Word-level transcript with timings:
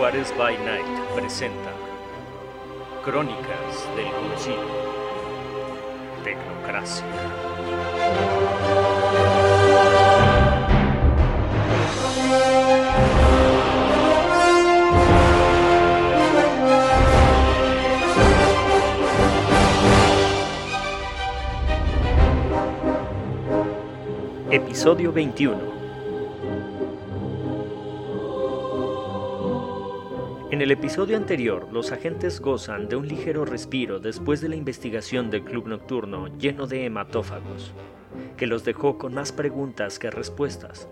Juárez 0.00 0.32
by 0.38 0.56
Night 0.56 1.14
presenta 1.14 1.72
Crónicas 3.04 3.86
del 3.94 4.10
Concilio. 4.12 4.64
Tecnocracia. 6.24 7.04
Episodio 24.50 25.12
21. 25.12 25.79
En 30.60 30.64
el 30.64 30.72
episodio 30.72 31.16
anterior, 31.16 31.72
los 31.72 31.90
agentes 31.90 32.38
gozan 32.38 32.86
de 32.86 32.94
un 32.94 33.08
ligero 33.08 33.46
respiro 33.46 33.98
después 33.98 34.42
de 34.42 34.50
la 34.50 34.56
investigación 34.56 35.30
del 35.30 35.42
club 35.42 35.66
nocturno 35.66 36.28
lleno 36.36 36.66
de 36.66 36.84
hematófagos, 36.84 37.72
que 38.36 38.46
los 38.46 38.62
dejó 38.62 38.98
con 38.98 39.14
más 39.14 39.32
preguntas 39.32 39.98
que 39.98 40.10
respuestas, 40.10 40.86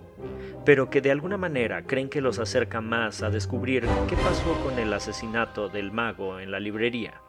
pero 0.64 0.88
que 0.88 1.02
de 1.02 1.10
alguna 1.10 1.36
manera 1.36 1.82
creen 1.86 2.08
que 2.08 2.22
los 2.22 2.38
acerca 2.38 2.80
más 2.80 3.22
a 3.22 3.28
descubrir 3.28 3.84
qué 4.08 4.16
pasó 4.16 4.58
con 4.64 4.78
el 4.78 4.90
asesinato 4.90 5.68
del 5.68 5.92
mago 5.92 6.40
en 6.40 6.50
la 6.50 6.60
librería. 6.60 7.20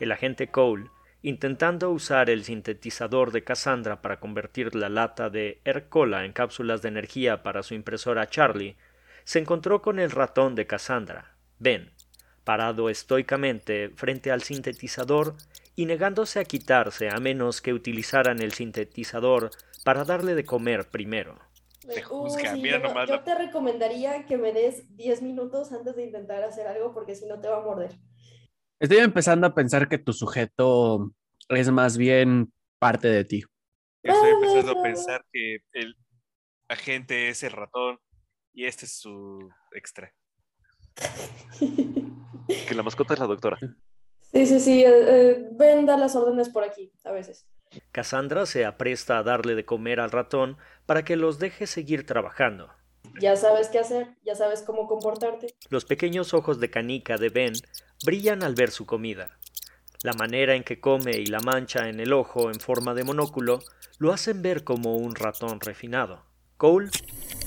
El 0.00 0.12
agente 0.12 0.46
Cole, 0.46 0.88
intentando 1.20 1.90
usar 1.90 2.30
el 2.30 2.44
sintetizador 2.44 3.32
de 3.32 3.44
Cassandra 3.44 4.00
para 4.00 4.18
convertir 4.18 4.74
la 4.74 4.88
lata 4.88 5.28
de 5.28 5.60
Ercola 5.66 6.24
en 6.24 6.32
cápsulas 6.32 6.80
de 6.80 6.88
energía 6.88 7.42
para 7.42 7.62
su 7.62 7.74
impresora 7.74 8.30
Charlie, 8.30 8.78
se 9.24 9.40
encontró 9.40 9.82
con 9.82 9.98
el 9.98 10.10
ratón 10.10 10.54
de 10.54 10.66
Cassandra, 10.66 11.33
Ben, 11.64 11.90
parado 12.44 12.90
estoicamente 12.90 13.88
frente 13.96 14.30
al 14.30 14.42
sintetizador 14.42 15.34
y 15.74 15.86
negándose 15.86 16.38
a 16.38 16.44
quitarse 16.44 17.08
a 17.08 17.18
menos 17.20 17.62
que 17.62 17.72
utilizaran 17.72 18.42
el 18.42 18.52
sintetizador 18.52 19.50
para 19.82 20.04
darle 20.04 20.34
de 20.34 20.44
comer 20.44 20.90
primero. 20.90 21.38
Te 21.80 22.02
juzga, 22.02 22.54
mira 22.56 22.82
yo, 22.82 22.88
nomás 22.88 23.08
yo 23.08 23.22
te 23.22 23.34
recomendaría 23.34 24.26
que 24.26 24.36
me 24.36 24.52
des 24.52 24.94
10 24.94 25.22
minutos 25.22 25.72
antes 25.72 25.96
de 25.96 26.04
intentar 26.04 26.44
hacer 26.44 26.66
algo 26.66 26.92
porque 26.92 27.14
si 27.14 27.24
no 27.24 27.40
te 27.40 27.48
va 27.48 27.56
a 27.56 27.62
morder. 27.62 27.92
Estoy 28.78 28.98
empezando 28.98 29.46
a 29.46 29.54
pensar 29.54 29.88
que 29.88 29.96
tu 29.96 30.12
sujeto 30.12 31.14
es 31.48 31.70
más 31.70 31.96
bien 31.96 32.52
parte 32.78 33.08
de 33.08 33.24
ti. 33.24 33.42
Estoy 34.02 34.32
empezando 34.32 34.78
a 34.78 34.82
pensar 34.82 35.24
que 35.32 35.60
el 35.72 35.96
agente 36.68 37.30
es 37.30 37.42
el 37.42 37.52
ratón 37.52 37.98
y 38.52 38.66
este 38.66 38.84
es 38.84 38.98
su 38.98 39.48
extra. 39.72 40.12
Que 41.58 42.74
la 42.74 42.82
mascota 42.82 43.14
es 43.14 43.20
la 43.20 43.26
doctora. 43.26 43.58
Sí, 44.32 44.46
sí, 44.46 44.60
sí. 44.60 44.84
Eh, 44.84 45.50
eh, 45.58 45.82
las 45.86 46.16
órdenes 46.16 46.48
por 46.48 46.64
aquí, 46.64 46.92
a 47.04 47.12
veces. 47.12 47.46
Cassandra 47.92 48.46
se 48.46 48.64
apresta 48.64 49.18
a 49.18 49.22
darle 49.22 49.54
de 49.54 49.64
comer 49.64 50.00
al 50.00 50.10
ratón 50.10 50.56
para 50.86 51.04
que 51.04 51.16
los 51.16 51.38
deje 51.38 51.66
seguir 51.66 52.06
trabajando. 52.06 52.70
Ya 53.20 53.36
sabes 53.36 53.68
qué 53.68 53.78
hacer, 53.78 54.08
ya 54.24 54.34
sabes 54.34 54.62
cómo 54.62 54.86
comportarte. 54.86 55.54
Los 55.70 55.84
pequeños 55.84 56.34
ojos 56.34 56.58
de 56.58 56.70
canica 56.70 57.16
de 57.16 57.28
Ben 57.28 57.52
brillan 58.04 58.42
al 58.42 58.54
ver 58.54 58.70
su 58.70 58.86
comida. 58.86 59.38
La 60.02 60.12
manera 60.12 60.54
en 60.54 60.64
que 60.64 60.80
come 60.80 61.12
y 61.12 61.26
la 61.26 61.40
mancha 61.40 61.88
en 61.88 62.00
el 62.00 62.12
ojo 62.12 62.50
en 62.50 62.60
forma 62.60 62.92
de 62.94 63.04
monóculo 63.04 63.60
lo 63.98 64.12
hacen 64.12 64.42
ver 64.42 64.64
como 64.64 64.96
un 64.96 65.14
ratón 65.14 65.60
refinado. 65.60 66.24
Cole 66.64 66.88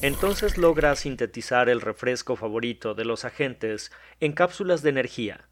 entonces 0.03 0.59
logra 0.59 0.95
sintetizar 0.95 1.69
el 1.69 1.81
refresco 1.81 2.35
favorito 2.35 2.93
de 2.93 3.03
los 3.03 3.25
agentes 3.25 3.91
en 4.19 4.31
cápsulas 4.31 4.83
de 4.83 4.91
energía. 4.91 5.49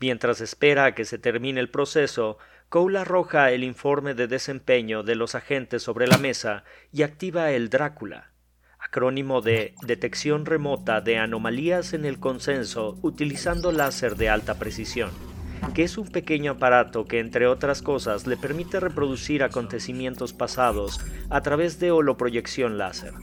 Mientras 0.00 0.40
espera 0.40 0.86
a 0.86 0.94
que 0.96 1.04
se 1.04 1.16
termine 1.16 1.60
el 1.60 1.70
proceso, 1.70 2.38
Cole 2.68 2.98
arroja 2.98 3.52
el 3.52 3.62
informe 3.62 4.14
de 4.14 4.26
desempeño 4.26 5.04
de 5.04 5.14
los 5.14 5.36
agentes 5.36 5.84
sobre 5.84 6.08
la 6.08 6.18
mesa 6.18 6.64
y 6.90 7.02
activa 7.02 7.52
el 7.52 7.70
Drácula, 7.70 8.32
acrónimo 8.80 9.42
de 9.42 9.76
Detección 9.86 10.44
Remota 10.44 11.00
de 11.00 11.18
Anomalías 11.18 11.92
en 11.92 12.04
el 12.04 12.18
Consenso 12.18 12.98
utilizando 13.02 13.70
láser 13.70 14.16
de 14.16 14.28
alta 14.28 14.58
precisión 14.58 15.31
que 15.74 15.84
es 15.84 15.98
un 15.98 16.08
pequeño 16.08 16.52
aparato 16.52 17.04
que, 17.04 17.20
entre 17.20 17.46
otras 17.46 17.82
cosas, 17.82 18.26
le 18.26 18.36
permite 18.36 18.80
reproducir 18.80 19.42
acontecimientos 19.42 20.32
pasados 20.32 21.00
a 21.30 21.40
través 21.40 21.78
de 21.80 21.90
holoproyección 21.90 22.78
láser. 22.78 23.14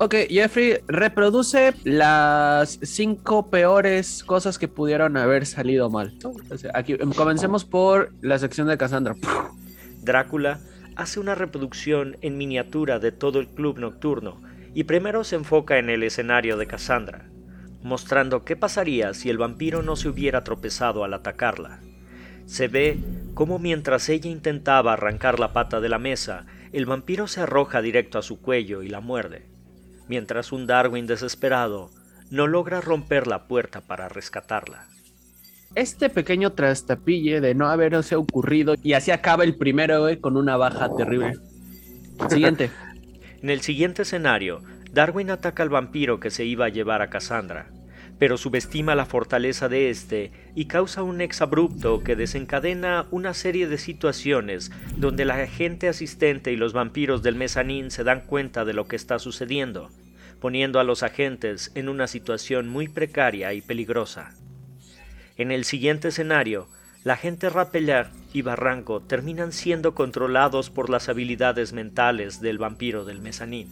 Ok, 0.00 0.14
Jeffrey, 0.30 0.78
reproduce 0.86 1.74
las 1.82 2.78
cinco 2.82 3.50
peores 3.50 4.22
cosas 4.22 4.56
que 4.56 4.68
pudieron 4.68 5.16
haber 5.16 5.44
salido 5.44 5.90
mal. 5.90 6.16
Aquí 6.72 6.92
em, 6.92 7.12
comencemos 7.12 7.64
por 7.64 8.12
la 8.20 8.38
sección 8.38 8.68
de 8.68 8.78
Cassandra. 8.78 9.16
Drácula 10.00 10.60
hace 10.94 11.18
una 11.18 11.34
reproducción 11.34 12.16
en 12.20 12.38
miniatura 12.38 13.00
de 13.00 13.10
todo 13.10 13.40
el 13.40 13.48
club 13.48 13.80
nocturno 13.80 14.40
y 14.72 14.84
primero 14.84 15.24
se 15.24 15.34
enfoca 15.34 15.78
en 15.78 15.90
el 15.90 16.04
escenario 16.04 16.56
de 16.56 16.68
Cassandra, 16.68 17.28
mostrando 17.82 18.44
qué 18.44 18.54
pasaría 18.54 19.14
si 19.14 19.30
el 19.30 19.38
vampiro 19.38 19.82
no 19.82 19.96
se 19.96 20.08
hubiera 20.08 20.44
tropezado 20.44 21.02
al 21.02 21.14
atacarla. 21.14 21.80
Se 22.48 22.66
ve 22.66 22.98
cómo 23.34 23.58
mientras 23.58 24.08
ella 24.08 24.30
intentaba 24.30 24.94
arrancar 24.94 25.38
la 25.38 25.52
pata 25.52 25.80
de 25.80 25.90
la 25.90 25.98
mesa, 25.98 26.46
el 26.72 26.86
vampiro 26.86 27.28
se 27.28 27.42
arroja 27.42 27.82
directo 27.82 28.18
a 28.18 28.22
su 28.22 28.40
cuello 28.40 28.82
y 28.82 28.88
la 28.88 29.00
muerde, 29.00 29.44
mientras 30.08 30.50
un 30.50 30.66
Darwin 30.66 31.06
desesperado 31.06 31.90
no 32.30 32.46
logra 32.46 32.80
romper 32.80 33.26
la 33.26 33.46
puerta 33.46 33.82
para 33.82 34.08
rescatarla. 34.08 34.86
Este 35.74 36.08
pequeño 36.08 36.54
trastapille 36.54 37.42
de 37.42 37.54
no 37.54 37.68
haberse 37.68 38.16
ocurrido 38.16 38.74
y 38.82 38.94
así 38.94 39.10
acaba 39.10 39.44
el 39.44 39.56
primero 39.56 40.08
eh, 40.08 40.18
con 40.18 40.38
una 40.38 40.56
baja 40.56 40.88
terrible. 40.96 41.34
Siguiente. 42.30 42.70
en 43.42 43.50
el 43.50 43.60
siguiente 43.60 44.02
escenario, 44.02 44.62
Darwin 44.90 45.30
ataca 45.30 45.62
al 45.62 45.68
vampiro 45.68 46.18
que 46.18 46.30
se 46.30 46.46
iba 46.46 46.64
a 46.64 46.70
llevar 46.70 47.02
a 47.02 47.10
Cassandra, 47.10 47.70
pero 48.18 48.36
subestima 48.36 48.94
la 48.94 49.06
fortaleza 49.06 49.68
de 49.68 49.90
éste 49.90 50.32
y 50.54 50.66
causa 50.66 51.02
un 51.02 51.20
exabrupto 51.20 52.02
que 52.02 52.16
desencadena 52.16 53.06
una 53.10 53.32
serie 53.34 53.68
de 53.68 53.78
situaciones 53.78 54.72
donde 54.96 55.24
la 55.24 55.46
gente 55.46 55.88
asistente 55.88 56.52
y 56.52 56.56
los 56.56 56.72
vampiros 56.72 57.22
del 57.22 57.36
mezanín 57.36 57.90
se 57.90 58.04
dan 58.04 58.22
cuenta 58.22 58.64
de 58.64 58.72
lo 58.72 58.88
que 58.88 58.96
está 58.96 59.18
sucediendo, 59.18 59.90
poniendo 60.40 60.80
a 60.80 60.84
los 60.84 61.02
agentes 61.02 61.70
en 61.74 61.88
una 61.88 62.06
situación 62.06 62.68
muy 62.68 62.88
precaria 62.88 63.54
y 63.54 63.60
peligrosa. 63.60 64.34
En 65.36 65.52
el 65.52 65.64
siguiente 65.64 66.08
escenario, 66.08 66.68
la 67.04 67.16
gente 67.16 67.48
Rapellar 67.48 68.10
y 68.32 68.42
Barranco 68.42 69.00
terminan 69.00 69.52
siendo 69.52 69.94
controlados 69.94 70.68
por 70.68 70.90
las 70.90 71.08
habilidades 71.08 71.72
mentales 71.72 72.40
del 72.40 72.58
vampiro 72.58 73.04
del 73.04 73.20
mezanín. 73.20 73.68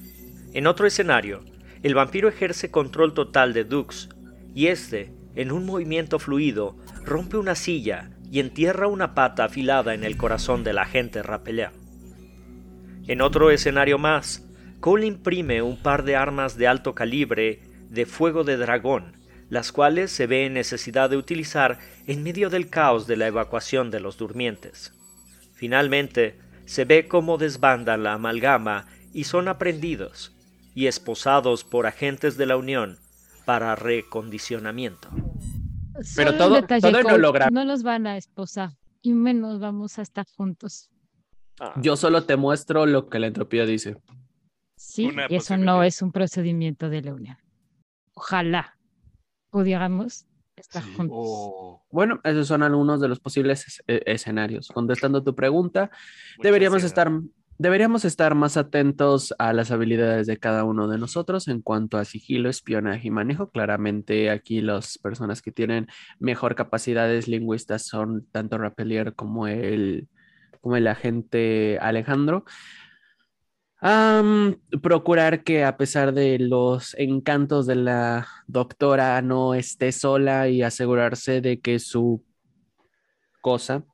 En 0.55 0.69
otro 0.69 0.87
escenario, 0.87 1.43
el 1.83 1.95
vampiro 1.95 2.28
ejerce 2.28 2.71
control 2.71 3.15
total 3.15 3.53
de 3.53 3.65
Dux, 3.65 4.09
y 4.56 4.69
éste, 4.69 5.12
en 5.34 5.53
un 5.53 5.67
movimiento 5.67 6.19
fluido, 6.19 6.78
rompe 7.05 7.37
una 7.37 7.55
silla 7.55 8.09
y 8.33 8.41
entierra 8.41 8.87
una 8.87 9.15
pata 9.15 9.44
afilada 9.44 9.93
en 9.93 10.03
el 10.03 10.17
corazón 10.17 10.65
del 10.65 10.78
agente 10.78 11.22
Rapelin. 11.22 11.69
En 13.06 13.21
otro 13.21 13.50
escenario 13.50 13.99
más, 13.99 14.49
Cole 14.81 15.06
imprime 15.06 15.61
un 15.61 15.77
par 15.83 16.05
de 16.05 16.16
armas 16.16 16.56
de 16.56 16.69
alto 16.69 16.95
calibre 16.95 17.61
de 17.91 18.06
fuego 18.06 18.45
de 18.45 18.56
dragón, 18.56 19.19
las 19.50 19.72
cuales 19.72 20.11
se 20.11 20.27
ve 20.27 20.47
en 20.47 20.55
necesidad 20.55 21.11
de 21.11 21.19
utilizar 21.19 21.78
en 22.06 22.22
medio 22.22 22.49
del 22.49 22.71
caos 22.71 23.06
de 23.06 23.19
la 23.19 23.27
evacuación 23.27 23.91
de 23.91 24.00
los 24.00 24.16
durmientes. 24.16 24.95
Finalmente, 25.53 26.39
se 26.65 26.87
ve 26.87 27.09
cómo 27.09 27.37
desbandan 27.37 28.05
la 28.05 28.15
amalgama 28.15 28.87
y 29.12 29.25
son 29.25 29.49
aprendidos 29.49 30.34
y 30.75 30.86
esposados 30.86 31.63
por 31.63 31.86
agentes 31.86 32.39
de 32.39 32.47
la 32.47 32.57
Unión 32.57 32.98
para 33.47 33.75
recondicionamiento. 33.77 35.09
Pero 36.15 36.37
todo, 36.37 36.63
todo 36.63 37.03
no 37.03 37.16
logra. 37.16 37.48
No 37.51 37.65
los 37.65 37.83
van 37.83 38.07
a 38.07 38.19
esposar 38.19 38.71
y 39.01 39.15
menos 39.15 39.60
vamos 39.60 39.98
a 39.98 40.03
estar 40.03 40.27
juntos. 40.37 40.91
Ah. 41.60 41.72
Yo 41.81 41.97
solo 41.97 42.25
te 42.25 42.37
muestro 42.37 42.84
lo 42.84 43.09
que 43.09 43.19
la 43.19 43.28
entropía 43.28 43.65
dice. 43.65 43.97
Sí, 44.77 45.10
y 45.31 45.34
eso 45.37 45.57
no 45.57 45.83
es 45.83 46.03
un 46.03 46.13
procedimiento 46.13 46.91
de 46.91 47.03
la 47.03 47.15
unión. 47.15 47.39
Ojalá 48.15 48.77
pudiéramos 49.49 50.27
estar 50.57 50.83
juntos. 50.83 51.16
Oh. 51.19 51.83
Bueno, 51.91 52.21
esos 52.25 52.49
son 52.49 52.63
algunos 52.63 53.01
de 53.01 53.09
los 53.09 53.21
posibles 53.21 53.83
e, 53.87 54.03
escenarios. 54.07 54.69
Contestando 54.69 55.22
tu 55.22 55.34
pregunta, 55.34 55.91
deberíamos 56.42 56.83
estar 56.83 57.10
Deberíamos 57.58 58.04
estar 58.04 58.34
más 58.34 58.58
atentos 58.58 59.34
a 59.38 59.54
las 59.54 59.70
habilidades 59.70 60.26
de 60.26 60.36
cada 60.36 60.64
uno 60.64 60.88
de 60.88 60.98
nosotros 60.98 61.48
en 61.48 61.62
cuanto 61.62 61.97
a 61.97 62.04
sigilo, 62.04 62.50
espionaje 62.50 63.08
y 63.08 63.10
manejo. 63.10 63.50
Claramente 63.50 64.28
aquí 64.30 64.60
las 64.60 64.98
personas 64.98 65.41
que 65.41 65.53
tienen 65.53 65.86
mejor 66.18 66.54
capacidades 66.54 67.28
lingüistas 67.28 67.86
son 67.86 68.26
tanto 68.30 68.58
Rapelier 68.58 69.14
como 69.14 69.47
el, 69.47 70.06
como 70.60 70.76
el 70.76 70.86
agente 70.86 71.78
Alejandro. 71.80 72.44
procurar 74.82 75.42
que 75.42 75.64
a 75.64 75.78
pesar 75.78 76.12
de 76.12 76.38
los 76.38 76.94
encantos 76.98 77.66
de 77.66 77.76
la 77.76 78.26
doctora 78.47 79.22
no 79.22 79.54
esté 79.54 79.92
sola 79.92 80.48
y 80.50 80.60
asegurarse 80.62 81.41
de 81.41 81.60
que 81.60 81.78
su 81.78 82.22
cosa 83.41 83.84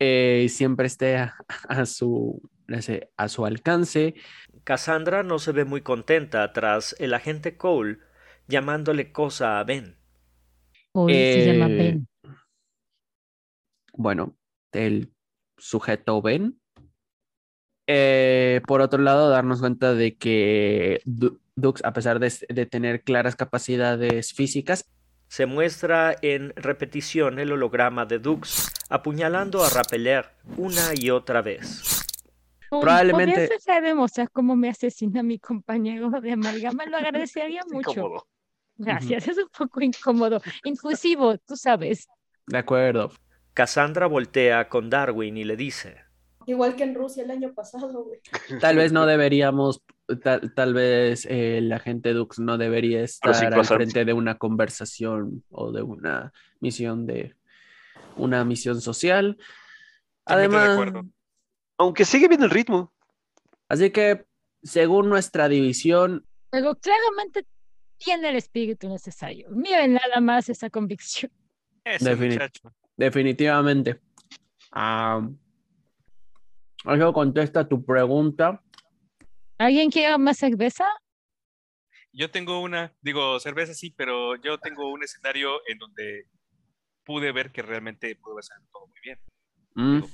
eh, 0.00 0.46
siempre 0.48 0.86
esté 0.86 1.18
a, 1.18 1.86
su, 1.86 2.40
a 3.16 3.28
su 3.28 3.46
alcance. 3.46 4.14
Cassandra 4.64 5.22
no 5.22 5.38
se 5.38 5.52
ve 5.52 5.64
muy 5.64 5.80
contenta 5.80 6.52
tras 6.52 6.94
el 6.98 7.14
agente 7.14 7.56
Cole 7.56 7.98
llamándole 8.46 9.12
cosa 9.12 9.60
a 9.60 9.64
Ben. 9.64 9.96
se 10.94 11.46
llama 11.46 11.70
eh, 11.70 11.76
Ben. 11.76 12.08
Bueno, 13.94 14.36
el 14.72 15.12
sujeto 15.56 16.22
Ben 16.22 16.60
eh, 17.92 18.60
por 18.68 18.82
otro 18.82 19.02
lado, 19.02 19.30
darnos 19.30 19.58
cuenta 19.58 19.94
de 19.94 20.16
que 20.16 21.02
Dux, 21.04 21.82
a 21.84 21.92
pesar 21.92 22.20
de, 22.20 22.30
tener 22.66 23.02
claras 23.02 23.34
capacidades 23.34 24.32
físicas, 24.32 24.88
se 25.26 25.46
muestra 25.46 26.14
en 26.22 26.52
repetición 26.54 27.40
el 27.40 27.50
holograma 27.50 28.06
de 28.06 28.20
Dux 28.20 28.72
apuñalando 28.90 29.64
a 29.64 29.70
Rappeler 29.70 30.26
una 30.56 30.92
y 30.94 31.10
otra 31.10 31.42
vez. 31.42 31.99
Probablemente. 32.70 33.48
¿Podrías 33.48 33.82
demostrar 33.82 34.30
cómo 34.30 34.54
me 34.54 34.68
asesina 34.68 35.22
mi 35.22 35.38
compañero 35.38 36.08
de 36.20 36.32
amalgama? 36.32 36.86
Lo 36.86 36.96
agradecería 36.96 37.62
mucho. 37.70 38.26
Gracias, 38.76 39.28
es 39.28 39.38
un 39.38 39.48
poco 39.48 39.80
incómodo. 39.80 40.40
Inclusivo, 40.64 41.36
tú 41.38 41.56
sabes. 41.56 42.08
De 42.46 42.58
acuerdo. 42.58 43.10
Cassandra 43.52 44.06
voltea 44.06 44.68
con 44.68 44.88
Darwin 44.88 45.36
y 45.36 45.44
le 45.44 45.56
dice: 45.56 45.96
Igual 46.46 46.76
que 46.76 46.84
en 46.84 46.94
Rusia 46.94 47.24
el 47.24 47.30
año 47.30 47.52
pasado, 47.52 48.04
güey. 48.04 48.20
Tal 48.60 48.76
vez 48.76 48.92
no 48.92 49.04
deberíamos, 49.04 49.82
tal, 50.22 50.72
vez 50.72 51.26
eh, 51.26 51.58
el 51.58 51.70
agente 51.72 52.14
Dux 52.14 52.38
no 52.38 52.56
debería 52.56 53.02
estar 53.02 53.34
al 53.52 53.64
frente 53.64 54.04
de 54.04 54.12
una 54.12 54.38
conversación 54.38 55.44
o 55.50 55.72
de 55.72 55.82
una 55.82 56.32
misión 56.60 57.06
de 57.06 57.34
una 58.16 58.44
misión 58.44 58.80
social. 58.80 59.36
Además, 60.24 61.04
aunque 61.80 62.04
sigue 62.04 62.28
bien 62.28 62.42
el 62.42 62.50
ritmo. 62.50 62.92
Así 63.66 63.90
que, 63.90 64.26
según 64.62 65.08
nuestra 65.08 65.48
división. 65.48 66.26
Pero 66.50 66.74
claramente 66.74 67.46
tiene 67.96 68.28
el 68.28 68.36
espíritu 68.36 68.86
necesario. 68.88 69.48
Miren 69.50 69.94
nada 69.94 70.20
más 70.20 70.50
esa 70.50 70.68
convicción. 70.68 71.32
definitivamente. 72.96 74.00
Ah... 74.72 75.26
Eso 76.84 77.12
contesta 77.12 77.68
tu 77.68 77.84
pregunta. 77.84 78.62
¿Alguien 79.58 79.90
quiere 79.90 80.16
más 80.16 80.38
cerveza? 80.38 80.86
Yo 82.12 82.30
tengo 82.30 82.60
una, 82.60 82.94
digo, 83.02 83.38
cerveza 83.38 83.74
sí, 83.74 83.90
pero 83.90 84.36
yo 84.36 84.58
tengo 84.58 84.90
un 84.90 85.02
escenario 85.02 85.60
en 85.68 85.78
donde 85.78 86.26
pude 87.04 87.32
ver 87.32 87.52
que 87.52 87.60
realmente 87.60 88.16
pudo 88.16 88.38
hacer 88.38 88.56
todo 88.72 88.86
muy 88.86 88.98
bien. 89.02 89.18
Mm, 89.74 90.04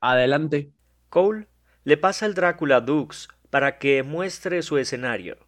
adelante. 0.00 0.72
Cole 1.16 1.48
le 1.84 1.96
pasa 1.96 2.26
el 2.26 2.34
Drácula 2.34 2.76
a 2.76 2.80
Dux 2.82 3.28
para 3.48 3.78
que 3.78 4.02
muestre 4.02 4.60
su 4.60 4.76
escenario. 4.76 5.38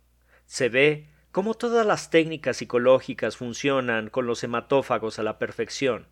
Se 0.46 0.70
ve 0.70 1.10
cómo 1.30 1.52
todas 1.52 1.84
las 1.84 2.08
técnicas 2.08 2.56
psicológicas 2.56 3.36
funcionan 3.36 4.08
con 4.08 4.26
los 4.26 4.42
hematófagos 4.42 5.18
a 5.18 5.22
la 5.22 5.38
perfección. 5.38 6.08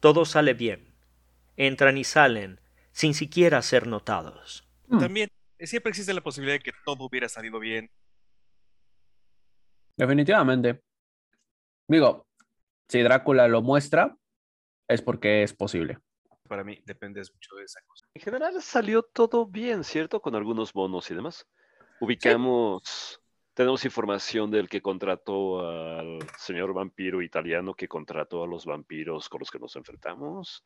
Todo 0.00 0.24
sale 0.24 0.54
bien. 0.54 0.96
Entran 1.56 1.96
y 1.96 2.02
salen 2.02 2.60
sin 2.90 3.14
siquiera 3.14 3.62
ser 3.62 3.86
notados. 3.86 4.68
Hmm. 4.88 4.98
También 4.98 5.28
siempre 5.60 5.90
existe 5.90 6.12
la 6.12 6.22
posibilidad 6.22 6.56
de 6.56 6.64
que 6.64 6.72
todo 6.84 7.04
hubiera 7.04 7.28
salido 7.28 7.60
bien. 7.60 7.88
Definitivamente. 9.96 10.82
Digo, 11.86 12.26
si 12.88 13.00
Drácula 13.00 13.46
lo 13.46 13.62
muestra, 13.62 14.18
es 14.88 15.02
porque 15.02 15.44
es 15.44 15.54
posible. 15.54 16.00
Para 16.46 16.64
mí 16.64 16.80
depende 16.84 17.20
mucho 17.20 17.56
de 17.56 17.64
esa 17.64 17.80
cosa. 17.86 18.06
En 18.14 18.22
general 18.22 18.60
salió 18.62 19.02
todo 19.02 19.46
bien, 19.46 19.84
¿cierto? 19.84 20.20
Con 20.20 20.34
algunos 20.34 20.72
bonos 20.72 21.10
y 21.10 21.14
demás. 21.14 21.46
Ubicamos, 22.00 23.20
tenemos 23.54 23.84
información 23.84 24.50
del 24.50 24.68
que 24.68 24.82
contrató 24.82 25.66
al 25.66 26.18
señor 26.38 26.74
vampiro 26.74 27.22
italiano 27.22 27.74
que 27.74 27.88
contrató 27.88 28.44
a 28.44 28.46
los 28.46 28.66
vampiros 28.66 29.28
con 29.28 29.40
los 29.40 29.50
que 29.50 29.58
nos 29.58 29.76
enfrentamos. 29.76 30.62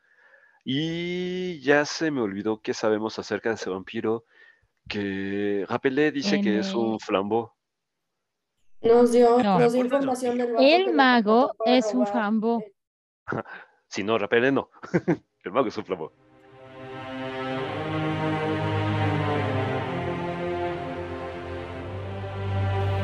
Y 0.64 1.60
ya 1.60 1.84
se 1.84 2.10
me 2.10 2.20
olvidó 2.20 2.60
qué 2.60 2.74
sabemos 2.74 3.18
acerca 3.18 3.50
de 3.50 3.54
ese 3.54 3.70
vampiro 3.70 4.24
que 4.88 5.64
Rapelé 5.68 6.10
dice 6.10 6.40
que 6.40 6.58
es 6.58 6.74
un 6.74 6.98
flambo. 6.98 7.54
Nos 8.82 9.12
dio, 9.12 9.38
información 9.76 10.38
del 10.38 10.48
mago. 10.48 10.60
El 10.60 10.94
mago 10.94 11.54
es 11.66 11.94
un 11.94 12.06
flambo. 12.06 12.64
si 13.88 14.02
no, 14.02 14.18
Rapelé 14.18 14.50
no. 14.50 14.70
El 15.44 15.52
mago 15.52 15.70
flambo. 15.70 16.12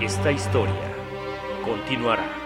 Esta 0.03 0.31
historia 0.31 0.95
continuará. 1.65 2.46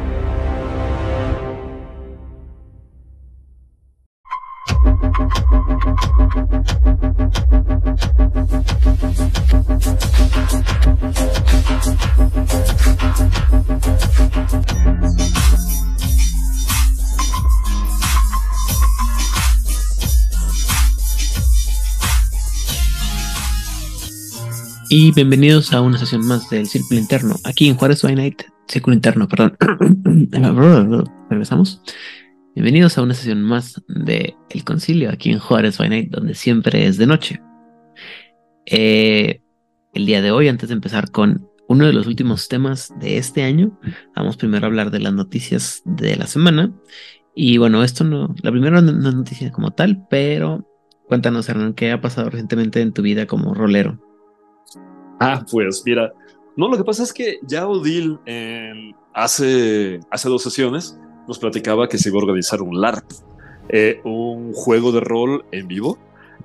Y 24.93 25.13
bienvenidos 25.13 25.71
a 25.71 25.79
una 25.79 25.97
sesión 25.97 26.27
más 26.27 26.49
del 26.49 26.67
Círculo 26.67 26.99
Interno, 26.99 27.35
aquí 27.45 27.69
en 27.69 27.77
Juárez 27.77 28.01
by 28.01 28.13
Night. 28.13 28.41
Círculo 28.67 28.93
Interno, 28.93 29.25
perdón. 29.25 29.55
Regresamos. 31.29 31.81
Bienvenidos 32.55 32.97
a 32.97 33.01
una 33.01 33.13
sesión 33.13 33.41
más 33.41 33.81
de 33.87 34.35
El 34.49 34.65
Concilio, 34.65 35.09
aquí 35.09 35.31
en 35.31 35.39
Juárez 35.39 35.77
by 35.77 35.87
Night, 35.87 36.11
donde 36.11 36.33
siempre 36.33 36.87
es 36.87 36.97
de 36.97 37.07
noche. 37.07 37.41
Eh, 38.65 39.41
el 39.93 40.05
día 40.05 40.21
de 40.21 40.31
hoy, 40.31 40.49
antes 40.49 40.67
de 40.67 40.75
empezar 40.75 41.09
con 41.09 41.47
uno 41.69 41.85
de 41.85 41.93
los 41.93 42.05
últimos 42.05 42.49
temas 42.49 42.93
de 42.99 43.15
este 43.15 43.43
año, 43.43 43.79
vamos 44.13 44.35
primero 44.35 44.65
a 44.65 44.67
hablar 44.67 44.91
de 44.91 44.99
las 44.99 45.13
noticias 45.13 45.83
de 45.85 46.17
la 46.17 46.27
semana. 46.27 46.69
Y 47.33 47.57
bueno, 47.59 47.85
esto 47.85 48.03
no, 48.03 48.35
la 48.43 48.51
primera 48.51 48.81
no 48.81 48.91
es 49.07 49.15
noticia 49.15 49.53
como 49.53 49.71
tal, 49.71 50.05
pero 50.09 50.67
cuéntanos, 51.07 51.47
Hernán, 51.47 51.75
¿qué 51.75 51.93
ha 51.93 52.01
pasado 52.01 52.29
recientemente 52.29 52.81
en 52.81 52.91
tu 52.91 53.01
vida 53.03 53.25
como 53.25 53.53
rolero? 53.53 54.10
Ah, 55.23 55.45
pues 55.51 55.83
mira, 55.85 56.11
no, 56.55 56.67
lo 56.67 56.75
que 56.77 56.83
pasa 56.83 57.03
es 57.03 57.13
que 57.13 57.37
ya 57.43 57.67
Odil 57.67 58.17
hace, 59.13 59.99
hace 60.09 60.29
dos 60.29 60.41
sesiones 60.41 60.97
nos 61.27 61.37
platicaba 61.37 61.87
que 61.87 61.99
se 61.99 62.09
iba 62.09 62.17
a 62.17 62.21
organizar 62.21 62.63
un 62.63 62.81
LARP, 62.81 63.05
eh, 63.69 64.01
un 64.03 64.51
juego 64.53 64.91
de 64.91 64.99
rol 64.99 65.45
en 65.51 65.67
vivo. 65.67 65.99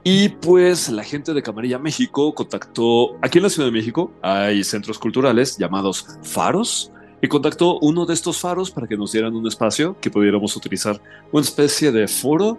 Y 0.05 0.29
pues 0.29 0.91
la 0.91 1.05
gente 1.05 1.33
de 1.33 1.43
Camarilla 1.43 1.79
México 1.79 2.35
contactó, 2.35 3.17
aquí 3.23 3.39
en 3.39 3.45
la 3.45 3.51
Ciudad 3.51 3.69
de 3.69 3.73
México 3.73 4.13
hay 4.21 4.63
centros 4.63 4.99
culturales 4.99 5.57
llamados 5.57 6.07
faros, 6.23 6.93
y 7.23 7.29
contactó 7.29 7.79
uno 7.79 8.05
de 8.05 8.13
estos 8.13 8.39
faros 8.39 8.71
para 8.71 8.87
que 8.87 8.95
nos 8.95 9.11
dieran 9.13 9.35
un 9.35 9.47
espacio 9.47 9.99
que 10.03 10.11
pudiéramos 10.11 10.55
utilizar, 10.55 11.01
una 11.33 11.43
especie 11.43 11.91
de 11.91 12.07
foro 12.07 12.59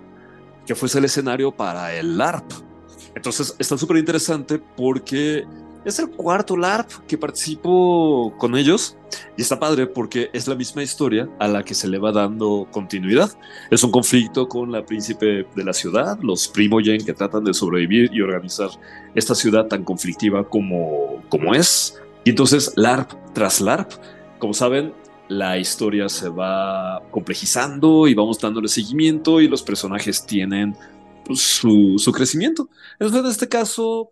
que 0.66 0.74
fuese 0.74 0.98
el 0.98 1.06
escenario 1.06 1.52
para 1.56 1.94
el 1.94 2.18
LARP. 2.18 2.52
Entonces 3.14 3.56
está 3.60 3.78
súper 3.78 3.98
interesante 3.98 4.58
porque 4.76 5.46
es 5.86 6.00
el 6.00 6.10
cuarto 6.10 6.58
LARP 6.58 6.90
que 7.08 7.18
participo 7.18 8.34
con 8.38 8.58
ellos 8.58 8.98
y 9.38 9.42
está 9.42 9.60
padre 9.60 9.88
porque 9.88 10.30
es 10.34 10.48
la 10.48 10.56
misma 10.56 10.84
historia 10.84 11.30
a 11.40 11.48
la 11.48 11.64
que 11.64 11.74
se 11.74 11.88
le 11.88 11.98
va 11.98 12.12
dando 12.12 12.68
continuidad. 12.72 13.32
Es 13.72 13.84
un 13.84 13.92
conflicto 13.92 14.48
con 14.48 14.72
la 14.72 14.86
príncipe 14.86 15.48
de 15.56 15.64
la 15.64 15.74
ciudad, 15.74 16.20
los 16.22 16.48
Primogen 16.48 17.06
que 17.06 17.14
tratan 17.14 17.44
de 17.44 17.54
sobrevivir 17.54 18.10
y 18.14 18.22
organizar 18.22 18.70
esta 19.16 19.36
ciudad 19.36 19.68
tan 19.68 19.84
conflictiva 19.84 20.48
como, 20.48 21.24
como 21.30 21.54
es. 21.54 22.00
Y 22.24 22.32
entonces 22.32 22.74
LARP 22.76 23.14
tras 23.34 23.62
LARP, 23.62 23.92
como 24.40 24.54
saben, 24.54 24.94
la 25.30 25.58
historia 25.58 26.10
se 26.10 26.30
va 26.30 27.02
complejizando 27.12 28.08
y 28.08 28.14
vamos 28.14 28.40
dándole 28.40 28.68
seguimiento 28.68 29.42
y 29.42 29.48
los 29.48 29.62
personajes 29.62 30.26
tienen 30.26 30.76
pues, 31.26 31.40
su, 31.40 31.96
su, 31.98 32.12
crecimiento. 32.12 32.70
Entonces, 32.94 33.20
en 33.20 33.30
este 33.30 33.50
caso, 33.50 34.12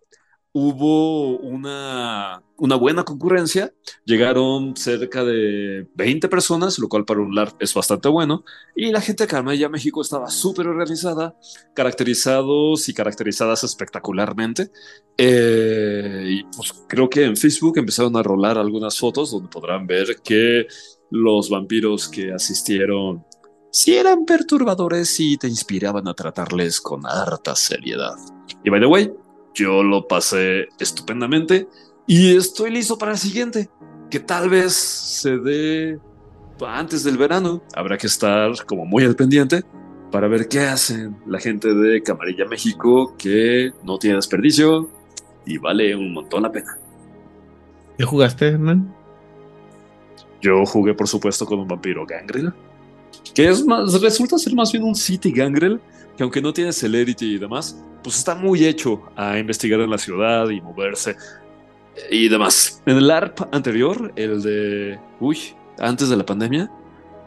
hubo 0.58 1.36
una, 1.36 2.42
una 2.56 2.76
buena 2.76 3.04
concurrencia. 3.04 3.74
Llegaron 4.06 4.74
cerca 4.74 5.22
de 5.22 5.86
20 5.94 6.30
personas, 6.30 6.78
lo 6.78 6.88
cual 6.88 7.04
para 7.04 7.20
un 7.20 7.34
LARP 7.34 7.60
es 7.60 7.74
bastante 7.74 8.08
bueno. 8.08 8.42
Y 8.74 8.90
la 8.90 9.02
gente 9.02 9.24
de 9.24 9.28
Carmella, 9.28 9.68
México, 9.68 10.00
estaba 10.00 10.30
súper 10.30 10.66
organizada, 10.66 11.36
caracterizados 11.74 12.88
y 12.88 12.94
caracterizadas 12.94 13.64
espectacularmente. 13.64 14.70
Eh, 15.18 16.24
y 16.26 16.44
pues 16.44 16.72
creo 16.88 17.10
que 17.10 17.24
en 17.24 17.36
Facebook 17.36 17.76
empezaron 17.76 18.16
a 18.16 18.22
rolar 18.22 18.56
algunas 18.56 18.98
fotos 18.98 19.32
donde 19.32 19.50
podrán 19.50 19.86
ver 19.86 20.22
que 20.24 20.66
los 21.10 21.50
vampiros 21.50 22.08
que 22.08 22.32
asistieron 22.32 23.26
sí 23.70 23.94
eran 23.94 24.24
perturbadores 24.24 25.20
y 25.20 25.36
te 25.36 25.48
inspiraban 25.48 26.08
a 26.08 26.14
tratarles 26.14 26.80
con 26.80 27.06
harta 27.06 27.54
seriedad. 27.54 28.16
Y 28.64 28.70
by 28.70 28.80
the 28.80 28.86
way, 28.86 29.12
yo 29.56 29.82
lo 29.82 30.06
pasé 30.06 30.68
estupendamente 30.78 31.66
y 32.06 32.36
estoy 32.36 32.70
listo 32.70 32.98
para 32.98 33.12
el 33.12 33.18
siguiente, 33.18 33.68
que 34.10 34.20
tal 34.20 34.50
vez 34.50 34.74
se 34.74 35.38
dé 35.38 35.98
antes 36.64 37.02
del 37.02 37.16
verano. 37.16 37.62
Habrá 37.74 37.96
que 37.96 38.06
estar 38.06 38.52
como 38.66 38.84
muy 38.84 39.04
al 39.04 39.16
pendiente 39.16 39.64
para 40.12 40.28
ver 40.28 40.46
qué 40.46 40.60
hacen 40.60 41.16
la 41.26 41.40
gente 41.40 41.74
de 41.74 42.02
Camarilla 42.02 42.44
México, 42.44 43.16
que 43.18 43.72
no 43.82 43.98
tiene 43.98 44.16
desperdicio 44.16 44.90
y 45.46 45.58
vale 45.58 45.96
un 45.96 46.12
montón 46.12 46.42
la 46.42 46.52
pena. 46.52 46.78
¿Qué 47.96 48.04
jugaste, 48.04 48.48
Hernán? 48.48 48.94
Yo 50.42 50.66
jugué, 50.66 50.92
por 50.92 51.08
supuesto, 51.08 51.46
con 51.46 51.60
un 51.60 51.66
vampiro 51.66 52.04
Gangrel, 52.06 52.52
que 53.34 53.48
es 53.48 53.64
más, 53.64 54.00
resulta 54.02 54.38
ser 54.38 54.54
más 54.54 54.70
bien 54.70 54.84
un 54.84 54.94
City 54.94 55.32
Gangrel, 55.32 55.80
que 56.16 56.22
aunque 56.22 56.40
no 56.40 56.52
tiene 56.52 56.72
celerity 56.72 57.34
y 57.34 57.38
demás, 57.38 57.82
pues 58.02 58.16
está 58.16 58.34
muy 58.34 58.64
hecho 58.64 59.02
a 59.16 59.38
investigar 59.38 59.80
en 59.80 59.90
la 59.90 59.98
ciudad 59.98 60.48
y 60.48 60.60
moverse 60.60 61.16
y 62.10 62.28
demás. 62.28 62.82
En 62.86 62.96
el 62.96 63.10
ARP 63.10 63.52
anterior, 63.52 64.12
el 64.16 64.42
de, 64.42 64.98
uy, 65.20 65.38
antes 65.78 66.08
de 66.08 66.16
la 66.16 66.24
pandemia, 66.24 66.70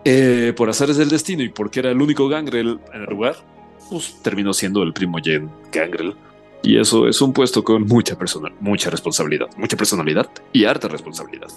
eh, 0.06 0.54
por 0.56 0.70
hacer 0.70 0.94
del 0.94 1.10
destino 1.10 1.44
y 1.44 1.50
porque 1.50 1.82
era 1.82 1.92
el 1.92 2.02
único 2.02 2.28
Gangrel 2.28 2.80
en 2.94 3.02
el 3.02 3.10
lugar, 3.10 3.36
pues 3.90 4.22
terminó 4.22 4.54
siendo 4.54 4.84
el 4.84 4.94
primo 4.94 5.18
Jen 5.24 5.50
Gangrel. 5.72 6.16
Y 6.62 6.78
eso 6.78 7.08
es 7.08 7.22
un 7.22 7.32
puesto 7.32 7.64
con 7.64 7.84
mucha, 7.84 8.18
persona, 8.18 8.52
mucha 8.60 8.90
responsabilidad, 8.90 9.48
mucha 9.58 9.78
personalidad 9.78 10.30
y 10.52 10.66
harta 10.66 10.88
responsabilidad. 10.88 11.48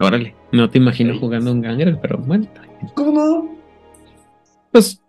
Órale, 0.00 0.34
no 0.52 0.68
te 0.68 0.78
imagino 0.78 1.18
jugando 1.18 1.52
un 1.52 1.62
Gangrel, 1.62 1.98
pero 2.00 2.18
bueno. 2.18 2.46
¿Cómo 2.94 3.12
no? 3.12 3.56
Pues 4.72 5.00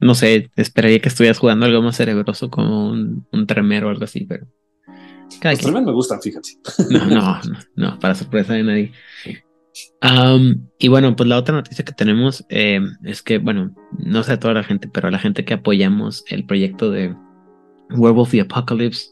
no 0.00 0.14
sé, 0.14 0.50
esperaría 0.56 1.00
que 1.00 1.08
estuvieras 1.08 1.38
jugando 1.38 1.66
algo 1.66 1.82
más 1.82 1.96
cerebroso 1.96 2.50
como 2.50 2.90
un, 2.90 3.26
un 3.32 3.46
tremero 3.46 3.88
o 3.88 3.90
algo 3.90 4.04
así, 4.04 4.24
pero. 4.24 4.46
Cada 5.40 5.54
Los 5.54 5.72
me 5.72 5.92
gustan, 5.92 6.20
fíjate. 6.22 6.50
No, 6.90 7.04
no, 7.06 7.40
no, 7.42 7.58
no, 7.76 7.98
para 7.98 8.14
sorpresa 8.14 8.54
de 8.54 8.62
nadie. 8.62 8.92
y 10.78 10.88
bueno, 10.88 11.14
pues 11.16 11.28
la 11.28 11.36
otra 11.36 11.54
noticia 11.54 11.84
que 11.84 11.92
tenemos 11.92 12.46
eh, 12.48 12.80
es 13.04 13.22
que, 13.22 13.38
bueno, 13.38 13.74
no 13.98 14.22
sé 14.22 14.32
a 14.32 14.40
toda 14.40 14.54
la 14.54 14.64
gente, 14.64 14.88
pero 14.88 15.08
a 15.08 15.10
la 15.10 15.18
gente 15.18 15.44
que 15.44 15.54
apoyamos 15.54 16.24
el 16.28 16.46
proyecto 16.46 16.90
de 16.90 17.14
Werewolf 17.90 18.30
the 18.30 18.40
Apocalypse, 18.40 19.10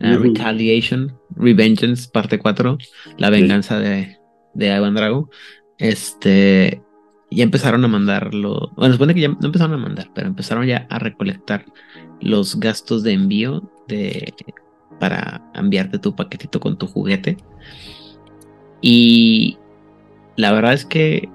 uh, 0.00 0.18
Retaliation, 0.18 1.16
Revengeance, 1.36 2.08
parte 2.10 2.38
4, 2.38 2.78
la 3.18 3.30
venganza 3.30 3.78
de, 3.78 4.18
de 4.54 4.76
Ivan 4.76 4.94
Drago, 4.94 5.30
este, 5.78 6.82
ya 7.30 7.44
empezaron 7.44 7.84
a 7.84 7.88
mandarlo. 7.88 8.70
Bueno, 8.76 8.94
supone 8.94 9.14
que 9.14 9.20
ya 9.20 9.28
no 9.28 9.36
empezaron 9.42 9.74
a 9.74 9.78
mandar, 9.78 10.10
pero 10.14 10.28
empezaron 10.28 10.66
ya 10.66 10.86
a 10.90 10.98
recolectar 10.98 11.64
los 12.20 12.58
gastos 12.58 13.02
de 13.02 13.12
envío 13.12 13.70
de, 13.86 14.34
para 14.98 15.42
enviarte 15.54 15.98
tu 15.98 16.14
paquetito 16.14 16.60
con 16.60 16.78
tu 16.78 16.86
juguete. 16.86 17.36
Y 18.80 19.58
la 20.36 20.52
verdad 20.52 20.72
es 20.72 20.84
que, 20.84 21.28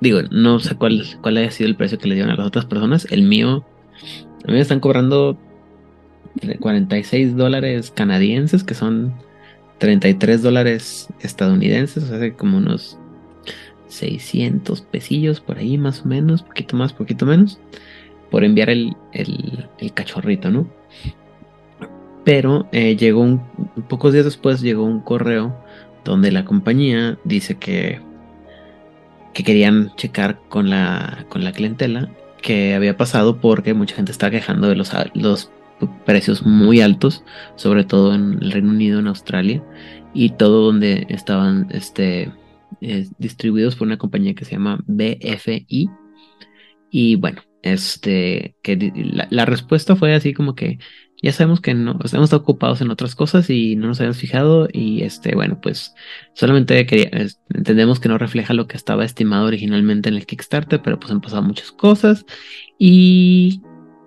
digo, 0.00 0.20
no 0.30 0.60
sé 0.60 0.76
cuál, 0.76 1.04
cuál 1.22 1.38
haya 1.38 1.50
sido 1.50 1.68
el 1.68 1.76
precio 1.76 1.98
que 1.98 2.08
le 2.08 2.14
dieron 2.14 2.32
a 2.32 2.36
las 2.36 2.46
otras 2.46 2.66
personas. 2.66 3.06
El 3.10 3.22
mío, 3.22 3.64
a 4.44 4.48
mí 4.48 4.54
me 4.54 4.60
están 4.60 4.80
cobrando 4.80 5.38
46 6.60 7.36
dólares 7.36 7.92
canadienses, 7.94 8.64
que 8.64 8.74
son 8.74 9.14
33 9.78 10.42
dólares 10.42 11.08
estadounidenses, 11.20 12.04
o 12.04 12.18
sea, 12.18 12.32
como 12.34 12.58
unos 12.58 12.98
600 13.94 14.82
pesillos 14.82 15.40
por 15.40 15.58
ahí 15.58 15.78
más 15.78 16.02
o 16.02 16.08
menos, 16.08 16.42
poquito 16.42 16.76
más, 16.76 16.92
poquito 16.92 17.26
menos, 17.26 17.58
por 18.30 18.44
enviar 18.44 18.70
el, 18.70 18.96
cachorrito, 19.94 20.50
¿no? 20.50 20.66
Pero 22.24 22.68
eh, 22.72 22.96
llegó 22.96 23.20
un, 23.20 23.42
pocos 23.88 24.12
días 24.12 24.24
después 24.24 24.60
llegó 24.60 24.84
un 24.84 25.00
correo 25.00 25.54
donde 26.04 26.32
la 26.32 26.44
compañía 26.44 27.18
dice 27.24 27.56
que, 27.56 28.00
que 29.32 29.44
querían 29.44 29.94
checar 29.96 30.40
con 30.48 30.70
la, 30.70 31.26
con 31.28 31.44
la 31.44 31.52
clientela 31.52 32.10
que 32.44 32.74
había 32.74 32.96
pasado 32.96 33.40
porque 33.40 33.72
mucha 33.72 33.96
gente 33.96 34.12
está 34.12 34.30
quejando 34.30 34.68
de 34.68 34.76
los, 34.76 34.92
los 35.14 35.50
precios 36.04 36.44
muy 36.44 36.80
altos, 36.82 37.24
sobre 37.56 37.84
todo 37.84 38.14
en 38.14 38.38
el 38.42 38.52
Reino 38.52 38.70
Unido, 38.70 39.00
en 39.00 39.06
Australia, 39.06 39.62
y 40.12 40.30
todo 40.30 40.66
donde 40.66 41.06
estaban 41.08 41.68
este, 41.70 42.30
distribuidos 43.18 43.76
por 43.76 43.86
una 43.86 43.98
compañía 43.98 44.34
que 44.34 44.44
se 44.44 44.52
llama 44.52 44.82
BFI. 44.86 45.90
Y 46.90 47.16
bueno, 47.16 47.42
este, 47.62 48.56
que 48.62 48.92
la, 49.30 49.44
respuesta 49.46 49.96
fue 49.96 50.14
así 50.14 50.34
como 50.34 50.54
que 50.54 50.78
ya 51.22 51.32
sabemos 51.32 51.62
que 51.62 51.72
no, 51.72 51.98
estamos 52.04 52.32
ocupados 52.34 52.82
en 52.82 52.90
otras 52.90 53.14
cosas 53.14 53.48
y 53.48 53.74
no 53.76 53.86
nos 53.86 54.00
habíamos 54.00 54.18
fijado 54.18 54.68
y 54.70 55.02
este, 55.02 55.34
bueno, 55.34 55.58
pues 55.62 55.94
solamente 56.34 56.84
quería, 56.84 57.10
entendemos 57.54 58.00
que 58.00 58.10
no 58.10 58.18
refleja 58.18 58.52
lo 58.52 58.66
que 58.66 58.76
estaba 58.76 59.04
estimado 59.04 59.46
originalmente 59.46 60.10
en 60.10 60.16
el 60.16 60.26
Kickstarter, 60.26 60.82
pero 60.82 61.00
pues 61.00 61.10
han 61.10 61.22
pasado 61.22 61.40
muchas 61.42 61.72
cosas 61.72 62.26
y 62.78 63.62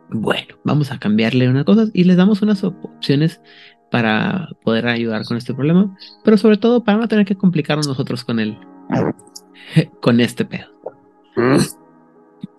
bueno, 0.10 0.60
vamos 0.64 0.92
a 0.92 1.00
cambiarle 1.00 1.50
unas 1.50 1.66
cosas 1.66 1.90
y 1.94 2.04
les 2.04 2.18
damos 2.18 2.44
unas 2.44 2.64
opciones 2.64 3.42
para 3.92 4.50
poder 4.64 4.88
ayudar 4.88 5.24
con 5.24 5.38
este 5.38 5.54
problema, 5.54 5.96
pero 6.24 6.38
sobre 6.38 6.58
todo 6.58 6.84
para 6.84 6.98
no 6.98 7.08
tener 7.08 7.26
que 7.26 7.36
complicarnos 7.36 7.88
nosotros 7.88 8.24
con 8.24 8.40
el 8.40 8.58
con 10.02 10.20
este 10.20 10.46
pedo. 10.46 10.68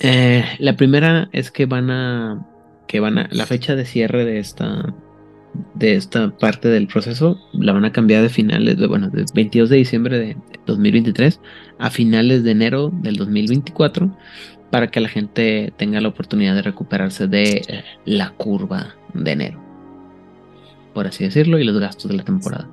Eh, 0.00 0.44
la 0.58 0.76
primera 0.76 1.28
es 1.32 1.50
que 1.50 1.66
van 1.66 1.90
a 1.90 2.46
que 2.86 3.00
van 3.00 3.18
a 3.18 3.28
la 3.30 3.46
fecha 3.46 3.74
de 3.74 3.84
cierre 3.84 4.24
de 4.24 4.38
esta 4.38 4.94
de 5.74 5.94
esta 5.96 6.30
parte 6.36 6.68
del 6.68 6.86
proceso 6.86 7.38
la 7.52 7.72
van 7.72 7.84
a 7.84 7.92
cambiar 7.92 8.22
de 8.22 8.28
finales 8.28 8.78
de 8.78 8.86
bueno 8.86 9.10
de 9.10 9.24
22 9.34 9.68
de 9.68 9.76
diciembre 9.76 10.18
de 10.18 10.36
2023 10.66 11.40
a 11.78 11.90
finales 11.90 12.44
de 12.44 12.52
enero 12.52 12.90
del 12.92 13.16
2024 13.16 14.16
para 14.70 14.90
que 14.90 15.00
la 15.00 15.08
gente 15.08 15.72
tenga 15.76 16.00
la 16.00 16.08
oportunidad 16.08 16.54
de 16.54 16.62
recuperarse 16.62 17.26
de 17.26 17.84
la 18.04 18.30
curva 18.30 18.94
de 19.14 19.32
enero 19.32 19.67
por 20.98 21.06
así 21.06 21.22
decirlo, 21.22 21.60
y 21.60 21.64
los 21.64 21.78
gastos 21.78 22.10
de 22.10 22.16
la 22.16 22.24
temporada. 22.24 22.66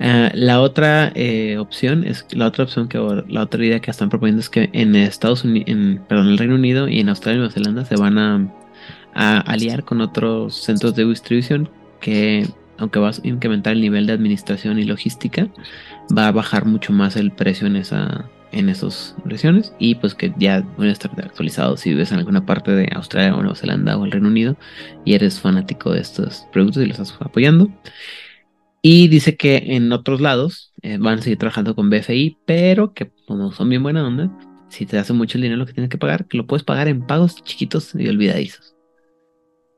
Ah, 0.00 0.32
la 0.34 0.60
otra 0.60 1.12
eh, 1.14 1.56
opción 1.56 2.02
es 2.02 2.26
la 2.32 2.48
otra 2.48 2.64
opción 2.64 2.88
que 2.88 2.98
la 3.28 3.42
otra 3.42 3.64
idea 3.64 3.78
que 3.78 3.92
están 3.92 4.08
proponiendo 4.08 4.40
es 4.40 4.48
que 4.48 4.68
en 4.72 4.96
Estados 4.96 5.44
Unidos, 5.44 5.68
en, 5.68 6.02
perdón, 6.08 6.30
el 6.30 6.38
Reino 6.38 6.56
Unido 6.56 6.88
y 6.88 6.98
en 6.98 7.10
Australia 7.10 7.36
y 7.36 7.38
Nueva 7.38 7.54
Zelanda 7.54 7.84
se 7.84 7.94
van 7.94 8.18
a, 8.18 8.50
aliar 9.14 9.84
con 9.84 10.00
otros 10.00 10.56
centros 10.56 10.96
de 10.96 11.04
distribución 11.04 11.68
que 12.00 12.48
aunque 12.76 12.98
va 12.98 13.10
a 13.10 13.12
incrementar 13.22 13.74
el 13.74 13.80
nivel 13.80 14.08
de 14.08 14.14
administración 14.14 14.80
y 14.80 14.82
logística, 14.82 15.46
va 16.16 16.26
a 16.26 16.32
bajar 16.32 16.64
mucho 16.64 16.92
más 16.92 17.14
el 17.14 17.30
precio 17.30 17.68
en 17.68 17.76
esa 17.76 18.28
en 18.52 18.68
esas 18.68 19.14
regiones 19.24 19.74
y 19.78 19.94
pues 19.96 20.14
que 20.14 20.32
ya 20.38 20.60
van 20.76 20.88
a 20.88 20.92
estar 20.92 21.10
actualizados 21.22 21.80
si 21.80 21.90
vives 21.90 22.12
en 22.12 22.18
alguna 22.18 22.46
parte 22.46 22.72
de 22.72 22.88
Australia 22.94 23.34
o 23.34 23.40
Nueva 23.40 23.56
Zelanda 23.56 23.96
o 23.96 24.04
el 24.04 24.10
Reino 24.10 24.28
Unido 24.28 24.56
y 25.04 25.14
eres 25.14 25.40
fanático 25.40 25.92
de 25.92 26.00
estos 26.00 26.46
productos 26.52 26.82
y 26.82 26.86
los 26.86 26.98
estás 26.98 27.18
apoyando. 27.20 27.70
Y 28.80 29.08
dice 29.08 29.36
que 29.36 29.56
en 29.66 29.92
otros 29.92 30.20
lados 30.20 30.72
eh, 30.82 30.98
van 30.98 31.18
a 31.18 31.22
seguir 31.22 31.38
trabajando 31.38 31.74
con 31.74 31.90
BFI, 31.90 32.38
pero 32.46 32.94
que 32.94 33.10
como 33.26 33.52
son 33.52 33.68
bien 33.68 33.82
buena 33.82 34.06
onda, 34.06 34.30
si 34.68 34.86
te 34.86 34.98
hace 34.98 35.12
mucho 35.12 35.36
el 35.38 35.42
dinero 35.42 35.58
lo 35.58 35.66
que 35.66 35.72
tienes 35.72 35.90
que 35.90 35.98
pagar, 35.98 36.26
que 36.26 36.38
lo 36.38 36.46
puedes 36.46 36.62
pagar 36.62 36.88
en 36.88 37.06
pagos 37.06 37.42
chiquitos 37.42 37.94
y 37.94 38.08
olvidadizos. 38.08 38.76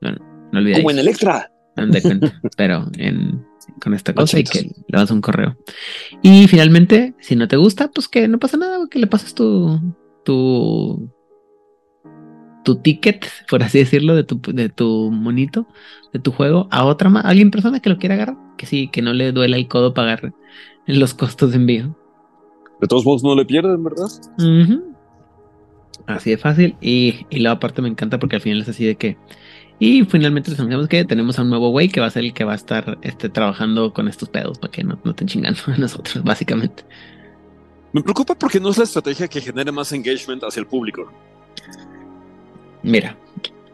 Bueno, 0.01 0.17
no 0.51 0.59
olvidadizos. 0.59 0.83
Como 0.83 0.91
en 0.91 0.99
Electra. 0.99 1.51
pero 2.57 2.87
en 2.97 3.43
con 3.81 3.93
esta 3.93 4.13
cosa 4.13 4.39
y 4.39 4.43
que 4.43 4.61
le 4.63 4.73
das 4.87 5.11
un 5.11 5.21
correo. 5.21 5.57
Y 6.21 6.47
finalmente, 6.47 7.13
si 7.19 7.35
no 7.35 7.47
te 7.47 7.57
gusta, 7.57 7.89
pues 7.89 8.07
que 8.07 8.27
no 8.27 8.39
pasa 8.39 8.57
nada, 8.57 8.87
que 8.89 8.99
le 8.99 9.07
pases 9.07 9.33
tu, 9.33 9.79
tu, 10.23 11.09
tu 12.63 12.75
ticket, 12.77 13.25
por 13.49 13.63
así 13.63 13.79
decirlo, 13.79 14.15
de 14.15 14.23
tu, 14.23 14.39
de 14.41 14.69
tu 14.69 15.11
monito, 15.11 15.67
de 16.13 16.19
tu 16.19 16.31
juego, 16.31 16.67
a 16.71 16.85
otra 16.85 17.09
alguien 17.21 17.51
persona 17.51 17.79
que 17.79 17.89
lo 17.89 17.97
quiera 17.97 18.15
agarrar, 18.15 18.37
que 18.57 18.65
sí, 18.65 18.89
que 18.89 19.01
no 19.01 19.13
le 19.13 19.31
duela 19.31 19.57
el 19.57 19.67
codo 19.67 19.93
pagar 19.93 20.33
los 20.85 21.13
costos 21.13 21.51
de 21.51 21.57
envío. 21.57 21.97
De 22.79 22.87
todos 22.87 23.05
modos, 23.05 23.23
no 23.23 23.35
le 23.35 23.45
pierden, 23.45 23.83
¿verdad? 23.83 24.07
Así 26.07 26.31
de 26.31 26.37
fácil. 26.37 26.75
Y, 26.81 27.25
y 27.29 27.39
la 27.39 27.51
aparte 27.51 27.81
me 27.81 27.89
encanta 27.89 28.19
porque 28.19 28.37
al 28.37 28.41
final 28.41 28.61
es 28.61 28.69
así 28.69 28.85
de 28.85 28.95
que. 28.95 29.17
Y 29.81 30.05
finalmente 30.05 30.51
les 30.51 30.59
anunciamos 30.59 30.87
que 30.87 31.03
tenemos 31.05 31.39
a 31.39 31.41
un 31.41 31.49
nuevo 31.49 31.71
güey 31.71 31.89
que 31.89 31.99
va 31.99 32.05
a 32.05 32.11
ser 32.11 32.23
el 32.23 32.33
que 32.33 32.43
va 32.43 32.51
a 32.51 32.55
estar 32.55 32.99
este, 33.01 33.29
trabajando 33.29 33.91
con 33.91 34.07
estos 34.07 34.29
pedos 34.29 34.59
para 34.59 34.71
que 34.71 34.83
no, 34.83 34.99
no 35.03 35.09
estén 35.09 35.27
chingando 35.27 35.59
a 35.65 35.75
nosotros, 35.75 36.23
básicamente. 36.23 36.83
Me 37.91 38.03
preocupa 38.03 38.35
porque 38.35 38.59
no 38.59 38.69
es 38.69 38.77
la 38.77 38.83
estrategia 38.83 39.27
que 39.27 39.41
genere 39.41 39.71
más 39.71 39.91
engagement 39.91 40.43
hacia 40.43 40.59
el 40.59 40.67
público. 40.67 41.11
Mira, 42.83 43.17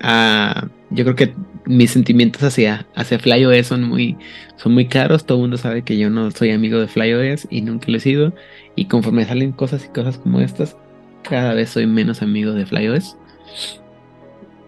uh, 0.02 0.70
yo 0.92 1.04
creo 1.04 1.16
que 1.18 1.36
mis 1.66 1.92
sentimientos 1.92 2.42
hacia, 2.42 2.88
hacia 2.96 3.20
FlyOS 3.20 3.68
son 3.68 3.84
muy, 3.84 4.16
son 4.56 4.76
muy 4.76 4.88
claros. 4.88 5.26
Todo 5.26 5.40
el 5.40 5.42
mundo 5.42 5.58
sabe 5.58 5.82
que 5.82 5.98
yo 5.98 6.10
no 6.10 6.32
soy 6.32 6.52
amigo 6.52 6.80
de 6.80 6.88
FlyOS 6.88 7.48
y 7.50 7.64
nunca 7.64 7.92
lo 7.92 7.98
he 7.98 8.00
sido. 8.00 8.34
Y 8.78 8.86
conforme 8.86 9.26
salen 9.26 9.52
cosas 9.52 9.84
y 9.84 9.90
cosas 9.90 10.18
como 10.20 10.40
estas, 10.40 10.78
cada 11.24 11.54
vez 11.54 11.72
soy 11.72 11.86
menos 11.86 12.22
amigo 12.22 12.54
de 12.54 12.66
FlyOS. 12.66 13.18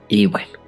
Y 0.09 0.25
bueno. 0.25 0.59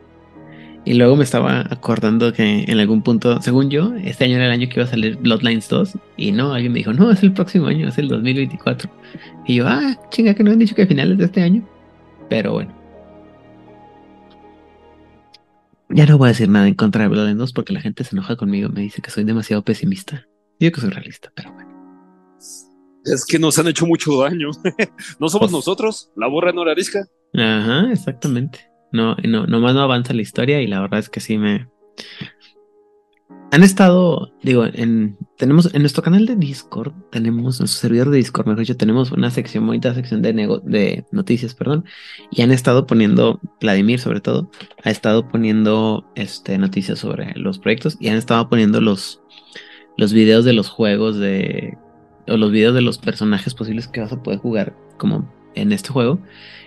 Y 0.84 0.96
luego 0.96 1.16
me 1.16 1.24
estaba 1.24 1.62
acordando 1.70 2.34
que 2.34 2.64
en 2.68 2.80
algún 2.80 3.04
punto, 3.04 3.40
según 3.42 3.70
yo, 3.70 3.94
este 4.04 4.26
año 4.26 4.38
era 4.38 4.48
el 4.48 4.52
año 4.52 4.68
que 4.68 4.80
iba 4.80 4.86
a 4.86 4.88
salir 4.88 5.16
Bloodlines 5.18 5.70
2. 5.70 5.98
Y 6.18 6.32
no, 6.32 6.54
alguien 6.54 6.74
me 6.74 6.80
dijo, 6.80 6.92
no, 6.92 7.12
es 7.12 7.22
el 7.22 7.34
próximo 7.34 7.68
año, 7.68 7.88
es 7.88 7.98
el 8.00 8.08
2024. 8.08 8.90
Y 9.46 9.56
yo, 9.56 9.68
ah, 9.68 9.96
chinga, 10.10 10.34
que 10.34 10.44
no 10.44 10.52
han 10.52 10.58
dicho 10.60 10.74
que 10.74 10.82
a 10.82 10.88
finales 10.88 11.20
de 11.20 11.26
este 11.26 11.44
año. 11.44 11.68
Pero 12.30 12.54
bueno. 12.54 12.74
Ya 15.90 16.06
no 16.08 16.18
voy 16.18 16.28
a 16.28 16.30
decir 16.30 16.50
nada 16.50 16.68
en 16.68 16.74
contra 16.74 17.04
de 17.04 17.10
Bloodlines 17.10 17.38
2 17.38 17.54
porque 17.54 17.74
la 17.74 17.82
gente 17.82 18.04
se 18.04 18.16
enoja 18.16 18.36
conmigo, 18.36 18.70
me 18.70 18.82
dice 18.82 19.02
que 19.02 19.12
soy 19.12 19.24
demasiado 19.24 19.64
pesimista. 19.64 20.26
Yo 20.60 20.72
que 20.72 20.82
soy 20.82 20.90
realista, 20.90 21.32
pero 21.36 21.54
bueno. 21.54 21.70
Es 23.06 23.26
que 23.26 23.38
nos 23.38 23.60
han 23.60 23.68
hecho 23.68 23.86
mucho 23.86 24.22
daño. 24.22 24.50
no 25.20 25.30
somos 25.30 25.50
pues 25.50 25.52
nosotros, 25.52 26.12
la 26.16 26.28
borra 26.28 26.54
no 26.54 26.66
la 26.66 26.72
arisca. 26.72 27.06
Ajá, 27.36 27.92
exactamente. 27.92 28.71
No, 28.91 29.15
no, 29.24 29.48
nomás 29.48 29.74
no 29.74 29.81
avanza 29.81 30.13
la 30.13 30.21
historia 30.21 30.62
y 30.62 30.67
la 30.67 30.81
verdad 30.81 31.00
es 31.00 31.10
que 31.10 31.19
sí 31.19 31.38
me. 31.38 31.67
Han 33.53 33.63
estado, 33.63 34.31
digo, 34.41 34.65
en 34.65 35.17
tenemos 35.38 35.74
en 35.74 35.81
nuestro 35.81 36.03
canal 36.03 36.25
de 36.25 36.36
Discord, 36.36 36.93
tenemos 37.12 37.60
nuestro 37.60 37.81
servidor 37.81 38.10
de 38.10 38.17
Discord, 38.17 38.48
mejor 38.48 38.60
dicho, 38.60 38.77
tenemos 38.77 39.12
una 39.12 39.29
sección, 39.29 39.65
bonita 39.67 39.93
sección 39.93 40.21
de, 40.21 40.33
de 40.63 41.05
noticias, 41.12 41.53
perdón, 41.53 41.83
y 42.29 42.43
han 42.43 42.51
estado 42.51 42.88
poniendo, 42.88 43.41
Vladimir 43.60 44.00
sobre 44.00 44.21
todo, 44.21 44.50
ha 44.83 44.89
estado 44.89 45.27
poniendo 45.27 46.10
este, 46.15 46.57
noticias 46.57 47.00
sobre 47.00 47.33
los 47.36 47.60
proyectos 47.60 47.98
y 48.00 48.07
han 48.07 48.17
estado 48.17 48.48
poniendo 48.48 48.79
los, 48.79 49.21
los 49.98 50.13
videos 50.13 50.45
de 50.45 50.53
los 50.53 50.69
juegos 50.69 51.17
de 51.17 51.77
o 52.27 52.38
los 52.38 52.51
videos 52.51 52.74
de 52.74 52.81
los 52.81 52.98
personajes 52.98 53.53
posibles 53.53 53.88
que 53.88 54.01
vas 54.01 54.12
a 54.12 54.21
poder 54.21 54.39
jugar 54.39 54.75
como 54.98 55.27
en 55.55 55.71
este 55.71 55.89
juego. 55.89 56.19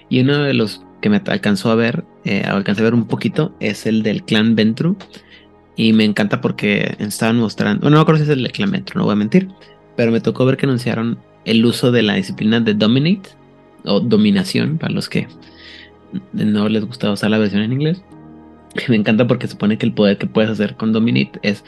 Y 0.08 0.20
uno 0.20 0.42
de 0.42 0.54
los 0.54 0.84
que 1.04 1.10
me 1.10 1.20
alcanzó 1.26 1.70
a 1.70 1.74
ver, 1.74 2.02
eh, 2.24 2.44
alcancé 2.46 2.80
a 2.80 2.84
ver 2.84 2.94
un 2.94 3.06
poquito, 3.06 3.54
es 3.60 3.84
el 3.84 4.02
del 4.02 4.22
clan 4.22 4.56
Ventru. 4.56 4.96
Y 5.76 5.92
me 5.92 6.02
encanta 6.02 6.40
porque 6.40 6.96
estaban 6.98 7.36
mostrando, 7.36 7.82
bueno, 7.82 7.96
no 7.96 7.98
me 7.98 8.02
acuerdo 8.04 8.24
si 8.24 8.30
es 8.30 8.34
el 8.34 8.42
del 8.42 8.52
clan 8.52 8.70
Ventru, 8.70 8.98
no 8.98 9.04
voy 9.04 9.12
a 9.12 9.16
mentir, 9.16 9.48
pero 9.96 10.10
me 10.10 10.22
tocó 10.22 10.46
ver 10.46 10.56
que 10.56 10.64
anunciaron 10.64 11.18
el 11.44 11.62
uso 11.66 11.92
de 11.92 12.00
la 12.00 12.14
disciplina 12.14 12.58
de 12.58 12.72
Dominate 12.72 13.28
o 13.84 14.00
dominación 14.00 14.78
para 14.78 14.94
los 14.94 15.10
que 15.10 15.28
no 16.32 16.70
les 16.70 16.86
gusta 16.86 17.12
usar 17.12 17.30
la 17.30 17.36
versión 17.36 17.60
en 17.60 17.74
inglés. 17.74 18.02
Me 18.88 18.96
encanta 18.96 19.26
porque 19.26 19.46
supone 19.46 19.76
que 19.76 19.84
el 19.84 19.92
poder 19.92 20.16
que 20.16 20.26
puedes 20.26 20.50
hacer 20.50 20.74
con 20.74 20.94
Dominate 20.94 21.38
es 21.42 21.64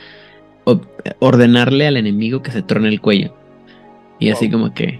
ordenarle 1.18 1.86
al 1.86 1.98
enemigo 1.98 2.40
que 2.40 2.52
se 2.52 2.62
trone 2.62 2.88
el 2.88 3.02
cuello. 3.02 3.34
Y 4.18 4.30
así 4.30 4.50
como 4.50 4.72
que 4.72 4.98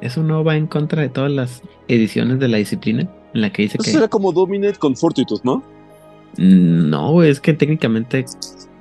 eso 0.00 0.22
no 0.22 0.44
va 0.44 0.56
en 0.56 0.66
contra 0.66 1.02
de 1.02 1.10
todas 1.10 1.30
las 1.30 1.62
ediciones 1.88 2.38
de 2.38 2.48
la 2.48 2.56
disciplina 2.56 3.06
en 3.34 3.40
la 3.40 3.50
que 3.50 3.62
dice 3.62 3.78
eso 3.80 3.90
que... 3.90 3.96
Era 3.96 4.08
como 4.08 4.32
Dominate 4.32 4.78
con 4.78 4.96
Fortitude, 4.96 5.40
¿no? 5.44 5.62
Mm, 6.36 6.90
no, 6.90 7.22
es 7.22 7.40
que 7.40 7.54
técnicamente, 7.54 8.24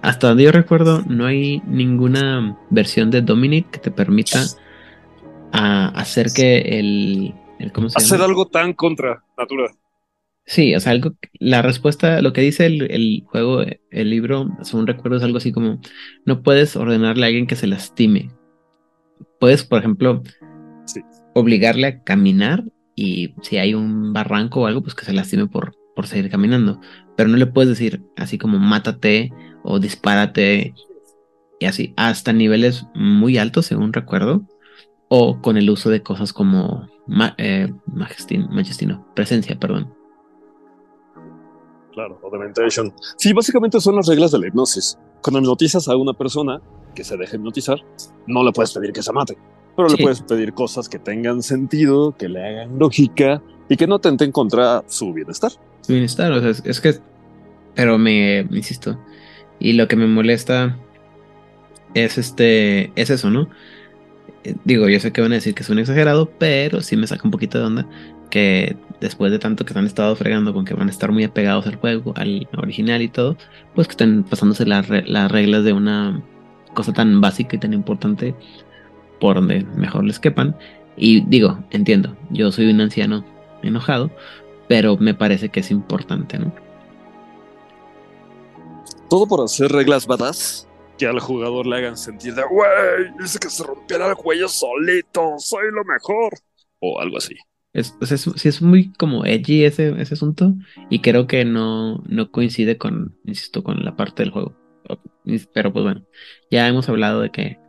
hasta 0.02 0.30
donde 0.30 0.44
yo 0.44 0.52
recuerdo, 0.52 1.04
no 1.08 1.26
hay 1.26 1.62
ninguna 1.68 2.58
versión 2.70 3.12
de 3.12 3.22
Dominate 3.22 3.68
que 3.72 3.80
te 3.80 3.92
permita 3.92 4.44
hacer 5.52 6.28
que 6.34 6.58
el... 6.80 7.34
¿cómo 7.74 7.90
se 7.90 7.98
hacer 7.98 8.22
algo 8.22 8.48
tan 8.48 8.74
contra 8.74 9.24
natura. 9.38 9.74
Sí, 10.46 10.76
o 10.76 10.80
sea, 10.80 10.94
algo, 10.94 11.12
la 11.40 11.62
respuesta, 11.62 12.22
lo 12.22 12.32
que 12.32 12.42
dice 12.42 12.68
el, 12.68 12.90
el, 12.90 13.24
juego, 13.26 13.64
el 13.92 14.10
libro, 14.10 14.48
según 14.62 14.88
recuerdo, 14.88 15.18
es 15.18 15.24
algo 15.24 15.40
así 15.40 15.52
como, 15.52 15.82
no 16.26 16.42
puedes 16.42 16.78
ordenarle 16.78 17.26
a 17.26 17.28
alguien 17.28 17.48
que 17.48 17.58
se 17.58 17.68
lastime, 17.68 18.30
puedes, 19.40 19.66
por 19.66 19.80
ejemplo, 19.80 20.24
obligarle 21.34 21.88
a 21.88 22.04
caminar 22.04 22.64
y 22.98 23.36
si 23.44 23.58
hay 23.58 23.76
un 23.76 24.12
barranco 24.12 24.62
o 24.62 24.66
algo, 24.66 24.82
pues 24.82 24.96
que 24.96 25.06
se 25.06 25.14
lastime 25.14 25.46
por, 25.46 25.76
por 25.96 26.08
seguir 26.08 26.32
caminando. 26.32 26.82
Pero 27.16 27.30
no 27.30 27.38
le 27.38 27.46
puedes 27.46 27.70
decir 27.70 28.04
así 28.18 28.40
como 28.40 28.58
mátate 28.58 29.32
o 29.64 29.80
dispárate 29.80 30.74
y 31.60 31.66
así, 31.66 31.94
hasta 31.96 32.34
niveles 32.34 32.88
muy 32.96 33.38
altos, 33.38 33.68
según 33.68 33.94
recuerdo, 33.94 34.48
o 35.10 35.42
con 35.42 35.58
el 35.58 35.70
uso 35.70 35.92
de 35.92 36.02
cosas 36.02 36.34
como 36.34 36.88
eh, 37.38 37.72
majestino, 37.86 39.08
presencia, 39.16 39.60
perdón. 39.60 39.94
Claro, 41.94 42.20
o 42.22 42.32
Sí, 43.18 43.34
básicamente 43.34 43.80
son 43.80 43.96
las 43.96 44.08
reglas 44.08 44.32
de 44.32 44.40
la 44.40 44.48
hipnosis. 44.48 44.98
Cuando 45.22 45.40
hipnotizas 45.40 45.88
a 45.88 45.96
una 45.96 46.14
persona, 46.14 46.62
que 46.96 47.04
se 47.04 47.16
deje 47.16 47.38
hipnotizar, 47.38 47.78
no 48.26 48.44
le 48.44 48.52
puedes 48.52 48.72
pedir 48.74 48.92
que 48.92 49.04
se 49.04 49.14
mate, 49.14 49.38
pero 49.78 49.90
le 49.90 49.98
puedes 49.98 50.22
pedir 50.22 50.54
cosas 50.54 50.90
que 50.90 50.98
tengan 50.98 51.44
sentido, 51.44 52.16
que 52.18 52.28
le 52.28 52.44
hagan 52.44 52.80
lógica 52.80 53.44
y 53.70 53.78
que 53.78 53.86
no 53.86 54.00
tenten 54.00 54.32
contra 54.32 54.84
su 54.88 55.14
bienestar. 55.14 55.52
Su 55.82 55.94
bienestar, 55.94 56.32
o 56.32 56.42
sea, 56.42 56.50
es, 56.50 56.82
que, 56.82 56.96
pero 57.76 58.00
me, 58.00 58.40
insisto, 58.50 58.98
y 59.60 59.74
lo 59.74 59.88
que 59.88 59.96
me 59.96 60.08
molesta 60.08 60.76
es 61.94 62.18
este, 62.18 62.92
es 62.96 63.12
eso, 63.12 63.30
¿no? 63.30 63.50
Eh, 64.44 64.56
digo, 64.66 64.90
yo 64.90 65.00
sé 65.00 65.12
que 65.12 65.22
van 65.22 65.32
a 65.32 65.36
decir 65.36 65.54
que 65.54 65.62
es 65.62 65.70
un 65.70 65.78
exagerado, 65.78 66.28
pero 66.40 66.82
sí 66.82 66.98
me 66.98 67.06
saca 67.06 67.22
un 67.26 67.32
poquito 67.32 67.60
de 67.60 67.66
onda 67.66 67.88
que 68.32 68.76
después 69.00 69.32
de 69.32 69.38
tanto 69.38 69.64
que 69.64 69.74
se 69.74 69.80
han 69.80 69.86
estado 69.86 70.16
fregando 70.16 70.56
con 70.56 70.66
que 70.66 70.74
van 70.74 70.88
a 70.88 70.92
estar 70.92 71.12
muy 71.12 71.24
apegados 71.24 71.68
al 71.68 71.76
juego, 71.76 72.14
al 72.16 72.48
original 72.58 73.04
y 73.04 73.10
todo, 73.10 73.38
pues 73.76 73.88
que 73.88 73.92
estén 73.92 74.24
pasándose 74.24 74.66
las 74.66 74.88
reglas 74.88 75.64
de 75.64 75.72
una 75.72 76.20
cosa 76.74 76.94
tan 76.94 77.22
básica 77.22 77.56
y 77.56 77.60
tan 77.60 77.74
importante 77.74 78.34
por 79.20 79.36
donde 79.36 79.64
mejor 79.76 80.04
les 80.04 80.20
quepan. 80.20 80.56
Y 80.96 81.22
digo, 81.22 81.64
entiendo, 81.72 82.16
yo 82.32 82.52
soy 82.52 82.70
un 82.70 82.82
anciano 82.82 83.24
enojado, 83.62 84.12
pero 84.68 84.98
me 84.98 85.14
parece 85.14 85.50
que 85.50 85.60
es 85.60 85.72
importante, 85.72 86.38
¿no? 86.38 86.54
Todo 89.10 89.28
por 89.28 89.42
hacer 89.42 89.72
reglas 89.72 90.06
badass 90.06 90.68
que 90.98 91.06
al 91.06 91.20
jugador 91.20 91.68
le 91.68 91.78
hagan 91.78 91.98
sentir 91.98 92.34
de, 92.34 92.44
güey, 92.44 93.14
dice 93.20 93.40
que 93.40 93.50
se 93.50 93.64
rompiera 93.64 94.10
el 94.10 94.16
cuello 94.16 94.50
solito, 94.50 95.36
soy 95.38 95.66
lo 95.72 95.86
mejor. 95.86 96.34
O 96.80 97.00
algo 97.00 97.18
así. 97.18 97.36
Es, 97.74 97.96
es, 98.02 98.46
es 98.46 98.62
muy 98.62 98.92
como 98.94 99.26
edgy 99.26 99.64
ese, 99.64 99.90
ese 100.02 100.16
asunto 100.16 100.54
y 100.90 101.00
creo 101.00 101.28
que 101.28 101.46
no, 101.46 102.04
no 102.08 102.32
coincide 102.32 102.78
con, 102.78 103.18
insisto, 103.26 103.64
con 103.64 103.84
la 103.86 103.96
parte 103.96 104.24
del 104.24 104.32
juego. 104.32 104.56
Pero 105.54 105.74
pues 105.74 105.84
bueno, 105.84 106.06
ya 106.50 106.68
hemos 106.68 106.88
hablado 106.90 107.22
de 107.22 107.32
que 107.32 107.60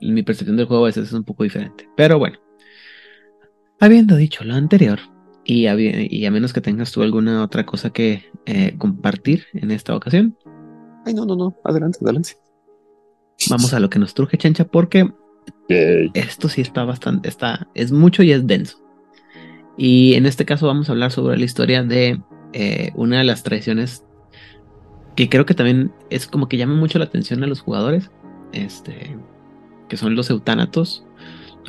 mi 0.00 0.22
percepción 0.22 0.56
del 0.56 0.66
juego 0.66 0.84
a 0.84 0.88
veces 0.88 1.08
es 1.08 1.12
un 1.12 1.24
poco 1.24 1.44
diferente. 1.44 1.88
Pero 1.96 2.18
bueno, 2.18 2.38
habiendo 3.80 4.16
dicho 4.16 4.44
lo 4.44 4.54
anterior, 4.54 5.00
y 5.48 5.66
a, 5.66 5.74
y 5.78 6.26
a 6.26 6.30
menos 6.30 6.52
que 6.52 6.60
tengas 6.60 6.92
tú 6.92 7.02
alguna 7.02 7.42
otra 7.42 7.64
cosa 7.64 7.88
que 7.88 8.30
eh, 8.44 8.74
compartir 8.76 9.46
en 9.54 9.70
esta 9.70 9.96
ocasión. 9.96 10.36
Ay, 11.06 11.14
no, 11.14 11.24
no, 11.24 11.36
no, 11.36 11.56
adelante, 11.64 11.98
adelante. 12.02 12.36
Vamos 13.48 13.72
a 13.72 13.80
lo 13.80 13.88
que 13.88 13.98
nos 13.98 14.12
truje, 14.12 14.36
chancha, 14.36 14.66
porque 14.66 15.10
esto 16.12 16.50
sí 16.50 16.60
está 16.60 16.84
bastante, 16.84 17.30
está, 17.30 17.66
es 17.74 17.92
mucho 17.92 18.22
y 18.22 18.32
es 18.32 18.46
denso. 18.46 18.78
Y 19.78 20.14
en 20.14 20.26
este 20.26 20.44
caso 20.44 20.66
vamos 20.66 20.88
a 20.88 20.92
hablar 20.92 21.12
sobre 21.12 21.38
la 21.38 21.44
historia 21.44 21.82
de 21.82 22.20
eh, 22.52 22.92
una 22.94 23.18
de 23.18 23.24
las 23.24 23.42
tradiciones 23.42 24.04
que 25.16 25.30
creo 25.30 25.46
que 25.46 25.54
también 25.54 25.92
es 26.10 26.26
como 26.26 26.48
que 26.48 26.58
llama 26.58 26.74
mucho 26.74 26.98
la 26.98 27.06
atención 27.06 27.42
a 27.42 27.46
los 27.46 27.60
jugadores, 27.60 28.10
este, 28.52 29.16
que 29.88 29.96
son 29.96 30.14
los 30.14 30.30
eutánatos, 30.30 31.04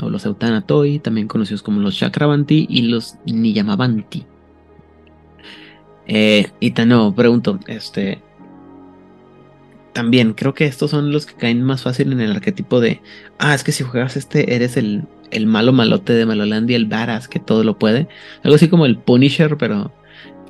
o 0.01 0.10
los 0.10 0.25
eutanatoi, 0.25 0.99
también 0.99 1.27
conocidos 1.27 1.62
como 1.62 1.82
los 1.82 1.97
chakravanti 1.97 2.67
y 2.69 2.84
los 2.84 3.15
niyamavanti. 3.25 4.25
Eh, 6.08 6.49
y 6.60 6.71
no, 6.86 7.13
pregunto, 7.13 7.60
este, 7.67 8.21
también 9.93 10.34
creo 10.34 10.53
que 10.53 10.65
estos 10.65 10.91
son 10.91 11.12
los 11.12 11.25
que 11.25 11.36
caen 11.36 11.62
más 11.62 11.84
fácil 11.84 12.12
en 12.12 12.21
el 12.21 12.32
arquetipo 12.32 12.79
de, 12.79 13.01
ah, 13.38 13.53
es 13.53 13.63
que 13.63 13.71
si 13.71 13.84
juegas 13.84 14.17
este 14.17 14.55
eres 14.55 14.77
el, 14.77 15.03
el 15.32 15.45
malo 15.45 15.73
malote 15.73 16.13
de 16.13 16.25
Malolandia, 16.25 16.77
el 16.77 16.86
varas 16.86 17.27
que 17.27 17.39
todo 17.39 17.63
lo 17.63 17.77
puede. 17.77 18.08
Algo 18.43 18.55
así 18.55 18.69
como 18.69 18.86
el 18.86 18.97
Punisher, 18.97 19.58
pero 19.58 19.91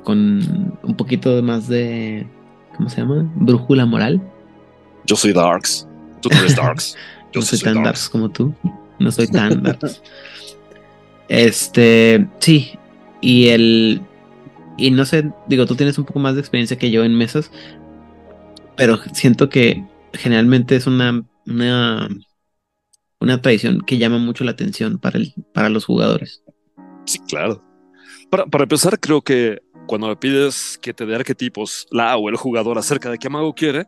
con 0.04 0.78
un 0.82 0.96
poquito 0.96 1.42
más 1.42 1.68
de 1.68 2.26
¿cómo 2.80 2.88
se 2.88 3.02
llama? 3.02 3.30
Brújula 3.34 3.84
moral. 3.84 4.22
Yo 5.04 5.14
soy 5.14 5.34
Darks. 5.34 5.86
Tú 6.22 6.30
eres 6.32 6.56
Darks. 6.56 6.96
Yo 7.32 7.40
no 7.40 7.46
soy 7.46 7.58
tan 7.58 7.82
darks. 7.82 8.08
como 8.08 8.30
tú. 8.30 8.54
no 8.98 9.10
soy 9.12 9.26
tan 9.26 9.62
darks. 9.62 10.02
Este, 11.28 12.26
sí, 12.40 12.76
y 13.20 13.48
el, 13.50 14.02
y 14.76 14.90
no 14.90 15.04
sé, 15.04 15.30
digo, 15.46 15.64
tú 15.64 15.76
tienes 15.76 15.96
un 15.96 16.04
poco 16.04 16.18
más 16.18 16.34
de 16.34 16.40
experiencia 16.40 16.76
que 16.76 16.90
yo 16.90 17.04
en 17.04 17.14
mesas, 17.14 17.52
pero 18.76 18.98
siento 19.12 19.48
que 19.48 19.84
generalmente 20.12 20.74
es 20.74 20.88
una, 20.88 21.24
una, 21.46 22.08
una 23.20 23.40
tradición 23.40 23.82
que 23.82 23.98
llama 23.98 24.18
mucho 24.18 24.42
la 24.42 24.50
atención 24.50 24.98
para, 24.98 25.18
el, 25.18 25.32
para 25.54 25.68
los 25.68 25.84
jugadores. 25.84 26.42
Sí, 27.04 27.20
claro. 27.28 27.62
Para, 28.28 28.46
para 28.46 28.64
empezar, 28.64 28.98
creo 28.98 29.22
que 29.22 29.60
cuando 29.86 30.08
le 30.08 30.16
pides 30.16 30.78
que 30.82 30.94
te 30.94 31.06
dé 31.06 31.14
arquetipos 31.14 31.86
la 31.90 32.16
o 32.16 32.28
el 32.28 32.36
jugador 32.36 32.78
acerca 32.78 33.10
de 33.10 33.18
qué 33.18 33.28
mago 33.28 33.54
quiere, 33.54 33.86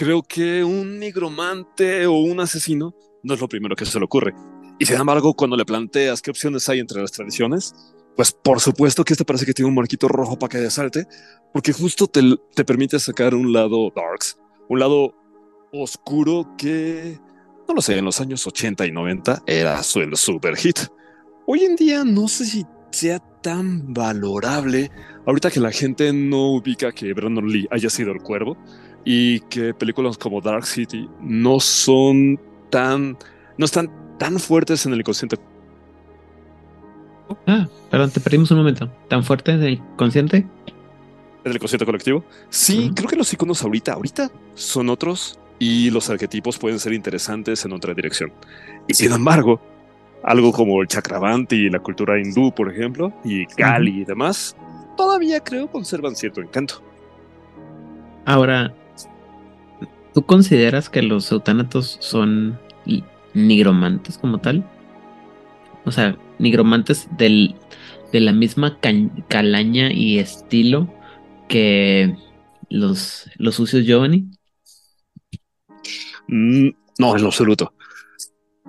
creo 0.00 0.22
que 0.22 0.64
un 0.64 0.98
nigromante 0.98 2.06
o 2.06 2.14
un 2.14 2.40
asesino 2.40 2.94
no 3.22 3.34
es 3.34 3.40
lo 3.40 3.46
primero 3.50 3.76
que 3.76 3.84
se 3.84 3.98
le 3.98 4.06
ocurre. 4.06 4.32
Y 4.78 4.86
sin 4.86 4.96
embargo, 4.96 5.34
cuando 5.34 5.58
le 5.58 5.66
planteas 5.66 6.22
qué 6.22 6.30
opciones 6.30 6.66
hay 6.70 6.78
entre 6.78 7.02
las 7.02 7.12
tradiciones, 7.12 7.74
pues 8.16 8.32
por 8.32 8.60
supuesto 8.60 9.04
que 9.04 9.12
este 9.12 9.26
parece 9.26 9.44
que 9.44 9.52
tiene 9.52 9.68
un 9.68 9.74
marquito 9.74 10.08
rojo 10.08 10.38
para 10.38 10.52
que 10.52 10.56
desalte, 10.56 11.06
porque 11.52 11.74
justo 11.74 12.06
te, 12.06 12.22
te 12.54 12.64
permite 12.64 12.98
sacar 12.98 13.34
un 13.34 13.52
lado 13.52 13.92
darks, 13.94 14.38
un 14.70 14.78
lado 14.78 15.14
oscuro 15.70 16.54
que, 16.56 17.20
no 17.68 17.74
lo 17.74 17.82
sé, 17.82 17.98
en 17.98 18.06
los 18.06 18.22
años 18.22 18.46
80 18.46 18.86
y 18.86 18.92
90 18.92 19.42
era 19.46 19.82
el 19.96 20.16
super 20.16 20.56
hit. 20.56 20.78
Hoy 21.46 21.64
en 21.64 21.76
día 21.76 22.04
no 22.04 22.26
sé 22.26 22.46
si 22.46 22.64
sea 22.90 23.18
tan 23.42 23.92
valorable 23.92 24.90
ahorita 25.26 25.50
que 25.50 25.60
la 25.60 25.72
gente 25.72 26.10
no 26.14 26.54
ubica 26.54 26.90
que 26.90 27.12
Brandon 27.12 27.46
Lee 27.46 27.68
haya 27.70 27.90
sido 27.90 28.12
el 28.12 28.22
cuervo 28.22 28.56
y 29.04 29.40
que 29.40 29.74
películas 29.74 30.18
como 30.18 30.40
Dark 30.40 30.66
City 30.66 31.08
no 31.20 31.60
son 31.60 32.40
tan, 32.70 33.16
no 33.56 33.64
están 33.64 33.90
tan 34.18 34.38
fuertes 34.38 34.86
en 34.86 34.92
el 34.92 35.00
inconsciente. 35.00 35.36
Ah, 37.46 37.66
perdón, 37.90 38.10
te 38.10 38.20
perdimos 38.20 38.50
un 38.50 38.58
momento. 38.58 38.90
¿Tan 39.08 39.24
fuerte 39.24 39.52
en 39.52 39.62
el 39.62 39.72
inconsciente? 39.74 40.36
En 40.36 41.50
el 41.50 41.54
inconsciente 41.54 41.86
colectivo. 41.86 42.24
Sí, 42.48 42.92
creo 42.94 43.08
que 43.08 43.16
los 43.16 43.32
iconos 43.32 43.62
ahorita, 43.62 43.92
ahorita 43.94 44.30
son 44.54 44.90
otros 44.90 45.38
y 45.58 45.90
los 45.90 46.10
arquetipos 46.10 46.58
pueden 46.58 46.78
ser 46.78 46.92
interesantes 46.92 47.64
en 47.64 47.72
otra 47.72 47.94
dirección. 47.94 48.32
Y 48.88 48.94
sin 48.94 49.12
embargo, 49.12 49.60
algo 50.22 50.52
como 50.52 50.80
el 50.82 50.88
Chakravanti 50.88 51.56
y 51.56 51.70
la 51.70 51.78
cultura 51.78 52.18
hindú, 52.18 52.52
por 52.52 52.72
ejemplo, 52.72 53.12
y 53.24 53.46
Kali 53.46 54.00
y 54.00 54.04
demás, 54.04 54.56
todavía 54.96 55.40
creo 55.40 55.70
conservan 55.70 56.14
cierto 56.16 56.40
encanto. 56.40 56.82
Ahora, 58.26 58.74
¿tú 60.14 60.22
consideras 60.22 60.88
que 60.88 61.02
los 61.02 61.30
eutanatos 61.32 61.96
son 62.00 62.58
nigromantes 63.34 64.18
como 64.18 64.38
tal? 64.38 64.68
O 65.84 65.92
sea, 65.92 66.16
nigromantes 66.38 67.08
del, 67.16 67.54
de 68.12 68.20
la 68.20 68.32
misma 68.32 68.78
calaña 69.28 69.92
y 69.92 70.18
estilo 70.18 70.92
que 71.48 72.16
los, 72.68 73.30
los 73.36 73.54
sucios 73.54 73.84
Giovanni? 73.84 74.30
Mm, 76.28 76.70
no, 76.98 77.16
en 77.16 77.22
lo 77.22 77.28
absoluto. 77.28 77.72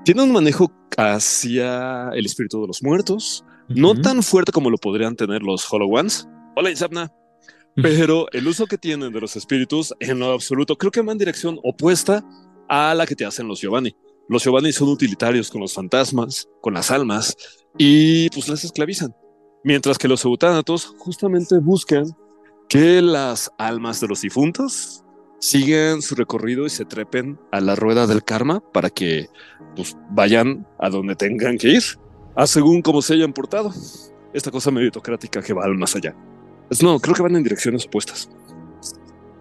Tiene 0.04 0.24
un 0.24 0.32
manejo 0.32 0.72
hacia 0.98 2.10
el 2.10 2.26
espíritu 2.26 2.62
de 2.62 2.68
los 2.68 2.82
muertos, 2.82 3.46
no 3.70 3.96
tan 3.96 4.24
fuerte 4.24 4.52
como 4.52 4.70
lo 4.70 4.78
podrían 4.78 5.16
tener 5.16 5.44
los 5.44 5.72
Hollow 5.72 5.96
Ones. 5.96 6.28
Hola, 6.56 6.70
Insapna. 6.70 7.12
Pero 7.76 8.28
el 8.32 8.48
uso 8.48 8.68
que 8.68 8.78
tienen 8.78 9.14
de 9.14 9.22
los 9.22 9.36
espíritus, 9.36 9.94
en 10.00 10.20
lo 10.20 10.34
absoluto, 10.34 10.78
creo 10.78 10.92
que 10.92 11.02
va 11.02 11.12
en 11.12 11.18
dirección 11.18 11.60
opuesta 11.64 12.24
a 12.68 12.94
la 12.94 13.06
que 13.06 13.16
te 13.16 13.26
hacen 13.26 13.48
los 13.48 13.62
Giovanni. 13.62 13.96
Los 14.28 14.44
Giovanni 14.44 14.72
son 14.72 14.90
utilitarios 14.90 15.50
con 15.50 15.62
los 15.62 15.74
fantasmas, 15.74 16.48
con 16.62 16.74
las 16.74 16.92
almas, 16.92 17.36
y 17.78 18.30
pues 18.30 18.48
las 18.50 18.64
esclavizan. 18.64 19.16
Mientras 19.64 19.98
que 19.98 20.08
los 20.08 20.26
eutánatos 20.26 20.94
justamente 20.98 21.60
buscan 21.60 22.06
que 22.68 23.02
las 23.02 23.52
almas 23.58 24.00
de 24.00 24.08
los 24.08 24.22
difuntos 24.22 25.04
sigan 25.40 26.02
su 26.02 26.16
recorrido 26.16 26.66
y 26.66 26.70
se 26.70 26.86
trepen 26.86 27.40
a 27.52 27.60
la 27.60 27.76
rueda 27.76 28.08
del 28.08 28.24
karma 28.24 28.62
para 28.72 28.90
que 28.90 29.28
pues, 29.76 29.98
vayan 30.12 30.68
a 30.80 30.90
donde 30.90 31.16
tengan 31.16 31.58
que 31.58 31.70
ir, 31.70 31.84
a 32.36 32.48
según 32.48 32.82
cómo 32.82 33.02
se 33.02 33.16
hayan 33.16 33.34
portado. 33.34 33.74
Esta 34.34 34.52
cosa 34.52 34.72
meritocrática 34.72 35.42
que 35.42 35.54
va 35.54 35.66
al 35.66 35.78
más 35.78 35.96
allá. 35.96 36.16
No, 36.82 37.00
creo 37.00 37.16
que 37.16 37.22
van 37.22 37.36
en 37.36 37.44
direcciones 37.44 37.86
opuestas. 37.86 38.30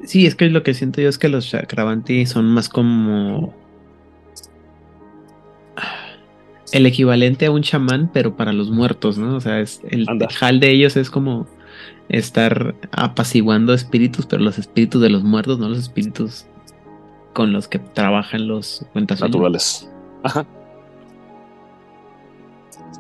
Sí, 0.05 0.27
es 0.27 0.35
que 0.35 0.47
lo 0.47 0.63
que 0.63 0.75
siento 0.75 1.01
yo 1.01 1.09
es 1.09 1.19
que 1.19 1.29
los 1.29 1.49
Chakravanti 1.49 2.27
son 2.27 2.47
más 2.47 2.69
como 2.69 3.55
el 6.73 6.87
equivalente 6.87 7.47
a 7.47 7.51
un 7.51 7.63
chamán, 7.63 8.11
pero 8.13 8.37
para 8.37 8.53
los 8.53 8.71
muertos, 8.71 9.19
¿no? 9.19 9.37
O 9.37 9.41
sea, 9.41 9.61
es 9.61 9.81
el, 9.89 10.07
hal 10.41 10.61
de 10.61 10.71
ellos 10.71 10.97
es 10.97 11.11
como 11.11 11.47
estar 12.09 12.75
apaciguando 12.93 13.75
espíritus, 13.75 14.27
pero 14.27 14.43
los 14.43 14.59
espíritus 14.59 15.01
de 15.01 15.11
los 15.11 15.23
muertos, 15.23 15.59
no 15.59 15.69
los 15.69 15.79
espíritus 15.79 16.47
con 17.33 17.53
los 17.53 17.69
que 17.69 17.79
trabajan 17.79 18.49
los 18.49 18.85
cuentas 18.93 19.21
naturales. 19.21 19.89
Ajá. 20.23 20.47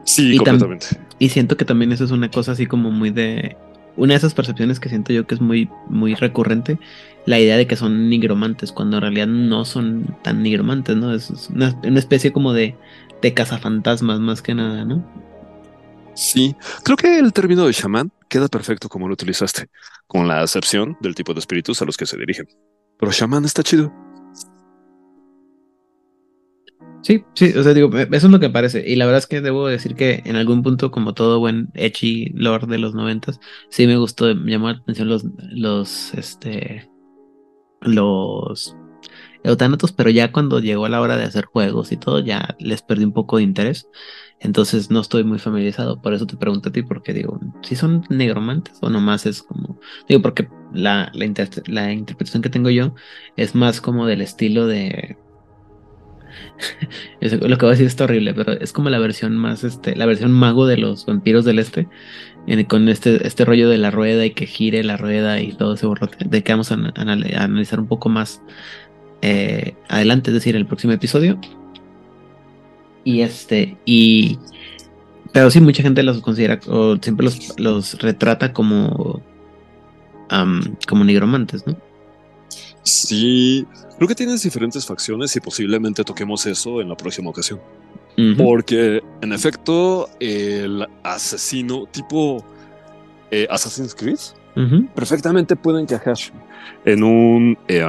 Sí, 0.05 0.37
completamente. 0.37 0.87
Y 1.19 1.29
siento 1.29 1.57
que 1.57 1.64
también 1.64 1.93
eso 1.93 2.05
es 2.05 2.11
una 2.11 2.31
cosa 2.31 2.53
así 2.53 2.66
como 2.66 2.90
muy 2.90 3.11
de. 3.11 3.57
Una 4.01 4.15
de 4.15 4.17
esas 4.17 4.33
percepciones 4.33 4.81
que 4.81 4.89
siento 4.89 5.13
yo 5.13 5.27
que 5.27 5.35
es 5.35 5.43
muy, 5.43 5.69
muy 5.91 6.15
recurrente, 6.15 6.79
la 7.27 7.39
idea 7.39 7.59
de 7.59 7.67
que 7.67 7.77
son 7.77 8.09
nigromantes, 8.09 8.73
cuando 8.73 8.97
en 8.97 9.03
realidad 9.03 9.27
no 9.27 9.67
son 9.67 10.17
tan 10.23 10.43
nigromantes, 10.43 10.97
¿no? 10.97 11.13
Es 11.13 11.51
una, 11.51 11.79
especie 11.99 12.33
como 12.33 12.55
de, 12.55 12.79
de 13.21 13.35
cazafantasmas 13.35 14.19
más 14.19 14.41
que 14.41 14.55
nada, 14.55 14.87
¿no? 14.87 15.05
Sí, 16.15 16.57
creo 16.83 16.97
que 16.97 17.19
el 17.19 17.35
término 17.35 17.67
de 17.67 17.75
chamán 17.75 18.11
queda 18.31 18.49
perfecto 18.49 18.89
como 18.89 19.07
lo 19.07 19.13
utilizaste, 19.13 19.69
con 20.07 20.27
la 20.27 20.41
acepción 20.41 20.97
del 21.03 21.15
tipo 21.15 21.35
de 21.35 21.41
espíritus 21.41 21.83
a 21.83 21.85
los 21.85 21.99
que 21.99 22.07
se 22.07 22.17
dirigen. 22.17 22.49
Pero 22.99 23.13
chamán 23.13 23.45
está 23.45 23.63
chido. 23.63 23.93
Sí, 27.03 27.25
sí, 27.35 27.53
o 27.57 27.63
sea, 27.63 27.73
digo, 27.73 27.89
eso 27.97 28.27
es 28.27 28.31
lo 28.33 28.41
que 28.41 28.51
parece. 28.51 28.87
Y 28.87 28.97
la 28.97 29.07
verdad 29.07 29.21
es 29.21 29.27
que 29.27 29.41
debo 29.41 29.67
decir 29.69 29.95
que 29.95 30.23
en 30.27 30.37
algún 30.37 30.63
punto, 30.63 30.91
como 30.91 31.15
todo 31.15 31.39
buen 31.41 31.71
Echi 31.75 32.27
Lord 32.35 32.69
de 32.69 32.79
los 32.79 32.95
noventas, 32.95 33.41
sí 33.71 33.87
me 33.87 33.97
gustó, 33.97 34.35
me 34.35 34.51
llamó 34.51 34.69
la 34.71 34.79
atención 34.79 35.09
los, 35.09 35.25
los, 35.51 36.13
este, 36.15 36.91
los 37.81 38.77
eutanatos, 39.45 39.93
pero 39.93 40.11
ya 40.11 40.33
cuando 40.33 40.61
llegó 40.61 40.89
la 40.89 41.01
hora 41.01 41.17
de 41.17 41.25
hacer 41.25 41.47
juegos 41.47 41.93
y 41.93 41.97
todo, 41.97 42.21
ya 42.21 42.57
les 42.59 42.83
perdí 42.83 43.05
un 43.05 43.13
poco 43.15 43.39
de 43.39 43.45
interés. 43.45 43.89
Entonces 44.41 44.91
no 44.91 45.01
estoy 45.01 45.25
muy 45.25 45.39
familiarizado. 45.39 46.01
Por 46.03 46.15
eso 46.15 46.27
te 46.27 46.37
pregunto 46.37 46.69
a 46.71 46.73
ti, 46.73 46.83
porque 46.83 47.15
digo, 47.15 47.41
si 47.63 47.77
son 47.77 48.05
negromantes 48.11 48.79
o 48.83 48.91
nomás 48.91 49.27
es 49.27 49.43
como. 49.43 49.79
Digo, 50.09 50.23
porque 50.23 50.49
la, 50.73 51.11
la 51.15 51.93
interpretación 51.93 52.43
que 52.43 52.51
tengo 52.51 52.71
yo 52.71 52.95
es 53.37 53.55
más 53.55 53.81
como 53.81 54.07
del 54.07 54.21
estilo 54.23 54.67
de 54.67 55.17
lo 57.21 57.59
que 57.59 57.66
voy 57.66 57.69
a 57.69 57.77
decir 57.77 57.87
es 57.87 58.01
horrible, 58.01 58.35
pero 58.35 58.53
es 58.53 58.73
como 58.73 58.90
la 58.90 58.99
versión 58.99 59.37
más, 59.37 59.64
este, 59.64 59.97
la 59.97 60.07
versión 60.07 60.33
mago 60.33 60.66
de 60.66 60.77
los 60.77 61.07
vampiros 61.07 61.45
del 61.45 61.59
este, 61.59 61.88
con 62.69 62.88
este, 62.88 63.27
este 63.27 63.45
rollo 63.45 63.69
de 63.69 63.79
la 63.79 63.90
rueda 63.90 64.25
y 64.25 64.31
que 64.31 64.47
gire 64.47 64.83
la 64.85 64.97
rueda 64.97 65.40
y 65.40 65.53
todo 65.53 65.75
ese 65.75 65.87
borrote, 65.87 66.25
de 66.25 66.43
que 66.43 66.53
vamos 66.53 66.73
a, 66.73 66.75
analizar 66.75 67.81
un 67.81 67.87
poco 67.87 68.09
más 68.09 68.43
eh, 69.23 69.75
adelante, 69.88 70.31
es 70.31 70.35
decir, 70.35 70.55
en 70.55 70.62
el 70.62 70.66
próximo 70.66 70.93
episodio. 70.93 71.38
Y 73.05 73.21
este, 73.23 73.77
y. 73.85 74.38
Pero 75.33 75.51
sí, 75.51 75.61
mucha 75.61 75.83
gente 75.83 76.03
los 76.03 76.21
considera, 76.21 76.61
o 76.66 76.97
siempre 76.97 77.25
los, 77.25 77.59
los 77.59 77.99
retrata 78.01 78.53
como. 78.53 79.23
como 80.87 81.05
nigromantes, 81.05 81.66
¿no? 81.66 81.77
Sí, 82.83 83.66
creo 83.97 84.09
que 84.09 84.14
tienes 84.14 84.43
diferentes 84.43 84.87
facciones 84.87 85.35
y 85.37 85.40
posiblemente 85.40 86.05
toquemos 86.05 86.47
eso 86.47 86.81
en 86.81 86.88
la 86.88 86.97
próxima 86.97 87.31
ocasión. 87.31 87.61
Porque, 88.37 89.03
en 89.23 89.33
efecto, 89.33 90.11
el 90.21 90.87
asesino 91.03 91.87
tipo 91.87 92.45
eh, 93.31 93.47
Assassin's 93.49 93.95
Creed 93.95 94.19
perfectamente 94.95 95.57
puede 95.57 95.81
encajar 95.81 96.19
en 96.85 97.03
un 97.03 97.57
eh, 97.66 97.83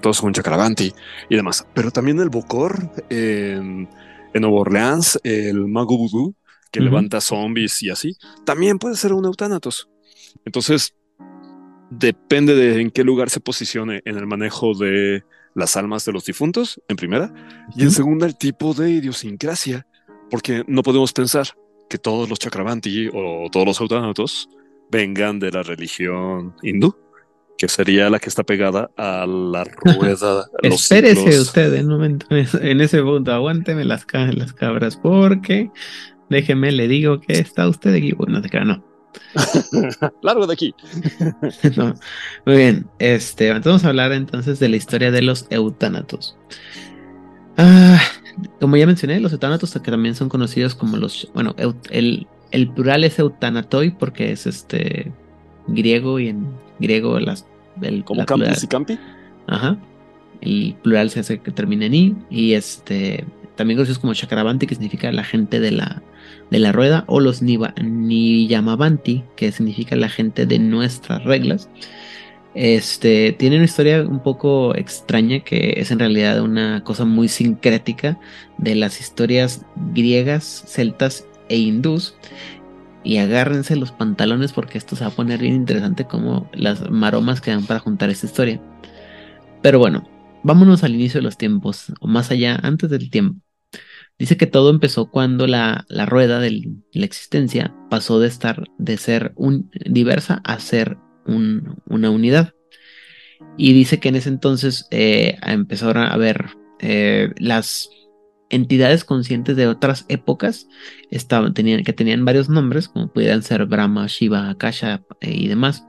todos 0.00 0.22
un 0.22 0.32
Chacaravanti 0.32 0.92
y 1.28 1.36
demás. 1.36 1.66
Pero 1.74 1.90
también 1.90 2.20
el 2.20 2.30
Bocor 2.30 2.90
en, 3.10 3.88
en 4.32 4.40
Nueva 4.40 4.60
Orleans, 4.60 5.20
el 5.24 5.66
Mago 5.66 5.98
Voodoo, 5.98 6.34
que 6.70 6.80
levanta 6.80 7.20
zombies 7.20 7.82
y 7.82 7.90
así, 7.90 8.16
también 8.44 8.78
puede 8.78 8.96
ser 8.96 9.12
un 9.12 9.24
Eutanatos. 9.24 9.88
Entonces, 10.44 10.94
depende 11.90 12.54
de 12.54 12.80
en 12.80 12.90
qué 12.90 13.04
lugar 13.04 13.30
se 13.30 13.40
posicione 13.40 14.02
en 14.04 14.16
el 14.16 14.26
manejo 14.26 14.74
de 14.74 15.24
las 15.54 15.76
almas 15.76 16.04
de 16.04 16.12
los 16.12 16.24
difuntos, 16.24 16.80
en 16.88 16.96
primera, 16.96 17.32
y 17.74 17.82
en 17.82 17.90
segunda 17.90 18.26
el 18.26 18.36
tipo 18.36 18.74
de 18.74 18.90
idiosincrasia, 18.90 19.86
porque 20.30 20.64
no 20.66 20.82
podemos 20.82 21.12
pensar 21.12 21.48
que 21.88 21.98
todos 21.98 22.28
los 22.28 22.38
chakravanti 22.38 23.08
o 23.12 23.48
todos 23.50 23.66
los 23.66 23.80
autónatos 23.80 24.48
vengan 24.90 25.38
de 25.38 25.50
la 25.50 25.62
religión 25.62 26.54
hindú. 26.62 26.94
que 27.56 27.66
sería 27.66 28.08
la 28.08 28.20
que 28.20 28.28
está 28.28 28.44
pegada 28.44 28.90
a 28.96 29.26
la 29.26 29.64
rueda. 29.84 30.46
Espérese 30.62 31.40
usted 31.40 31.74
en 31.74 31.86
un 31.86 31.92
momento, 31.92 32.26
en 32.30 32.80
ese 32.80 33.02
punto, 33.02 33.32
aguánteme 33.32 33.84
las, 33.84 34.06
las 34.12 34.52
cabras, 34.52 34.96
porque 34.96 35.70
déjeme, 36.28 36.70
le 36.70 36.86
digo 36.86 37.20
que 37.20 37.32
está 37.32 37.68
usted 37.68 37.94
aquí. 37.94 38.12
Bueno, 38.12 38.40
no 38.40 38.64
no. 38.64 38.87
Largo 40.22 40.46
de 40.46 40.52
aquí. 40.52 40.74
Muy 42.46 42.56
bien, 42.56 42.86
este, 42.98 43.52
vamos 43.52 43.84
a 43.84 43.88
hablar 43.88 44.12
entonces 44.12 44.58
de 44.58 44.68
la 44.68 44.76
historia 44.76 45.10
de 45.10 45.22
los 45.22 45.46
eutánatos. 45.50 46.36
Ah, 47.56 48.00
como 48.60 48.76
ya 48.76 48.86
mencioné, 48.86 49.20
los 49.20 49.32
eutánatos 49.32 49.72
que 49.72 49.90
también 49.90 50.14
son 50.14 50.28
conocidos 50.28 50.74
como 50.74 50.96
los, 50.96 51.28
bueno, 51.34 51.54
el, 51.90 52.26
el 52.50 52.68
plural 52.70 53.04
es 53.04 53.18
eutanatoi 53.18 53.90
porque 53.90 54.32
es 54.32 54.46
este 54.46 55.12
griego 55.66 56.18
y 56.18 56.28
en 56.28 56.46
griego 56.78 57.18
las 57.20 57.46
el 57.82 58.04
como 58.04 58.24
campus 58.24 58.64
y 58.64 58.66
campi. 58.66 58.98
Ajá. 59.46 59.76
El 60.40 60.76
plural 60.82 61.10
se 61.10 61.20
hace 61.20 61.40
que 61.40 61.50
termine 61.50 61.86
en 61.86 61.94
i 61.94 62.16
y 62.30 62.52
este 62.54 63.24
también 63.56 63.76
conocidos 63.76 63.98
como 63.98 64.14
chakravanti 64.14 64.66
que 64.66 64.74
significa 64.74 65.10
la 65.10 65.24
gente 65.24 65.58
de 65.58 65.72
la 65.72 66.02
de 66.50 66.58
la 66.58 66.72
rueda 66.72 67.04
o 67.06 67.20
los 67.20 67.42
niyamavanti 67.42 69.24
que 69.36 69.52
significa 69.52 69.96
la 69.96 70.08
gente 70.08 70.46
de 70.46 70.58
nuestras 70.58 71.24
reglas. 71.24 71.68
Este 72.54 73.32
tiene 73.38 73.56
una 73.56 73.66
historia 73.66 74.02
un 74.02 74.22
poco 74.22 74.74
extraña 74.74 75.40
que 75.40 75.74
es 75.76 75.90
en 75.90 75.98
realidad 75.98 76.40
una 76.40 76.82
cosa 76.82 77.04
muy 77.04 77.28
sincrética 77.28 78.18
de 78.56 78.74
las 78.74 79.00
historias 79.00 79.64
griegas, 79.92 80.64
celtas 80.66 81.26
e 81.48 81.56
hindús 81.58 82.16
y 83.04 83.18
agárrense 83.18 83.76
los 83.76 83.92
pantalones 83.92 84.52
porque 84.52 84.78
esto 84.78 84.96
se 84.96 85.04
va 85.04 85.10
a 85.10 85.14
poner 85.14 85.40
bien 85.40 85.54
interesante 85.54 86.06
como 86.06 86.48
las 86.52 86.90
maromas 86.90 87.40
que 87.40 87.50
dan 87.50 87.64
para 87.66 87.80
juntar 87.80 88.10
esta 88.10 88.26
historia. 88.26 88.60
Pero 89.62 89.78
bueno, 89.78 90.08
vámonos 90.42 90.84
al 90.84 90.94
inicio 90.94 91.18
de 91.18 91.24
los 91.24 91.36
tiempos, 91.36 91.92
o 92.00 92.06
más 92.06 92.30
allá, 92.30 92.58
antes 92.62 92.90
del 92.90 93.10
tiempo. 93.10 93.47
Dice 94.18 94.36
que 94.36 94.46
todo 94.46 94.70
empezó 94.70 95.10
cuando 95.10 95.46
la, 95.46 95.86
rueda 96.06 96.40
de 96.40 96.72
la 96.92 97.04
existencia 97.04 97.74
pasó 97.88 98.18
de 98.18 98.28
estar, 98.28 98.64
de 98.78 98.96
ser 98.96 99.32
un, 99.36 99.70
diversa 99.86 100.40
a 100.44 100.58
ser 100.58 100.98
una 101.24 102.10
unidad. 102.10 102.54
Y 103.56 103.72
dice 103.72 104.00
que 104.00 104.08
en 104.08 104.16
ese 104.16 104.28
entonces 104.28 104.88
eh, 104.90 105.36
empezaron 105.42 106.04
a 106.04 106.16
ver 106.16 106.46
eh, 106.80 107.30
las 107.38 107.90
entidades 108.50 109.04
conscientes 109.04 109.56
de 109.56 109.66
otras 109.66 110.06
épocas 110.08 110.68
estaban, 111.10 111.54
tenían, 111.54 111.84
que 111.84 111.92
tenían 111.92 112.24
varios 112.24 112.48
nombres, 112.48 112.88
como 112.88 113.12
pudieran 113.12 113.42
ser 113.42 113.66
Brahma, 113.66 114.06
Shiva, 114.06 114.48
Akasha 114.50 115.02
eh, 115.20 115.34
y 115.34 115.48
demás. 115.48 115.84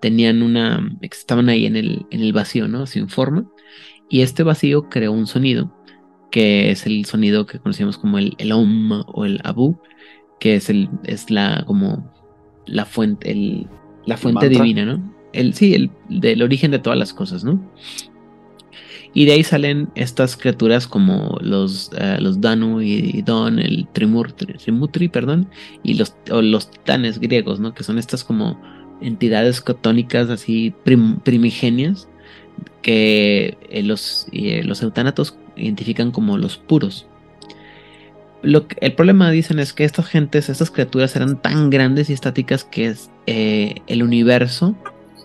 Tenían 0.00 0.42
una, 0.42 0.96
estaban 1.00 1.48
ahí 1.48 1.66
en 1.66 1.76
el, 1.76 2.06
en 2.10 2.20
el 2.20 2.32
vacío, 2.32 2.68
¿no? 2.68 2.86
Sin 2.86 3.08
forma. 3.08 3.50
Y 4.08 4.20
este 4.20 4.42
vacío 4.42 4.88
creó 4.88 5.12
un 5.12 5.26
sonido, 5.26 5.74
que 6.32 6.70
es 6.70 6.86
el 6.86 7.04
sonido 7.04 7.46
que 7.46 7.60
conocemos 7.60 7.98
como 7.98 8.18
el, 8.18 8.34
el 8.38 8.50
Om 8.50 9.04
o 9.06 9.24
el 9.24 9.40
Abu, 9.44 9.76
que 10.40 10.56
es, 10.56 10.70
el, 10.70 10.88
es 11.04 11.30
la, 11.30 11.62
como 11.66 12.10
la 12.66 12.86
fuente, 12.86 13.30
el, 13.30 13.68
la 14.06 14.16
fuente 14.16 14.48
divina, 14.48 14.84
¿no? 14.84 15.14
El, 15.32 15.54
sí, 15.54 15.74
el 15.74 15.90
del 16.08 16.42
origen 16.42 16.72
de 16.72 16.80
todas 16.80 16.98
las 16.98 17.12
cosas, 17.12 17.44
¿no? 17.44 17.62
Y 19.14 19.26
de 19.26 19.32
ahí 19.32 19.44
salen 19.44 19.90
estas 19.94 20.36
criaturas 20.38 20.86
como 20.86 21.38
los, 21.42 21.90
uh, 21.92 22.20
los 22.20 22.40
Danu 22.40 22.80
y 22.80 23.20
Don, 23.20 23.58
el 23.58 23.86
Trimurtri, 23.92 24.54
Trimutri, 24.54 25.08
perdón, 25.08 25.50
y 25.82 25.94
los, 25.94 26.16
los 26.28 26.70
titanes 26.70 27.20
griegos, 27.20 27.60
¿no? 27.60 27.74
Que 27.74 27.84
son 27.84 27.98
estas 27.98 28.24
como 28.24 28.58
entidades 29.02 29.60
cotónicas 29.60 30.30
así 30.30 30.72
primigenias 31.24 32.08
que 32.80 33.58
eh, 33.68 33.82
los, 33.82 34.28
eh, 34.32 34.62
los 34.64 34.82
eutánatos 34.82 35.36
identifican 35.56 36.10
como 36.10 36.38
los 36.38 36.56
puros. 36.56 37.06
Lo 38.42 38.66
el 38.80 38.94
problema 38.94 39.30
dicen 39.30 39.58
es 39.58 39.72
que 39.72 39.84
estas 39.84 40.06
gentes, 40.06 40.48
estas 40.48 40.70
criaturas 40.70 41.14
eran 41.14 41.40
tan 41.40 41.70
grandes 41.70 42.10
y 42.10 42.12
estáticas 42.12 42.64
que 42.64 42.86
es, 42.86 43.10
el 43.26 44.02
universo 44.02 44.74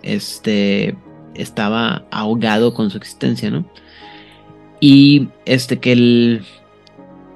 este, 0.04 0.96
estaba 1.34 2.06
ahogado 2.12 2.74
con 2.74 2.92
su 2.92 2.98
existencia, 2.98 3.50
¿no? 3.50 3.66
Y 4.80 5.30
este 5.46 5.80
que 5.80 5.94
el, 5.94 6.46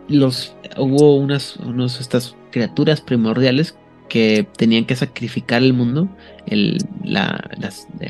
los 0.08 0.56
hubo 0.78 1.16
unas 1.18 1.58
unos, 1.58 2.00
estas 2.00 2.36
criaturas 2.52 3.02
primordiales 3.02 3.76
que 4.10 4.46
tenían 4.58 4.86
que 4.86 4.96
sacrificar 4.96 5.64
el 5.64 5.74
mundo, 5.74 6.10
el, 6.46 6.80
la, 7.04 7.50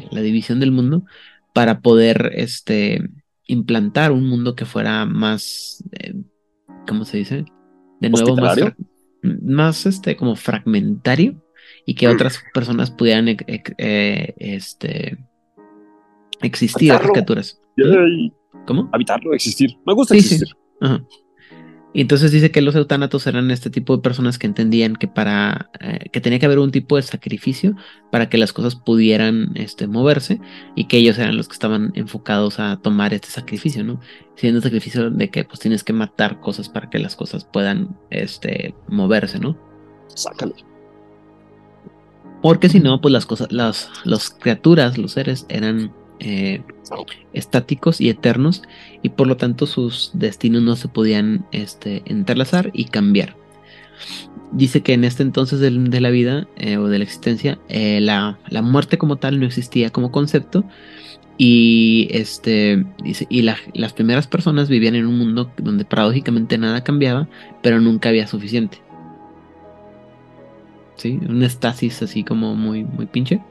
la, 0.10 0.22
división 0.22 0.60
del 0.60 0.72
mundo, 0.72 1.04
para 1.54 1.82
poder 1.82 2.32
este, 2.34 3.08
implantar 3.46 4.12
un 4.12 4.28
mundo 4.28 4.56
que 4.56 4.66
fuera 4.66 5.06
más, 5.06 5.84
eh, 5.92 6.14
¿cómo 6.88 7.06
se 7.06 7.18
dice? 7.18 7.46
De 8.00 8.10
nuevo, 8.10 8.36
más, 8.36 8.58
más 9.22 9.86
este, 9.86 10.16
como 10.16 10.36
fragmentario 10.36 11.44
y 11.86 11.96
que 11.96 12.08
mm. 12.08 12.12
otras 12.12 12.44
personas 12.54 12.92
pudieran 12.92 13.28
eh, 13.30 14.34
este, 14.38 15.18
existir 16.42 16.94
criaturas. 16.94 17.60
¿Cómo? 18.66 18.90
Habitarlo, 18.92 19.34
existir. 19.34 19.78
Me 19.86 19.94
gusta 19.94 20.16
existir. 20.16 20.48
Y 21.94 22.02
entonces 22.02 22.32
dice 22.32 22.52
que 22.52 22.62
los 22.62 22.76
eutánatos 22.76 23.28
eran 23.28 23.52
este 23.52 23.70
tipo 23.70 23.98
de 23.98 24.02
personas 24.02 24.38
que 24.38 24.48
entendían 24.48 24.96
que 24.96 25.10
para 25.10 25.70
eh, 25.82 26.10
que 26.12 26.22
tenía 26.22 26.40
que 26.40 26.46
haber 26.46 26.60
un 26.60 26.72
tipo 26.72 26.96
de 26.96 27.02
sacrificio 27.02 27.76
para 28.12 28.30
que 28.30 28.38
las 28.38 28.54
cosas 28.54 28.76
pudieran 28.76 29.52
este, 29.56 29.88
moverse 29.88 30.40
y 30.76 30.86
que 30.86 30.98
ellos 30.98 31.18
eran 31.18 31.36
los 31.36 31.50
que 31.50 31.54
estaban 31.54 31.92
enfocados 31.96 32.60
a 32.60 32.78
tomar 32.78 33.14
este 33.14 33.28
sacrificio, 33.28 33.84
¿no? 33.84 34.00
Siendo 34.36 34.60
el 34.60 34.64
sacrificio 34.64 35.10
de 35.10 35.30
que 35.30 35.44
pues 35.44 35.60
tienes 35.60 35.84
que 35.84 35.92
matar 35.92 36.40
cosas 36.40 36.70
para 36.70 36.90
que 36.90 37.00
las 37.00 37.18
cosas 37.18 37.44
puedan 37.44 37.98
este, 38.10 38.74
moverse, 38.88 39.40
¿no? 39.40 39.58
Sácalo. 40.16 40.56
Porque 42.42 42.70
si 42.70 42.80
no, 42.80 43.02
pues 43.02 43.12
las 43.12 43.26
cosas, 43.26 43.52
las, 43.52 43.90
las 44.06 44.30
criaturas, 44.30 44.98
los 44.98 45.12
seres 45.12 45.46
eran 45.50 45.94
eh, 46.24 46.62
estáticos 47.34 48.00
y 48.00 48.10
eternos 48.10 48.62
y 49.02 49.10
por 49.10 49.26
lo 49.26 49.38
tanto 49.38 49.66
sus 49.66 50.12
destinos 50.14 50.62
no 50.62 50.76
se 50.76 50.88
podían 50.88 51.48
este, 51.52 52.04
entrelazar 52.06 52.70
y 52.74 52.86
cambiar. 52.86 53.36
Dice 54.52 54.82
que 54.82 54.94
en 54.94 55.04
este 55.04 55.24
entonces 55.24 55.60
de, 55.60 55.72
la 55.72 56.10
vida 56.12 56.48
eh, 56.58 56.78
o 56.78 56.88
de 56.90 57.00
la 57.00 57.06
existencia 57.06 57.58
eh, 57.70 58.02
la, 58.02 58.38
muerte 58.62 59.00
como 59.00 59.16
tal 59.16 59.40
no 59.40 59.48
existía 59.48 59.90
como 59.90 60.12
concepto 60.12 60.64
y, 61.40 62.08
este, 62.12 62.86
dice, 63.04 63.26
y 63.30 63.42
las 63.42 63.94
primeras 63.94 64.28
personas 64.28 64.70
vivían 64.70 64.94
en 64.94 65.08
un 65.08 65.18
mundo 65.18 65.52
donde 65.58 65.86
paradójicamente 65.86 66.60
nada 66.60 66.84
cambiaba 66.84 67.28
pero 67.64 67.82
nunca 67.82 68.10
había 68.10 68.28
suficiente. 68.28 68.80
¿Sí? 70.98 71.20
Un 71.28 71.42
estasis 71.42 72.04
así 72.04 72.24
como 72.24 72.54
muy, 72.54 72.84
muy 72.84 73.08
pinche. 73.08 73.42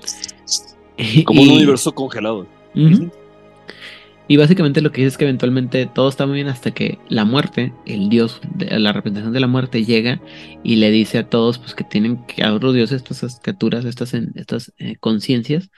Como 1.24 1.42
un 1.42 1.48
universo 1.48 1.92
congelado. 1.92 2.46
Y 2.74 4.36
básicamente 4.36 4.80
lo 4.80 4.92
que 4.92 5.00
dice 5.00 5.08
es 5.08 5.18
que 5.18 5.24
eventualmente 5.24 5.86
todo 5.86 6.08
está 6.08 6.24
muy 6.24 6.36
bien 6.36 6.46
hasta 6.46 6.70
que 6.70 7.00
la 7.08 7.24
muerte, 7.24 7.72
el 7.84 8.08
dios, 8.08 8.40
la 8.58 8.92
representación 8.92 9.32
de 9.32 9.40
la 9.40 9.48
muerte 9.48 9.84
llega 9.84 10.20
y 10.62 10.76
le 10.76 10.92
dice 10.92 11.18
a 11.18 11.28
todos 11.28 11.58
pues 11.58 11.74
que 11.74 11.82
tienen 11.82 12.24
que, 12.26 12.44
a 12.44 12.54
otros 12.54 12.74
dioses, 12.74 13.02
estas 13.02 13.40
criaturas, 13.40 13.84
estas, 13.84 14.14
estas 14.14 14.72
eh, 14.78 14.94
conciencias, 15.00 15.68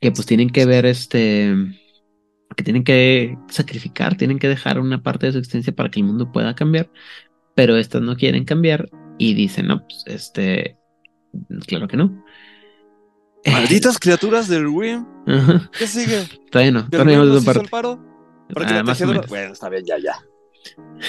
que 0.00 0.10
pues 0.12 0.26
tienen 0.26 0.48
que 0.48 0.64
ver 0.64 0.86
este, 0.86 1.54
que 2.56 2.64
tienen 2.64 2.84
que 2.84 3.36
sacrificar, 3.48 4.16
tienen 4.16 4.38
que 4.38 4.48
dejar 4.48 4.80
una 4.80 5.02
parte 5.02 5.26
de 5.26 5.32
su 5.32 5.38
existencia 5.38 5.74
para 5.74 5.90
que 5.90 6.00
el 6.00 6.06
mundo 6.06 6.32
pueda 6.32 6.54
cambiar, 6.54 6.90
pero 7.54 7.76
estas 7.76 8.00
no 8.00 8.16
quieren 8.16 8.46
cambiar 8.46 8.88
y 9.18 9.34
dicen, 9.34 9.66
no, 9.66 9.86
pues 9.86 10.04
este, 10.06 10.78
claro 11.66 11.86
que 11.86 11.98
no. 11.98 12.24
Malditas 13.44 13.98
criaturas 14.00 14.48
del 14.48 14.68
Wim. 14.68 15.13
¿Qué 15.26 15.86
sigue? 15.86 16.28
Todavía 16.50 16.72
no. 16.72 16.88
Todavía 16.88 17.18
no 17.18 17.40
parte. 17.42 17.62
El 17.62 17.68
paro? 17.68 18.14
¿Para 18.52 18.80
ah, 18.80 19.24
Bueno, 19.28 19.52
está 19.52 19.68
bien, 19.68 19.84
ya, 19.84 19.96
ya. 19.98 20.14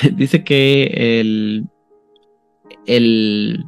Dice 0.15 0.43
que 0.43 1.19
el, 1.19 1.67
el, 2.85 3.65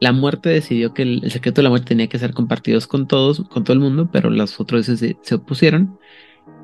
la 0.00 0.12
muerte 0.12 0.50
decidió 0.50 0.94
que 0.94 1.02
el, 1.02 1.30
secreto 1.30 1.60
de 1.60 1.64
la 1.64 1.70
muerte 1.70 1.88
tenía 1.88 2.08
que 2.08 2.18
ser 2.18 2.32
compartido 2.32 2.80
con 2.88 3.06
todos, 3.06 3.42
con 3.48 3.64
todo 3.64 3.74
el 3.74 3.80
mundo, 3.80 4.08
pero 4.12 4.30
los 4.30 4.60
otros 4.60 4.86
dioses 4.86 5.16
se, 5.22 5.34
opusieron 5.34 5.98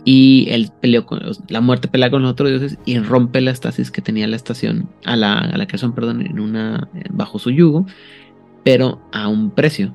y 0.04 0.46
él 0.50 0.70
peleó 0.80 1.06
con 1.06 1.20
la 1.48 1.60
muerte 1.60 1.88
pelea 1.88 2.10
con 2.10 2.22
los 2.22 2.32
otros 2.32 2.50
dioses 2.50 2.78
y 2.84 2.98
rompe 2.98 3.40
la 3.40 3.50
estasis 3.50 3.90
que 3.90 4.02
tenía 4.02 4.26
la 4.26 4.36
estación 4.36 4.90
a 5.04 5.16
la, 5.16 5.38
a 5.38 5.56
la 5.56 5.66
creación, 5.66 5.94
perdón, 5.94 6.22
en 6.22 6.40
una 6.40 6.88
bajo 7.10 7.38
su 7.38 7.50
yugo, 7.50 7.86
pero 8.64 9.00
a 9.12 9.28
un 9.28 9.50
precio 9.50 9.94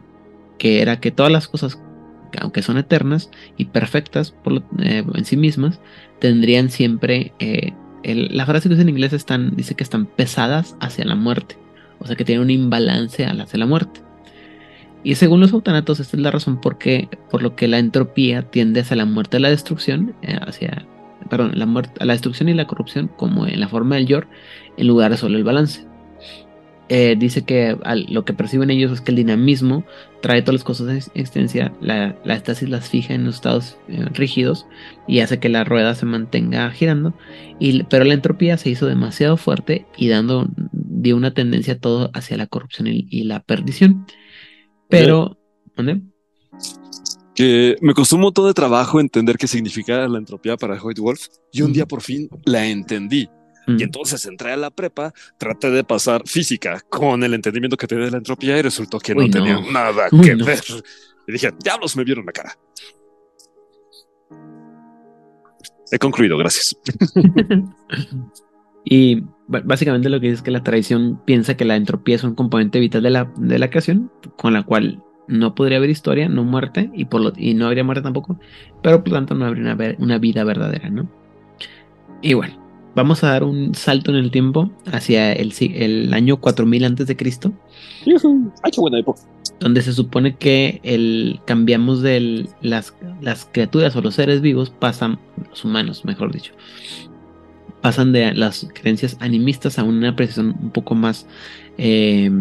que 0.58 0.82
era 0.82 1.00
que 1.00 1.12
todas 1.12 1.32
las 1.32 1.48
cosas, 1.48 1.80
aunque 2.40 2.62
son 2.62 2.78
eternas 2.78 3.30
y 3.58 3.66
perfectas 3.66 4.32
por, 4.32 4.64
eh, 4.80 5.04
en 5.14 5.26
sí 5.26 5.38
mismas, 5.38 5.80
tendrían 6.20 6.70
siempre, 6.70 7.34
eh, 7.40 7.74
la 8.04 8.46
frase 8.46 8.70
que 8.70 8.74
usa 8.74 8.84
en 8.84 8.90
inglés 8.90 9.14
están, 9.14 9.56
dice 9.56 9.76
que 9.76 9.84
están 9.84 10.06
pesadas 10.06 10.76
hacia 10.80 11.06
la 11.06 11.16
muerte, 11.16 11.58
o 12.00 12.08
sea 12.08 12.16
que 12.16 12.26
tienen 12.26 12.44
un 12.44 12.52
imbalance 12.52 13.26
hacia 13.26 13.60
la 13.60 13.66
muerte. 13.66 14.02
Y 15.04 15.16
según 15.16 15.40
los 15.40 15.54
eutanatos, 15.54 16.00
esta 16.00 16.18
es 16.18 16.24
la 16.24 16.32
razón 16.32 16.60
por, 16.60 16.78
por 17.32 17.42
lo 17.42 17.56
que 17.56 17.68
la 17.68 17.80
entropía 17.80 18.44
tiende 18.44 18.82
hacia 18.82 18.98
la 18.98 19.06
muerte 19.06 19.38
y 19.38 19.40
la 19.40 19.50
destrucción, 19.50 20.14
eh, 20.22 20.38
hacia, 20.46 20.86
perdón, 21.30 21.54
la 21.56 21.66
muerte, 21.66 21.94
a 22.02 22.06
la 22.06 22.14
destrucción 22.14 22.50
y 22.50 22.54
la 22.54 22.68
corrupción, 22.68 23.10
como 23.18 23.48
en 23.48 23.60
la 23.60 23.70
forma 23.70 23.96
del 23.96 24.08
Yor, 24.08 24.28
en 24.78 24.88
lugar 24.88 25.12
de 25.12 25.18
solo 25.18 25.38
el 25.38 25.44
balance. 25.44 25.89
Eh, 26.92 27.16
dice 27.16 27.44
que 27.44 27.78
lo 28.08 28.26
que 28.26 28.34
perciben 28.34 28.72
ellos 28.72 28.92
es 28.92 29.00
que 29.00 29.12
el 29.12 29.18
dinamismo 29.18 29.86
trae 30.22 30.42
todas 30.42 30.56
las 30.56 30.64
cosas 30.64 30.88
de 30.88 30.98
existencia, 30.98 31.72
la, 31.82 32.18
estasis 32.26 32.68
las 32.68 32.90
fija 32.90 33.14
en 33.14 33.26
los 33.26 33.36
estados 33.36 33.78
eh, 33.90 34.06
rígidos 34.12 34.66
y 35.08 35.20
hace 35.20 35.40
que 35.40 35.50
la 35.50 35.64
rueda 35.64 35.94
se 35.94 36.08
mantenga 36.08 36.72
girando, 36.72 37.14
y, 37.60 37.84
pero 37.84 38.06
la 38.06 38.16
entropía 38.16 38.58
se 38.58 38.72
hizo 38.72 38.88
demasiado 38.88 39.38
fuerte 39.38 39.86
y 39.98 40.08
dando, 40.08 40.48
dio 40.72 41.16
una 41.16 41.32
tendencia 41.32 41.78
todo 41.78 42.10
hacia 42.16 42.38
la 42.38 42.48
corrupción 42.48 42.88
y, 42.88 43.24
la 43.24 43.42
perdición. 43.42 44.08
Pero, 44.88 45.38
¿dónde? 45.76 46.02
Que 47.36 47.76
me 47.82 47.94
costó 47.94 48.16
un 48.16 48.24
montón 48.24 48.48
de 48.48 48.56
trabajo 48.56 49.00
entender 49.00 49.38
qué 49.38 49.46
significaba 49.46 50.08
la 50.08 50.18
entropía 50.18 50.58
para 50.58 50.82
Hoyt 50.82 50.98
Wolf 50.98 51.28
y 51.52 51.62
un 51.62 51.72
día 51.72 51.86
por 51.86 52.02
fin 52.02 52.30
la 52.46 52.66
entendí. 52.66 53.30
Y 53.78 53.84
entonces 53.84 54.26
entré 54.26 54.52
a 54.52 54.58
la 54.58 54.70
prepa, 54.70 55.14
traté 55.38 55.70
de 55.70 55.84
pasar 55.84 56.24
física 56.26 56.82
con 56.90 57.24
el 57.24 57.34
entendimiento 57.34 57.78
que 57.78 57.88
tenía 57.88 58.06
de 58.06 58.12
la 58.12 58.18
entropía 58.18 58.58
y 58.58 58.62
resultó 58.62 59.00
que 59.00 59.14
no, 59.14 59.30
tenía 59.30 59.60
nada 59.72 60.10
que 60.10 60.36
ver. 60.36 60.64
Y 61.28 61.32
dije, 61.32 61.52
diablos, 61.64 61.96
me 61.96 62.04
vieron 62.04 62.26
la 62.26 62.32
cara. 62.32 62.58
He 65.92 66.00
concluido, 66.00 66.38
gracias. 66.38 66.76
y 68.86 69.24
básicamente 69.48 70.10
lo 70.10 70.20
que 70.20 70.28
dice 70.28 70.38
es 70.38 70.42
que 70.42 70.52
la 70.52 70.64
tradición 70.64 71.22
piensa 71.26 71.58
que 71.58 71.66
la 71.66 71.76
entropía 71.76 72.16
es 72.16 72.24
un 72.24 72.36
componente 72.36 72.80
vital 72.80 73.04
de 73.04 73.10
la, 73.10 73.32
de 73.38 73.60
la 73.60 73.70
creación, 73.70 74.12
con 74.38 74.54
la 74.54 74.64
cual 74.64 75.04
no 75.28 75.54
podría 75.54 75.78
haber 75.78 75.90
historia, 75.90 76.28
no 76.30 76.44
muerte, 76.44 76.90
y, 76.94 77.06
por 77.06 77.22
lo, 77.22 77.34
y 77.36 77.54
no 77.54 77.68
habría 77.68 77.84
muerte 77.84 78.02
tampoco, 78.02 78.40
pero 78.82 79.04
por 79.04 79.10
lo 79.10 79.16
tanto 79.16 79.36
no 79.36 79.46
habría 79.46 79.74
una, 79.74 79.96
una 80.00 80.18
vida 80.18 80.44
verdadera, 80.44 80.90
¿no? 80.90 81.10
Y 82.22 82.34
bueno, 82.34 82.69
vamos 82.96 83.24
a 83.24 83.30
dar 83.30 83.44
un 83.44 83.76
salto 83.76 84.12
en 84.12 84.18
el 84.18 84.32
tiempo 84.32 84.70
hacia 84.92 85.34
el, 85.34 85.54
el 85.60 86.14
año 86.14 86.38
4000 86.38 86.86
antes 86.86 87.08
de 87.08 87.16
Cristo. 87.16 87.54
Buena 88.78 89.00
época. 89.00 89.22
Donde 89.60 89.82
se 89.82 89.94
supone 89.94 90.36
que 90.36 90.80
el, 90.84 91.40
cambiamos 91.46 92.02
de 92.02 92.48
las, 92.62 92.94
las 93.22 93.46
criaturas 93.46 93.96
o 93.96 94.02
los 94.02 94.16
seres 94.16 94.42
vivos 94.42 94.70
pasan, 94.70 95.20
los 95.50 95.66
humanos 95.66 96.06
mejor 96.06 96.32
dicho, 96.32 96.54
pasan 97.82 98.12
de 98.12 98.34
las 98.34 98.68
creencias 98.74 99.18
animistas 99.20 99.80
a 99.80 99.84
una 99.84 100.16
precisión 100.16 100.56
un 100.62 100.70
poco 100.72 100.96
más 100.96 101.28
eh, 101.78 102.32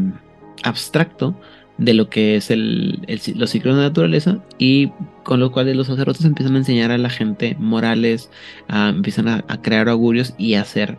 abstracto 0.63 1.35
de 1.79 1.95
lo 1.95 2.09
que 2.09 2.37
es 2.37 2.51
el, 2.51 3.01
los 3.37 3.51
ciclos 3.51 3.77
de 3.77 3.83
naturaleza 3.83 4.43
y 4.59 4.91
con 5.29 5.41
lo 5.41 5.53
cual 5.53 5.71
los 5.77 5.89
sacerdotes 5.89 6.25
empiezan 6.25 6.55
a 6.55 6.61
enseñar 6.61 6.91
a 6.91 6.97
la 6.97 7.11
gente 7.11 7.55
morales, 7.59 8.31
empiezan 8.67 9.29
a, 9.29 9.43
crear 9.61 9.91
augurios 9.91 10.33
y 10.39 10.55
a 10.55 10.63
hacer 10.63 10.99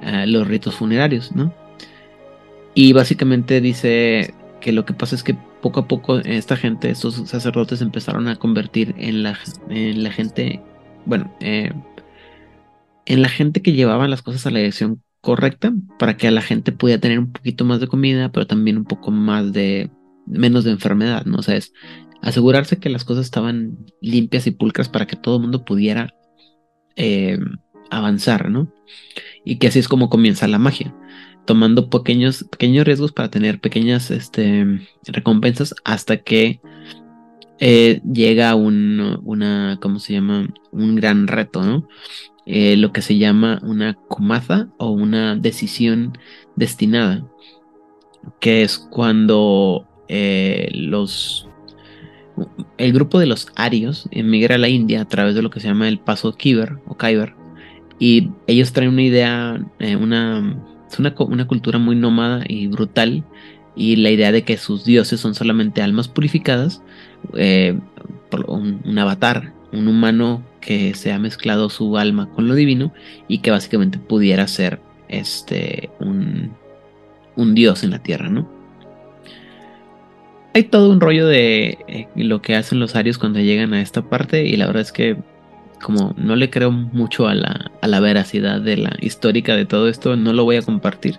eh, 0.00 0.28
los 0.28 0.46
ritos 0.46 0.76
funerarios, 0.76 1.34
¿no? 1.34 1.52
Y 2.76 2.92
básicamente 2.92 3.60
dice 3.60 4.32
que 4.60 4.70
lo 4.70 4.84
que 4.84 4.94
pasa 4.94 5.16
es 5.16 5.24
que 5.24 5.36
poco 5.60 5.80
a 5.80 5.88
poco 5.88 6.18
esta 6.20 6.56
gente, 6.56 6.88
estos 6.88 7.16
sacerdotes 7.28 7.82
empezaron 7.82 8.28
a 8.28 8.36
convertir 8.36 8.94
en 8.96 9.24
la, 9.24 9.36
en 9.68 10.04
la 10.04 10.12
gente, 10.12 10.62
bueno, 11.04 11.36
eh, 11.40 11.72
en 13.06 13.22
la 13.22 13.28
gente 13.28 13.60
que 13.60 13.72
llevaba 13.72 14.06
las 14.06 14.22
cosas 14.22 14.46
a 14.46 14.52
la 14.52 14.60
dirección 14.60 15.02
correcta 15.20 15.72
para 15.98 16.16
que 16.16 16.30
la 16.30 16.42
gente 16.42 16.70
pudiera 16.70 17.00
tener 17.00 17.18
un 17.18 17.32
poquito 17.32 17.64
más 17.64 17.80
de 17.80 17.88
comida, 17.88 18.30
pero 18.30 18.46
también 18.46 18.76
un 18.76 18.84
poco 18.84 19.10
más 19.10 19.52
de 19.52 19.90
menos 20.26 20.62
de 20.62 20.70
enfermedad, 20.70 21.24
¿no? 21.26 21.38
O 21.38 21.42
sea, 21.42 21.56
es 21.56 21.72
asegurarse 22.24 22.78
que 22.78 22.88
las 22.88 23.04
cosas 23.04 23.26
estaban 23.26 23.76
limpias 24.00 24.46
y 24.46 24.50
pulcras 24.50 24.88
para 24.88 25.06
que 25.06 25.16
todo 25.16 25.36
el 25.36 25.42
mundo 25.42 25.64
pudiera 25.64 26.14
eh, 26.96 27.38
avanzar, 27.90 28.50
¿no? 28.50 28.72
Y 29.44 29.58
que 29.58 29.68
así 29.68 29.78
es 29.78 29.88
como 29.88 30.08
comienza 30.08 30.48
la 30.48 30.58
magia, 30.58 30.94
tomando 31.44 31.90
pequeños, 31.90 32.44
pequeños 32.50 32.86
riesgos 32.86 33.12
para 33.12 33.30
tener 33.30 33.60
pequeñas 33.60 34.10
este, 34.10 34.80
recompensas 35.06 35.74
hasta 35.84 36.16
que 36.16 36.60
eh, 37.60 38.00
llega 38.10 38.54
un, 38.54 39.20
una, 39.24 39.78
¿cómo 39.80 39.98
se 39.98 40.14
llama? 40.14 40.48
Un 40.72 40.96
gran 40.96 41.28
reto, 41.28 41.62
¿no? 41.62 41.88
Eh, 42.46 42.76
lo 42.76 42.92
que 42.92 43.02
se 43.02 43.18
llama 43.18 43.60
una 43.62 43.94
comaza 43.94 44.68
o 44.78 44.90
una 44.90 45.36
decisión 45.36 46.16
destinada, 46.56 47.26
que 48.40 48.62
es 48.62 48.78
cuando 48.78 49.86
eh, 50.08 50.70
los 50.74 51.48
el 52.78 52.92
grupo 52.92 53.18
de 53.18 53.26
los 53.26 53.48
arios 53.54 54.08
emigra 54.10 54.56
a 54.56 54.58
la 54.58 54.68
India 54.68 55.02
a 55.02 55.08
través 55.08 55.34
de 55.34 55.42
lo 55.42 55.50
que 55.50 55.60
se 55.60 55.68
llama 55.68 55.88
el 55.88 55.98
paso 55.98 56.34
Kiber 56.36 56.78
o 56.86 56.96
Khyber 56.96 57.34
y 57.98 58.30
ellos 58.46 58.72
traen 58.72 58.90
una 58.90 59.02
idea, 59.02 59.64
eh, 59.78 59.96
una, 59.96 60.56
una, 60.98 61.46
cultura 61.46 61.78
muy 61.78 61.96
nómada 61.96 62.44
y 62.48 62.66
brutal 62.66 63.24
y 63.76 63.96
la 63.96 64.10
idea 64.10 64.32
de 64.32 64.42
que 64.42 64.56
sus 64.56 64.84
dioses 64.84 65.20
son 65.20 65.34
solamente 65.34 65.82
almas 65.82 66.08
purificadas, 66.08 66.82
eh, 67.34 67.78
por 68.30 68.48
un, 68.50 68.80
un, 68.84 68.98
avatar, 68.98 69.52
un 69.72 69.88
humano 69.88 70.42
que 70.60 70.94
se 70.94 71.12
ha 71.12 71.18
mezclado 71.18 71.70
su 71.70 71.96
alma 71.98 72.28
con 72.30 72.48
lo 72.48 72.54
divino 72.54 72.92
y 73.28 73.38
que 73.38 73.50
básicamente 73.50 73.98
pudiera 73.98 74.46
ser 74.48 74.80
este 75.08 75.90
un, 76.00 76.52
un 77.36 77.54
dios 77.54 77.84
en 77.84 77.90
la 77.90 78.00
tierra, 78.00 78.28
¿no? 78.28 78.48
Hay 80.54 80.64
todo 80.64 80.90
un 80.90 81.00
rollo 81.00 81.26
de 81.26 81.78
eh, 81.88 82.08
lo 82.14 82.40
que 82.40 82.54
hacen 82.54 82.78
los 82.78 82.94
arios 82.94 83.18
cuando 83.18 83.40
llegan 83.40 83.74
a 83.74 83.82
esta 83.82 84.02
parte 84.02 84.44
y 84.44 84.56
la 84.56 84.66
verdad 84.66 84.82
es 84.82 84.92
que 84.92 85.16
como 85.82 86.14
no 86.16 86.36
le 86.36 86.48
creo 86.48 86.70
mucho 86.70 87.28
a 87.28 87.34
la, 87.34 87.72
a 87.82 87.88
la 87.88 88.00
veracidad 88.00 88.60
de 88.60 88.78
la 88.78 88.96
histórica 89.00 89.54
de 89.54 89.66
todo 89.66 89.88
esto, 89.88 90.16
no 90.16 90.32
lo 90.32 90.44
voy 90.44 90.56
a 90.56 90.62
compartir. 90.62 91.18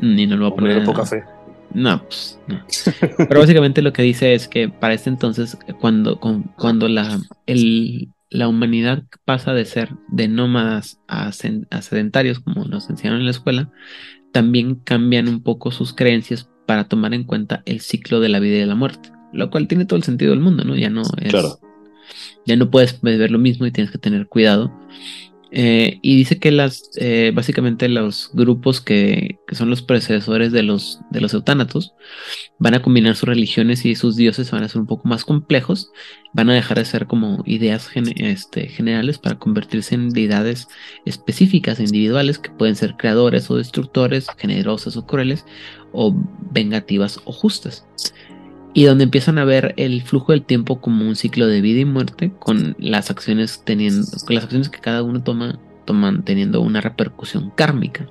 Ni 0.00 0.26
no 0.26 0.36
lo 0.36 0.50
voy 0.50 0.52
a 0.52 0.56
poner. 0.56 0.84
poca 0.84 1.04
fe. 1.04 1.24
No, 1.74 2.02
pues 2.04 2.38
no. 2.46 2.64
Pero 3.28 3.40
básicamente 3.40 3.82
lo 3.82 3.92
que 3.92 4.02
dice 4.02 4.32
es 4.32 4.48
que 4.48 4.68
para 4.68 4.94
este 4.94 5.10
entonces, 5.10 5.58
cuando, 5.80 6.18
cuando 6.56 6.88
la, 6.88 7.20
el, 7.46 8.08
la 8.30 8.48
humanidad 8.48 9.02
pasa 9.24 9.52
de 9.52 9.64
ser 9.64 9.90
de 10.08 10.28
nómadas 10.28 11.00
a, 11.08 11.28
a 11.28 11.82
sedentarios, 11.82 12.40
como 12.40 12.64
nos 12.64 12.88
enseñaron 12.88 13.20
en 13.20 13.26
la 13.26 13.32
escuela, 13.32 13.70
también 14.32 14.76
cambian 14.76 15.28
un 15.28 15.42
poco 15.42 15.70
sus 15.70 15.92
creencias 15.92 16.48
para 16.66 16.88
tomar 16.88 17.14
en 17.14 17.24
cuenta 17.24 17.62
el 17.66 17.80
ciclo 17.80 18.20
de 18.20 18.28
la 18.28 18.40
vida 18.40 18.56
y 18.56 18.60
de 18.60 18.66
la 18.66 18.74
muerte, 18.74 19.10
lo 19.32 19.50
cual 19.50 19.68
tiene 19.68 19.84
todo 19.84 19.96
el 19.96 20.04
sentido 20.04 20.30
del 20.30 20.40
mundo, 20.40 20.64
¿no? 20.64 20.76
Ya 20.76 20.90
no 20.90 21.02
es, 21.20 21.30
claro. 21.30 21.58
ya 22.46 22.56
no 22.56 22.70
puedes 22.70 23.00
ver 23.02 23.30
lo 23.30 23.38
mismo 23.38 23.66
y 23.66 23.70
tienes 23.70 23.90
que 23.90 23.98
tener 23.98 24.26
cuidado. 24.26 24.72
Eh, 25.56 26.00
y 26.02 26.16
dice 26.16 26.40
que 26.40 26.50
las, 26.50 26.90
eh, 26.96 27.30
básicamente 27.32 27.88
los 27.88 28.30
grupos 28.32 28.80
que, 28.80 29.38
son 29.52 29.70
los 29.70 29.82
predecesores 29.82 30.50
de 30.50 30.64
los, 30.64 30.98
de 31.12 31.20
los 31.20 31.32
eutánatos 31.32 31.94
van 32.58 32.74
a 32.74 32.82
combinar 32.82 33.14
sus 33.14 33.28
religiones 33.28 33.84
y 33.84 33.94
sus 33.94 34.16
dioses 34.16 34.50
van 34.50 34.64
a 34.64 34.68
ser 34.68 34.80
un 34.80 34.88
poco 34.88 35.06
más 35.06 35.24
complejos, 35.24 35.92
van 36.32 36.50
a 36.50 36.54
dejar 36.54 36.78
de 36.78 36.84
ser 36.84 37.06
como 37.06 37.44
ideas 37.46 37.88
este, 38.16 38.66
generales 38.66 39.18
para 39.18 39.38
convertirse 39.38 39.94
en 39.94 40.08
deidades 40.08 40.66
específicas, 41.04 41.78
individuales, 41.78 42.40
que 42.40 42.50
pueden 42.50 42.74
ser 42.74 42.96
creadores 42.96 43.48
o 43.48 43.56
destructores, 43.56 44.26
generosas 44.36 44.96
o 44.96 45.06
crueles, 45.06 45.46
o 45.92 46.12
vengativas 46.50 47.20
o 47.26 47.32
justas 47.32 47.86
y 48.74 48.84
donde 48.84 49.04
empiezan 49.04 49.38
a 49.38 49.44
ver 49.44 49.72
el 49.76 50.02
flujo 50.02 50.32
del 50.32 50.42
tiempo 50.42 50.80
como 50.80 51.06
un 51.06 51.14
ciclo 51.14 51.46
de 51.46 51.60
vida 51.60 51.80
y 51.80 51.84
muerte 51.84 52.32
con 52.38 52.74
las 52.78 53.08
acciones 53.08 53.62
teniendo 53.64 54.06
con 54.26 54.34
las 54.34 54.44
acciones 54.44 54.68
que 54.68 54.80
cada 54.80 55.02
uno 55.02 55.22
toma 55.22 55.58
toman 55.84 56.24
teniendo 56.24 56.60
una 56.60 56.80
repercusión 56.80 57.50
kármica. 57.54 58.08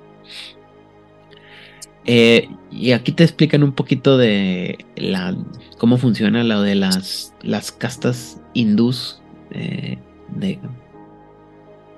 Eh, 2.06 2.48
y 2.70 2.92
aquí 2.92 3.12
te 3.12 3.24
explican 3.24 3.62
un 3.62 3.72
poquito 3.72 4.18
de 4.18 4.84
la 4.96 5.36
cómo 5.78 5.96
funciona 5.96 6.44
lo 6.44 6.60
de 6.62 6.74
las 6.74 7.34
las 7.42 7.72
castas 7.72 8.40
hindús 8.52 9.20
eh, 9.50 9.98
de, 10.36 10.58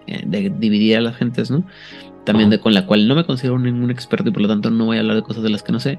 eh, 0.07 0.23
de 0.25 0.51
dividir 0.51 0.97
a 0.97 1.01
las 1.01 1.17
gentes 1.17 1.51
no 1.51 1.65
también 2.27 2.51
de, 2.51 2.61
con 2.61 2.75
la 2.75 2.85
cual 2.85 3.09
no 3.09 3.15
me 3.15 3.25
considero 3.25 3.59
ningún 3.59 3.91
experto 3.91 4.29
y 4.29 4.33
por 4.33 4.43
lo 4.43 4.49
tanto 4.49 4.71
no 4.71 4.85
voy 4.85 4.99
a 4.99 5.01
hablar 5.01 5.17
de 5.17 5.23
cosas 5.23 5.43
de 5.43 5.49
las 5.49 5.63
que 5.63 5.73
no 5.73 5.81
sé, 5.81 5.99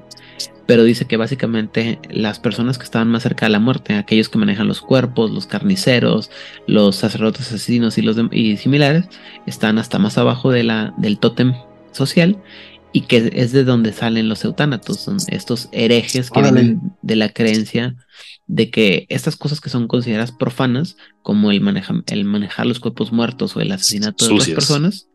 pero 0.66 0.84
dice 0.84 1.06
que 1.06 1.16
básicamente 1.16 1.98
las 2.10 2.38
personas 2.38 2.78
que 2.78 2.84
estaban 2.84 3.08
más 3.08 3.24
cerca 3.24 3.46
de 3.46 3.50
la 3.50 3.58
muerte, 3.58 3.94
aquellos 3.94 4.28
que 4.28 4.38
manejan 4.38 4.68
los 4.68 4.80
cuerpos, 4.80 5.30
los 5.32 5.46
carniceros, 5.46 6.30
los 6.66 6.96
sacerdotes 6.96 7.48
asesinos 7.48 7.98
y 7.98 8.02
los 8.02 8.16
y 8.30 8.56
similares, 8.58 9.06
están 9.46 9.78
hasta 9.78 9.98
más 9.98 10.18
abajo 10.18 10.52
de 10.52 10.62
la, 10.62 10.94
del 10.98 11.18
tótem 11.18 11.54
social 11.90 12.36
y 12.92 13.02
que 13.02 13.30
es 13.34 13.52
de 13.52 13.64
donde 13.64 13.92
salen 13.92 14.28
los 14.28 14.44
eutánatos, 14.44 15.00
son 15.00 15.16
estos 15.28 15.68
herejes 15.72 16.30
que 16.30 16.42
vienen 16.42 16.92
de 17.02 17.16
la 17.16 17.30
creencia 17.30 17.96
de 18.46 18.70
que 18.70 19.06
estas 19.10 19.36
cosas 19.36 19.60
que 19.60 19.70
son 19.70 19.88
consideradas 19.88 20.32
profanas, 20.32 20.96
como 21.22 21.50
el, 21.50 21.62
el 22.06 22.24
manejar 22.24 22.66
los 22.66 22.80
cuerpos 22.80 23.12
muertos 23.12 23.56
o 23.56 23.60
el 23.60 23.72
asesinato 23.72 24.26
de 24.26 24.34
otras 24.34 24.48
personas, 24.48 25.08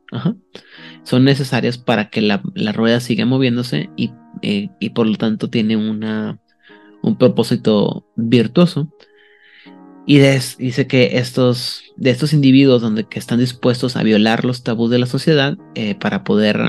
son 1.04 1.24
necesarias 1.24 1.78
para 1.78 2.10
que 2.10 2.22
la, 2.22 2.42
rueda 2.74 3.00
siga 3.00 3.26
moviéndose 3.26 3.90
y, 3.96 4.12
eh, 4.42 4.70
y, 4.80 4.90
por 4.92 5.08
lo 5.08 5.16
tanto 5.18 5.50
tiene 5.50 5.76
una, 5.78 6.40
un 7.02 7.18
propósito 7.18 8.06
virtuoso. 8.16 8.90
Y 10.06 10.20
dice 10.20 10.86
que 10.88 11.18
estos, 11.18 11.94
de 11.96 12.10
estos 12.10 12.34
individuos 12.34 12.82
donde, 12.82 13.06
que 13.06 13.20
están 13.20 13.40
dispuestos 13.40 13.96
a 13.96 14.04
violar 14.04 14.44
los 14.44 14.64
tabús 14.64 14.90
de 14.90 15.00
la 15.00 15.06
sociedad 15.06 15.58
eh, 15.76 15.96
para 15.96 16.26
poder 16.26 16.60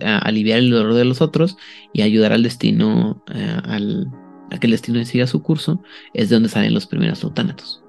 aliviar 0.00 0.58
el 0.60 0.70
dolor 0.70 0.94
de 0.94 1.04
los 1.04 1.20
otros 1.20 1.58
y 1.92 2.02
ayudar 2.02 2.32
al 2.32 2.42
destino, 2.42 3.22
eh, 3.34 3.60
al, 3.64 4.08
a 4.50 4.58
que 4.58 4.66
el 4.66 4.70
destino 4.70 5.04
siga 5.04 5.26
su 5.26 5.42
curso, 5.42 5.82
es 6.14 6.30
de 6.30 6.36
donde 6.36 6.48
salen 6.48 6.72
los 6.72 6.86
primeros 6.86 7.22
eutánatos. 7.22 7.82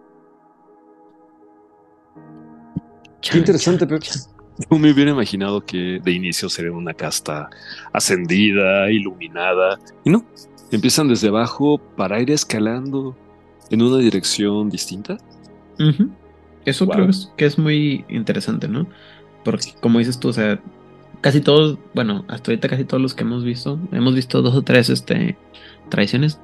Qué 3.22 3.38
interesante. 3.38 3.88
Yo 4.72 4.78
me 4.78 4.92
hubiera 4.92 5.12
imaginado 5.12 5.66
que 5.66 6.00
de 6.04 6.12
inicio 6.12 6.50
sería 6.50 6.72
una 6.72 6.94
casta 6.94 7.50
ascendida, 7.92 8.90
iluminada, 8.92 9.80
y 10.04 10.10
no, 10.10 10.26
empiezan 10.72 11.08
desde 11.08 11.28
abajo 11.28 11.80
para 11.98 12.22
ir 12.22 12.32
escalando 12.32 13.16
en 13.70 13.82
una 13.82 13.98
dirección 13.98 14.70
distinta. 14.70 15.18
Eso 16.66 16.88
creo 16.88 17.10
que 17.36 17.46
es 17.46 17.58
muy 17.58 18.06
interesante, 18.08 18.68
¿no? 18.68 18.88
Porque 19.44 19.74
como 19.82 20.00
dices 20.00 20.20
tú, 20.20 20.30
o 20.30 20.34
sea, 20.34 20.60
casi 21.22 21.42
todos, 21.42 21.78
bueno, 21.94 22.24
hasta 22.28 22.52
ahorita 22.52 22.70
casi 22.70 22.86
todos 22.86 23.02
los 23.02 23.14
que 23.14 23.24
hemos 23.24 23.44
visto, 23.44 23.80
hemos 23.92 24.16
visto 24.16 24.42
dos 24.42 24.56
o 24.56 24.62
tres 24.62 24.90
este, 24.90 25.38
tradiciones 25.90 26.40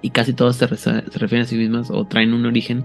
y 0.00 0.10
casi 0.10 0.32
todas 0.32 0.56
se, 0.56 0.76
se 0.76 1.00
refieren 1.00 1.42
a 1.42 1.46
sí 1.46 1.56
mismas 1.56 1.90
o 1.90 2.04
traen 2.06 2.34
un 2.34 2.46
origen 2.46 2.84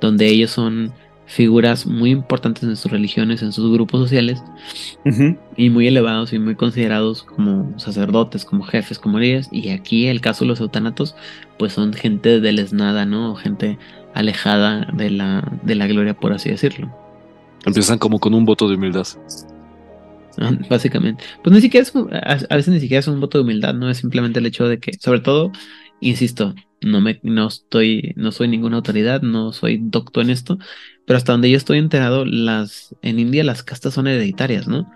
donde 0.00 0.26
ellos 0.26 0.50
son 0.50 0.92
figuras 1.26 1.86
muy 1.86 2.10
importantes 2.10 2.64
en 2.64 2.76
sus 2.76 2.90
religiones, 2.90 3.42
en 3.42 3.52
sus 3.52 3.72
grupos 3.72 4.00
sociales, 4.00 4.42
y 5.56 5.70
muy 5.70 5.86
elevados 5.86 6.32
y 6.32 6.38
muy 6.38 6.54
considerados 6.54 7.22
como 7.22 7.78
sacerdotes, 7.78 8.44
como 8.44 8.64
jefes, 8.64 8.98
como 8.98 9.18
líderes. 9.18 9.48
Y 9.50 9.70
aquí 9.70 10.06
el 10.06 10.20
caso 10.20 10.44
de 10.44 10.48
los 10.48 10.60
eutanatos, 10.60 11.14
pues 11.58 11.72
son 11.72 11.92
gente 11.92 12.40
deleznada, 12.40 13.06
¿no? 13.06 13.34
gente 13.34 13.78
alejada 14.14 14.88
de 14.92 15.10
la, 15.10 15.52
de 15.62 15.74
la 15.74 15.86
gloria, 15.86 16.14
por 16.14 16.32
así 16.32 16.50
decirlo. 16.50 16.90
Empiezan 17.64 17.98
como 17.98 18.18
con 18.18 18.34
un 18.34 18.44
voto 18.44 18.68
de 18.68 18.76
humildad. 18.76 19.06
Ah, 20.38 20.52
básicamente. 20.68 21.24
Pues 21.42 21.54
ni 21.54 21.60
siquiera 21.60 21.82
es, 21.84 21.94
a 22.50 22.56
veces 22.56 22.74
ni 22.74 22.80
siquiera 22.80 23.00
es 23.00 23.08
un 23.08 23.20
voto 23.20 23.38
de 23.38 23.44
humildad, 23.44 23.74
no 23.74 23.88
es 23.88 23.98
simplemente 23.98 24.40
el 24.40 24.46
hecho 24.46 24.68
de 24.68 24.78
que, 24.78 24.92
sobre 24.94 25.20
todo, 25.20 25.52
insisto, 26.00 26.54
no 26.80 27.00
me, 27.00 27.20
no 27.22 27.48
estoy, 27.48 28.12
no 28.16 28.32
soy 28.32 28.48
ninguna 28.48 28.76
autoridad, 28.76 29.22
no 29.22 29.52
soy 29.52 29.78
doctor 29.80 30.24
en 30.24 30.30
esto, 30.30 30.58
pero 31.06 31.16
hasta 31.16 31.32
donde 31.32 31.50
yo 31.50 31.56
estoy 31.56 31.78
enterado, 31.78 32.24
las, 32.24 32.94
en 33.02 33.18
India 33.18 33.44
las 33.44 33.62
castas 33.62 33.94
son 33.94 34.06
hereditarias, 34.06 34.68
¿no? 34.68 34.90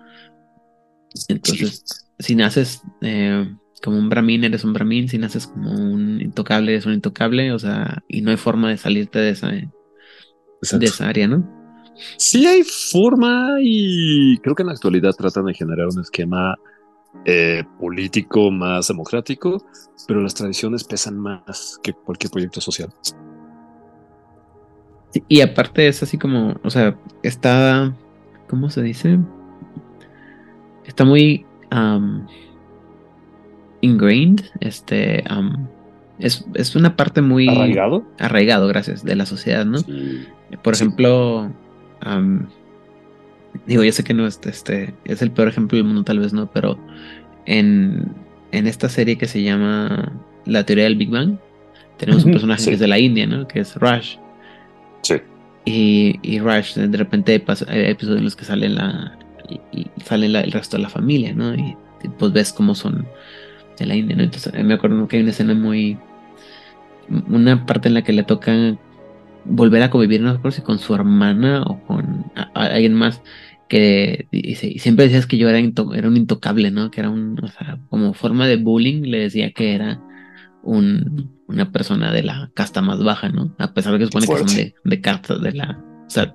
Entonces, 1.28 1.84
si 2.18 2.34
naces 2.34 2.82
eh, 3.00 3.50
como 3.82 3.98
un 3.98 4.08
brahmin, 4.08 4.44
eres 4.44 4.64
un 4.64 4.72
brahmin, 4.72 5.08
si 5.08 5.18
naces 5.18 5.46
como 5.46 5.72
un 5.72 6.20
intocable, 6.20 6.72
eres 6.72 6.86
un 6.86 6.94
intocable, 6.94 7.52
o 7.52 7.58
sea, 7.58 8.02
y 8.08 8.20
no 8.20 8.30
hay 8.30 8.36
forma 8.36 8.70
de 8.70 8.76
salirte 8.76 9.18
de 9.18 9.30
esa, 9.30 9.48
de 9.50 10.86
esa 10.86 11.08
área, 11.08 11.28
¿no? 11.28 11.58
Sí 12.16 12.46
hay 12.46 12.62
forma 12.62 13.56
y 13.60 14.38
creo 14.38 14.54
que 14.54 14.62
en 14.62 14.68
la 14.68 14.72
actualidad 14.72 15.12
tratan 15.12 15.46
de 15.46 15.54
generar 15.54 15.88
un 15.88 16.00
esquema 16.00 16.54
eh, 17.24 17.64
político 17.78 18.50
más 18.50 18.88
democrático, 18.88 19.64
pero 20.06 20.20
las 20.22 20.34
tradiciones 20.34 20.84
pesan 20.84 21.18
más 21.18 21.78
que 21.82 21.92
cualquier 21.92 22.30
proyecto 22.30 22.60
social 22.60 22.90
y 25.28 25.40
aparte 25.40 25.88
es 25.88 26.02
así 26.02 26.18
como, 26.18 26.56
o 26.62 26.70
sea, 26.70 26.96
está, 27.22 27.92
¿cómo 28.48 28.70
se 28.70 28.82
dice? 28.82 29.18
Está 30.84 31.04
muy 31.04 31.44
ingrained, 33.80 34.42
este, 34.60 35.24
es, 36.18 36.76
una 36.76 36.96
parte 36.96 37.22
muy... 37.22 37.48
Arraigado. 37.48 38.04
Arraigado, 38.18 38.68
gracias, 38.68 39.04
de 39.04 39.16
la 39.16 39.26
sociedad, 39.26 39.64
¿no? 39.64 39.78
Por 40.62 40.74
ejemplo, 40.74 41.50
digo, 43.66 43.84
yo 43.84 43.92
sé 43.92 44.04
que 44.04 44.14
no 44.14 44.26
es, 44.26 44.40
este, 44.44 44.94
es 45.04 45.22
el 45.22 45.30
peor 45.30 45.48
ejemplo 45.48 45.76
del 45.76 45.86
mundo 45.86 46.04
tal 46.04 46.18
vez, 46.18 46.32
¿no? 46.32 46.50
Pero 46.50 46.78
en, 47.46 48.14
en 48.52 48.66
esta 48.66 48.88
serie 48.88 49.18
que 49.18 49.26
se 49.26 49.42
llama 49.42 50.12
La 50.44 50.64
teoría 50.64 50.84
del 50.84 50.96
Big 50.96 51.10
Bang, 51.10 51.36
tenemos 51.98 52.24
un 52.24 52.32
personaje 52.32 52.64
que 52.64 52.74
es 52.74 52.80
de 52.80 52.88
la 52.88 52.98
India, 52.98 53.26
¿no? 53.26 53.46
Que 53.48 53.60
es 53.60 53.74
Rush. 53.76 54.16
Sí. 55.02 55.16
Y, 55.64 56.18
y 56.22 56.38
Rush, 56.38 56.74
de 56.74 56.96
repente 56.96 57.32
hay, 57.32 57.80
episodios 57.90 58.18
en 58.18 58.24
los 58.24 58.36
que 58.36 58.44
sale 58.44 58.68
la 58.68 59.18
y, 59.48 59.86
sale 60.04 60.26
el 60.26 60.52
resto 60.52 60.76
de 60.76 60.82
la 60.82 60.88
familia, 60.88 61.34
¿no? 61.34 61.54
Y, 61.54 61.76
pues 62.18 62.32
ves 62.32 62.52
cómo 62.52 62.74
son 62.74 63.06
de 63.78 63.86
la 63.86 63.96
India, 63.96 64.16
¿no? 64.16 64.22
Entonces 64.22 64.52
me 64.64 64.74
acuerdo 64.74 65.08
que 65.08 65.16
hay 65.16 65.22
una 65.22 65.32
escena 65.32 65.54
muy 65.54 65.98
una 67.28 67.66
parte 67.66 67.88
en 67.88 67.94
la 67.94 68.02
que 68.02 68.12
le 68.12 68.22
toca 68.22 68.76
volver 69.44 69.82
a 69.82 69.90
convivir, 69.90 70.20
no 70.20 70.40
sé 70.42 70.50
si 70.52 70.62
con 70.62 70.78
su 70.78 70.94
hermana 70.94 71.62
o 71.62 71.80
con 71.86 72.30
alguien 72.54 72.94
más 72.94 73.22
que 73.68 74.26
dice, 74.32 74.68
y 74.68 74.78
siempre 74.78 75.04
decías 75.06 75.26
que 75.26 75.36
yo 75.36 75.48
era, 75.48 75.58
era 75.58 76.08
un 76.08 76.16
intocable, 76.16 76.70
¿no? 76.70 76.90
Que 76.90 77.00
era 77.00 77.10
un, 77.10 77.38
o 77.42 77.48
sea, 77.48 77.78
como 77.90 78.14
forma 78.14 78.46
de 78.46 78.56
bullying, 78.56 79.02
le 79.02 79.20
decía 79.20 79.52
que 79.52 79.74
era 79.74 80.00
un, 80.62 81.30
una 81.46 81.70
persona 81.70 82.12
de 82.12 82.22
la 82.22 82.50
casta 82.54 82.80
más 82.80 83.02
baja, 83.02 83.28
¿no? 83.28 83.54
A 83.58 83.74
pesar 83.74 83.92
de 83.92 83.98
que 84.00 84.06
supone 84.06 84.26
que 84.26 84.38
son 84.38 84.56
de, 84.56 84.74
de 84.84 85.00
cartas 85.00 85.40
de 85.40 85.52
la. 85.52 85.82
O 86.06 86.10
sea, 86.10 86.34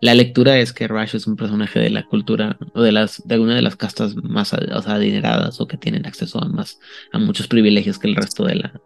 la 0.00 0.14
lectura 0.14 0.58
es 0.58 0.72
que 0.72 0.86
Rush 0.86 1.16
es 1.16 1.26
un 1.26 1.36
personaje 1.36 1.80
de 1.80 1.90
la 1.90 2.04
cultura 2.04 2.56
o 2.74 2.82
de 2.82 2.92
las 2.92 3.26
de 3.26 3.34
alguna 3.34 3.56
de 3.56 3.62
las 3.62 3.76
castas 3.76 4.14
más 4.16 4.52
o 4.52 4.82
sea, 4.82 4.94
adineradas 4.94 5.60
o 5.60 5.66
que 5.66 5.76
tienen 5.76 6.06
acceso 6.06 6.42
a 6.42 6.48
más 6.48 6.78
a 7.12 7.18
muchos 7.18 7.48
privilegios 7.48 7.98
que 7.98 8.08
el 8.08 8.16
resto 8.16 8.44
de 8.44 8.56
la. 8.56 8.80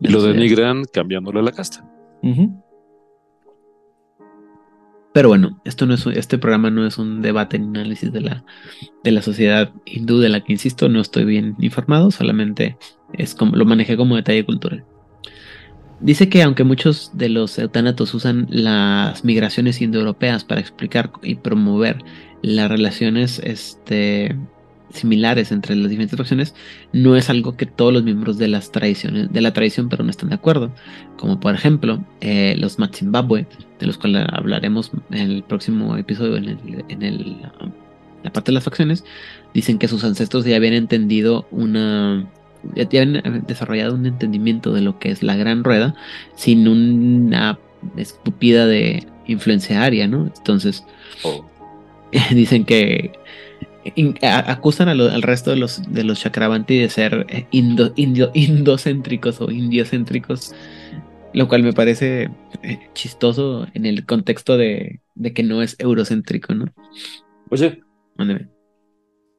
y 0.00 0.08
lo 0.08 0.22
denigran 0.22 0.84
cambiándole 0.92 1.42
la 1.42 1.52
casta. 1.52 1.84
Pero 5.12 5.28
bueno, 5.28 5.60
esto 5.64 5.86
no 5.86 5.94
es 5.94 6.06
este 6.06 6.38
programa 6.38 6.70
no 6.70 6.86
es 6.86 6.98
un 6.98 7.20
debate 7.20 7.58
ni 7.58 7.66
análisis 7.66 8.12
de 8.12 8.22
la 8.22 8.44
de 9.04 9.10
la 9.10 9.22
sociedad 9.22 9.70
hindú 9.84 10.18
de 10.18 10.30
la 10.30 10.40
que 10.40 10.52
insisto, 10.52 10.88
no 10.88 11.00
estoy 11.00 11.24
bien 11.24 11.56
informado, 11.60 12.10
solamente 12.10 12.76
es 13.12 13.34
como 13.34 13.56
lo 13.56 13.64
manejé 13.64 13.96
como 13.96 14.16
detalle 14.16 14.44
cultural. 14.44 14.84
Dice 16.00 16.28
que 16.28 16.42
aunque 16.42 16.64
muchos 16.64 17.12
de 17.14 17.28
los 17.28 17.58
eutanatos 17.58 18.12
usan 18.14 18.48
las 18.50 19.24
migraciones 19.24 19.80
indoeuropeas 19.80 20.44
para 20.44 20.60
explicar 20.60 21.12
y 21.22 21.36
promover 21.36 21.98
las 22.42 22.68
relaciones 22.68 23.38
este, 23.38 24.36
similares 24.92 25.52
entre 25.52 25.76
las 25.76 25.90
diferentes 25.90 26.16
facciones, 26.16 26.54
no 26.92 27.16
es 27.16 27.30
algo 27.30 27.56
que 27.56 27.66
todos 27.66 27.92
los 27.92 28.02
miembros 28.02 28.38
de 28.38 28.48
las 28.48 28.72
tradiciones, 28.72 29.32
de 29.32 29.40
la 29.40 29.52
tradición 29.52 29.88
pero 29.88 30.04
no 30.04 30.10
están 30.10 30.28
de 30.28 30.34
acuerdo. 30.34 30.72
Como 31.18 31.40
por 31.40 31.54
ejemplo, 31.54 32.04
eh, 32.20 32.54
los 32.58 32.78
Matsimbabwe, 32.78 33.46
de 33.78 33.86
los 33.86 33.98
cuales 33.98 34.26
hablaremos 34.32 34.90
en 35.10 35.30
el 35.30 35.42
próximo 35.42 35.96
episodio, 35.96 36.36
en, 36.36 37.02
el, 37.02 37.36
la 38.22 38.32
parte 38.32 38.50
de 38.50 38.54
las 38.54 38.64
facciones, 38.64 39.04
dicen 39.54 39.78
que 39.78 39.88
sus 39.88 40.04
ancestros 40.04 40.44
ya 40.44 40.56
habían 40.56 40.74
entendido 40.74 41.46
una 41.50 42.26
ya 42.76 42.88
tienen 42.88 43.44
desarrollado 43.46 43.94
un 43.94 44.06
entendimiento 44.06 44.72
de 44.72 44.82
lo 44.82 45.00
que 45.00 45.10
es 45.10 45.24
la 45.24 45.34
gran 45.34 45.64
rueda 45.64 45.96
sin 46.36 46.68
una 46.68 47.58
estúpida 47.96 48.66
de 48.66 49.04
influencia 49.26 49.82
aria, 49.82 50.06
¿no? 50.06 50.30
Entonces, 50.36 50.84
oh. 51.24 51.44
dicen 52.30 52.64
que 52.64 53.12
acusan 54.22 54.88
al 54.88 55.22
resto 55.22 55.50
de 55.50 55.56
los, 55.56 55.82
de 55.92 56.04
los 56.04 56.20
Chakravanti 56.20 56.78
de 56.78 56.88
ser 56.88 57.26
eh, 57.28 57.46
indo, 57.50 57.92
indocéntricos 58.34 59.40
o 59.40 59.50
indiocéntricos, 59.50 60.54
lo 61.34 61.48
cual 61.48 61.62
me 61.62 61.72
parece 61.72 62.30
eh, 62.62 62.78
chistoso 62.94 63.66
en 63.74 63.86
el 63.86 64.06
contexto 64.06 64.56
de, 64.56 65.00
de 65.14 65.32
que 65.32 65.42
no 65.42 65.62
es 65.62 65.76
eurocéntrico, 65.78 66.54
¿no? 66.54 66.66
Oye, 67.50 67.82
Mándeme. 68.16 68.48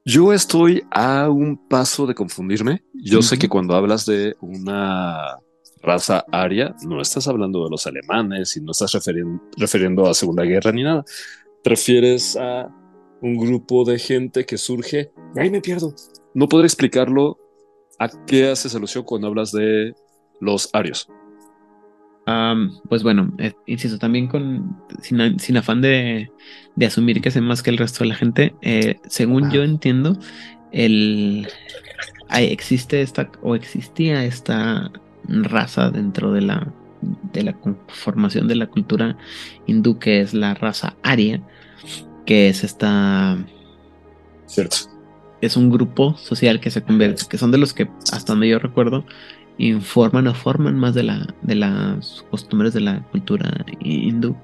Yo 0.05 0.33
estoy 0.33 0.83
a 0.91 1.29
un 1.29 1.57
paso 1.67 2.05
de 2.05 2.15
confundirme. 2.15 2.83
Yo 2.93 3.21
sé 3.21 3.37
que 3.37 3.47
cuando 3.47 3.75
hablas 3.75 4.05
de 4.05 4.35
una 4.41 5.37
raza 5.81 6.25
aria, 6.31 6.75
no 6.85 7.01
estás 7.01 7.27
hablando 7.27 7.63
de 7.63 7.69
los 7.69 7.87
alemanes 7.87 8.57
y 8.57 8.61
no 8.61 8.71
estás 8.71 8.97
refiriendo 9.57 10.05
a 10.05 10.13
Segunda 10.13 10.43
Guerra 10.43 10.73
ni 10.73 10.83
nada. 10.83 11.05
Te 11.63 11.69
refieres 11.69 12.35
a 12.35 12.67
un 13.23 13.37
grupo 13.37 13.85
de 13.85 13.97
gente 13.97 14.45
que 14.45 14.57
surge 14.57 15.11
ahí 15.35 15.49
me 15.49 15.61
pierdo. 15.61 15.95
No 16.35 16.47
podré 16.47 16.65
explicarlo 16.65 17.39
a 17.97 18.09
qué 18.27 18.49
haces 18.49 18.75
alusión 18.75 19.05
cuando 19.05 19.27
hablas 19.27 19.51
de 19.51 19.95
los 20.39 20.69
arios. 20.73 21.07
Pues 22.89 23.03
bueno, 23.03 23.33
eh, 23.37 23.53
insisto, 23.65 23.97
también 23.97 24.27
con 24.27 24.77
sin, 25.01 25.57
afán 25.57 25.81
de, 25.81 26.31
asumir 26.85 27.21
que 27.21 27.31
sé 27.31 27.41
más 27.41 27.63
que 27.63 27.69
el 27.69 27.77
resto 27.77 28.03
de 28.03 28.09
la 28.09 28.15
gente, 28.15 28.55
eh, 28.61 28.97
según 29.07 29.51
yo 29.51 29.63
entiendo, 29.63 30.17
el, 30.71 31.47
hay, 32.29 32.47
existe 32.47 33.01
esta 33.01 33.29
o 33.41 33.55
existía 33.55 34.23
esta 34.23 34.91
raza 35.27 35.91
dentro 35.91 36.31
de 36.31 36.41
la, 36.41 36.73
de 37.33 37.43
la 37.43 37.53
conformación 37.53 38.47
de 38.47 38.55
la 38.55 38.67
cultura 38.67 39.17
hindú 39.65 39.99
que 39.99 40.21
es 40.21 40.33
la 40.33 40.53
raza 40.53 40.95
aria, 41.03 41.41
que 42.25 42.49
es 42.49 42.63
esta... 42.63 43.37
Cierto. 44.45 44.77
Es 45.41 45.57
un 45.57 45.69
grupo 45.69 46.15
social 46.17 46.59
que 46.59 46.71
se 46.71 46.81
convierte, 46.81 47.23
que 47.29 47.37
son 47.37 47.51
de 47.51 47.57
los 47.57 47.73
que, 47.73 47.89
hasta 48.11 48.33
donde 48.33 48.49
yo 48.49 48.59
recuerdo, 48.59 49.05
informan 49.57 50.27
o 50.27 50.33
forman 50.33 50.77
más 50.77 50.93
de, 50.93 51.03
la, 51.03 51.27
de 51.41 51.55
las 51.55 52.25
costumbres 52.29 52.73
de 52.73 52.81
la 52.81 53.01
cultura 53.11 53.65
hindú. 53.79 54.35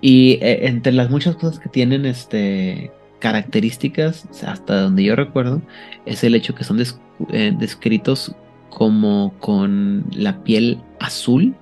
Y 0.00 0.32
eh, 0.42 0.66
entre 0.66 0.92
las 0.92 1.10
muchas 1.10 1.36
cosas 1.36 1.58
que 1.58 1.68
tienen 1.68 2.04
este, 2.06 2.90
características, 3.20 4.26
hasta 4.44 4.82
donde 4.82 5.04
yo 5.04 5.16
recuerdo, 5.16 5.62
es 6.06 6.24
el 6.24 6.34
hecho 6.34 6.54
que 6.54 6.64
son 6.64 6.82
eh, 7.30 7.54
descritos 7.58 8.34
como 8.68 9.32
con 9.38 10.04
la 10.12 10.42
piel 10.42 10.78
azul. 10.98 11.54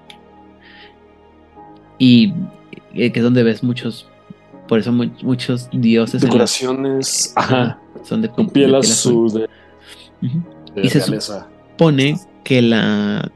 Y 1.99 2.33
eh, 2.95 3.13
que 3.13 3.21
es 3.21 3.23
donde 3.23 3.43
ves 3.43 3.63
muchos, 3.63 4.09
por 4.71 4.79
eso 4.79 4.93
muchos 4.93 5.69
dioses. 5.73 6.23
Decoraciones, 6.23 7.33
ajá, 7.35 7.83
son 8.05 8.23
de, 8.23 8.29
con 8.29 8.49
piel, 8.49 8.73
azul. 8.77 9.49
y 10.77 10.89
se 10.89 11.01
supone 11.01 12.21
que 12.45 12.63
la 12.63 13.33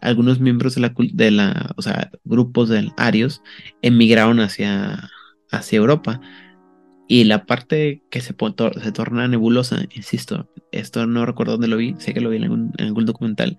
algunos 0.00 0.40
miembros 0.40 0.74
de 0.74 0.80
la, 0.80 0.92
de 0.96 1.30
la, 1.30 1.70
o 1.76 1.82
sea, 1.82 2.10
grupos 2.24 2.68
del 2.68 2.90
Arios 2.96 3.42
emigraron 3.80 4.40
hacia, 4.40 5.08
hacia 5.52 5.76
Europa. 5.76 6.20
Y 7.06 7.22
la 7.24 7.46
parte 7.46 8.02
que 8.10 8.20
se, 8.20 8.34
se 8.82 8.92
torna 8.92 9.28
nebulosa, 9.28 9.84
insisto, 9.94 10.50
esto 10.72 11.06
no 11.06 11.24
recuerdo 11.26 11.52
dónde 11.52 11.68
lo 11.68 11.76
vi, 11.76 11.94
sé 11.98 12.12
que 12.12 12.20
lo 12.20 12.30
vi 12.30 12.38
en 12.38 12.42
algún, 12.42 12.72
en 12.78 12.86
algún 12.86 13.06
documental, 13.06 13.56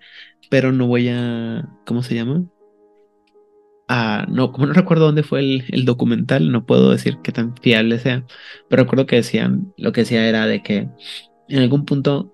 pero 0.50 0.72
no 0.72 0.86
voy 0.86 1.08
a, 1.08 1.66
¿cómo 1.86 2.02
se 2.02 2.16
llama? 2.16 2.44
Ah, 3.86 4.26
no, 4.30 4.50
como 4.50 4.66
no 4.66 4.72
recuerdo 4.72 5.06
dónde 5.06 5.22
fue 5.22 5.40
el, 5.40 5.64
el, 5.68 5.84
documental, 5.84 6.50
no 6.50 6.64
puedo 6.64 6.90
decir 6.90 7.18
qué 7.22 7.32
tan 7.32 7.54
fiable 7.56 7.98
sea, 7.98 8.24
pero 8.68 8.84
recuerdo 8.84 9.04
que 9.06 9.16
decían, 9.16 9.74
lo 9.76 9.92
que 9.92 10.02
decía 10.02 10.26
era 10.26 10.46
de 10.46 10.62
que 10.62 10.88
en 11.48 11.58
algún 11.58 11.84
punto, 11.84 12.32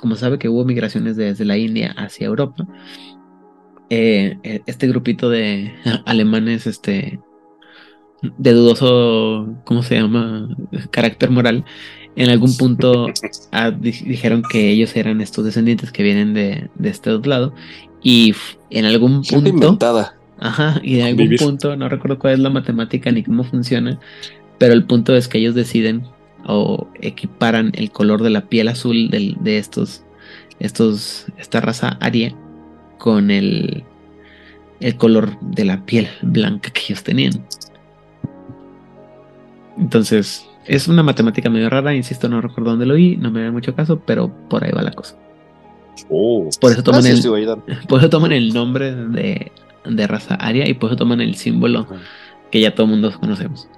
como 0.00 0.16
sabe 0.16 0.38
que 0.38 0.48
hubo 0.48 0.64
migraciones 0.64 1.16
desde 1.16 1.44
la 1.44 1.56
India 1.56 1.94
hacia 1.96 2.26
Europa, 2.26 2.66
eh, 3.90 4.36
e, 4.42 4.62
este 4.66 4.88
grupito 4.88 5.30
de 5.30 5.72
alemanes, 6.06 6.66
este, 6.66 7.20
de 8.22 8.52
dudoso, 8.52 9.54
¿cómo 9.64 9.82
se 9.82 9.96
llama? 9.96 10.48
Carácter 10.90 11.30
moral, 11.30 11.64
en 12.16 12.30
algún 12.30 12.56
punto 12.56 13.06
ah, 13.52 13.70
dijeron 13.70 14.42
que 14.50 14.70
ellos 14.70 14.96
eran 14.96 15.20
estos 15.20 15.44
descendientes 15.44 15.92
que 15.92 16.02
vienen 16.02 16.34
de, 16.34 16.70
este 16.82 17.10
otro 17.10 17.30
lado 17.30 17.54
y 18.02 18.34
en 18.70 18.84
algún 18.84 19.22
punto... 19.22 19.78
Ajá, 20.40 20.80
y 20.82 21.00
en 21.00 21.06
algún 21.06 21.36
punto, 21.36 21.76
no 21.76 21.88
recuerdo 21.88 22.18
cuál 22.18 22.34
es 22.34 22.38
la 22.38 22.50
matemática 22.50 23.10
ni 23.10 23.22
cómo 23.24 23.42
funciona, 23.44 23.98
pero 24.58 24.72
el 24.72 24.84
punto 24.84 25.16
es 25.16 25.28
que 25.28 25.38
ellos 25.38 25.54
deciden 25.54 26.04
o 26.46 26.88
equiparan 27.00 27.72
el 27.74 27.90
color 27.90 28.22
de 28.22 28.30
la 28.30 28.42
piel 28.42 28.68
azul 28.68 29.10
de 29.10 29.58
estos, 29.58 30.04
estos, 30.60 31.26
esta 31.38 31.60
raza 31.60 31.98
aria 32.00 32.34
con 32.98 33.30
el, 33.30 33.84
el 34.80 34.96
color 34.96 35.38
de 35.40 35.64
la 35.64 35.84
piel 35.84 36.08
blanca 36.22 36.70
que 36.70 36.80
ellos 36.86 37.02
tenían. 37.02 37.32
Entonces, 39.76 40.48
es 40.66 40.88
una 40.88 41.02
matemática 41.02 41.50
medio 41.50 41.70
rara, 41.70 41.94
insisto, 41.94 42.28
no 42.28 42.40
recuerdo 42.40 42.70
dónde 42.70 42.86
lo 42.86 42.94
vi, 42.94 43.16
no 43.16 43.30
me 43.30 43.42
da 43.42 43.50
mucho 43.50 43.74
caso, 43.74 44.00
pero 44.04 44.30
por 44.48 44.64
ahí 44.64 44.70
va 44.70 44.82
la 44.82 44.92
cosa. 44.92 45.16
Oh, 46.08 46.48
por, 46.60 46.72
eso 46.72 46.82
toman 46.82 47.06
el, 47.06 47.20
por 47.88 48.00
eso 48.00 48.10
toman 48.10 48.32
el 48.32 48.52
nombre 48.52 48.94
de, 48.94 49.50
de 49.84 50.06
raza 50.06 50.34
aria 50.34 50.68
y 50.68 50.74
por 50.74 50.90
eso 50.90 50.96
toman 50.96 51.20
el 51.20 51.34
símbolo 51.34 51.86
que 52.50 52.60
ya 52.60 52.74
todo 52.74 52.86
el 52.86 52.92
mundo 52.92 53.12
conocemos. 53.18 53.68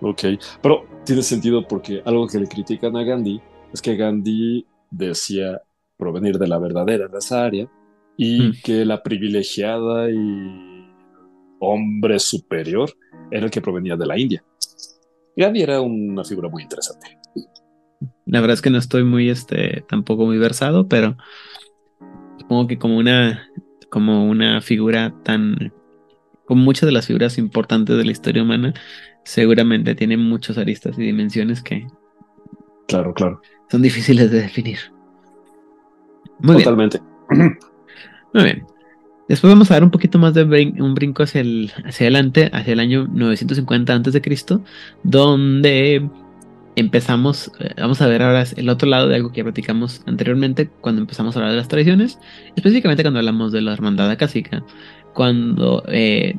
Ok, 0.00 0.22
pero 0.62 0.86
tiene 1.04 1.22
sentido 1.22 1.66
porque 1.66 2.02
algo 2.04 2.26
que 2.28 2.38
le 2.38 2.46
critican 2.46 2.96
a 2.96 3.02
Gandhi 3.02 3.40
es 3.72 3.82
que 3.82 3.96
Gandhi 3.96 4.66
decía 4.90 5.60
provenir 5.96 6.38
de 6.38 6.46
la 6.46 6.58
verdadera 6.58 7.08
raza 7.08 7.44
aria 7.44 7.68
y 8.16 8.40
mm. 8.40 8.52
que 8.62 8.84
la 8.84 9.02
privilegiada 9.02 10.10
y 10.10 10.88
hombre 11.60 12.18
superior 12.18 12.90
era 13.30 13.46
el 13.46 13.50
que 13.50 13.60
provenía 13.60 13.96
de 13.96 14.06
la 14.06 14.18
India. 14.18 14.44
Gandhi 15.36 15.62
era 15.62 15.80
una 15.80 16.24
figura 16.24 16.48
muy 16.48 16.62
interesante. 16.62 17.18
La 18.26 18.40
verdad 18.40 18.54
es 18.54 18.62
que 18.62 18.70
no 18.70 18.78
estoy 18.78 19.04
muy, 19.04 19.30
este, 19.30 19.84
tampoco 19.88 20.26
muy 20.26 20.38
versado, 20.38 20.88
pero 20.88 21.16
supongo 22.38 22.66
que 22.66 22.78
como 22.78 22.98
una, 22.98 23.48
como 23.90 24.26
una 24.26 24.60
figura 24.60 25.14
tan, 25.22 25.72
como 26.44 26.62
muchas 26.62 26.86
de 26.86 26.92
las 26.92 27.06
figuras 27.06 27.38
importantes 27.38 27.96
de 27.96 28.04
la 28.04 28.12
historia 28.12 28.42
humana, 28.42 28.74
seguramente 29.24 29.94
tiene 29.94 30.16
muchos 30.16 30.58
aristas 30.58 30.98
y 30.98 31.02
dimensiones 31.02 31.62
que 31.62 31.86
claro, 32.86 33.12
claro. 33.14 33.40
son 33.70 33.82
difíciles 33.82 34.30
de 34.30 34.42
definir. 34.42 34.78
Muy 36.40 36.56
Totalmente. 36.56 37.00
Muy 38.34 38.44
bien. 38.44 38.66
Después 39.28 39.52
vamos 39.52 39.70
a 39.70 39.74
dar 39.74 39.84
un 39.84 39.90
poquito 39.90 40.18
más 40.18 40.32
de 40.32 40.44
un 40.44 40.94
brinco 40.94 41.22
hacia, 41.22 41.42
el, 41.42 41.70
hacia 41.84 42.04
adelante, 42.04 42.48
hacia 42.50 42.72
el 42.72 42.80
año 42.80 43.06
950 43.12 43.94
a.C., 43.94 44.60
donde 45.02 46.08
empezamos, 46.78 47.50
eh, 47.60 47.72
vamos 47.76 48.00
a 48.00 48.06
ver 48.06 48.22
ahora 48.22 48.44
el 48.56 48.68
otro 48.68 48.88
lado 48.88 49.08
de 49.08 49.16
algo 49.16 49.30
que 49.30 49.38
ya 49.38 49.44
platicamos 49.44 50.02
anteriormente, 50.06 50.68
cuando 50.80 51.00
empezamos 51.00 51.34
a 51.34 51.38
hablar 51.38 51.52
de 51.52 51.58
las 51.58 51.68
tradiciones, 51.68 52.18
específicamente 52.56 53.02
cuando 53.02 53.18
hablamos 53.18 53.52
de 53.52 53.62
la 53.62 53.72
hermandad 53.72 54.10
acásica, 54.10 54.64
cuando 55.14 55.84
eh, 55.88 56.36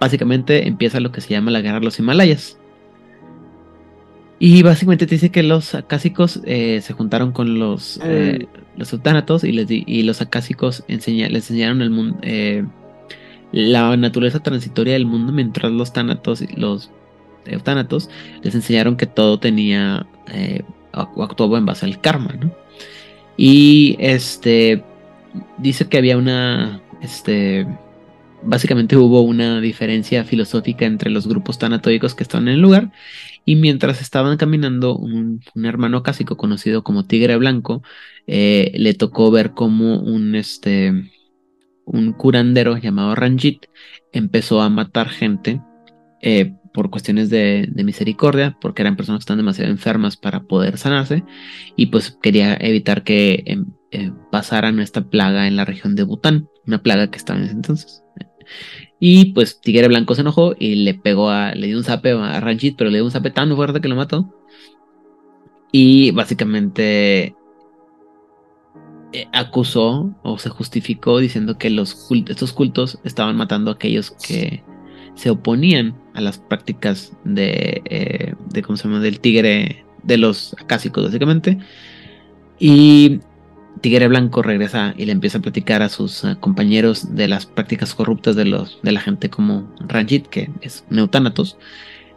básicamente 0.00 0.66
empieza 0.66 1.00
lo 1.00 1.12
que 1.12 1.20
se 1.20 1.30
llama 1.30 1.50
la 1.50 1.60
guerra 1.60 1.80
de 1.80 1.84
los 1.84 1.98
Himalayas. 1.98 2.58
Y 4.38 4.62
básicamente 4.62 5.06
te 5.06 5.14
dice 5.14 5.30
que 5.30 5.42
los 5.42 5.74
acásicos 5.74 6.40
eh, 6.44 6.80
se 6.82 6.92
juntaron 6.92 7.32
con 7.32 7.58
los, 7.58 7.98
eh, 8.04 8.46
los 8.76 8.92
y, 9.44 9.52
les 9.52 9.66
y 9.70 10.02
los 10.02 10.20
acásicos 10.20 10.84
les 10.88 11.08
enseñaron 11.08 11.80
el 11.80 11.90
mundo, 11.90 12.18
la 13.52 13.96
naturaleza 13.96 14.40
transitoria 14.40 14.92
del 14.92 15.06
mundo, 15.06 15.32
mientras 15.32 15.72
los 15.72 15.94
tánatos 15.94 16.42
y 16.42 16.54
los 16.60 16.90
eutánatos 17.48 18.10
les 18.42 18.54
enseñaron 18.54 18.96
que 18.96 19.06
todo 19.06 19.38
tenía 19.38 20.06
o 20.92 21.22
actuaba 21.22 21.58
en 21.58 21.66
base 21.66 21.86
al 21.86 22.00
karma, 22.00 22.34
¿no? 22.40 22.52
Y 23.36 23.96
este 23.98 24.82
dice 25.58 25.88
que 25.88 25.98
había 25.98 26.16
una 26.16 26.80
este 27.02 27.66
básicamente 28.42 28.96
hubo 28.96 29.22
una 29.22 29.60
diferencia 29.60 30.24
filosófica 30.24 30.86
entre 30.86 31.10
los 31.10 31.26
grupos 31.26 31.58
tanatóicos 31.58 32.14
que 32.14 32.22
estaban 32.22 32.48
en 32.48 32.54
el 32.54 32.60
lugar 32.60 32.92
y 33.44 33.56
mientras 33.56 34.00
estaban 34.00 34.36
caminando 34.36 34.96
un, 34.96 35.40
hermano 35.64 36.02
cásico 36.02 36.36
conocido 36.36 36.82
como 36.82 37.06
Tigre 37.06 37.36
Blanco 37.36 37.82
eh, 38.26 38.72
le 38.74 38.94
tocó 38.94 39.30
ver 39.30 39.52
como 39.52 40.00
un 40.00 40.34
este 40.34 41.10
un 41.84 42.12
curandero 42.12 42.76
llamado 42.76 43.14
Ranjit 43.14 43.66
empezó 44.12 44.60
a 44.62 44.70
matar 44.70 45.08
gente 45.08 45.60
eh, 46.22 46.54
por 46.76 46.90
cuestiones 46.90 47.30
de, 47.30 47.72
misericordia, 47.74 48.58
porque 48.60 48.82
eran 48.82 48.96
personas 48.96 49.20
que 49.20 49.22
están 49.22 49.38
demasiado 49.38 49.70
enfermas 49.70 50.18
para 50.18 50.42
poder 50.42 50.76
sanarse, 50.76 51.24
y 51.74 51.86
pues 51.86 52.10
quería 52.22 52.54
evitar 52.60 53.02
que 53.02 53.42
em, 53.46 53.64
eh, 53.92 54.12
pasaran 54.30 54.78
esta 54.78 55.08
plaga 55.08 55.48
en 55.48 55.56
la 55.56 55.64
región 55.64 55.96
de 55.96 56.02
Bután, 56.02 56.50
una 56.66 56.82
plaga 56.82 57.10
que 57.10 57.16
estaba 57.16 57.38
en 57.38 57.46
ese 57.46 57.54
entonces. 57.54 58.02
Y 59.00 59.32
pues 59.32 59.58
Tigre 59.62 59.88
Blanco 59.88 60.14
se 60.14 60.20
enojó 60.20 60.54
y 60.58 60.74
le 60.84 60.92
pegó 60.92 61.30
a, 61.30 61.54
le 61.54 61.68
dio 61.68 61.78
un 61.78 61.84
zape 61.84 62.12
a 62.12 62.40
Ranjit, 62.40 62.76
pero 62.76 62.90
le 62.90 62.98
dio 62.98 63.06
un 63.06 63.10
zape 63.10 63.30
tan 63.30 63.56
fuerte 63.56 63.80
que 63.80 63.88
lo 63.88 63.96
mató. 63.96 64.30
Y 65.72 66.10
básicamente 66.10 67.34
eh, 69.12 69.28
acusó 69.32 70.14
o 70.22 70.38
se 70.38 70.50
justificó 70.50 71.18
diciendo 71.18 71.56
que 71.56 71.70
los 71.70 72.06
estos 72.28 72.52
cultos 72.52 72.98
estaban 73.02 73.36
matando 73.36 73.70
a 73.70 73.74
aquellos 73.74 74.10
que 74.10 74.62
se 75.16 75.30
oponían 75.30 75.94
a 76.14 76.20
las 76.20 76.38
prácticas 76.38 77.12
de, 77.24 77.82
eh, 77.86 78.34
de 78.50 78.62
¿cómo 78.62 78.76
se 78.76 78.84
llama? 78.84 79.00
del 79.00 79.20
tigre 79.20 79.84
de 80.02 80.16
los 80.18 80.54
acásicos 80.60 81.04
básicamente. 81.04 81.58
Y 82.58 83.20
Tigre 83.80 84.08
Blanco 84.08 84.42
regresa 84.42 84.94
y 84.96 85.04
le 85.04 85.12
empieza 85.12 85.38
a 85.38 85.42
platicar 85.42 85.82
a 85.82 85.88
sus 85.88 86.24
eh, 86.24 86.36
compañeros 86.40 87.14
de 87.14 87.28
las 87.28 87.46
prácticas 87.46 87.94
corruptas 87.94 88.36
de, 88.36 88.44
los, 88.44 88.78
de 88.82 88.92
la 88.92 89.00
gente 89.00 89.28
como 89.28 89.68
Ranjit, 89.80 90.26
que 90.28 90.50
es 90.60 90.84
Neutánatos. 90.90 91.58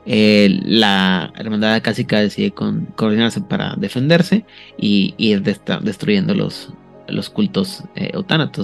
Eh, 0.06 0.60
la 0.64 1.34
hermandad 1.38 1.74
acásica 1.74 2.20
decide 2.20 2.52
coordinarse 2.52 3.42
para 3.42 3.76
defenderse 3.76 4.46
y 4.78 5.14
ir 5.18 5.44
destruyendo 5.44 6.34
los, 6.34 6.74
los 7.08 7.30
cultos 7.30 7.84
eh, 7.96 8.12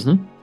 ¿no? 0.06 0.35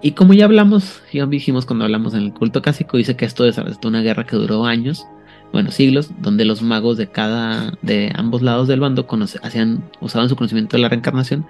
Y 0.00 0.12
como 0.12 0.32
ya 0.34 0.44
hablamos, 0.44 1.02
ya 1.12 1.26
dijimos 1.26 1.66
cuando 1.66 1.84
hablamos 1.84 2.14
en 2.14 2.20
el 2.20 2.32
culto 2.32 2.62
cásico, 2.62 2.96
dice 2.96 3.16
que 3.16 3.24
esto 3.24 3.44
es 3.46 3.58
una 3.84 4.00
guerra 4.00 4.24
que 4.24 4.36
duró 4.36 4.64
años 4.64 5.06
bueno, 5.52 5.70
siglos, 5.70 6.10
donde 6.20 6.44
los 6.44 6.62
magos 6.62 6.96
de 6.96 7.08
cada, 7.08 7.72
de 7.82 8.12
ambos 8.14 8.42
lados 8.42 8.68
del 8.68 8.80
bando 8.80 9.06
hacían, 9.42 9.90
usaban 10.00 10.28
su 10.28 10.36
conocimiento 10.36 10.76
de 10.76 10.82
la 10.82 10.88
reencarnación 10.88 11.46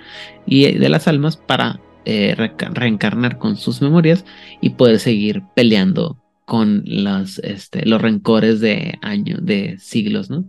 y 0.47 0.73
de 0.73 0.89
las 0.89 1.09
almas 1.09 1.37
para 1.37 1.81
eh, 2.05 2.35
reencarnar 2.37 3.39
con 3.39 3.57
sus 3.57 3.83
memorias 3.83 4.25
y 4.61 4.71
poder 4.71 5.01
seguir 5.01 5.43
peleando 5.55 6.23
con 6.45 6.83
las, 6.87 7.39
este, 7.41 7.85
los 7.87 8.01
rencores 8.01 8.61
de 8.61 8.99
años, 9.03 9.41
de 9.43 9.77
siglos, 9.79 10.31
¿no? 10.31 10.45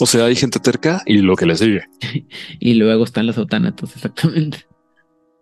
O 0.00 0.06
sea, 0.06 0.24
hay 0.24 0.34
gente 0.34 0.58
terca 0.58 1.00
y 1.06 1.18
lo 1.18 1.36
que 1.36 1.46
le 1.46 1.56
sigue. 1.56 1.82
y 2.58 2.74
luego 2.74 3.04
están 3.04 3.26
los 3.26 3.38
autánatos, 3.38 3.94
exactamente. 3.94 4.66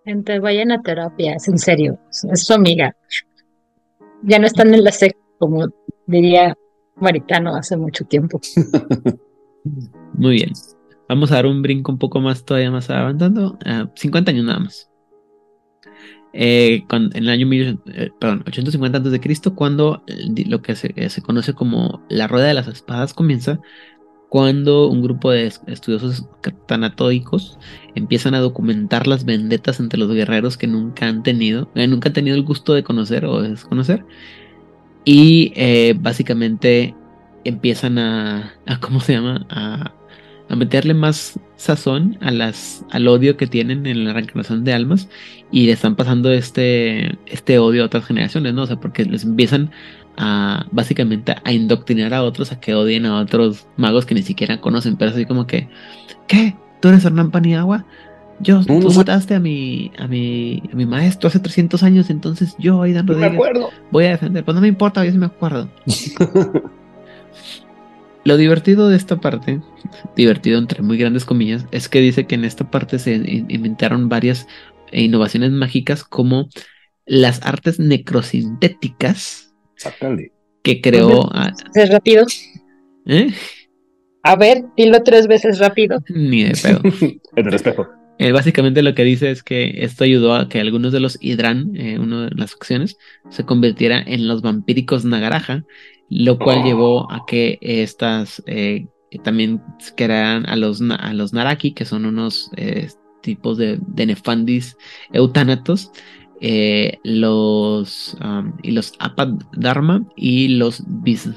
Gente, 0.09 0.41
vayan 0.41 0.73
a 0.73 0.81
terapia, 0.81 1.35
es 1.35 1.49
en 1.49 1.59
serio, 1.59 1.99
es 2.33 2.43
su 2.43 2.55
amiga. 2.55 2.97
Ya 4.23 4.39
no 4.39 4.47
están 4.47 4.73
en 4.73 4.83
la 4.83 4.91
sec, 4.91 5.15
como 5.39 5.67
diría 6.07 6.57
Maritano 6.97 7.55
hace 7.55 7.77
mucho 7.77 8.07
tiempo. 8.07 8.41
Muy 10.15 10.37
bien. 10.37 10.53
Vamos 11.11 11.31
a 11.31 11.35
dar 11.35 11.45
un 11.45 11.61
brinco 11.61 11.93
un 11.93 11.99
poco 11.99 12.21
más 12.21 12.43
todavía 12.47 12.71
más 12.71 12.89
avanzando. 12.89 13.59
50 13.97 14.31
años 14.31 14.47
nada 14.47 14.61
más. 14.61 14.91
Eh, 16.33 16.87
en 16.91 17.11
el 17.15 17.29
año 17.29 17.47
eh, 17.53 18.11
perdón, 18.19 18.45
850 18.47 18.99
a.C., 18.99 19.51
cuando 19.55 20.03
lo 20.47 20.63
que 20.63 20.75
se, 20.75 21.11
se, 21.11 21.21
conoce 21.21 21.53
como 21.53 22.03
la 22.09 22.29
Rueda 22.29 22.47
de 22.47 22.55
las 22.55 22.69
Espadas 22.69 23.13
comienza, 23.13 23.61
cuando 24.29 24.89
un 24.89 25.03
grupo 25.03 25.31
de 25.31 25.47
estudiosos 25.67 26.27
tanatoicos 26.67 27.59
empiezan 27.95 28.35
a 28.35 28.41
documentar 28.41 29.07
las 29.07 29.25
vendetas 29.25 29.81
entre 29.81 29.99
los 29.99 30.11
guerreros 30.13 30.57
que 30.57 30.67
nunca 30.67 31.07
han 31.07 31.23
tenido, 31.23 31.71
eh, 31.75 31.87
nunca 31.87 32.09
han 32.11 32.15
tenido 32.15 32.37
el 32.37 32.43
gusto 32.43 32.75
de 32.75 32.85
conocer 32.85 33.25
o 33.25 33.41
de 33.41 33.51
desconocer, 33.51 34.05
y 35.05 35.53
básicamente 35.95 36.95
empiezan 37.45 37.99
a, 37.99 38.53
a, 38.67 38.81
¿cómo 38.81 39.01
se 39.01 39.15
llama? 39.15 39.47
A 39.49 39.95
a 40.49 40.57
meterle 40.57 40.95
más 40.95 41.39
sazón 41.57 42.17
a 42.21 42.31
las, 42.31 42.85
al 42.91 43.09
odio 43.09 43.37
que 43.37 43.47
tienen 43.47 43.87
en 43.87 44.05
la 44.05 44.13
reencarnación 44.13 44.65
de 44.65 44.73
almas 44.73 45.09
y 45.51 45.67
le 45.67 45.73
están 45.73 45.97
pasando 45.97 46.33
este, 46.33 47.19
este 47.27 47.59
odio 47.59 47.83
a 47.83 47.87
otras 47.87 48.07
generaciones, 48.07 48.55
¿no? 48.55 48.63
O 48.63 48.67
sea, 48.67 48.77
porque 48.77 49.05
les 49.05 49.25
empiezan 49.25 49.71
a 50.19 50.67
básicamente 50.73 51.37
a 51.43 51.53
indoctrinar 51.53 52.13
a 52.13 52.23
otros 52.25 52.53
a 52.53 52.61
que 52.61 52.75
odien 52.75 53.07
a 53.07 53.21
otros 53.21 53.67
magos 53.77 54.05
que 54.05 54.15
ni 54.15 54.23
siquiera 54.23 54.61
conocen, 54.61 54.97
pero 54.97 55.13
así 55.13 55.25
como 55.25 55.47
que, 55.47 55.69
¿qué? 56.27 56.57
¿Tú 56.81 56.89
eres 56.89 57.05
Hernán 57.05 57.31
Paniagua? 57.31 57.87
Yo, 58.41 58.65
tú 58.65 58.93
mataste 58.93 59.35
a 59.35 59.41
mi, 59.41 59.91
a 59.99 60.07
mi, 60.07 60.63
a 60.73 60.77
mi 60.77 60.87
maestro 60.87 61.29
hace 61.29 61.41
300 61.41 61.83
años, 61.83 62.11
entonces 62.11 62.55
yo, 62.59 62.83
Aidan 62.83 63.07
Rodríguez, 63.07 63.41
voy 63.91 64.05
a 64.05 64.11
defender. 64.11 64.45
Pues 64.45 64.55
no 64.55 64.61
me 64.61 64.69
importa, 64.69 65.05
yo 65.05 65.11
sí 65.11 65.19
me 65.19 65.27
acuerdo. 65.27 65.69
Lo 68.25 68.37
divertido 68.37 68.89
de 68.89 68.97
esta 68.97 69.21
parte, 69.21 69.61
divertido 70.15 70.59
entre 70.59 70.83
muy 70.83 70.99
grandes 70.99 71.25
comillas, 71.25 71.67
es 71.73 71.89
que 71.89 72.01
dice 72.01 72.27
que 72.27 72.35
en 72.35 72.45
esta 72.45 72.71
parte 72.71 72.99
se 72.99 73.15
inventaron 73.15 74.09
varias 74.09 74.47
innovaciones 74.93 75.51
mágicas 75.51 76.05
como 76.05 76.49
las 77.07 77.43
artes 77.43 77.81
necrosintéticas 77.81 79.48
que 80.63 80.81
creó. 80.81 81.31
¿Es 81.75 81.91
rápido? 81.91 82.27
¿Eh? 83.07 83.33
A 84.23 84.37
ver, 84.37 84.65
dilo 84.77 85.03
tres 85.03 85.27
veces 85.27 85.59
rápido. 85.59 86.03
Ni 86.09 86.45
de 86.45 86.53
pedo. 86.61 86.81
en 87.37 87.47
el 87.47 87.55
espejo. 87.55 87.89
Eh, 88.19 88.33
básicamente 88.33 88.83
lo 88.83 88.95
que 88.95 89.05
dice 89.05 89.31
es 89.31 89.43
que 89.45 89.85
esto 89.85 90.03
ayudó 90.03 90.35
a 90.35 90.49
que 90.49 90.61
algunos 90.61 90.93
de 90.93 91.01
los 91.01 91.19
Hidran, 91.21 91.77
eh, 91.77 91.99
una 91.99 92.29
de 92.29 92.35
las 92.35 92.53
facciones, 92.53 92.99
se 93.31 93.45
convirtiera 93.45 94.03
en 94.05 94.27
los 94.27 94.43
vampíricos 94.43 95.05
Nagaraja, 95.05 95.65
lo 96.11 96.39
cual 96.39 96.65
llevó 96.65 97.11
a 97.13 97.25
que 97.27 97.59
estas 97.61 98.43
eh, 98.47 98.87
también 99.23 99.63
crearan 99.97 100.47
a 100.47 100.57
los, 100.57 100.81
a 100.83 101.13
los 101.15 101.33
Naraki, 101.33 101.73
que 101.73 101.85
son 101.85 102.07
unos 102.07 102.51
eh, 102.57 102.89
tipos 103.23 103.59
de, 103.59 103.79
de, 103.87 104.07
nefandis 104.07 104.77
eutánatos, 105.13 105.93
eh, 106.41 106.99
los, 107.05 108.17
um, 108.23 108.53
y 108.63 108.71
los 108.73 108.93
Apadharma 108.99 110.05
y 110.17 110.49
los 110.49 110.83
Bis, 110.87 111.29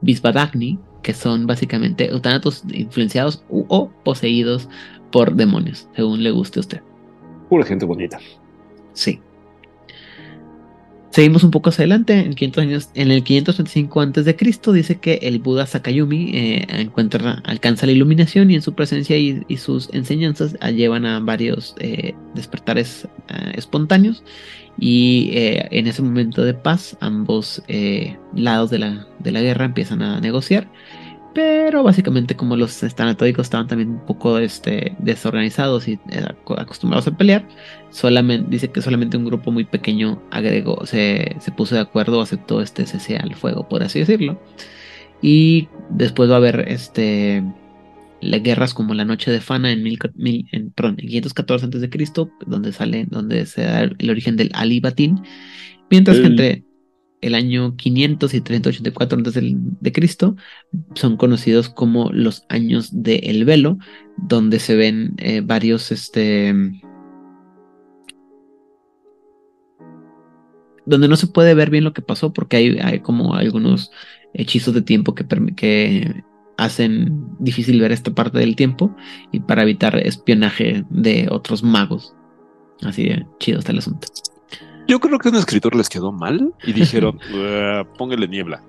Bisbadagni, 0.00 0.78
que 1.02 1.12
son 1.14 1.46
básicamente 1.46 2.10
eutánatos 2.10 2.64
influenciados 2.72 3.44
o 3.50 3.90
poseídos 4.04 4.68
por 5.10 5.34
demonios, 5.34 5.88
según 5.94 6.22
le 6.22 6.30
guste 6.30 6.58
a 6.58 6.60
usted. 6.60 6.82
Pura 7.48 7.64
gente 7.64 7.84
bonita. 7.84 8.18
Sí. 8.92 9.20
Seguimos 11.10 11.42
un 11.42 11.50
poco 11.50 11.70
hacia 11.70 11.82
adelante, 11.82 12.18
en, 12.18 12.34
500 12.34 12.62
años, 12.62 12.90
en 12.94 13.10
el 13.10 13.24
535 13.24 14.00
a.C. 14.00 14.72
dice 14.72 14.98
que 14.98 15.14
el 15.22 15.38
Buda 15.38 15.66
Sakayumi 15.66 16.30
eh, 16.34 16.66
encuentra, 16.68 17.42
alcanza 17.44 17.86
la 17.86 17.92
iluminación 17.92 18.50
y 18.50 18.56
en 18.56 18.62
su 18.62 18.74
presencia 18.74 19.16
y, 19.16 19.44
sus 19.56 19.88
enseñanzas 19.94 20.54
llevan 20.74 21.06
a 21.06 21.18
varios 21.18 21.74
eh, 21.78 22.14
despertares 22.34 23.08
eh, 23.28 23.52
espontáneos 23.54 24.22
y 24.80 25.30
en 25.32 25.88
ese 25.88 26.02
momento 26.02 26.44
de 26.44 26.54
paz 26.54 26.96
ambos 27.00 27.64
lados 28.32 28.70
de 28.70 28.78
la, 28.78 29.08
de 29.18 29.32
la 29.32 29.40
guerra 29.40 29.64
empiezan 29.64 30.02
a 30.02 30.20
negociar 30.20 30.68
pero 31.34 31.82
básicamente 31.82 32.36
como 32.36 32.56
los 32.56 32.82
estanatóicos 32.82 33.46
estaban 33.46 33.66
también 33.66 33.90
un 33.90 34.06
poco 34.06 34.38
este, 34.38 34.96
desorganizados 34.98 35.88
y 35.88 35.98
eh, 36.10 36.24
acostumbrados 36.56 37.06
a 37.06 37.16
pelear, 37.16 37.46
solamente, 37.90 38.50
dice 38.50 38.70
que 38.70 38.82
solamente 38.82 39.16
un 39.16 39.24
grupo 39.24 39.50
muy 39.50 39.64
pequeño 39.64 40.22
agregó, 40.30 40.86
se, 40.86 41.36
se 41.40 41.52
puso 41.52 41.74
de 41.74 41.82
acuerdo, 41.82 42.20
aceptó 42.20 42.60
este 42.60 42.86
cese 42.86 43.16
al 43.16 43.34
fuego, 43.34 43.68
por 43.68 43.82
así 43.82 44.00
decirlo. 44.00 44.40
Y 45.20 45.68
después 45.90 46.30
va 46.30 46.34
a 46.34 46.38
haber 46.38 46.64
este, 46.68 47.42
las 48.20 48.42
guerras 48.42 48.74
como 48.74 48.94
la 48.94 49.04
Noche 49.04 49.30
de 49.30 49.40
Fana 49.40 49.72
en, 49.72 49.82
mil, 49.82 49.98
en, 50.52 50.70
perdón, 50.70 50.96
en 50.98 51.08
514 51.08 51.66
a.C., 51.66 52.28
donde 52.46 52.72
sale, 52.72 53.06
donde 53.10 53.46
se 53.46 53.62
da 53.62 53.82
el 53.82 54.10
origen 54.10 54.36
del 54.36 54.50
Ali 54.54 54.80
Batín. 54.80 55.22
Mientras 55.90 56.18
que 56.18 56.26
entre 56.26 56.64
el 57.20 57.34
año 57.34 57.76
500 57.76 58.34
y 58.34 58.40
384 58.40 59.18
antes 59.18 59.34
de 59.34 59.92
Cristo 59.92 60.36
son 60.94 61.16
conocidos 61.16 61.68
como 61.68 62.10
los 62.12 62.44
años 62.48 62.90
del 63.02 63.44
velo, 63.44 63.78
donde 64.16 64.58
se 64.60 64.76
ven 64.76 65.14
eh, 65.18 65.40
varios 65.40 65.90
este 65.92 66.54
donde 70.86 71.08
no 71.08 71.16
se 71.16 71.26
puede 71.26 71.54
ver 71.54 71.70
bien 71.70 71.84
lo 71.84 71.92
que 71.92 72.02
pasó 72.02 72.32
porque 72.32 72.56
hay, 72.56 73.00
como 73.00 73.34
algunos 73.34 73.90
hechizos 74.32 74.72
de 74.72 74.82
tiempo 74.82 75.14
que, 75.14 75.26
que 75.54 76.24
hacen 76.56 77.26
difícil 77.38 77.80
ver 77.80 77.92
esta 77.92 78.14
parte 78.14 78.38
del 78.38 78.56
tiempo 78.56 78.94
y 79.30 79.40
para 79.40 79.62
evitar 79.62 79.96
espionaje 79.98 80.84
de 80.88 81.28
otros 81.30 81.62
magos. 81.62 82.14
Así 82.82 83.04
de 83.04 83.26
chido 83.38 83.58
está 83.58 83.72
el 83.72 83.78
asunto. 83.78 84.08
Yo 84.88 84.98
creo 84.98 85.18
que 85.18 85.28
a 85.28 85.30
un 85.30 85.36
escritor 85.36 85.76
les 85.76 85.88
quedó 85.88 86.10
mal 86.10 86.52
y 86.64 86.72
dijeron, 86.72 87.20
póngale 87.98 88.26
niebla. 88.26 88.62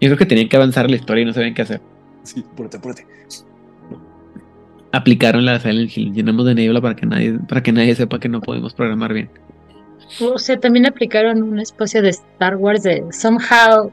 Yo 0.00 0.08
creo 0.08 0.16
que 0.16 0.26
tenían 0.26 0.48
que 0.48 0.56
avanzar 0.56 0.88
la 0.88 0.96
historia 0.96 1.22
y 1.22 1.26
no 1.26 1.34
sabían 1.34 1.52
qué 1.54 1.62
hacer. 1.62 1.80
Sí, 2.22 2.44
apúrate, 2.52 2.78
apúrate. 2.78 3.06
Aplicaron 4.92 5.44
la 5.44 5.60
Silent 5.60 5.96
Hill, 5.96 6.14
llenamos 6.14 6.46
de 6.46 6.54
niebla 6.54 6.80
para 6.80 6.96
que 6.96 7.06
nadie, 7.06 7.38
para 7.48 7.62
que 7.62 7.70
nadie 7.70 7.94
sepa 7.94 8.18
que 8.18 8.28
no 8.28 8.40
podemos 8.40 8.74
programar 8.74 9.12
bien. 9.12 9.30
O 10.20 10.38
sea, 10.38 10.58
también 10.58 10.86
aplicaron 10.86 11.42
una 11.42 11.62
especie 11.62 12.02
de 12.02 12.08
Star 12.08 12.56
Wars 12.56 12.82
de 12.82 13.04
somehow 13.12 13.92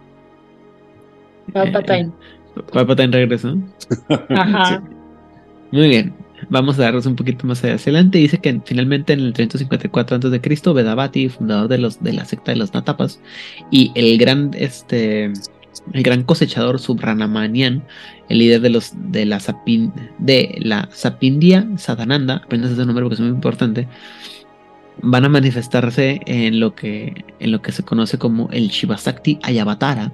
Palpatine. 1.53 2.11
Eh, 2.55 2.61
Palpatine 2.73 3.11
regresó. 3.11 3.55
Ajá. 4.29 4.81
Muy 5.71 5.89
bien. 5.89 6.13
Vamos 6.49 6.79
a 6.79 6.83
darnos 6.83 7.05
un 7.05 7.15
poquito 7.15 7.45
más 7.45 7.63
adelante. 7.63 8.19
Dice 8.19 8.37
que 8.37 8.61
finalmente 8.65 9.13
en 9.13 9.19
el 9.19 9.33
354 9.33 10.17
a.C., 10.17 10.73
Vedavati, 10.73 11.29
fundador 11.29 11.67
de, 11.67 11.77
los, 11.77 12.01
de 12.01 12.13
la 12.13 12.25
secta 12.25 12.51
de 12.51 12.57
los 12.57 12.73
Natapas, 12.73 13.19
y 13.69 13.91
el 13.95 14.17
gran, 14.17 14.51
este, 14.53 15.25
el 15.93 16.03
gran 16.03 16.23
cosechador 16.23 16.79
Subranamanian, 16.79 17.83
el 18.29 18.37
líder 18.39 18.61
de, 18.61 18.69
los, 18.69 18.93
de, 19.11 19.25
la, 19.25 19.39
Sapin, 19.39 19.91
de 20.19 20.57
la 20.59 20.89
Sapindia 20.91 21.67
Sadananda, 21.77 22.37
aprendas 22.37 22.71
ese 22.71 22.85
nombre 22.85 23.03
porque 23.03 23.15
es 23.15 23.21
muy 23.21 23.29
importante, 23.29 23.87
van 25.01 25.25
a 25.25 25.29
manifestarse 25.29 26.21
en 26.25 26.59
lo 26.59 26.75
que, 26.75 27.25
en 27.39 27.51
lo 27.51 27.61
que 27.61 27.71
se 27.71 27.83
conoce 27.83 28.17
como 28.17 28.49
el 28.51 28.69
Shivasakti 28.69 29.39
Ayavatara, 29.43 30.13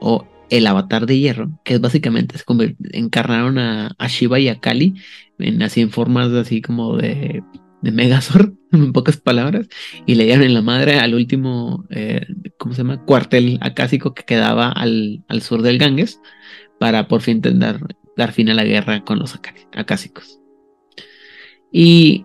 o 0.00 0.26
el 0.50 0.66
avatar 0.66 1.06
de 1.06 1.18
hierro, 1.18 1.50
que 1.64 1.74
es 1.74 1.80
básicamente 1.80 2.38
se 2.38 2.44
encarnaron 2.92 3.58
a, 3.58 3.94
Shiva 4.08 4.38
y 4.38 4.48
a 4.48 4.60
Kali 4.60 4.94
en, 5.38 5.62
así 5.62 5.80
en 5.80 5.90
formas 5.90 6.30
así 6.32 6.60
como 6.60 6.96
de, 6.96 7.42
de 7.82 7.92
Megazord, 7.92 8.54
en 8.72 8.92
pocas 8.92 9.16
palabras, 9.18 9.68
y 10.06 10.14
le 10.14 10.24
dieron 10.24 10.44
en 10.44 10.54
la 10.54 10.62
madre 10.62 10.98
al 10.98 11.14
último, 11.14 11.86
eh, 11.90 12.26
¿cómo 12.58 12.74
se 12.74 12.82
llama? 12.82 13.04
Cuartel 13.04 13.58
acásico 13.60 14.14
que 14.14 14.24
quedaba 14.24 14.70
al, 14.70 15.24
al 15.28 15.42
sur 15.42 15.62
del 15.62 15.78
Ganges, 15.78 16.20
para 16.78 17.08
por 17.08 17.22
fin 17.22 17.40
dar, 17.40 17.80
dar 18.16 18.32
fin 18.32 18.50
a 18.50 18.54
la 18.54 18.64
guerra 18.64 19.04
con 19.04 19.18
los 19.18 19.38
acásicos. 19.72 20.40
Y 21.70 22.24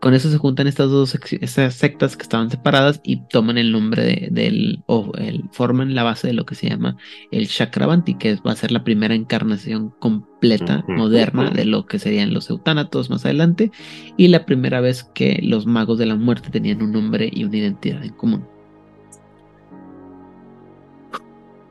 con 0.00 0.14
eso 0.14 0.30
se 0.30 0.38
juntan 0.38 0.66
estas 0.66 0.90
dos 0.90 1.10
sectas 1.10 2.16
que 2.16 2.22
estaban 2.22 2.50
separadas 2.50 3.00
y 3.02 3.22
toman 3.28 3.58
el 3.58 3.72
nombre 3.72 4.04
de, 4.04 4.28
del, 4.30 4.82
o 4.86 5.12
el, 5.18 5.44
forman 5.50 5.94
la 5.94 6.04
base 6.04 6.28
de 6.28 6.34
lo 6.34 6.46
que 6.46 6.54
se 6.54 6.68
llama 6.68 6.96
el 7.30 7.48
Chakravanti, 7.48 8.14
que 8.14 8.36
va 8.36 8.52
a 8.52 8.56
ser 8.56 8.70
la 8.70 8.84
primera 8.84 9.14
encarnación 9.14 9.90
completa, 9.98 10.84
moderna, 10.86 11.50
de 11.50 11.64
lo 11.64 11.86
que 11.86 11.98
serían 11.98 12.32
los 12.32 12.48
eutánatos 12.50 13.10
más 13.10 13.24
adelante, 13.24 13.72
y 14.16 14.28
la 14.28 14.46
primera 14.46 14.80
vez 14.80 15.02
que 15.02 15.40
los 15.42 15.66
magos 15.66 15.98
de 15.98 16.06
la 16.06 16.14
muerte 16.14 16.50
tenían 16.50 16.82
un 16.82 16.92
nombre 16.92 17.28
y 17.32 17.44
una 17.44 17.56
identidad 17.56 18.04
en 18.04 18.12
común. 18.12 18.44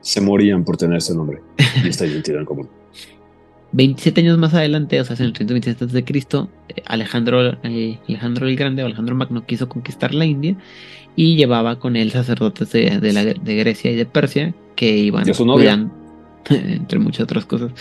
se 0.07 0.21
morían 0.21 0.63
por 0.63 0.78
tener 0.78 0.99
ese 0.99 1.13
nombre 1.13 1.41
y 1.84 1.89
esta 1.89 2.05
identidad 2.05 2.39
en 2.39 2.45
común. 2.45 2.69
27 3.72 4.22
años 4.22 4.38
más 4.38 4.53
adelante, 4.53 4.99
o 4.99 5.05
sea, 5.05 5.15
en 5.18 5.26
el 5.26 5.34
327 5.34 5.93
de 5.93 6.03
Cristo, 6.05 6.49
Alejandro, 6.86 7.57
Alejandro 7.63 8.47
el 8.47 8.55
Grande 8.55 8.84
o 8.84 8.86
Alejandro 8.86 9.15
Magno 9.15 9.45
quiso 9.45 9.68
conquistar 9.68 10.13
la 10.13 10.26
India 10.26 10.55
y 11.15 11.36
llevaba 11.36 11.80
con 11.80 11.95
él 11.95 12.11
sacerdotes 12.11 12.72
de, 12.72 12.99
de, 12.99 13.55
Grecia 13.55 13.91
y 13.91 13.95
de 13.95 14.05
Persia 14.05 14.53
que 14.76 14.97
iban 14.97 15.26
cuidando, 15.34 15.93
entre 16.49 16.99
muchas 16.99 17.24
otras 17.24 17.45
cosas, 17.45 17.72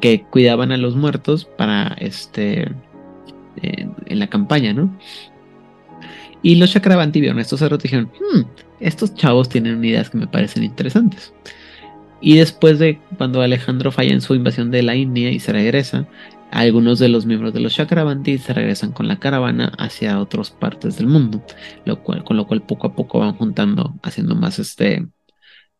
que 0.00 0.24
cuidaban 0.30 0.72
a 0.72 0.76
los 0.76 0.96
muertos 0.96 1.44
para 1.44 1.96
este 1.98 2.72
en 3.62 4.18
la 4.18 4.28
campaña, 4.28 4.72
¿no? 4.72 4.90
Y 6.42 6.54
los 6.54 6.72
Chakravanti 6.72 7.20
vieron 7.20 7.38
estos 7.38 7.58
sacerdotes 7.58 7.92
y 7.92 7.96
dijeron, 7.96 8.12
hmm, 8.18 8.40
estos 8.80 9.14
chavos 9.14 9.48
tienen 9.48 9.84
ideas 9.84 10.08
que 10.08 10.18
me 10.18 10.26
parecen 10.26 10.64
interesantes. 10.64 11.34
Y 12.20 12.36
después 12.36 12.78
de 12.78 13.00
cuando 13.16 13.40
Alejandro 13.40 13.92
falla 13.92 14.12
en 14.12 14.20
su 14.20 14.34
invasión 14.34 14.70
de 14.70 14.82
la 14.82 14.94
India 14.94 15.30
y 15.30 15.40
se 15.40 15.52
regresa, 15.52 16.06
algunos 16.50 16.98
de 16.98 17.08
los 17.08 17.26
miembros 17.26 17.54
de 17.54 17.60
los 17.60 17.74
Chakravanti 17.74 18.38
se 18.38 18.52
regresan 18.52 18.92
con 18.92 19.08
la 19.08 19.18
caravana 19.18 19.72
hacia 19.78 20.20
otras 20.20 20.50
partes 20.50 20.96
del 20.96 21.06
mundo, 21.06 21.42
lo 21.84 22.02
cual, 22.02 22.24
con 22.24 22.36
lo 22.36 22.46
cual 22.46 22.62
poco 22.62 22.88
a 22.88 22.94
poco 22.94 23.20
van 23.20 23.34
juntando, 23.34 23.94
haciendo 24.02 24.34
más 24.34 24.58
este, 24.58 25.06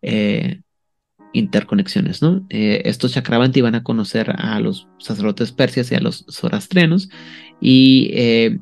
eh, 0.03 0.61
interconexiones, 1.33 2.23
¿no? 2.23 2.47
Eh, 2.49 2.83
estos 2.85 3.13
Chakravanti 3.13 3.61
van 3.61 3.75
a 3.75 3.83
conocer 3.83 4.35
a 4.37 4.59
los 4.61 4.89
sacerdotes 4.99 5.53
persias 5.53 5.91
y 5.91 5.95
a 5.97 6.01
los 6.01 6.25
zoroastrianos 6.31 7.09
y 7.61 8.11
eh, 8.15 8.59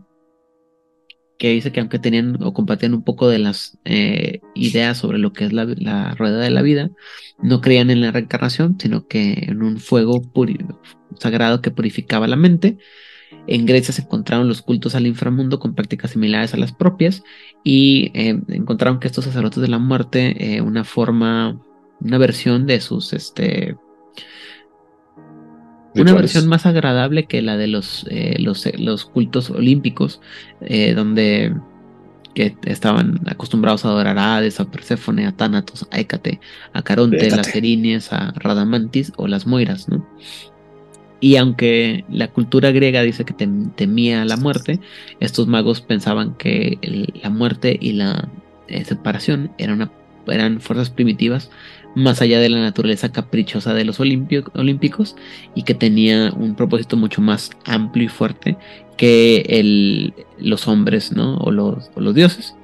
que 1.38 1.50
dice 1.50 1.72
que 1.72 1.80
aunque 1.80 1.98
tenían 2.00 2.42
o 2.42 2.52
compartían 2.52 2.94
un 2.94 3.02
poco 3.02 3.28
de 3.28 3.38
las 3.38 3.78
eh, 3.84 4.40
ideas 4.54 4.98
sobre 4.98 5.18
lo 5.18 5.32
que 5.32 5.44
es 5.44 5.52
la, 5.52 6.14
rueda 6.14 6.38
de 6.38 6.50
la 6.50 6.62
vida, 6.62 6.90
no 7.40 7.60
creían 7.60 7.90
en 7.90 8.00
la 8.00 8.10
reencarnación, 8.10 8.76
sino 8.80 9.06
que 9.06 9.44
en 9.46 9.62
un 9.62 9.78
fuego 9.78 10.20
sagrado 11.18 11.62
que 11.62 11.70
purificaba 11.70 12.26
la 12.26 12.36
mente. 12.36 12.78
En 13.46 13.66
Grecia 13.66 13.94
se 13.94 14.02
encontraron 14.02 14.48
los 14.48 14.62
cultos 14.62 14.94
al 14.94 15.06
inframundo 15.06 15.60
con 15.60 15.74
prácticas 15.74 16.10
similares 16.12 16.54
a 16.54 16.56
las 16.56 16.72
propias 16.72 17.22
y 17.62 18.10
eh, 18.14 18.40
encontraron 18.48 18.98
que 18.98 19.06
estos 19.06 19.24
sacerdotes 19.24 19.62
de 19.62 19.68
la 19.68 19.78
muerte, 19.78 20.56
eh, 20.56 20.60
una 20.60 20.82
forma, 20.82 21.60
una 22.00 22.18
versión 22.18 22.66
de 22.66 22.80
sus 22.80 23.12
este, 23.12 23.76
una 25.98 26.12
versión 26.14 26.46
más 26.48 26.66
agradable 26.66 27.26
que 27.26 27.42
la 27.42 27.56
de 27.56 27.66
los, 27.66 28.06
eh, 28.10 28.36
los, 28.38 28.66
eh, 28.66 28.74
los, 28.78 29.04
cultos 29.04 29.50
olímpicos, 29.50 30.20
eh, 30.60 30.94
donde 30.94 31.54
que 32.34 32.54
estaban 32.66 33.20
acostumbrados 33.26 33.84
a 33.84 33.88
adorar 33.88 34.18
a 34.18 34.36
Hades, 34.36 34.60
a 34.60 34.70
Perséfone, 34.70 35.26
a 35.26 35.32
Thanatos, 35.32 35.88
a 35.90 35.98
Hécate, 35.98 36.40
a 36.72 36.82
Caronte, 36.82 37.30
las 37.30 37.54
Erinies, 37.54 38.12
a 38.12 38.32
Radamantis 38.32 39.12
o 39.16 39.26
las 39.26 39.46
Moiras, 39.46 39.88
¿no? 39.88 40.06
Y 41.20 41.34
aunque 41.36 42.04
la 42.08 42.28
cultura 42.28 42.70
griega 42.70 43.02
dice 43.02 43.24
que 43.24 43.34
temía 43.74 44.24
la 44.24 44.36
muerte, 44.36 44.78
estos 45.18 45.48
magos 45.48 45.80
pensaban 45.80 46.36
que 46.36 46.78
la 47.20 47.30
muerte 47.30 47.76
y 47.80 47.94
la 47.94 48.28
separación 48.84 49.50
eran, 49.58 49.90
eran 50.28 50.60
fuerzas 50.60 50.90
primitivas 50.90 51.50
más 51.94 52.22
allá 52.22 52.38
de 52.38 52.48
la 52.48 52.60
naturaleza 52.60 53.10
caprichosa 53.10 53.74
de 53.74 53.84
los 53.84 54.00
olímpicos 54.00 55.16
y 55.54 55.62
que 55.62 55.74
tenía 55.74 56.32
un 56.32 56.54
propósito 56.54 56.96
mucho 56.96 57.20
más 57.20 57.50
amplio 57.64 58.06
y 58.06 58.08
fuerte 58.08 58.56
que 58.96 59.44
el, 59.48 60.14
los 60.38 60.68
hombres, 60.68 61.12
¿no? 61.12 61.36
O 61.38 61.50
los, 61.50 61.90
los 61.96 62.14
dioses. 62.14 62.54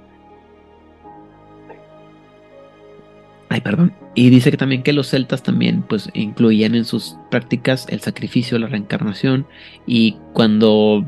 Ay, 3.49 3.61
perdón. 3.61 3.93
Y 4.14 4.31
dice 4.31 4.51
que 4.51 4.57
también 4.57 4.83
que 4.83 4.93
los 4.93 5.09
celtas 5.11 5.43
también 5.43 5.83
pues 5.83 6.09
incluían 6.14 6.75
en 6.75 6.85
sus 6.85 7.16
prácticas 7.31 7.87
el 7.89 8.01
sacrificio, 8.01 8.59
la 8.59 8.66
reencarnación 8.66 9.47
y 9.87 10.16
cuando 10.33 11.05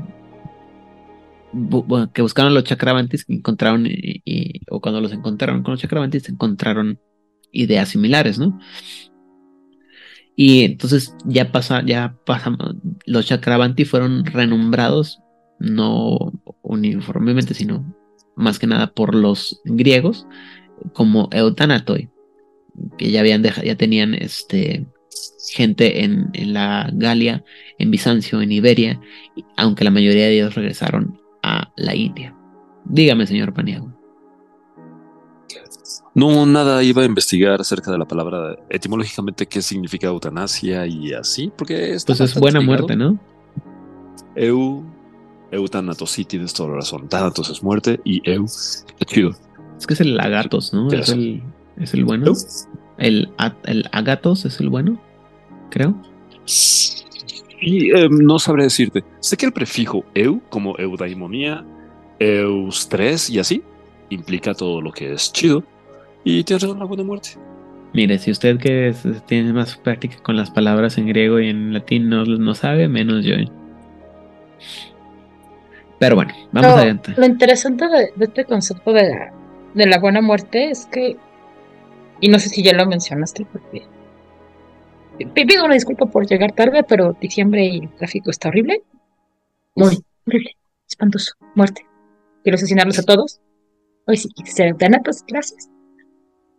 que 2.13 2.23
buscaron 2.23 2.53
los 2.53 2.65
chakravantis 2.65 3.25
encontraron 3.29 3.89
o 4.71 4.81
cuando 4.81 5.01
los 5.01 5.13
encontraron 5.13 5.63
con 5.63 5.73
los 5.73 5.81
chakravantis 5.81 6.29
encontraron 6.29 7.01
ideas 7.63 7.89
similares, 7.89 8.39
¿no? 8.39 8.59
Y 10.37 10.65
entonces 10.65 11.15
ya 11.25 11.51
pasa, 11.51 11.83
ya 11.85 12.17
pasamos, 12.27 12.77
los 13.07 13.27
Chakravanti 13.27 13.87
fueron 13.87 14.27
renombrados, 14.27 15.21
no 15.59 16.33
uniformemente, 16.63 17.55
sino 17.55 17.97
más 18.37 18.59
que 18.59 18.67
nada 18.67 18.93
por 18.93 19.15
los 19.15 19.63
griegos, 19.65 20.27
como 20.93 21.31
Eutanatoi, 21.33 22.11
que 22.99 23.11
ya 23.11 23.21
habían 23.21 23.41
dejado, 23.41 23.67
ya 23.67 23.77
tenían 23.77 24.15
este 24.15 24.87
gente 25.55 26.05
en, 26.05 26.29
en, 26.35 26.53
la 26.53 26.91
Galia, 26.93 27.43
en 27.79 27.91
Bizancio, 27.91 28.43
en 28.43 28.53
Iberia, 28.53 29.01
aunque 29.57 29.85
la 29.85 29.91
mayoría 29.91 30.27
de 30.27 30.35
ellos 30.35 30.55
regresaron 30.55 31.19
a 31.43 31.73
la 31.77 31.95
India. 31.95 32.37
Dígame, 32.85 33.27
señor 33.27 33.55
Paniago. 33.55 33.96
No, 36.15 36.47
nada, 36.47 36.83
iba 36.83 37.03
a 37.03 37.05
investigar 37.05 37.61
acerca 37.61 37.91
de 37.91 37.99
la 37.99 38.07
palabra 38.07 38.57
etimológicamente 38.71 39.47
qué 39.47 39.61
significa 39.61 40.07
eutanasia 40.07 40.87
y 40.87 41.13
así, 41.13 41.53
porque 41.55 41.97
Pues 42.07 42.21
es 42.21 42.35
buena 42.39 42.61
muerte, 42.61 42.97
¿no? 42.97 43.19
Eu, 44.35 44.83
eutanatos, 45.51 46.11
sí, 46.11 46.25
tienes 46.25 46.55
toda 46.55 46.71
la 46.71 46.77
razón. 46.77 47.09
Thanatos 47.09 47.51
es 47.51 47.63
muerte 47.63 48.01
y 48.05 48.23
eu, 48.29 48.47
qué 48.99 49.05
chido. 49.05 49.37
Es 49.79 49.87
que 49.87 49.95
es 49.95 50.01
el 50.01 50.19
agatos, 50.19 50.73
¿no? 50.73 50.91
Es 50.91 51.11
el, 51.11 51.43
es 51.77 51.93
el, 51.93 52.05
bueno. 52.05 52.33
El, 52.99 53.31
el 53.65 53.89
agatos 53.93 54.47
es 54.47 54.59
el 54.61 54.71
bueno, 54.71 54.99
creo. 55.71 55.95
Y 57.61 57.91
em, 57.91 58.19
no 58.19 58.39
sabré 58.39 58.65
decirte. 58.65 59.05
Sé 59.21 59.37
que 59.37 59.47
el 59.47 59.53
prefijo 59.53 60.05
eu, 60.15 60.41
como 60.49 60.79
eudaimonía, 60.79 61.65
eustres 62.19 63.29
y 63.29 63.39
así, 63.39 63.63
implica 64.09 64.55
todo 64.55 64.81
lo 64.81 64.93
que 64.93 65.13
es 65.13 65.33
chido 65.33 65.63
y 66.27 66.43
tienes 66.43 66.65
una 66.65 66.85
buena 66.85 67.05
muerte. 67.05 67.31
Mire, 67.93 68.19
si 68.19 68.33
usted 68.33 68.59
que 68.59 68.93
tiene 69.27 69.53
más 69.53 69.77
práctica 69.77 70.17
con 70.25 70.37
las 70.37 70.51
palabras 70.51 70.99
en 70.99 71.07
griego 71.07 71.39
y 71.39 71.49
en 71.49 71.73
latín 71.73 72.09
no, 72.09 72.25
no 72.25 72.55
sabe, 72.57 72.89
menos 72.89 73.25
yo. 73.25 73.37
Pero 76.01 76.17
bueno, 76.17 76.35
vamos 76.51 76.73
adelante. 76.73 77.15
Lo 77.17 77.25
interesante 77.25 77.87
de, 77.87 78.13
este 78.19 78.45
concepto 78.45 78.93
de 78.93 79.09
la, 79.09 79.33
de 79.75 79.87
la 79.87 80.01
buena 80.01 80.21
muerte 80.21 80.69
es 80.69 80.87
que, 80.87 81.17
y 82.21 82.29
no 82.29 82.41
sé 82.41 82.49
si 82.49 82.65
ya 82.65 82.73
lo 82.73 82.87
mencionaste, 82.87 83.47
porque 83.51 83.87
pido 85.33 85.65
una 85.65 85.75
disculpa 85.75 86.07
por 86.07 86.27
llegar 86.27 86.53
tarde, 86.53 86.83
pero 86.83 87.17
diciembre 87.21 87.65
y 87.67 87.79
el 87.85 87.95
tráfico 87.95 88.31
está 88.31 88.49
horrible. 88.49 88.83
Muy 89.77 90.05
horrible, 90.27 90.57
espantoso, 90.89 91.35
muerte. 91.55 91.87
Quiero 92.43 92.57
asesinarlos 92.57 92.99
a 92.99 93.05
todos. 93.05 93.41
Hoy 94.09 94.17
sí, 94.17 94.29
se 94.45 94.75
pues 94.75 95.25
gracias. 95.29 95.71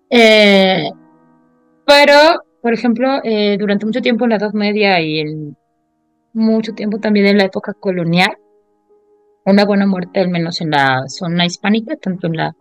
Eh, 0.09 0.89
pero, 1.85 2.43
por 2.61 2.73
ejemplo, 2.73 3.19
eh, 3.23 3.57
durante 3.59 3.85
mucho 3.85 4.01
tiempo 4.01 4.25
en 4.25 4.31
la 4.31 4.35
Edad 4.37 4.53
Media 4.53 4.99
y 5.01 5.19
en 5.19 5.57
mucho 6.33 6.73
tiempo 6.73 6.99
también 6.99 7.27
en 7.27 7.37
la 7.37 7.45
época 7.45 7.73
colonial, 7.73 8.37
una 9.45 9.65
buena 9.65 9.85
muerte, 9.85 10.19
al 10.19 10.29
menos 10.29 10.61
en 10.61 10.71
la 10.71 11.03
zona 11.07 11.45
hispánica, 11.45 11.95
tanto 11.95 12.27
en 12.27 12.37
la 12.37 12.55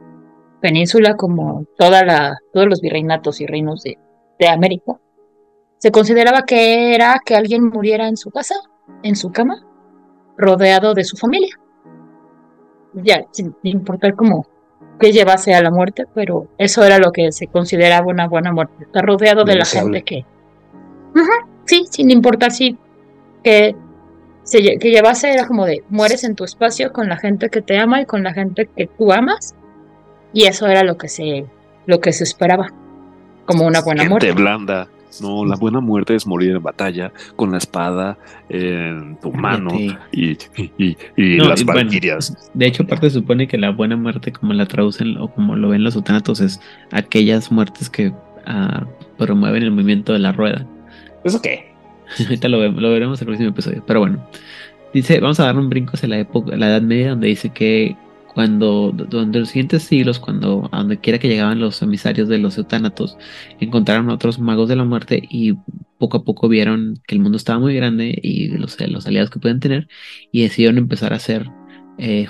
península 0.60 1.16
como 1.16 1.66
toda 1.76 2.04
la, 2.04 2.38
todos 2.52 2.66
los 2.66 2.80
virreinatos 2.80 3.40
y 3.40 3.46
reinos 3.46 3.82
de 3.82 4.48
América, 4.48 4.98
se 5.78 5.90
consideraba 5.90 6.42
que 6.42 6.94
era 6.94 7.20
que 7.24 7.36
alguien 7.36 7.68
muriera 7.68 8.08
en 8.08 8.16
su 8.16 8.30
casa, 8.30 8.54
en 9.02 9.14
su 9.14 9.30
cama, 9.30 9.64
rodeado 10.36 10.94
de 10.94 11.04
su 11.04 11.16
familia. 11.16 11.54
Ya, 12.94 13.26
sin 13.30 13.54
importar 13.62 14.14
cómo 14.14 14.46
que 14.98 15.12
llevase 15.12 15.54
a 15.54 15.62
la 15.62 15.70
muerte, 15.70 16.04
pero 16.14 16.48
eso 16.58 16.84
era 16.84 16.98
lo 16.98 17.12
que 17.12 17.32
se 17.32 17.46
consideraba 17.46 18.06
una 18.06 18.28
buena 18.28 18.52
muerte, 18.52 18.84
estar 18.84 19.04
rodeado 19.04 19.44
de 19.44 19.56
la 19.56 19.64
gente 19.64 20.02
que... 20.02 20.24
sí, 21.64 21.84
sin 21.90 22.10
importar 22.10 22.50
si 22.50 22.76
que, 23.42 23.74
se, 24.42 24.78
que 24.78 24.90
llevase 24.90 25.32
era 25.32 25.46
como 25.46 25.66
de 25.66 25.82
mueres 25.88 26.24
en 26.24 26.34
tu 26.34 26.44
espacio 26.44 26.92
con 26.92 27.08
la 27.08 27.16
gente 27.16 27.48
que 27.48 27.62
te 27.62 27.78
ama 27.78 28.00
y 28.00 28.06
con 28.06 28.22
la 28.22 28.32
gente 28.32 28.68
que 28.74 28.86
tú 28.86 29.12
amas, 29.12 29.54
y 30.32 30.46
eso 30.46 30.66
era 30.66 30.82
lo 30.82 30.96
que 30.96 31.08
se, 31.08 31.46
lo 31.86 32.00
que 32.00 32.12
se 32.12 32.24
esperaba 32.24 32.72
como 33.44 33.64
una 33.66 33.80
buena 33.80 34.04
muerte. 34.04 34.32
blanda. 34.32 34.88
No, 35.20 35.44
la 35.44 35.56
buena 35.56 35.80
muerte 35.80 36.14
es 36.14 36.26
morir 36.26 36.56
en 36.56 36.62
batalla 36.62 37.12
con 37.36 37.52
la 37.52 37.58
espada 37.58 38.18
en 38.48 39.16
tu 39.20 39.32
mano 39.32 39.70
y, 40.12 40.36
las 41.16 41.64
valquirias. 41.64 42.50
de 42.54 42.66
hecho, 42.66 42.82
aparte 42.82 43.10
se 43.10 43.18
supone 43.18 43.48
que 43.48 43.58
la 43.58 43.70
buena 43.70 43.96
muerte, 43.96 44.32
como 44.32 44.52
la 44.52 44.66
traducen 44.66 45.16
o 45.18 45.28
como 45.28 45.56
lo 45.56 45.68
ven 45.70 45.84
los 45.84 45.96
utanatos, 45.96 46.40
es 46.40 46.60
aquellas 46.92 47.50
muertes 47.50 47.90
que 47.90 48.12
ah, 48.46 48.84
promueven 49.18 49.62
el 49.62 49.70
movimiento 49.70 50.12
de 50.12 50.18
la 50.18 50.32
rueda. 50.32 50.66
¿Eso 51.24 51.40
qué? 51.42 51.72
Ahorita 52.18 52.48
lo, 52.48 52.70
lo, 52.70 52.90
veremos 52.90 53.20
en 53.20 53.24
el 53.24 53.26
próximo 53.26 53.50
episodio. 53.50 53.82
Pero 53.86 54.00
bueno, 54.00 54.26
dice, 54.94 55.20
vamos 55.20 55.40
a 55.40 55.46
dar 55.46 55.56
un 55.56 55.68
brinco 55.68 55.92
hacia 55.94 56.08
la 56.08 56.18
época, 56.18 56.56
la 56.56 56.68
Edad 56.68 56.82
Media, 56.82 57.10
donde 57.10 57.28
dice 57.28 57.50
que 57.50 57.96
cuando 58.36 58.92
durante 58.92 59.38
los 59.38 59.48
siguientes 59.48 59.84
siglos, 59.84 60.20
cuando 60.20 60.68
a 60.70 60.80
donde 60.80 61.00
quiera 61.00 61.18
que 61.18 61.26
llegaban 61.26 61.58
los 61.58 61.80
emisarios 61.80 62.28
de 62.28 62.36
los 62.36 62.58
eutánatos, 62.58 63.16
encontraron 63.60 64.10
a 64.10 64.12
otros 64.12 64.38
magos 64.38 64.68
de 64.68 64.76
la 64.76 64.84
muerte 64.84 65.22
y 65.30 65.54
poco 65.96 66.18
a 66.18 66.24
poco 66.24 66.46
vieron 66.46 67.00
que 67.06 67.14
el 67.14 67.22
mundo 67.22 67.38
estaba 67.38 67.60
muy 67.60 67.74
grande 67.74 68.14
y 68.22 68.48
los, 68.48 68.78
los 68.90 69.06
aliados 69.06 69.30
que 69.30 69.38
pueden 69.40 69.58
tener 69.58 69.88
y 70.32 70.42
decidieron 70.42 70.76
empezar 70.76 71.14
a 71.14 71.16
hacer 71.16 71.48
eh, 71.96 72.28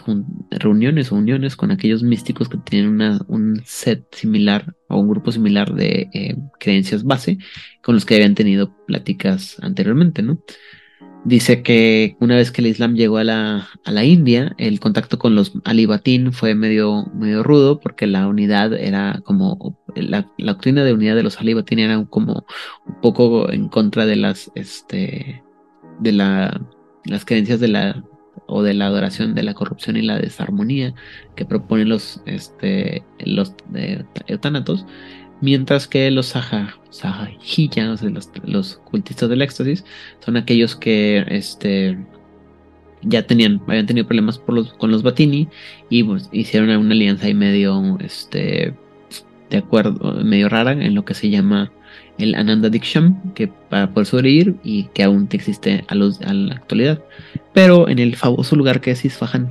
reuniones 0.53 1.11
o 1.11 1.17
uniones 1.17 1.57
con 1.57 1.73
aquellos 1.73 2.05
místicos 2.05 2.49
que 2.49 2.59
tienen 2.59 3.19
un 3.27 3.63
set 3.65 4.05
similar 4.15 4.77
o 4.89 5.01
un 5.01 5.09
grupo 5.09 5.33
similar 5.33 5.75
de 5.75 6.09
eh, 6.13 6.37
creencias 6.61 7.03
base 7.03 7.39
con 7.83 7.97
los 7.97 8.07
que 8.07 8.15
habían 8.15 8.37
tenido 8.37 8.73
pláticas 8.87 9.57
anteriormente, 9.61 10.23
¿no? 10.23 10.41
Dice 11.27 11.65
que 11.65 12.17
una 12.21 12.37
vez 12.37 12.53
que 12.53 12.61
el 12.61 12.69
Islam 12.69 12.95
llegó 12.95 13.19
a 13.19 13.25
la, 13.25 13.69
a 13.85 13.91
la 13.91 14.05
India, 14.05 14.55
el 14.59 14.79
contacto 14.79 15.19
con 15.19 15.35
los 15.35 15.55
alibatín 15.65 16.33
fue 16.33 16.55
medio, 16.55 17.07
medio 17.15 17.43
rudo 17.43 17.81
porque 17.81 18.07
la 18.07 18.29
unidad 18.29 18.73
era 18.73 19.21
como, 19.25 19.77
la, 19.97 20.31
doctrina 20.39 20.85
de 20.85 20.93
unidad 20.93 21.17
de 21.17 21.25
los 21.25 21.41
alibatín 21.41 21.81
era 21.81 22.05
como 22.05 22.47
un 22.87 23.01
poco 23.01 23.51
en 23.51 23.67
contra 23.69 24.07
de 24.07 24.15
las, 24.15 24.53
este, 24.55 25.43
de 25.99 26.13
la, 26.13 26.61
las 27.05 27.25
creencias 27.25 27.59
de 27.59 27.69
la, 27.69 28.05
o 28.47 28.63
de 28.63 28.75
la 28.75 28.87
adoración 28.87 29.35
de 29.35 29.43
la 29.43 29.55
corrupción 29.55 29.97
y 29.97 30.03
la 30.03 30.21
desarmonía 30.21 30.95
que 31.35 31.45
proponen 31.45 31.89
los, 31.89 32.23
este, 32.27 33.03
los 33.19 33.53
eh, 33.75 34.05
mientras 35.41 35.87
que 35.87 36.11
los 36.11 36.27
saha, 36.27 36.75
los, 36.93 38.31
los, 38.45 38.77
cultistas 38.85 39.29
del 39.29 39.43
éxtasis, 39.43 39.85
son 40.25 40.37
aquellos 40.37 40.77
que 40.77 41.25
este, 41.29 41.99
ya 43.03 43.27
tenían, 43.27 43.61
habían 43.67 43.87
tenido 43.87 44.07
problemas 44.07 44.39
por 44.39 44.55
los, 44.55 44.73
con 44.75 44.91
los 44.91 45.03
Batini 45.03 45.49
y 45.91 46.03
pues, 46.03 46.29
hicieron 46.33 46.71
una 46.71 46.95
alianza 46.95 47.27
ahí 47.27 47.35
medio, 47.35 47.99
este, 48.01 48.75
de 49.51 49.57
acuerdo, 49.57 50.25
medio 50.25 50.49
rara 50.49 50.73
en 50.73 50.95
lo 50.95 51.05
que 51.05 51.15
se 51.15 51.31
llama 51.31 51.71
el 52.19 52.35
Ananda 52.35 52.71
Diksham, 52.71 53.35
que 53.35 53.49
para 53.49 53.91
poder 53.91 54.07
sobrevivir 54.07 54.57
y 54.65 54.85
que 54.95 55.03
aún 55.03 55.29
existe 55.31 55.85
a, 55.89 55.95
los, 55.95 56.21
a 56.23 56.33
la 56.33 56.55
actualidad. 56.55 57.03
Pero 57.53 57.89
en 57.89 57.99
el 57.99 58.17
famoso 58.17 58.57
lugar 58.57 58.81
que 58.81 58.93
es 58.93 59.05
Isfahan, 59.05 59.49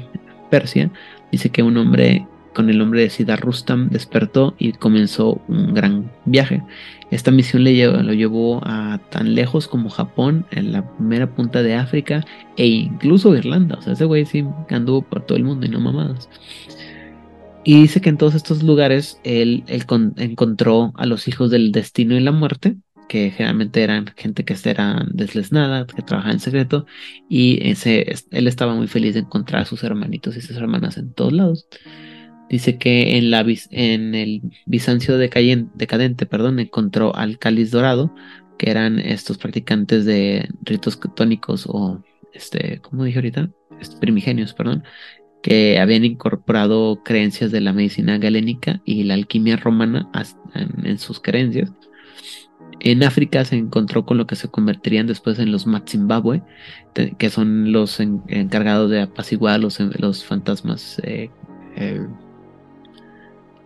Persia, 0.49 0.91
dice 1.31 1.49
que 1.49 1.63
un 1.63 1.77
hombre 1.77 2.25
con 2.55 2.69
el 2.69 2.79
nombre 2.79 3.01
de 3.01 3.09
Siddhar 3.11 3.41
Rustam 3.41 3.89
despertó 3.89 4.55
y 4.57 4.71
comenzó 4.71 5.41
un 5.47 5.75
gran 5.75 6.11
viaje. 6.25 6.63
Esta 7.11 7.29
misión 7.29 7.63
lo 7.63 8.13
llevó 8.13 8.61
a 8.63 8.99
tan 9.11 9.35
lejos 9.35 9.67
como 9.67 9.89
Japón, 9.89 10.47
en 10.49 10.71
la 10.71 10.89
primera 10.95 11.35
punta 11.35 11.61
de 11.61 11.75
África 11.75 12.25
e 12.57 12.65
incluso 12.65 13.35
Irlanda. 13.35 13.77
O 13.77 13.81
sea, 13.81 13.93
ese 13.93 14.05
güey 14.05 14.25
sí 14.25 14.43
anduvo 14.69 15.03
por 15.03 15.23
todo 15.25 15.37
el 15.37 15.43
mundo 15.43 15.67
y 15.67 15.69
no 15.69 15.79
mamadas. 15.79 16.29
Y 17.63 17.81
dice 17.81 17.99
que 17.99 18.09
en 18.09 18.17
todos 18.17 18.35
estos 18.35 18.63
lugares 18.63 19.19
él, 19.23 19.63
encontró 19.67 20.93
a 20.95 21.05
los 21.05 21.27
hijos 21.27 21.51
del 21.51 21.71
destino 21.71 22.15
y 22.15 22.19
la 22.21 22.31
muerte, 22.31 22.77
que 23.09 23.31
generalmente 23.31 23.83
eran 23.83 24.13
gente 24.15 24.45
que 24.45 24.55
era 24.63 25.05
deslesnada, 25.11 25.85
que 25.85 26.01
trabajaba 26.01 26.33
en 26.33 26.39
secreto, 26.39 26.85
y 27.29 27.59
él 27.61 28.47
estaba 28.47 28.75
muy 28.75 28.87
feliz 28.87 29.13
de 29.15 29.21
encontrar 29.21 29.63
a 29.63 29.65
sus 29.65 29.83
hermanitos 29.83 30.37
y 30.37 30.41
sus 30.41 30.55
hermanas 30.57 30.97
en 30.97 31.13
todos 31.13 31.33
lados. 31.33 31.67
Dice 32.49 32.77
que 32.77 33.17
en, 33.17 33.31
la, 33.31 33.45
en 33.71 34.15
el 34.15 34.41
Bizancio 34.65 35.17
decadente 35.17 36.25
perdón, 36.25 36.59
encontró 36.59 37.15
al 37.15 37.39
cáliz 37.39 37.71
dorado, 37.71 38.13
que 38.57 38.69
eran 38.69 38.99
estos 38.99 39.37
practicantes 39.37 40.05
de 40.05 40.47
ritos 40.61 40.99
tónicos 41.15 41.65
o, 41.67 42.03
este, 42.33 42.79
¿cómo 42.81 43.03
dije 43.03 43.19
ahorita? 43.19 43.49
primigenios, 43.99 44.53
perdón, 44.53 44.83
que 45.41 45.79
habían 45.79 46.05
incorporado 46.05 47.03
creencias 47.03 47.51
de 47.51 47.61
la 47.61 47.73
medicina 47.73 48.17
galénica 48.17 48.81
y 48.85 49.03
la 49.03 49.13
alquimia 49.13 49.57
romana 49.57 50.09
en, 50.83 50.97
sus 50.97 51.19
creencias. 51.19 51.71
En 52.79 53.03
África 53.03 53.45
se 53.45 53.55
encontró 53.55 54.05
con 54.05 54.17
lo 54.17 54.27
que 54.27 54.35
se 54.35 54.47
convertirían 54.47 55.07
después 55.07 55.37
en 55.39 55.51
los 55.51 55.67
Matzimbabwe, 55.67 56.41
que 57.17 57.29
son 57.29 57.71
los 57.71 57.99
encargados 57.99 58.89
de 58.89 59.01
apaciguar 59.01 59.59
los, 59.59 59.79
los 59.79 60.23
fantasmas 60.23 60.99
eh, 61.03 61.29
eh, 61.75 62.07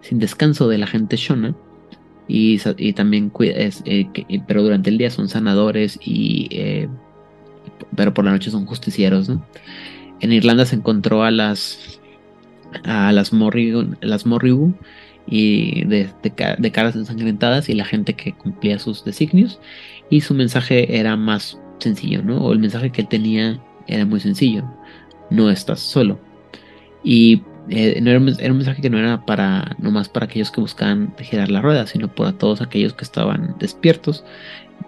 sin 0.01 0.19
descanso 0.19 0.67
de 0.67 0.77
la 0.77 0.87
gente 0.87 1.17
Shona. 1.17 1.55
Y, 2.27 2.61
y 2.77 2.93
también, 2.93 3.31
es, 3.39 3.81
eh, 3.85 4.07
pero 4.47 4.61
durante 4.61 4.89
el 4.89 4.97
día 4.97 5.09
son 5.09 5.29
sanadores 5.29 5.99
y... 6.03 6.47
Eh, 6.51 6.87
pero 7.95 8.13
por 8.13 8.25
la 8.25 8.31
noche 8.31 8.51
son 8.51 8.65
justicieros, 8.65 9.31
En 10.19 10.31
Irlanda 10.31 10.65
se 10.65 10.75
encontró 10.75 11.23
a 11.23 11.31
las 11.31 11.99
a 12.83 13.11
las 13.11 13.33
Morrigu, 13.33 13.95
las 14.01 14.25
Morrigu 14.25 14.73
y 15.27 15.85
de, 15.85 16.09
de, 16.23 16.71
caras 16.71 16.95
ensangrentadas 16.95 17.69
y 17.69 17.73
la 17.73 17.85
gente 17.85 18.13
que 18.13 18.33
cumplía 18.33 18.79
sus 18.79 19.03
designios 19.03 19.59
y 20.09 20.21
su 20.21 20.33
mensaje 20.33 20.97
era 20.97 21.15
más 21.15 21.59
sencillo, 21.79 22.23
¿no? 22.23 22.37
O 22.37 22.53
el 22.53 22.59
mensaje 22.59 22.91
que 22.91 23.01
él 23.01 23.07
tenía 23.07 23.59
era 23.87 24.05
muy 24.05 24.19
sencillo, 24.19 24.63
no 25.29 25.49
estás 25.49 25.79
solo. 25.79 26.19
Y 27.03 27.43
eh, 27.69 28.01
era, 28.03 28.17
un, 28.17 28.25
mensaje 28.25 28.81
que 28.81 28.89
no 28.89 28.97
era 28.97 29.25
para 29.25 29.75
nomás 29.79 30.09
para 30.09 30.25
aquellos 30.25 30.51
que 30.51 30.61
buscaban 30.61 31.13
girar 31.19 31.49
la 31.49 31.61
rueda, 31.61 31.85
sino 31.87 32.13
para 32.13 32.33
todos 32.33 32.61
aquellos 32.61 32.93
que 32.93 33.03
estaban 33.03 33.55
despiertos, 33.59 34.23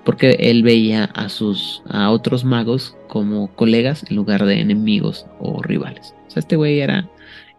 porque 0.04 0.32
él 0.40 0.64
veía 0.64 1.06
a 1.06 1.30
sus 1.30 1.84
a 1.90 2.10
otros 2.10 2.44
magos 2.44 2.98
como 3.08 3.54
colegas 3.56 4.04
en 4.10 4.16
lugar 4.16 4.46
de 4.46 4.60
enemigos 4.60 5.28
o 5.40 5.62
rivales. 5.62 6.16
O 6.28 6.32
sea, 6.32 6.40
este 6.40 6.56
güey 6.56 6.80
era, 6.80 7.10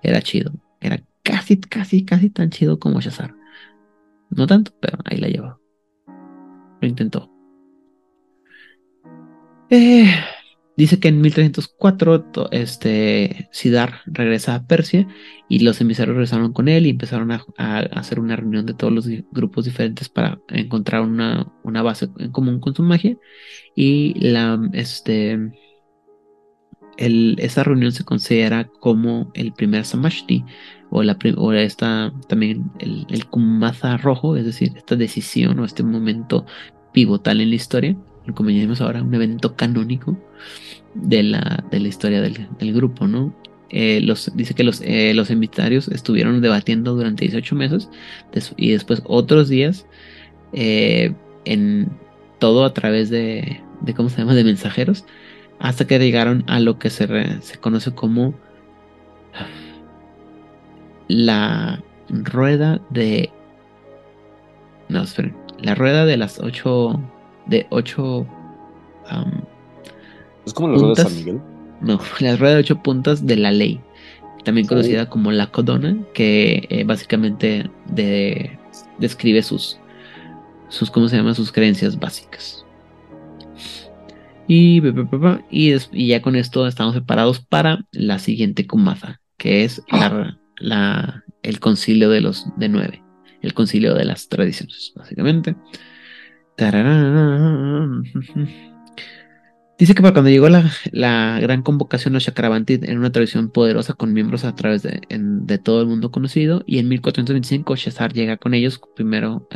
era 0.02 0.20
chido, 0.22 0.52
era 0.80 1.02
casi, 1.22 1.60
casi, 1.60 2.04
casi 2.04 2.30
tan 2.30 2.50
chido 2.50 2.78
como 2.78 3.00
Shazar. 3.00 3.34
No 4.30 4.46
tanto, 4.46 4.72
pero 4.80 4.98
ahí 5.04 5.18
la 5.18 5.28
llevó. 5.28 5.60
Lo 6.80 6.88
intentó. 6.88 7.30
Eh, 9.70 10.06
Dice 10.74 10.98
que 10.98 11.08
en 11.08 11.20
1304 11.20 12.48
este, 12.50 13.48
Sidar 13.52 14.00
regresa 14.06 14.54
a 14.54 14.66
Persia 14.66 15.06
y 15.48 15.58
los 15.58 15.80
emisarios 15.82 16.14
regresaron 16.14 16.54
con 16.54 16.68
él 16.68 16.86
y 16.86 16.90
empezaron 16.90 17.30
a, 17.30 17.44
hacer 17.92 18.18
una 18.18 18.36
reunión 18.36 18.64
de 18.64 18.72
todos 18.72 18.92
los 18.92 19.06
grupos 19.32 19.66
diferentes 19.66 20.08
para 20.08 20.40
encontrar 20.48 21.02
una, 21.02 21.52
base 21.82 22.08
en 22.18 22.32
común 22.32 22.58
con 22.58 22.74
su 22.74 22.82
magia. 22.82 23.18
Y 23.76 24.14
la, 24.18 24.58
este, 24.72 25.52
esa 26.96 27.64
reunión 27.64 27.92
se 27.92 28.04
considera 28.04 28.64
como 28.64 29.30
el 29.34 29.52
primer 29.52 29.84
Samashti 29.84 30.42
o, 30.90 31.02
la, 31.02 31.18
o 31.36 31.52
esta, 31.52 32.14
también 32.28 32.70
el, 32.78 33.06
el 33.10 33.26
Kumatha 33.26 33.98
rojo, 33.98 34.36
es 34.36 34.46
decir, 34.46 34.72
esta 34.74 34.96
decisión 34.96 35.58
o 35.58 35.66
este 35.66 35.82
momento 35.82 36.46
pivotal 36.94 37.42
en 37.42 37.50
la 37.50 37.56
historia 37.56 37.96
como 38.34 38.50
llamamos 38.50 38.80
ahora, 38.80 39.02
un 39.02 39.14
evento 39.14 39.56
canónico 39.56 40.16
de 40.94 41.22
la, 41.22 41.64
de 41.70 41.80
la 41.80 41.88
historia 41.88 42.20
del, 42.20 42.72
grupo, 42.72 43.06
¿no? 43.06 43.34
Eh, 43.70 44.06
dice 44.34 44.54
que 44.54 44.64
los, 44.64 44.82
eh, 44.82 45.14
los 45.14 45.30
invitarios 45.30 45.88
estuvieron 45.88 46.40
debatiendo 46.40 46.94
durante 46.94 47.24
18 47.24 47.54
meses 47.54 47.88
y 48.56 48.72
después 48.72 49.02
otros 49.06 49.48
días 49.48 49.86
eh, 50.52 51.14
en 51.46 51.88
todo 52.38 52.64
a 52.64 52.74
través 52.74 53.08
de, 53.08 53.62
de, 53.80 53.94
¿cómo 53.94 54.10
se 54.10 54.18
llama?, 54.18 54.34
de 54.34 54.44
mensajeros, 54.44 55.04
hasta 55.58 55.86
que 55.86 55.98
llegaron 55.98 56.44
a 56.48 56.60
lo 56.60 56.78
que 56.78 56.90
se, 56.90 57.06
se 57.40 57.58
conoce 57.58 57.92
como 57.92 58.34
la 61.08 61.82
rueda 62.08 62.80
de... 62.90 63.30
No, 64.88 65.02
esperen, 65.02 65.34
la 65.60 65.74
rueda 65.74 66.04
de 66.04 66.16
las 66.16 66.38
ocho 66.38 67.00
de 67.47 67.66
ocho. 67.70 68.26
¿Es 70.47 70.55
como 70.55 70.68
la 70.68 70.78
rueda 70.78 70.95
de 70.95 71.03
San 71.03 71.14
Miguel? 71.14 71.40
No, 71.80 72.01
la 72.20 72.36
rueda 72.36 72.55
de 72.55 72.61
ocho 72.61 72.82
puntas 72.82 73.26
de 73.26 73.36
la 73.36 73.51
ley, 73.51 73.80
también 74.45 74.66
conocida 74.66 75.09
como 75.09 75.32
la 75.32 75.49
codona, 75.49 75.97
que 76.14 76.66
eh, 76.70 76.84
básicamente 76.84 77.70
describe 78.99 79.43
sus, 79.43 79.78
sus, 80.68 80.90
¿cómo 80.90 81.09
se 81.09 81.16
llama? 81.16 81.34
Sus 81.34 81.53
creencias 81.53 81.99
básicas. 81.99 82.64
Y, 84.49 84.82
y, 85.51 86.07
ya 86.09 86.20
con 86.20 86.36
esto 86.36 86.66
estamos 86.66 86.95
preparados 86.95 87.40
para 87.40 87.86
la 87.93 88.18
siguiente 88.18 88.66
kumaza, 88.66 89.20
que 89.38 89.64
es 89.64 89.82
la, 89.90 90.38
la, 90.59 91.24
el 91.43 91.61
concilio 91.61 92.11
de 92.11 92.20
los 92.20 92.47
de 92.57 92.68
nueve, 92.68 93.03
el 93.40 93.55
concilio 93.55 93.95
de 93.95 94.05
las 94.05 94.28
tradiciones, 94.28 94.93
básicamente. 94.97 95.55
Dice 99.78 99.94
que 99.94 100.03
para 100.03 100.12
cuando 100.12 100.30
llegó 100.30 100.48
la, 100.48 101.38
gran 101.40 101.62
convocación 101.62 102.14
a 102.14 102.20
Chakravanti 102.20 102.78
en 102.82 102.98
una 102.98 103.11
tradición 103.11 103.50
poderosa 103.50 103.94
con 103.94 104.12
miembros 104.12 104.44
a 104.44 104.55
través 104.55 104.82
de, 104.82 105.59
todo 105.59 105.80
el 105.80 105.88
mundo 105.88 106.11
conocido, 106.11 106.62
y 106.66 106.78
en 106.78 106.88
1425 106.88 107.74
Shazar 107.76 108.12
llega 108.12 108.36
con 108.36 108.55
ellos 108.55 108.80
primero 108.94 109.48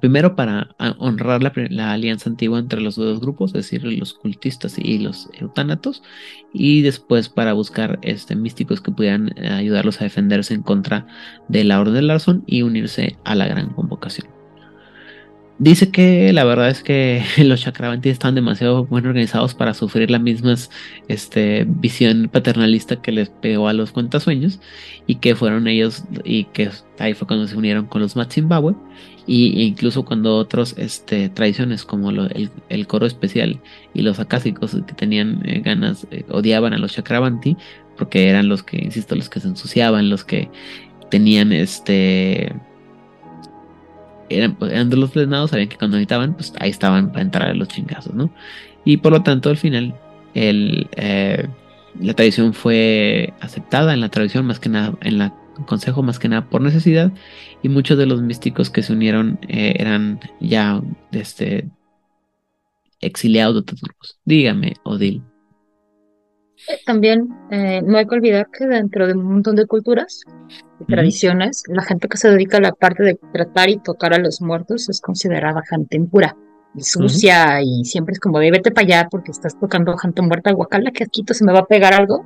Primero 0.00 0.36
para 0.36 0.76
honrar 0.98 1.42
la, 1.42 1.92
alianza 1.92 2.28
antigua 2.28 2.58
entre 2.58 2.80
los 2.80 2.96
dos 2.96 3.20
grupos, 3.20 3.50
es 3.50 3.70
decir, 3.70 3.84
los 3.84 4.14
cultistas 4.14 4.78
y 4.78 4.98
los 4.98 5.28
eutánatos, 5.38 6.02
y 6.52 6.82
después 6.82 7.28
para 7.28 7.54
buscar 7.54 7.98
este, 8.02 8.36
místicos 8.36 8.80
que 8.80 8.92
pudieran 8.92 9.32
ayudarlos 9.38 10.00
a 10.00 10.04
defenderse 10.04 10.54
en 10.54 10.62
contra 10.62 11.06
de 11.48 11.64
la 11.64 11.80
Orden 11.80 11.94
del 11.94 12.10
Arzón 12.10 12.44
y 12.46 12.62
unirse 12.62 13.16
a 13.24 13.34
la 13.34 13.48
gran 13.48 13.70
convocación. 13.70 14.37
Dice 15.60 15.90
que 15.90 16.32
la 16.32 16.44
verdad 16.44 16.70
es 16.70 16.84
que 16.84 17.24
los 17.38 17.62
Chakravanti 17.62 18.08
están 18.10 18.36
demasiado 18.36 18.86
bien 18.86 19.06
organizados 19.06 19.54
para 19.54 19.74
sufrir 19.74 20.08
la 20.08 20.20
misma 20.20 20.54
este, 21.08 21.64
visión 21.68 22.28
paternalista 22.32 23.02
que 23.02 23.10
les 23.10 23.28
pegó 23.28 23.66
a 23.66 23.72
los 23.72 23.90
cuentasueños 23.90 24.60
y 25.08 25.16
que 25.16 25.34
fueron 25.34 25.66
ellos 25.66 26.04
y 26.22 26.44
que 26.44 26.70
ahí 27.00 27.14
fue 27.14 27.26
cuando 27.26 27.48
se 27.48 27.56
unieron 27.56 27.86
con 27.86 28.02
los 28.02 28.14
Matzimbabwe 28.14 28.76
y 29.26 29.60
incluso 29.62 30.04
cuando 30.04 30.36
otros 30.36 30.76
este, 30.78 31.28
tradiciones 31.28 31.84
como 31.84 32.10
el, 32.10 32.86
coro 32.86 33.06
especial 33.06 33.60
y 33.94 34.02
los 34.02 34.20
acásicos 34.20 34.76
que 34.86 34.94
tenían 34.94 35.42
eh, 35.44 35.60
ganas 35.60 36.06
eh, 36.12 36.24
odiaban 36.28 36.72
a 36.72 36.78
los 36.78 36.92
Chakravanti 36.92 37.56
porque 37.96 38.28
eran 38.28 38.48
los 38.48 38.62
que, 38.62 38.76
insisto, 38.76 39.16
los 39.16 39.28
que 39.28 39.40
se 39.40 39.48
ensuciaban, 39.48 40.08
los 40.08 40.24
que 40.24 40.48
tenían 41.10 41.52
este 41.52 42.54
eran, 44.30 44.56
pues, 44.56 44.72
eran 44.72 44.90
de 44.90 44.96
los 44.96 45.10
plenados, 45.10 45.50
sabían 45.50 45.68
que 45.68 45.76
cuando 45.76 45.96
necesitaban, 45.96 46.34
pues 46.34 46.52
ahí 46.60 46.70
estaban 46.70 47.10
para 47.10 47.22
entrar 47.22 47.48
a 47.50 47.54
los 47.54 47.68
chingazos, 47.68 48.14
¿no? 48.14 48.30
Y 48.84 48.98
por 48.98 49.12
lo 49.12 49.22
tanto, 49.22 49.50
al 49.50 49.56
final, 49.56 49.94
el, 50.34 50.88
eh, 50.96 51.48
la 52.00 52.14
tradición 52.14 52.54
fue 52.54 53.34
aceptada 53.40 53.94
en 53.94 54.00
la 54.00 54.08
tradición, 54.08 54.46
más 54.46 54.60
que 54.60 54.68
nada, 54.68 54.94
en 55.02 55.18
la 55.18 55.34
consejo, 55.66 56.02
más 56.02 56.18
que 56.18 56.28
nada 56.28 56.48
por 56.48 56.60
necesidad, 56.60 57.12
y 57.62 57.68
muchos 57.68 57.98
de 57.98 58.06
los 58.06 58.22
místicos 58.22 58.70
que 58.70 58.82
se 58.82 58.92
unieron 58.92 59.38
eh, 59.48 59.74
eran 59.78 60.20
ya 60.40 60.80
este, 61.12 61.68
exiliados 63.00 63.54
de 63.54 63.60
otros 63.60 63.80
grupos. 63.80 64.18
Dígame, 64.24 64.74
Odil. 64.84 65.22
También 66.84 67.28
eh, 67.50 67.80
no 67.82 67.98
hay 67.98 68.06
que 68.06 68.14
olvidar 68.14 68.48
que 68.50 68.66
dentro 68.66 69.06
de 69.06 69.14
un 69.14 69.24
montón 69.24 69.56
de 69.56 69.66
culturas 69.66 70.24
y 70.80 70.84
tradiciones, 70.84 71.62
la 71.68 71.82
gente 71.82 72.08
que 72.08 72.16
se 72.16 72.30
dedica 72.30 72.58
a 72.58 72.60
la 72.60 72.72
parte 72.72 73.02
de 73.02 73.18
tratar 73.32 73.68
y 73.68 73.78
tocar 73.78 74.12
a 74.14 74.18
los 74.18 74.40
muertos 74.40 74.88
es 74.88 75.00
considerada 75.00 75.62
gente 75.68 75.96
impura 75.96 76.36
y 76.74 76.82
sucia 76.82 77.62
y 77.62 77.84
siempre 77.84 78.12
es 78.12 78.20
como 78.20 78.38
de 78.38 78.50
vete 78.50 78.70
para 78.70 78.86
allá 78.86 79.08
porque 79.10 79.30
estás 79.30 79.58
tocando 79.58 79.96
gente 79.96 80.22
muerta, 80.22 80.52
guacala, 80.52 80.90
que 80.90 81.04
aquí 81.04 81.24
se 81.26 81.44
me 81.44 81.52
va 81.52 81.60
a 81.60 81.66
pegar 81.66 81.94
algo. 81.94 82.24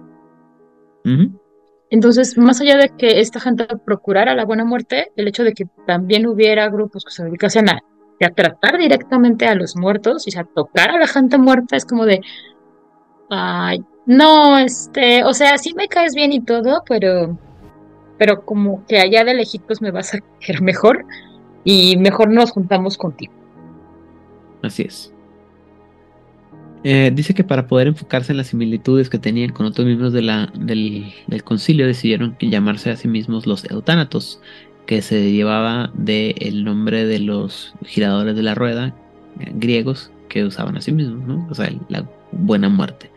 Entonces, 1.91 2.39
más 2.39 2.61
allá 2.61 2.77
de 2.77 2.89
que 2.89 3.21
esta 3.21 3.39
gente 3.39 3.67
procurara 3.85 4.35
la 4.35 4.45
buena 4.45 4.65
muerte, 4.65 5.13
el 5.17 5.29
hecho 5.29 5.45
de 5.45 5.53
que 5.53 5.67
también 5.87 6.27
hubiera 6.27 6.69
grupos 6.69 7.05
que 7.05 7.13
se 7.13 7.25
dedicasen 7.25 7.69
a, 7.69 7.81
a 8.25 8.31
tratar 8.31 8.79
directamente 8.79 9.47
a 9.47 9.55
los 9.55 9.77
muertos 9.77 10.27
y 10.27 10.39
a 10.39 10.45
tocar 10.45 10.91
a 10.91 10.99
la 10.99 11.07
gente 11.07 11.39
muerta 11.39 11.77
es 11.77 11.85
como 11.85 12.07
de, 12.07 12.21
ay, 13.31 13.85
no, 14.07 14.59
este, 14.59 15.25
o 15.25 15.33
sea, 15.33 15.59
sí 15.59 15.75
me 15.75 15.89
caes 15.89 16.15
bien 16.15 16.33
y 16.33 16.41
todo, 16.41 16.83
pero, 16.89 17.39
pero 18.19 18.45
como 18.45 18.85
que 18.87 18.99
allá 18.99 19.25
de 19.25 19.35
lejitos 19.35 19.81
me 19.81 19.91
vas 19.91 20.15
a 20.15 20.19
querer 20.41 20.63
mejor 20.63 21.05
y 21.65 21.97
mejor 21.97 22.31
nos 22.31 22.51
juntamos 22.51 22.97
contigo. 22.97 23.33
Así 24.63 24.83
es. 24.83 25.13
Eh, 26.85 27.13
dice 27.15 27.33
que 27.33 27.45
para 27.45 27.69
poder 27.69 27.87
enfocarse 27.87 28.33
en 28.33 28.39
las 28.39 28.49
similitudes 28.49 29.09
que 29.09 29.19
tenían 29.19 29.53
con 29.53 29.67
otros 29.67 29.87
miembros 29.87 30.13
de 30.13 30.23
la, 30.23 30.53
del, 30.55 31.13
concilio 31.45 31.87
decidieron 31.87 32.37
llamarse 32.41 32.91
a 32.91 32.97
sí 32.97 33.07
mismos 33.07 33.47
los 33.47 33.71
eutánatos, 33.71 34.41
que 34.87 35.01
se 35.01 35.31
llevaba 35.31 35.93
del 35.95 36.65
nombre 36.65 37.07
de 37.07 37.21
los 37.21 37.73
giradores 37.85 38.35
de 38.35 38.43
la 38.43 38.57
rueda 38.57 38.97
eh, 39.39 39.53
griegos 39.55 40.11
que 40.29 40.45
usaban 40.45 40.77
a 40.77 40.81
sí 40.81 40.91
mismos, 40.91 41.25
¿no? 41.25 41.47
O 41.51 41.55
sea, 41.55 41.73
la 41.89 42.05
buena 42.33 42.69
muerte. 42.69 43.13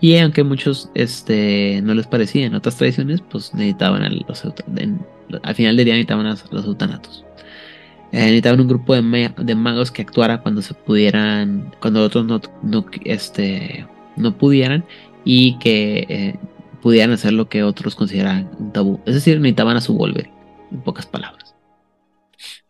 Y 0.00 0.16
aunque 0.16 0.44
muchos 0.44 0.90
este, 0.94 1.80
no 1.82 1.94
les 1.94 2.06
parecían 2.06 2.54
otras 2.54 2.76
tradiciones, 2.76 3.20
pues 3.20 3.52
necesitaban 3.54 4.02
a 4.02 4.08
los 4.08 4.44
al 5.42 5.54
final 5.54 5.76
del 5.76 5.84
día 5.84 5.94
necesitaban 5.94 6.26
a 6.26 6.36
los 6.50 6.64
eutanatos. 6.64 7.24
Eh, 8.12 8.18
necesitaban 8.18 8.60
un 8.60 8.68
grupo 8.68 8.94
de, 8.94 9.54
magos 9.54 9.90
que 9.90 10.02
actuara 10.02 10.40
cuando 10.40 10.62
se 10.62 10.74
pudieran, 10.74 11.72
cuando 11.80 12.02
otros 12.02 12.24
no, 12.24 12.40
no, 12.62 12.84
este, 13.04 13.86
no 14.16 14.36
pudieran 14.36 14.84
y 15.24 15.58
que 15.58 16.06
eh, 16.08 16.36
pudieran 16.82 17.12
hacer 17.12 17.34
lo 17.34 17.48
que 17.48 17.62
otros 17.62 17.94
consideraban 17.94 18.50
un 18.58 18.72
tabú. 18.72 19.00
Es 19.06 19.14
decir, 19.14 19.38
necesitaban 19.38 19.76
a 19.76 19.80
su 19.80 19.94
volver, 19.94 20.28
en 20.72 20.80
pocas 20.80 21.06
palabras. 21.06 21.49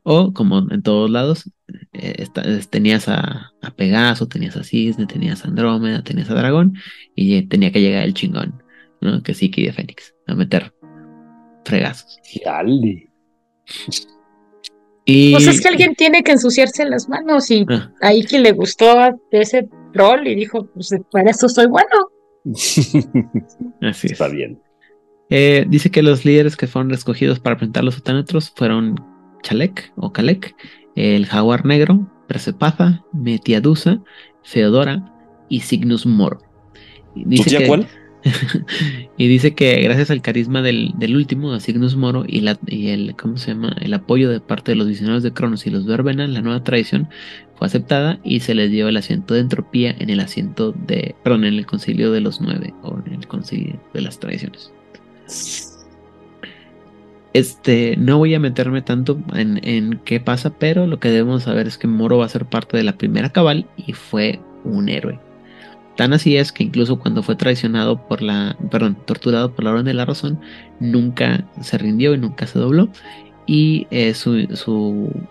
O 0.02 0.32
como 0.32 0.66
en 0.70 0.82
todos 0.82 1.10
lados, 1.10 1.50
eh, 1.92 2.26
tenías 2.70 3.08
a, 3.08 3.52
Pegaso, 3.76 4.26
tenías 4.28 4.56
a 4.56 4.64
Cisne, 4.64 5.06
tenías 5.06 5.44
a 5.44 5.48
Andrómeda, 5.48 6.02
tenías 6.02 6.30
a 6.30 6.34
Dragón, 6.34 6.74
y 7.14 7.42
tenía 7.42 7.70
que 7.72 7.80
llegar 7.80 8.04
el 8.04 8.14
chingón, 8.14 8.62
¿no? 9.00 9.22
Que 9.22 9.34
sí, 9.34 9.50
que 9.50 9.62
de 9.62 9.72
Fénix, 9.72 10.14
a 10.26 10.34
meter 10.34 10.72
fregazos. 11.64 12.18
Y... 15.04 15.32
Pues 15.32 15.46
es 15.46 15.60
que 15.60 15.68
alguien 15.68 15.94
tiene 15.94 16.22
que 16.22 16.32
ensuciarse 16.32 16.84
las 16.84 17.08
manos 17.08 17.50
y 17.50 17.66
ah. 17.68 17.92
ahí 18.00 18.22
que 18.22 18.38
le 18.38 18.52
gustó 18.52 18.96
ese 19.30 19.68
rol 19.92 20.26
y 20.26 20.34
dijo, 20.34 20.66
pues 20.72 20.90
para 21.10 21.30
eso 21.30 21.48
soy 21.48 21.66
bueno. 21.66 22.10
Así 23.82 24.08
Está 24.08 24.28
bien. 24.28 24.60
Eh, 25.30 25.64
dice 25.68 25.90
que 25.90 26.02
los 26.02 26.24
líderes 26.24 26.56
que 26.56 26.66
fueron 26.66 26.92
escogidos 26.92 27.38
para 27.38 27.56
presentar 27.56 27.84
los 27.84 27.98
otámetros 27.98 28.52
fueron 28.54 28.96
Chalek 29.42 29.92
o 29.96 30.12
Kalek, 30.12 30.54
el 30.96 31.26
jaguar 31.26 31.64
negro, 31.64 32.06
Persepaza, 32.28 33.04
Metiadusa, 33.12 34.00
Feodora 34.42 35.12
y 35.48 35.60
Cygnus 35.60 36.06
Moro. 36.06 36.40
dice 37.14 37.66
cuál? 37.66 37.86
y 39.16 39.28
dice 39.28 39.54
que 39.54 39.80
gracias 39.80 40.10
al 40.10 40.22
carisma 40.22 40.62
del, 40.62 40.94
último, 41.16 41.52
a 41.52 41.60
Cygnus 41.60 41.96
Moro, 41.96 42.24
y, 42.26 42.40
la, 42.40 42.58
y, 42.66 42.88
el, 42.88 43.16
¿cómo 43.16 43.36
se 43.36 43.52
llama? 43.52 43.74
el 43.80 43.94
apoyo 43.94 44.28
de 44.30 44.40
parte 44.40 44.72
de 44.72 44.76
los 44.76 44.88
visionarios 44.88 45.22
de 45.22 45.32
Cronos 45.32 45.66
y 45.66 45.70
los 45.70 45.86
Verbena, 45.86 46.26
la 46.26 46.42
nueva 46.42 46.62
tradición 46.62 47.08
fue 47.54 47.66
aceptada 47.66 48.20
y 48.22 48.40
se 48.40 48.54
les 48.54 48.70
dio 48.70 48.88
el 48.88 48.96
asiento 48.96 49.34
de 49.34 49.40
entropía 49.40 49.94
en 49.98 50.10
el 50.10 50.20
asiento 50.20 50.72
de, 50.72 51.14
perdón, 51.22 51.44
en 51.44 51.54
el 51.54 51.66
concilio 51.66 52.12
de 52.12 52.20
los 52.20 52.40
nueve, 52.40 52.74
o 52.82 52.98
en 53.06 53.14
el 53.14 53.26
concilio 53.26 53.80
de 53.94 54.00
las 54.00 54.18
tradiciones. 54.18 54.72
Este, 57.32 57.96
no 57.96 58.18
voy 58.18 58.34
a 58.34 58.40
meterme 58.40 58.82
tanto 58.82 59.20
en, 59.34 60.00
qué 60.04 60.18
pasa, 60.18 60.50
pero 60.50 60.86
lo 60.86 60.98
que 60.98 61.10
debemos 61.10 61.44
saber 61.44 61.68
es 61.68 61.78
que 61.78 61.86
Moro 61.86 62.18
va 62.18 62.26
a 62.26 62.28
ser 62.28 62.44
parte 62.46 62.76
de 62.76 62.82
la 62.82 62.98
primera 62.98 63.30
cabal 63.30 63.66
y 63.76 63.92
fue 63.92 64.40
un 64.64 64.88
héroe. 64.88 65.20
Tan 65.96 66.12
así 66.12 66.36
es 66.36 66.50
que 66.50 66.64
incluso 66.64 66.98
cuando 66.98 67.22
fue 67.22 67.36
traicionado 67.36 68.08
por 68.08 68.22
la, 68.22 68.56
perdón, 68.70 68.96
torturado 69.04 69.54
por 69.54 69.64
la 69.64 69.72
orden 69.72 69.84
de 69.84 69.94
la 69.94 70.06
razón, 70.06 70.40
nunca 70.80 71.44
se 71.60 71.78
rindió 71.78 72.14
y 72.14 72.18
nunca 72.18 72.46
se 72.46 72.58
dobló. 72.58 72.88
Y 73.46 73.86
eh, 73.90 74.14
su, 74.14 74.46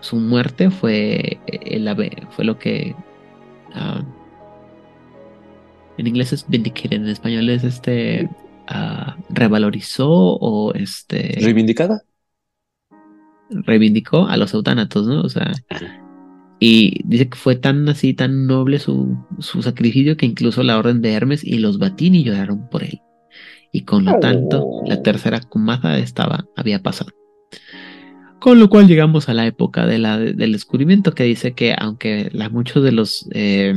su, 0.00 0.16
muerte 0.16 0.70
fue, 0.70 1.38
el, 1.46 1.88
fue 2.30 2.44
lo 2.44 2.58
que 2.58 2.94
ah, 3.74 4.02
en 5.98 6.06
inglés 6.06 6.32
es 6.32 6.46
vindicated, 6.48 6.92
en 6.94 7.08
español 7.08 7.48
es 7.50 7.64
este 7.64 8.28
revalorizó 9.28 10.08
o 10.10 10.72
este... 10.74 11.38
¿Reivindicada? 11.40 12.02
Reivindicó 13.50 14.26
a 14.26 14.36
los 14.36 14.54
eutánatos, 14.54 15.06
¿no? 15.06 15.22
O 15.22 15.28
sea... 15.28 15.52
Y 16.62 17.00
dice 17.06 17.30
que 17.30 17.38
fue 17.38 17.56
tan 17.56 17.88
así, 17.88 18.12
tan 18.12 18.46
noble 18.46 18.78
su, 18.78 19.16
su, 19.38 19.62
sacrificio 19.62 20.18
que 20.18 20.26
incluso 20.26 20.62
la 20.62 20.78
orden 20.78 21.00
de 21.00 21.14
Hermes 21.14 21.42
y 21.42 21.58
los 21.58 21.78
Batini 21.78 22.22
lloraron 22.22 22.68
por 22.68 22.84
él. 22.84 23.00
Y 23.72 23.84
con 23.84 24.04
lo 24.04 24.18
tanto, 24.18 24.82
la 24.84 24.96
oh. 24.96 25.02
tercera 25.02 25.40
cumaza 25.40 25.98
estaba, 25.98 26.44
había 26.56 26.82
pasado. 26.82 27.12
Con 28.40 28.58
lo 28.58 28.68
cual 28.68 28.88
llegamos 28.88 29.28
a 29.28 29.34
la 29.34 29.46
época 29.46 29.86
de 29.86 29.98
la, 29.98 30.18
del 30.18 30.52
descubrimiento 30.52 31.12
que 31.14 31.24
dice 31.24 31.52
que 31.52 31.74
aunque 31.78 32.30
la, 32.32 32.48
muchos 32.48 32.82
de 32.82 32.92
los 32.92 33.28
eh, 33.32 33.74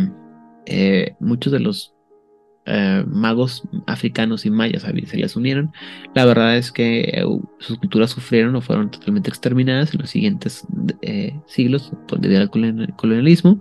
eh, 0.66 1.16
muchos 1.20 1.52
de 1.52 1.60
los 1.60 1.93
eh, 2.66 3.04
magos 3.08 3.64
africanos 3.88 4.46
y 4.46 4.50
mayas 4.50 4.84
se 4.84 5.18
les 5.18 5.36
unieron. 5.36 5.74
La 6.16 6.24
verdad 6.26 6.56
es 6.58 6.72
que 6.72 7.02
eh, 7.02 7.26
sus 7.60 7.78
culturas 7.78 8.12
sufrieron 8.12 8.56
o 8.56 8.62
fueron 8.62 8.90
totalmente 8.90 9.30
exterminadas 9.30 9.94
en 9.94 10.00
los 10.00 10.10
siguientes 10.10 10.66
eh, 11.02 11.36
siglos 11.46 11.92
debido 12.20 12.42
al 12.42 12.50
colonialismo. 12.96 13.60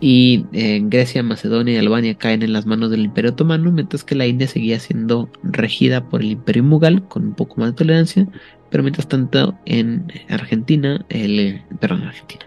Y 0.00 0.44
Grecia, 0.52 1.22
Macedonia 1.22 1.74
y 1.74 1.76
Albania 1.78 2.16
caen 2.16 2.42
en 2.42 2.52
las 2.52 2.66
manos 2.66 2.90
del 2.90 3.04
Imperio 3.04 3.30
Otomano, 3.30 3.72
mientras 3.72 4.04
que 4.04 4.14
la 4.14 4.26
India 4.26 4.46
seguía 4.46 4.78
siendo 4.78 5.30
regida 5.42 6.06
por 6.10 6.20
el 6.20 6.32
Imperio 6.32 6.62
Mughal 6.64 7.08
con 7.08 7.28
un 7.28 7.34
poco 7.34 7.54
más 7.58 7.70
de 7.70 7.76
tolerancia. 7.76 8.28
Pero 8.70 8.82
mientras 8.82 9.08
tanto, 9.08 9.56
en 9.64 10.12
Argentina, 10.28 11.06
el, 11.08 11.62
perdón, 11.80 12.02
Argentina, 12.02 12.44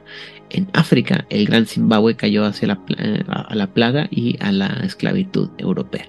en 0.50 0.68
África, 0.74 1.26
el 1.30 1.46
gran 1.46 1.66
Zimbabue 1.66 2.16
cayó 2.16 2.46
hacia 2.46 2.70
la, 2.70 2.80
eh, 2.98 3.24
a 3.28 3.56
la 3.56 3.68
plaga 3.68 4.08
y 4.10 4.38
a 4.42 4.52
la 4.52 4.68
esclavitud 4.84 5.50
europea. 5.58 6.08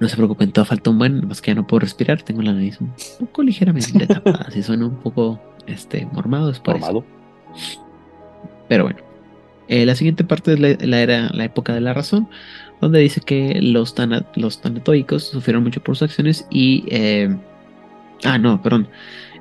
No 0.00 0.08
se 0.08 0.16
preocupen, 0.16 0.52
todo 0.52 0.64
falta 0.64 0.90
un 0.90 0.98
buen, 0.98 1.26
más 1.26 1.42
que 1.42 1.50
ya 1.50 1.56
no 1.56 1.66
puedo 1.66 1.80
respirar, 1.80 2.22
tengo 2.22 2.42
la 2.42 2.52
nariz 2.52 2.80
un 2.80 2.92
poco 3.18 3.42
ligeramente 3.42 4.06
tapada, 4.06 4.48
si 4.50 4.62
suena 4.62 4.86
un 4.86 4.96
poco 4.96 5.40
este, 5.66 6.06
mormado 6.12 6.50
es 6.50 6.62
Mormado. 6.64 7.04
Pero 8.68 8.84
bueno, 8.84 9.00
eh, 9.66 9.84
la 9.84 9.96
siguiente 9.96 10.22
parte 10.22 10.52
es 10.52 10.60
la, 10.60 11.00
era 11.00 11.30
la 11.32 11.44
época 11.44 11.74
de 11.74 11.80
la 11.80 11.94
razón, 11.94 12.28
donde 12.80 13.00
dice 13.00 13.20
que 13.20 13.60
los, 13.60 13.94
los 14.36 14.60
tanatoicos 14.60 15.24
sufrieron 15.24 15.64
mucho 15.64 15.82
por 15.82 15.96
sus 15.96 16.08
acciones 16.08 16.46
y... 16.50 16.84
Eh, 16.88 17.36
ah, 18.24 18.38
no, 18.38 18.62
perdón. 18.62 18.88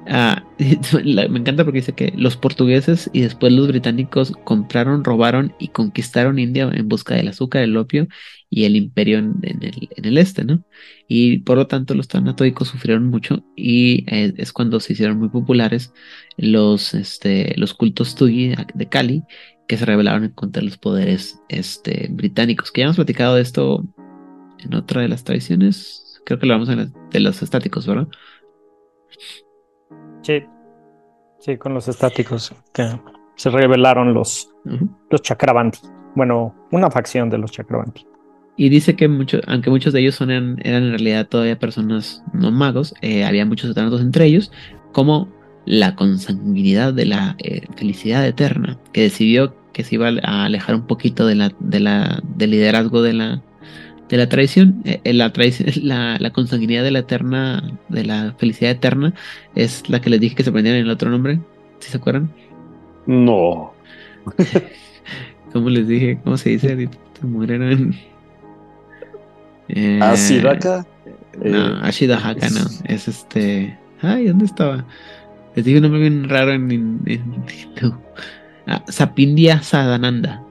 Ah, 0.10 0.42
me 1.04 1.40
encanta 1.40 1.66
porque 1.66 1.80
dice 1.80 1.94
que 1.94 2.14
los 2.16 2.38
portugueses 2.38 3.10
y 3.12 3.22
después 3.22 3.52
los 3.52 3.68
británicos 3.68 4.32
compraron, 4.46 5.04
robaron 5.04 5.54
y 5.60 5.70
conquistaron 5.70 6.40
India 6.40 6.70
en 6.74 6.88
busca 6.88 7.16
del 7.16 7.28
azúcar, 7.28 7.64
el 7.64 7.76
opio 7.76 8.08
y 8.50 8.64
el 8.64 8.78
imperio 8.78 9.18
en, 9.18 9.36
el, 9.44 10.18
este, 10.18 10.46
¿no? 10.46 10.64
Y 11.10 11.40
por 11.40 11.58
lo 11.58 11.68
tanto 11.68 11.94
los 11.94 12.08
tanatoicos 12.08 12.70
sufrieron 12.70 13.08
mucho 13.08 13.44
y 13.56 14.06
eh, 14.08 14.34
es 14.38 14.54
cuando 14.54 14.80
se 14.80 14.94
hicieron 14.94 15.20
muy 15.20 15.30
populares 15.30 15.94
los, 16.38 16.94
este, 16.94 17.54
los 17.58 17.74
cultos 17.74 18.16
Tugi 18.16 18.54
de 18.76 18.90
Cali 18.90 19.24
que 19.68 19.78
se 19.78 19.86
rebelaron 19.86 20.30
contra 20.30 20.64
los 20.64 20.78
poderes 20.78 21.42
este, 21.50 22.08
británicos, 22.10 22.72
que 22.72 22.80
ya 22.82 22.86
hemos 22.86 22.96
platicado 22.96 23.36
de 23.36 23.42
esto 23.42 23.86
en 24.60 24.74
otra 24.74 25.02
de 25.02 25.10
las 25.10 25.26
tradiciones, 25.26 26.22
creo 26.26 26.40
que 26.40 26.46
lo 26.46 26.54
vamos 26.54 26.70
a 26.70 26.76
de 26.76 27.20
los 27.20 27.42
estáticos, 27.44 27.86
¿verdad? 27.86 28.08
Sí, 30.28 30.44
sí, 31.40 31.56
con 31.56 31.74
los 31.74 31.88
estáticos, 31.88 32.54
que 32.74 33.00
se 33.38 33.50
rebelaron 33.50 34.14
los, 34.14 34.50
los 35.10 35.22
Chakravanti. 35.22 35.80
Bueno, 36.16 36.54
una 36.72 36.92
facción 36.92 37.30
de 37.30 37.38
los 37.38 37.54
Chakravanti. 37.54 38.06
Y 38.58 38.68
dice 38.68 38.98
que 38.98 39.08
muchos, 39.08 39.40
aunque 39.48 39.70
muchos 39.70 39.94
de 39.94 40.02
ellos 40.02 40.16
son 40.16 40.30
eran, 40.30 40.60
en 40.66 40.90
realidad 40.90 41.30
todavía 41.30 41.58
personas 41.58 42.26
no 42.34 42.52
magos, 42.52 42.94
eh, 43.02 43.24
había 43.24 43.46
muchos 43.46 43.72
eternos 43.72 44.02
entre 44.02 44.26
ellos, 44.26 44.52
como 44.92 45.30
la 45.66 45.96
consanguinidad 45.96 46.94
de 46.94 47.06
la 47.06 47.38
eh, 47.38 47.62
felicidad 47.78 48.28
eterna, 48.28 48.78
que 48.92 49.04
decidió 49.04 49.56
que 49.72 49.86
se 49.86 49.96
iba 49.96 50.10
a 50.24 50.44
alejar 50.44 50.76
un 50.76 50.88
poquito 50.88 51.26
de 51.26 51.36
la, 51.36 51.54
de 51.60 51.80
la, 51.80 52.22
del 52.36 52.52
liderazgo 52.52 53.02
de 53.02 53.14
la, 53.14 53.42
de 54.10 54.18
la 54.18 54.30
tradición, 54.30 54.82
eh, 54.86 55.14
la, 55.14 55.32
la, 55.82 56.18
la, 56.20 56.30
consanguinidad 56.32 56.84
de 56.84 56.92
la 56.92 57.00
eterna, 57.00 57.78
de 57.90 58.06
la 58.06 58.34
felicidad 58.38 58.72
eterna, 58.72 59.14
es 59.56 59.90
la 59.90 60.00
que 60.00 60.10
les 60.10 60.20
dije 60.20 60.36
que 60.36 60.44
se 60.44 60.50
aprendieran 60.50 60.82
el 60.82 60.90
otro 60.90 61.10
nombre, 61.10 61.40
¿sí 61.80 61.92
se 61.92 61.98
acuerdan? 61.98 62.32
No. 63.06 63.74
¿Cómo 65.54 65.70
les 65.70 65.88
dije? 65.88 66.20
¿Cómo 66.24 66.38
se 66.38 66.52
dice? 66.52 66.90
Murieron. 67.22 67.96
Eh, 69.70 70.00
Ashidaka. 70.02 70.86
No, 71.44 71.68
eh, 71.68 71.80
Ashidahaka 71.82 72.50
no. 72.50 72.62
Es 72.86 73.08
este. 73.08 73.78
Ay, 74.02 74.28
¿dónde 74.28 74.46
estaba? 74.46 74.86
Les 75.56 75.66
dije 75.66 75.78
un 75.78 75.84
nombre 75.84 76.02
bien 76.02 76.30
raro 76.30 76.54
en. 76.54 77.02
en, 77.06 77.46
ah, 78.68 78.84
Sapindia 78.88 79.62
Sadananda. 79.62 80.44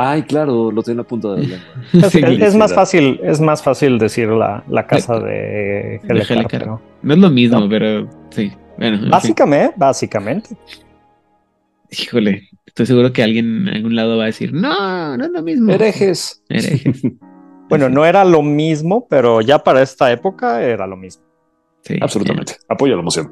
Ay, 0.00 0.22
claro, 0.22 0.70
lo 0.70 0.80
tiene 0.84 1.00
a 1.00 1.04
punta 1.04 1.34
de 1.34 1.42
la 1.42 1.58
lengua. 1.92 2.46
es, 2.46 2.54
más 2.54 2.72
fácil, 2.72 3.18
es 3.20 3.40
más 3.40 3.64
fácil 3.64 3.98
decir 3.98 4.28
la, 4.28 4.62
la 4.68 4.86
casa 4.86 5.18
de 5.18 6.00
Helicar. 6.08 6.68
¿no? 6.68 6.80
no 7.02 7.14
es 7.14 7.18
lo 7.18 7.30
mismo, 7.30 7.68
pero 7.68 8.08
sí. 8.30 8.52
Bueno, 8.76 9.10
básicamente, 9.10 9.74
básicamente. 9.76 10.56
Híjole, 11.90 12.48
estoy 12.64 12.86
seguro 12.86 13.12
que 13.12 13.24
alguien 13.24 13.66
en 13.66 13.74
algún 13.74 13.96
lado 13.96 14.16
va 14.18 14.22
a 14.22 14.26
decir, 14.26 14.52
no, 14.52 15.16
no 15.16 15.24
es 15.24 15.30
lo 15.32 15.42
mismo. 15.42 15.72
Herejes. 15.72 16.42
Herejes. 16.48 17.02
Bueno, 17.68 17.90
no 17.90 18.06
era 18.06 18.24
lo 18.24 18.40
mismo, 18.40 19.06
pero 19.10 19.42
ya 19.42 19.58
para 19.58 19.82
esta 19.82 20.10
época 20.10 20.62
era 20.62 20.86
lo 20.86 20.96
mismo. 20.96 21.22
Sí, 21.82 21.98
Absolutamente. 22.00 22.54
Apoyo 22.66 22.94
la 22.94 23.02
emoción. 23.02 23.30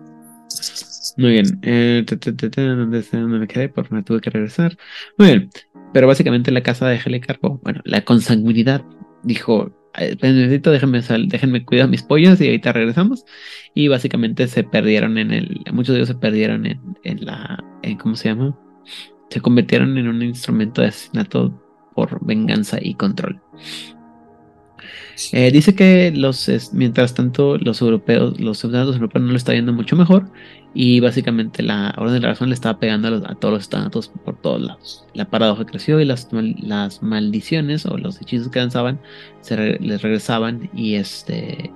Muy 1.16 1.30
bien. 1.30 1.58
Eh, 1.62 2.04
¿dónde, 2.06 3.38
me 3.38 3.48
quedé? 3.48 3.70
Porque 3.70 3.94
me 3.94 4.02
tuve 4.02 4.20
que 4.20 4.28
regresar. 4.28 4.76
Muy 5.16 5.28
bien. 5.28 5.50
Pero 5.96 6.08
básicamente 6.08 6.50
la 6.50 6.62
casa 6.62 6.86
de 6.88 7.00
Helicarpo, 7.02 7.58
bueno, 7.62 7.80
la 7.86 8.04
consanguinidad, 8.04 8.84
dijo, 9.22 9.74
pues 9.94 10.34
necesito, 10.34 10.70
déjenme, 10.70 11.00
déjenme 11.00 11.64
cuidar 11.64 11.88
mis 11.88 12.02
pollos 12.02 12.38
y 12.38 12.48
ahorita 12.48 12.70
regresamos. 12.74 13.24
Y 13.72 13.88
básicamente 13.88 14.46
se 14.46 14.62
perdieron 14.62 15.16
en 15.16 15.30
el, 15.32 15.64
muchos 15.72 15.94
de 15.94 16.00
ellos 16.00 16.08
se 16.08 16.14
perdieron 16.16 16.66
en, 16.66 16.78
en 17.02 17.24
la, 17.24 17.64
en, 17.82 17.96
¿cómo 17.96 18.14
se 18.14 18.28
llama? 18.28 18.54
Se 19.30 19.40
convirtieron 19.40 19.96
en 19.96 20.08
un 20.08 20.20
instrumento 20.20 20.82
de 20.82 20.88
asesinato 20.88 21.58
por 21.94 22.22
venganza 22.26 22.76
y 22.78 22.92
control. 22.92 23.40
Eh, 25.32 25.50
dice 25.50 25.74
que 25.74 26.12
los, 26.14 26.50
mientras 26.72 27.14
tanto 27.14 27.56
los 27.58 27.80
europeos, 27.80 28.38
los 28.38 28.58
ciudadanos 28.58 28.96
europeos 28.96 29.24
no 29.24 29.30
lo 29.30 29.36
está 29.36 29.54
yendo 29.54 29.72
mucho 29.72 29.96
mejor 29.96 30.28
y 30.74 31.00
básicamente 31.00 31.62
la 31.62 31.94
orden 31.96 32.14
de 32.14 32.20
la 32.20 32.28
razón 32.28 32.50
le 32.50 32.54
estaba 32.54 32.78
pegando 32.78 33.08
a, 33.08 33.34
todos 33.34 33.54
los 33.54 33.62
estados 33.62 34.08
por 34.24 34.36
todos 34.36 34.60
lados. 34.60 35.06
La 35.14 35.24
paradoja 35.24 35.64
creció 35.64 36.00
y 36.00 36.04
las, 36.04 36.28
las 36.32 37.02
maldiciones 37.02 37.86
o 37.86 37.96
los 37.96 38.20
hechizos 38.20 38.48
que 38.48 38.58
lanzaban 38.58 39.00
se 39.40 39.78
les 39.80 40.02
regresaban 40.02 40.68
y 40.74 40.96
este 40.96 41.72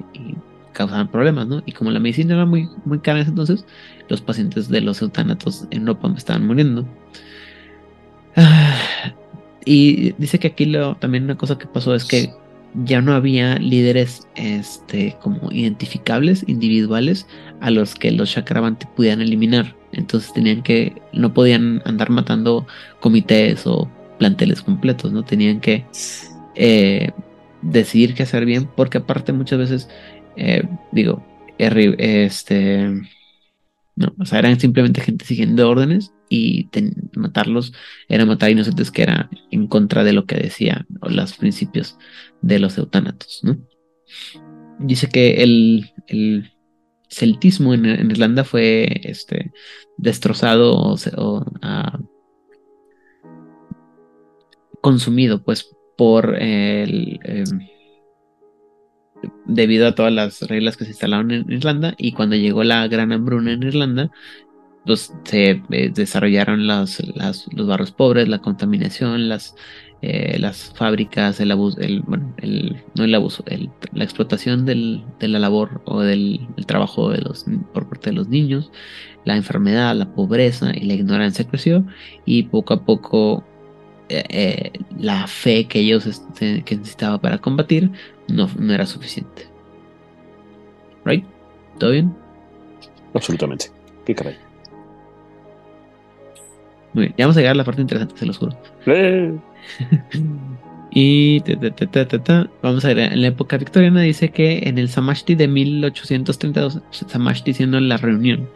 causaban 0.73 1.09
problemas, 1.09 1.47
¿no? 1.47 1.63
Y 1.67 1.73
como 1.73 1.91
la 1.91 1.99
medicina 1.99 2.35
era 2.35 2.47
muy, 2.47 2.69
muy 2.85 3.01
cara 3.01 3.19
en 3.19 3.23
ese 3.23 3.31
entonces, 3.31 3.65
los 4.09 4.21
pacientes 4.21 4.69
de 4.69 4.81
los 4.81 5.01
eutanatos 5.03 5.67
en 5.71 5.81
Europa 5.81 6.13
estaban 6.17 6.47
muriendo. 6.47 6.87
Ah, 8.37 8.77
y 9.65 10.13
dice 10.13 10.39
que 10.39 10.49
aquí 10.49 10.67
lo, 10.67 10.97
también 10.97 11.25
una 11.25 11.37
cosa 11.37 11.59
que 11.59 11.67
pasó 11.67 11.95
es 11.95 12.05
que 12.05 12.33
ya 12.75 13.01
no 13.01 13.15
había 13.15 13.57
líderes 13.57 14.29
este, 14.37 15.17
como 15.21 15.51
identificables, 15.51 16.45
individuales, 16.47 17.27
a 17.61 17.71
los 17.71 17.95
que 17.95 18.11
los 18.11 18.33
Chakravanti 18.33 18.87
pudieran 18.95 19.21
eliminar. 19.21 19.77
Entonces 19.93 20.33
tenían 20.33 20.63
que, 20.63 21.01
no 21.13 21.35
podían 21.35 21.83
andar 21.85 22.11
matando 22.11 22.67
comités 23.01 23.67
o 23.67 23.91
planteles 24.19 24.63
completos, 24.63 25.13
¿no? 25.13 25.25
Tenían 25.25 25.61
que 25.61 25.85
eh, 26.55 27.11
decidir 27.63 28.15
qué 28.15 28.23
hacer 28.23 28.45
bien, 28.45 28.69
porque 28.77 28.99
aparte 28.99 29.33
muchas 29.33 29.59
veces, 29.59 29.89
eh, 30.37 30.63
digo, 30.93 31.25
este, 31.59 32.91
no, 33.97 34.15
o 34.19 34.25
sea, 34.25 34.39
eran 34.39 34.59
simplemente 34.59 35.01
gente 35.01 35.25
siguiendo 35.25 35.69
órdenes 35.69 36.13
y 36.29 36.69
matarlos 37.17 37.73
era 38.09 38.25
matar 38.25 38.51
inocentes 38.51 38.91
que 38.91 39.03
era 39.03 39.29
en 39.51 39.67
contra 39.67 40.05
de 40.05 40.13
lo 40.13 40.27
que 40.27 40.37
decía 40.37 40.87
los 41.03 41.37
principios 41.37 41.99
de 42.41 42.59
los 42.59 42.79
eutanatos, 42.79 43.41
¿no? 43.43 43.59
Dice 44.79 45.09
que 45.09 45.43
el, 45.43 45.91
el 46.07 46.53
celtismo 47.09 47.75
en, 47.75 48.11
Irlanda 48.11 48.45
fue 48.45 49.01
este, 49.05 49.53
destrozado 49.99 50.97
o, 51.17 51.45
ah, 51.63 51.99
consumido 54.81 55.43
pues 55.43 55.71
por 55.97 56.37
el... 56.41 57.19
Em, 57.25 57.70
debido 59.47 59.87
a 59.87 59.95
todas 59.95 60.13
las 60.13 60.43
reglas 60.43 60.77
que 60.77 60.85
se 60.85 60.91
instalaron 60.91 61.31
en 61.31 61.51
Irlanda 61.51 61.95
y 61.99 62.13
cuando 62.13 62.37
llegó 62.37 62.65
la 62.65 62.87
gran 62.89 63.13
hambruna 63.13 63.53
en 63.53 63.63
Irlanda 63.63 64.11
pues, 64.85 65.13
se 65.25 65.63
eh, 65.71 65.91
desarrollaron 65.95 66.67
los 66.67 66.99
barrios 67.67 67.93
pobres, 67.93 68.29
la 68.29 68.41
contaminación, 68.41 69.29
las, 69.29 69.55
eh, 70.03 70.39
las 70.39 70.73
fábricas, 70.75 71.39
el 71.41 71.51
abuso, 71.51 71.79
el, 71.81 72.03
bueno, 72.03 72.35
el, 72.39 72.83
no 72.95 73.05
el 73.05 73.15
abuso, 73.15 73.45
la 73.93 74.05
explotación 74.05 74.65
del, 74.65 75.05
de 75.19 75.29
la 75.29 75.39
labor 75.39 75.83
o 75.85 76.01
del 76.01 76.49
trabajo 76.67 77.11
de 77.11 77.21
los, 77.21 77.45
por 77.75 77.89
parte 77.89 78.11
de 78.11 78.17
los 78.17 78.29
niños, 78.29 78.73
la 79.25 79.37
enfermedad, 79.37 79.95
la 79.95 80.15
pobreza 80.15 80.73
y 80.75 80.87
la 80.87 80.95
ignorancia 80.95 81.47
creció 81.47 81.85
y 82.25 82.45
poco 82.45 82.75
a 82.75 82.85
poco 82.85 83.45
eh, 84.11 84.73
la 84.99 85.27
fe 85.27 85.67
que 85.67 85.81
ellos 85.81 86.07
este, 86.07 86.63
que 86.63 86.77
necesitaba 86.77 87.19
para 87.21 87.39
combatir 87.39 87.91
no, 88.29 88.49
no 88.59 88.73
era 88.75 88.87
suficiente. 88.87 89.49
¿Right? 91.05 91.25
¿Todo 91.79 91.93
bien? 91.93 92.15
Absolutamente. 93.15 93.67
Qué 94.05 94.15
caray. 94.15 94.37
Muy 96.93 97.05
bien, 97.05 97.15
ya 97.17 97.25
vamos 97.27 97.37
a 97.37 97.41
llegar 97.41 97.53
a 97.53 97.57
la 97.57 97.65
parte 97.65 97.83
interesante, 97.83 98.17
se 98.17 98.27
los 98.27 98.39
juro. 98.39 98.57
y 100.93 101.41
vamos 102.63 102.85
a 102.85 102.89
ver, 102.89 102.99
en 102.99 103.23
la 103.23 103.29
época 103.29 103.57
victoriana 103.57 104.03
dice 104.03 104.31
que 104.31 104.61
en 104.65 104.77
el 104.77 104.89
Samashti 104.89 105.37
de 105.37 105.47
1832, 105.47 106.81
Samashti 106.91 107.55
siendo 107.55 107.79
la 107.79 107.97
reunión, 107.97 108.49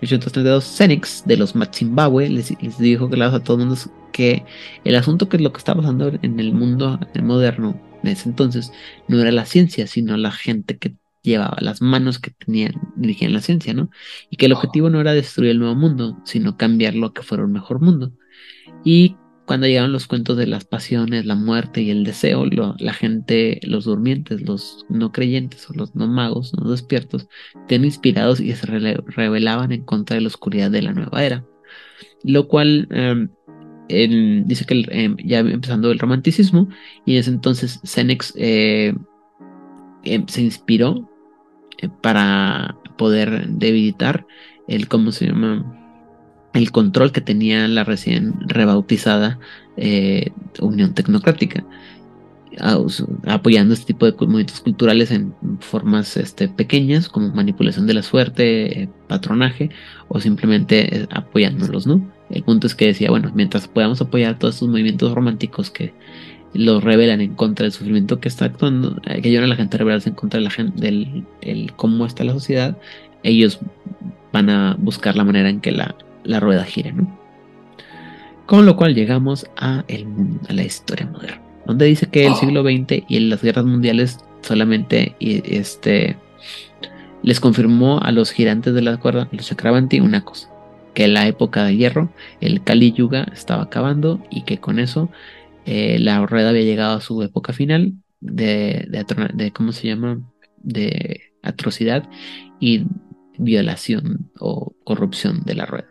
1832, 0.00 0.64
Cenix 0.64 1.24
de 1.26 1.36
los 1.36 1.56
Matsimbabwe 1.56 2.28
les, 2.28 2.62
les 2.62 2.78
dijo 2.78 3.10
que 3.10 3.20
a 3.20 3.40
todo 3.40 3.58
el 3.58 3.66
mundo 3.66 3.80
que 4.12 4.44
el 4.84 4.94
asunto 4.94 5.28
que 5.28 5.36
es 5.36 5.42
lo 5.42 5.52
que 5.52 5.58
está 5.58 5.74
pasando 5.74 6.12
en 6.22 6.38
el 6.38 6.52
mundo 6.52 6.98
moderno 7.22 7.80
en 8.02 8.10
ese 8.10 8.28
entonces 8.28 8.72
no 9.08 9.20
era 9.20 9.32
la 9.32 9.44
ciencia, 9.44 9.86
sino 9.86 10.16
la 10.16 10.30
gente 10.30 10.78
que 10.78 10.94
llevaba 11.22 11.56
las 11.60 11.82
manos 11.82 12.18
que 12.18 12.30
tenían, 12.30 12.72
dirigían 12.96 13.32
la 13.32 13.40
ciencia, 13.40 13.74
¿no? 13.74 13.90
Y 14.30 14.36
que 14.36 14.46
el 14.46 14.52
objetivo 14.52 14.90
no 14.90 15.00
era 15.00 15.12
destruir 15.12 15.50
el 15.50 15.58
nuevo 15.58 15.74
mundo, 15.74 16.18
sino 16.24 16.56
cambiarlo 16.56 17.08
a 17.08 17.14
que 17.14 17.22
fuera 17.22 17.44
un 17.44 17.52
mejor 17.52 17.80
mundo. 17.80 18.12
Y 18.84 19.16
cuando 19.50 19.66
llegaron 19.66 19.90
los 19.90 20.06
cuentos 20.06 20.36
de 20.36 20.46
las 20.46 20.64
pasiones, 20.64 21.26
la 21.26 21.34
muerte 21.34 21.82
y 21.82 21.90
el 21.90 22.04
deseo, 22.04 22.44
la 22.78 22.92
gente, 22.92 23.58
los 23.64 23.84
durmientes, 23.84 24.42
los 24.42 24.86
no 24.88 25.10
creyentes 25.10 25.68
o 25.68 25.72
los 25.74 25.96
no 25.96 26.06
magos, 26.06 26.52
no 26.56 26.70
despiertos, 26.70 27.26
quedan 27.66 27.84
inspirados 27.84 28.38
y 28.38 28.54
se 28.54 28.64
rebelaban 28.64 29.72
en 29.72 29.84
contra 29.84 30.14
de 30.14 30.20
la 30.20 30.28
oscuridad 30.28 30.70
de 30.70 30.82
la 30.82 30.92
nueva 30.92 31.24
era. 31.24 31.44
Lo 32.22 32.46
cual 32.46 32.86
em, 33.88 34.46
dice 34.46 34.64
que 34.66 34.86
em, 34.88 35.16
ya 35.24 35.40
empezando 35.40 35.90
el 35.90 35.98
romanticismo, 35.98 36.68
y 37.04 37.14
en 37.14 37.18
ese 37.18 37.30
entonces 37.30 37.80
Senex 37.82 38.32
eh, 38.36 38.94
em, 40.04 40.28
se 40.28 40.42
inspiró 40.42 41.10
eh, 41.78 41.88
para 42.02 42.78
poder 42.96 43.48
debilitar 43.48 44.24
el, 44.68 44.86
¿cómo 44.86 45.10
se 45.10 45.26
llama? 45.26 45.79
El 46.52 46.72
control 46.72 47.12
que 47.12 47.20
tenía 47.20 47.68
la 47.68 47.84
recién 47.84 48.34
rebautizada 48.48 49.38
eh, 49.76 50.30
Unión 50.60 50.94
Tecnocrática, 50.94 51.64
apoyando 53.26 53.72
este 53.72 53.86
tipo 53.86 54.06
de 54.06 54.12
movimientos 54.12 54.60
culturales 54.60 55.10
en 55.12 55.32
formas 55.60 56.16
este, 56.16 56.48
pequeñas, 56.48 57.08
como 57.08 57.28
manipulación 57.28 57.86
de 57.86 57.94
la 57.94 58.02
suerte, 58.02 58.82
eh, 58.82 58.88
patronaje, 59.08 59.70
o 60.08 60.20
simplemente 60.20 61.02
eh, 61.02 61.06
apoyándolos, 61.10 61.86
¿no? 61.86 62.04
El 62.28 62.42
punto 62.42 62.66
es 62.66 62.74
que 62.74 62.86
decía, 62.86 63.10
bueno, 63.10 63.30
mientras 63.34 63.68
podamos 63.68 64.00
apoyar 64.00 64.38
todos 64.38 64.54
estos 64.54 64.68
movimientos 64.68 65.14
románticos 65.14 65.70
que 65.70 65.94
los 66.52 66.82
revelan 66.82 67.20
en 67.20 67.34
contra 67.34 67.64
del 67.64 67.72
sufrimiento 67.72 68.18
que 68.18 68.28
está 68.28 68.46
actuando, 68.46 69.00
que 69.02 69.28
ayudan 69.28 69.44
a 69.44 69.48
la 69.48 69.56
gente 69.56 69.76
a 69.80 69.94
en 70.04 70.14
contra 70.14 70.38
de 70.38 70.44
la 70.44 70.50
gente, 70.50 70.80
del 70.80 71.72
cómo 71.76 72.06
está 72.06 72.24
la 72.24 72.32
sociedad, 72.32 72.76
ellos 73.22 73.60
van 74.32 74.50
a 74.50 74.76
buscar 74.78 75.16
la 75.16 75.24
manera 75.24 75.48
en 75.48 75.60
que 75.60 75.70
la, 75.70 75.94
la 76.24 76.40
rueda 76.40 76.64
gira, 76.64 76.92
¿no? 76.92 77.18
Con 78.46 78.66
lo 78.66 78.76
cual 78.76 78.94
llegamos 78.94 79.46
a, 79.56 79.84
el, 79.88 80.06
a 80.48 80.52
la 80.52 80.64
historia 80.64 81.06
moderna, 81.06 81.40
donde 81.66 81.86
dice 81.86 82.06
que 82.06 82.26
el 82.26 82.32
oh. 82.32 82.36
siglo 82.36 82.62
XX 82.62 83.04
y 83.08 83.20
las 83.20 83.42
guerras 83.42 83.64
mundiales 83.64 84.18
solamente 84.42 85.14
este, 85.20 86.16
les 87.22 87.40
confirmó 87.40 88.00
a 88.00 88.12
los 88.12 88.32
girantes 88.32 88.74
de 88.74 88.82
la 88.82 88.96
cuerda, 88.96 89.28
los 89.30 89.46
Chakravanti, 89.46 90.00
una 90.00 90.24
cosa, 90.24 90.50
que 90.94 91.06
la 91.08 91.26
época 91.26 91.64
de 91.64 91.76
hierro, 91.76 92.10
el 92.40 92.62
Kali 92.64 92.92
Yuga, 92.92 93.26
estaba 93.32 93.62
acabando 93.62 94.20
y 94.30 94.42
que 94.42 94.58
con 94.58 94.78
eso 94.78 95.10
eh, 95.66 95.98
la 96.00 96.24
rueda 96.26 96.50
había 96.50 96.62
llegado 96.62 96.96
a 96.96 97.00
su 97.00 97.22
época 97.22 97.52
final 97.52 97.94
de, 98.20 98.86
de, 98.88 99.04
de, 99.34 99.52
¿cómo 99.52 99.72
se 99.72 99.88
llama? 99.88 100.20
De 100.62 101.20
atrocidad 101.42 102.08
y 102.58 102.86
violación 103.38 104.30
o 104.38 104.74
corrupción 104.84 105.42
de 105.44 105.54
la 105.54 105.66
rueda. 105.66 105.88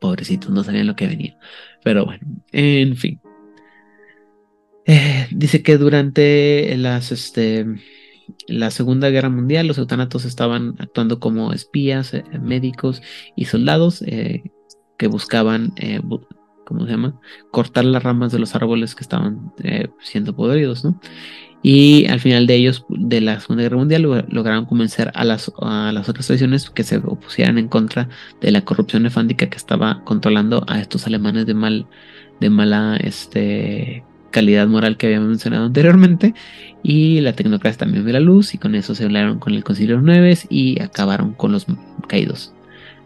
Pobrecitos, 0.00 0.50
no 0.50 0.64
sabían 0.64 0.86
lo 0.86 0.96
que 0.96 1.06
venía. 1.06 1.38
Pero 1.82 2.04
bueno, 2.04 2.26
en 2.52 2.96
fin. 2.96 3.20
Eh, 4.86 5.28
dice 5.30 5.62
que 5.62 5.76
durante 5.76 6.74
las, 6.78 7.12
este, 7.12 7.66
la 8.46 8.70
Segunda 8.70 9.10
Guerra 9.10 9.28
Mundial 9.28 9.66
los 9.66 9.78
eutanatos 9.78 10.24
estaban 10.24 10.76
actuando 10.78 11.20
como 11.20 11.52
espías, 11.52 12.14
eh, 12.14 12.24
médicos 12.40 13.02
y 13.36 13.44
soldados 13.44 14.02
eh, 14.02 14.44
que 14.96 15.06
buscaban, 15.06 15.74
¿cómo 16.66 16.84
se 16.86 16.90
llama? 16.90 17.20
Cortar 17.52 17.84
las 17.84 18.02
ramas 18.02 18.32
de 18.32 18.38
los 18.40 18.54
árboles 18.54 18.94
que 18.94 19.02
estaban 19.04 19.52
siendo 20.00 20.34
podridos, 20.34 20.84
¿no? 20.84 21.00
Y 21.62 22.06
al 22.06 22.20
final 22.20 22.46
de 22.46 22.54
ellos, 22.54 22.84
de 22.88 23.20
la 23.20 23.40
Segunda 23.40 23.64
Guerra 23.64 23.78
Mundial, 23.78 24.02
lograron 24.28 24.64
convencer 24.64 25.10
a 25.14 25.24
las, 25.24 25.52
a 25.60 25.90
las 25.92 26.08
otras 26.08 26.26
tradiciones 26.26 26.70
que 26.70 26.84
se 26.84 26.98
opusieran 26.98 27.58
en 27.58 27.68
contra 27.68 28.08
de 28.40 28.52
la 28.52 28.60
corrupción 28.60 29.02
nefándica 29.02 29.46
que 29.50 29.56
estaba 29.56 30.02
controlando 30.04 30.64
a 30.68 30.80
estos 30.80 31.06
alemanes 31.06 31.46
de, 31.46 31.54
mal, 31.54 31.86
de 32.38 32.50
mala 32.50 32.96
este, 33.02 34.04
calidad 34.30 34.68
moral 34.68 34.96
que 34.96 35.06
habíamos 35.06 35.30
mencionado 35.30 35.66
anteriormente. 35.66 36.32
Y 36.84 37.20
la 37.22 37.32
tecnocracia 37.32 37.78
también 37.78 38.04
ve 38.04 38.12
la 38.12 38.20
luz, 38.20 38.54
y 38.54 38.58
con 38.58 38.76
eso 38.76 38.94
se 38.94 39.04
hablaron 39.04 39.40
con 39.40 39.52
el 39.52 39.64
Concilio 39.64 40.00
9 40.00 40.38
y 40.48 40.80
acabaron 40.80 41.32
con 41.32 41.50
los 41.50 41.66
caídos. 42.06 42.54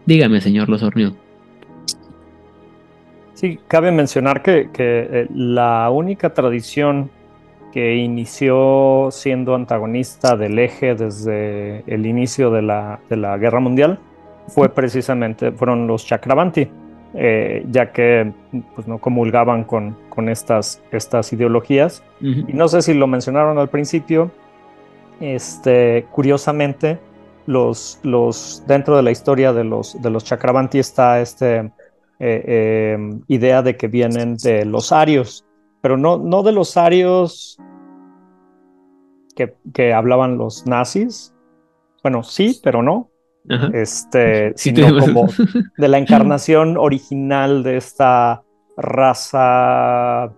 Dígame, 0.05 0.41
señor 0.41 0.69
Losornio. 0.69 1.15
Sí, 3.33 3.59
cabe 3.67 3.91
mencionar 3.91 4.43
que, 4.43 4.69
que 4.71 5.07
eh, 5.11 5.27
la 5.33 5.89
única 5.89 6.35
tradición 6.35 7.09
que 7.73 7.95
inició 7.95 9.09
siendo 9.09 9.55
antagonista 9.55 10.37
del 10.37 10.59
eje 10.59 10.93
desde 10.93 11.83
el 11.87 12.05
inicio 12.05 12.51
de 12.51 12.61
la, 12.61 12.99
guerra 13.39 13.59
mundial, 13.59 13.97
fue 14.47 14.69
precisamente, 14.69 15.51
fueron 15.51 15.87
los 15.87 16.05
Chakravanti, 16.05 16.69
eh, 17.15 17.65
ya 17.71 17.91
que 17.91 18.31
pues, 18.75 18.87
no 18.87 18.99
comulgaban 18.99 19.63
con, 19.63 19.97
con 20.09 20.29
estas, 20.29 20.83
estas 20.91 21.33
ideologías. 21.33 22.03
Y 22.21 22.53
no 22.53 22.67
sé 22.67 22.83
si 22.83 22.93
lo 22.93 23.07
mencionaron 23.07 23.57
al 23.57 23.69
principio, 23.69 24.29
este, 25.19 26.05
curiosamente, 26.11 26.99
los, 27.47 27.99
los, 28.03 28.63
dentro 28.67 28.95
de 28.95 29.01
la 29.01 29.09
historia 29.09 29.51
de 29.51 29.63
los, 29.63 29.99
de 29.99 30.11
los 30.11 30.23
Chakravanti 30.23 30.77
está 30.77 31.21
esta 31.21 31.55
eh, 31.55 31.71
eh, 32.19 32.97
idea 33.29 33.63
de 33.63 33.75
que 33.77 33.87
vienen 33.87 34.37
de 34.37 34.63
los 34.63 34.91
arios 34.91 35.43
pero 35.83 35.97
no, 35.97 36.17
no 36.17 36.43
de 36.43 36.53
los 36.53 36.77
arios 36.77 37.59
que, 39.35 39.93
hablaban 39.93 40.37
los 40.37 40.65
nazis. 40.65 41.35
Bueno, 42.01 42.23
sí, 42.23 42.57
pero 42.63 42.81
no. 42.81 43.09
Este, 43.73 44.53
sino 44.55 44.97
como 44.97 45.27
de 45.77 45.87
la 45.89 45.97
encarnación 45.97 46.77
original 46.77 47.63
de 47.63 47.75
esta 47.75 48.43
raza 48.77 50.31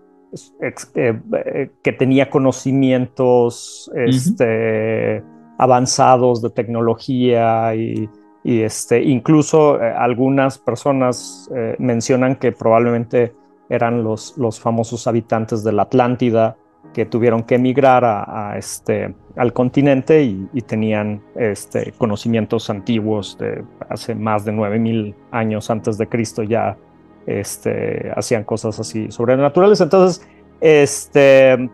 eh, 0.60 0.74
eh, 0.96 1.70
que 1.84 1.92
tenía 1.94 2.32
conocimientos 2.32 3.92
este, 3.94 5.24
avanzados 5.60 6.42
de 6.42 6.50
tecnología 6.50 7.76
y, 7.76 8.10
este, 8.44 9.04
incluso 9.04 9.80
eh, 9.80 9.94
algunas 9.96 10.58
personas 10.58 11.48
mencionan 11.78 12.36
que 12.36 12.52
probablemente 12.52 13.36
eran 13.70 14.04
los, 14.04 14.38
los 14.38 14.60
famosos 14.60 15.08
habitantes 15.08 15.64
de 15.64 15.72
la 15.72 15.84
Atlántida 15.84 16.58
que 16.94 17.06
tuvieron 17.06 17.44
que 17.44 17.56
emigrar 17.56 18.06
a, 18.06 18.56
este, 18.58 19.14
al 19.36 19.52
continente 19.52 20.24
y, 20.24 20.62
tenían 20.62 21.22
este, 21.36 21.92
conocimientos 21.98 22.70
antiguos 22.70 23.38
de 23.38 23.64
hace 23.90 24.16
más 24.16 24.46
de 24.46 24.54
9000 24.54 25.16
años 25.32 25.70
antes 25.70 25.98
de 25.98 26.08
Cristo 26.08 26.44
ya 26.44 26.78
este, 27.26 28.12
hacían 28.16 28.44
cosas 28.44 28.80
así 28.80 29.12
sobrenaturales. 29.12 29.82
Entonces, 29.82 30.26
este, 30.62 31.70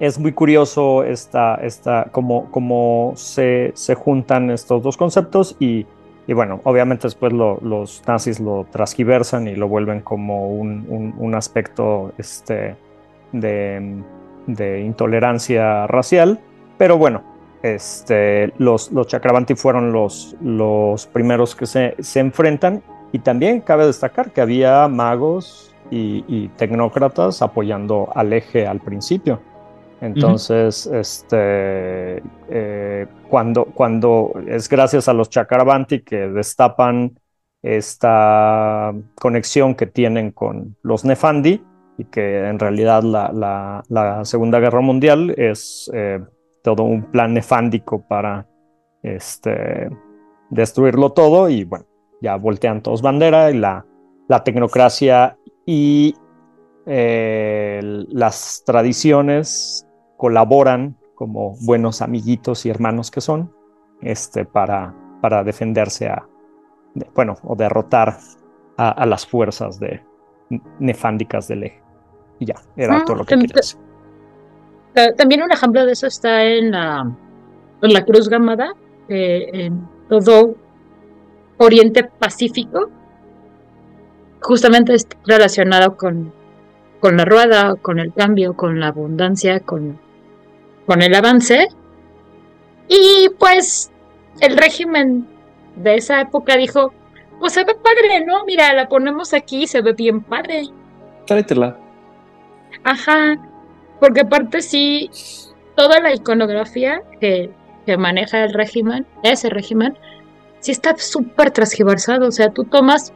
es 0.00 0.18
muy 0.18 0.32
curioso 0.32 1.04
esta, 1.04 1.60
cómo, 2.12 2.50
cómo 2.50 3.12
se, 3.16 3.72
se 3.74 3.94
juntan 3.94 4.50
estos 4.50 4.82
dos 4.82 4.96
conceptos 4.96 5.56
y 5.60 5.86
y 6.28 6.34
bueno, 6.34 6.60
obviamente 6.64 7.06
después 7.06 7.32
los 7.32 8.02
nazis 8.06 8.38
lo 8.38 8.66
transgiversan 8.70 9.48
y 9.48 9.56
lo 9.56 9.66
vuelven 9.66 10.02
como 10.02 10.46
un, 10.48 11.34
aspecto 11.34 12.12
este, 12.18 12.76
de, 13.32 14.82
intolerancia 14.84 15.86
racial. 15.86 16.38
Pero 16.76 16.98
bueno, 16.98 17.22
este, 17.62 18.52
los, 18.58 18.92
los 18.92 19.06
Chakravanti 19.06 19.54
fueron 19.54 19.90
los, 19.90 20.36
los 20.42 21.06
primeros 21.06 21.56
que 21.56 21.64
se, 21.64 21.94
se, 21.98 22.20
enfrentan. 22.20 22.82
Y 23.10 23.20
también 23.20 23.62
cabe 23.62 23.86
destacar 23.86 24.30
que 24.30 24.42
había 24.42 24.86
magos 24.86 25.74
y, 25.90 26.26
y 26.28 26.48
tecnócratas 26.58 27.40
apoyando 27.40 28.10
al 28.14 28.34
eje 28.34 28.66
al 28.66 28.80
principio. 28.80 29.40
Entonces, 30.00 30.86
este, 30.86 32.22
eh, 32.48 33.06
cuando, 33.28 33.64
cuando 33.64 34.32
es 34.46 34.68
gracias 34.68 35.08
a 35.08 35.12
los 35.12 35.28
Chakravanti 35.28 36.02
que 36.02 36.28
destapan 36.28 37.18
esta 37.62 38.94
conexión 39.16 39.74
que 39.74 39.86
tienen 39.86 40.30
con 40.30 40.76
los 40.82 41.04
Nefandi 41.04 41.64
y 41.96 42.04
que 42.04 42.46
en 42.46 42.58
realidad 42.60 43.02
la, 43.02 44.22
Segunda 44.24 44.60
Guerra 44.60 44.80
Mundial 44.80 45.34
es 45.36 45.90
eh, 45.92 46.20
todo 46.62 46.84
un 46.84 47.10
plan 47.10 47.34
nefándico 47.34 48.06
para 48.06 48.46
este, 49.02 49.90
destruirlo 50.50 51.10
todo 51.10 51.48
y 51.48 51.64
bueno, 51.64 51.86
ya 52.22 52.36
voltean 52.36 52.82
todos 52.82 53.02
bandera 53.02 53.50
y 53.50 53.58
la, 53.58 53.84
la 54.28 54.44
tecnocracia 54.44 55.36
y 55.66 56.14
eh, 56.86 57.80
las 57.82 58.62
tradiciones 58.64 59.87
colaboran 60.18 60.96
como 61.14 61.56
buenos 61.62 62.02
amiguitos 62.02 62.66
y 62.66 62.70
hermanos 62.70 63.10
que 63.10 63.22
son, 63.22 63.50
este, 64.02 64.44
para, 64.44 64.94
para 65.22 65.42
defenderse 65.42 66.08
a, 66.08 66.26
bueno, 67.14 67.36
o 67.44 67.56
derrotar 67.56 68.18
a, 68.76 69.06
las 69.06 69.26
fuerzas 69.26 69.80
de, 69.80 70.02
nefándicas 70.78 71.48
del 71.48 71.64
eje. 71.64 71.82
Y 72.40 72.46
ya, 72.46 72.56
era 72.76 72.98
ah, 72.98 73.04
todo 73.06 73.16
lo 73.16 73.24
que 73.24 73.36
quería 73.36 73.54
decir. 73.54 73.80
También 75.16 75.42
un 75.42 75.52
ejemplo 75.52 75.86
de 75.86 75.92
eso 75.92 76.08
está 76.08 76.44
en 76.44 76.72
la, 76.72 77.10
en 77.82 77.92
la 77.92 78.04
Cruz 78.04 78.28
Gamada, 78.28 78.74
en 79.08 79.88
todo 80.08 80.54
Oriente 81.58 82.04
Pacífico, 82.04 82.90
justamente 84.40 84.94
está 84.94 85.16
relacionado 85.26 85.96
con, 85.96 86.32
con 87.00 87.16
la 87.16 87.24
rueda, 87.24 87.76
con 87.76 87.98
el 87.98 88.12
cambio, 88.12 88.54
con 88.54 88.80
la 88.80 88.88
abundancia, 88.88 89.60
con, 89.60 89.98
con 90.88 91.02
el 91.02 91.14
avance. 91.14 91.68
Y 92.88 93.28
pues 93.38 93.92
el 94.40 94.56
régimen 94.56 95.28
de 95.76 95.96
esa 95.96 96.22
época 96.22 96.56
dijo, 96.56 96.94
pues 97.38 97.52
se 97.52 97.62
ve 97.62 97.74
padre, 97.74 98.24
¿no? 98.24 98.44
Mira, 98.46 98.72
la 98.72 98.88
ponemos 98.88 99.34
aquí 99.34 99.64
y 99.64 99.66
se 99.66 99.82
ve 99.82 99.92
bien 99.92 100.22
padre. 100.22 100.62
Tráetela. 101.26 101.76
Ajá, 102.84 103.36
porque 104.00 104.22
aparte 104.22 104.62
sí, 104.62 105.10
toda 105.76 106.00
la 106.00 106.14
iconografía 106.14 107.02
que, 107.20 107.50
que 107.84 107.98
maneja 107.98 108.44
el 108.44 108.54
régimen, 108.54 109.04
ese 109.22 109.50
régimen, 109.50 109.98
sí 110.60 110.72
está 110.72 110.96
súper 110.96 111.50
transgiversado. 111.50 112.28
O 112.28 112.32
sea, 112.32 112.48
tú 112.48 112.64
tomas 112.64 113.12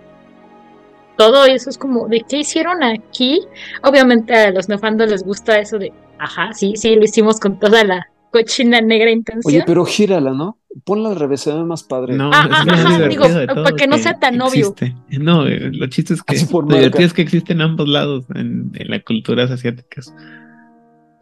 todo 1.16 1.48
y 1.48 1.52
eso 1.52 1.70
es 1.70 1.78
como, 1.78 2.06
¿de 2.06 2.20
qué 2.20 2.38
hicieron 2.38 2.82
aquí? 2.82 3.40
Obviamente 3.82 4.34
a 4.34 4.50
los 4.50 4.68
nefandos 4.68 5.08
les 5.08 5.24
gusta 5.24 5.58
eso 5.58 5.78
de, 5.78 5.90
ajá, 6.22 6.52
sí, 6.52 6.74
sí, 6.76 6.94
lo 6.94 7.04
hicimos 7.04 7.40
con 7.40 7.58
toda 7.58 7.82
la 7.84 8.06
cochina 8.30 8.80
negra 8.80 9.10
intención. 9.10 9.42
Oye, 9.44 9.64
pero 9.66 9.84
gírala, 9.84 10.32
¿no? 10.32 10.58
Ponla 10.84 11.10
al 11.10 11.16
revés, 11.16 11.40
se 11.40 11.52
ve 11.52 11.64
más 11.64 11.82
padre. 11.82 12.16
No, 12.16 12.30
ah, 12.32 12.48
es 12.48 12.72
ajá, 12.72 13.08
digo, 13.08 13.24
para 13.24 13.76
que 13.76 13.86
no 13.86 13.98
sea 13.98 14.18
tan 14.18 14.40
obvio. 14.40 14.74
No, 15.20 15.46
eh, 15.46 15.70
lo 15.72 15.86
chiste 15.88 16.14
es 16.14 16.22
que 16.22 16.36
lo 16.50 16.62
divertido 16.62 17.04
es 17.04 17.12
que 17.12 17.22
existen 17.22 17.60
ambos 17.60 17.88
lados 17.88 18.24
en, 18.34 18.72
las 18.72 19.02
culturas 19.02 19.50
asiáticas. 19.50 20.14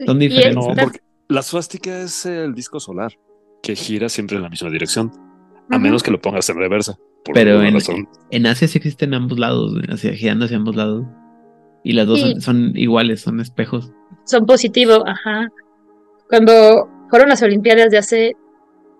Son 0.06 0.18
diferentes. 0.18 0.54
No, 0.54 0.74
porque 0.80 1.00
la 1.28 1.42
suástica 1.42 2.02
es 2.02 2.26
el 2.26 2.54
disco 2.54 2.78
solar, 2.78 3.12
que 3.62 3.74
gira 3.74 4.08
siempre 4.08 4.36
en 4.36 4.44
la 4.44 4.50
misma 4.50 4.70
dirección, 4.70 5.10
a 5.70 5.78
menos 5.78 6.02
que 6.02 6.10
lo 6.10 6.20
pongas 6.20 6.48
en 6.50 6.58
reversa. 6.58 6.96
Pero 7.34 7.62
en, 7.62 7.76
en, 8.30 8.46
Asia 8.46 8.68
sí 8.68 8.78
existen 8.78 9.14
ambos 9.14 9.38
lados, 9.38 9.74
hacia, 9.88 10.12
girando 10.14 10.44
hacia 10.44 10.56
ambos 10.56 10.76
lados. 10.76 11.06
Y 11.82 11.92
las 11.92 12.06
dos 12.06 12.20
son, 12.40 12.72
iguales, 12.76 13.22
son 13.22 13.40
espejos. 13.40 13.92
Son 14.30 14.46
positivos, 14.46 15.02
ajá. 15.06 15.48
Cuando 16.28 16.88
fueron 17.08 17.30
las 17.30 17.42
Olimpiadas 17.42 17.90
de 17.90 17.98
hace 17.98 18.36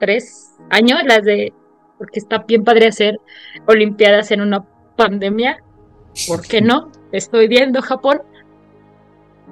tres 0.01 0.57
años, 0.70 0.98
las 1.07 1.23
de, 1.23 1.52
porque 1.98 2.19
está 2.19 2.39
bien 2.39 2.65
padre 2.65 2.89
hacer 2.89 3.20
Olimpiadas 3.66 4.32
en 4.32 4.40
una 4.40 4.66
pandemia, 4.97 5.62
¿por 6.27 6.43
qué 6.43 6.61
no? 6.61 6.90
Estoy 7.12 7.47
viendo 7.47 7.81
Japón. 7.81 8.23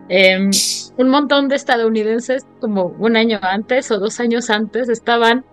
Em, 0.08 0.50
un 0.96 1.08
montón 1.10 1.46
de 1.46 1.54
estadounidenses, 1.54 2.44
como 2.60 2.86
un 2.98 3.16
año 3.16 3.38
antes 3.40 3.88
o 3.92 4.00
dos 4.00 4.18
años 4.18 4.50
antes, 4.50 4.88
estaban 4.88 5.44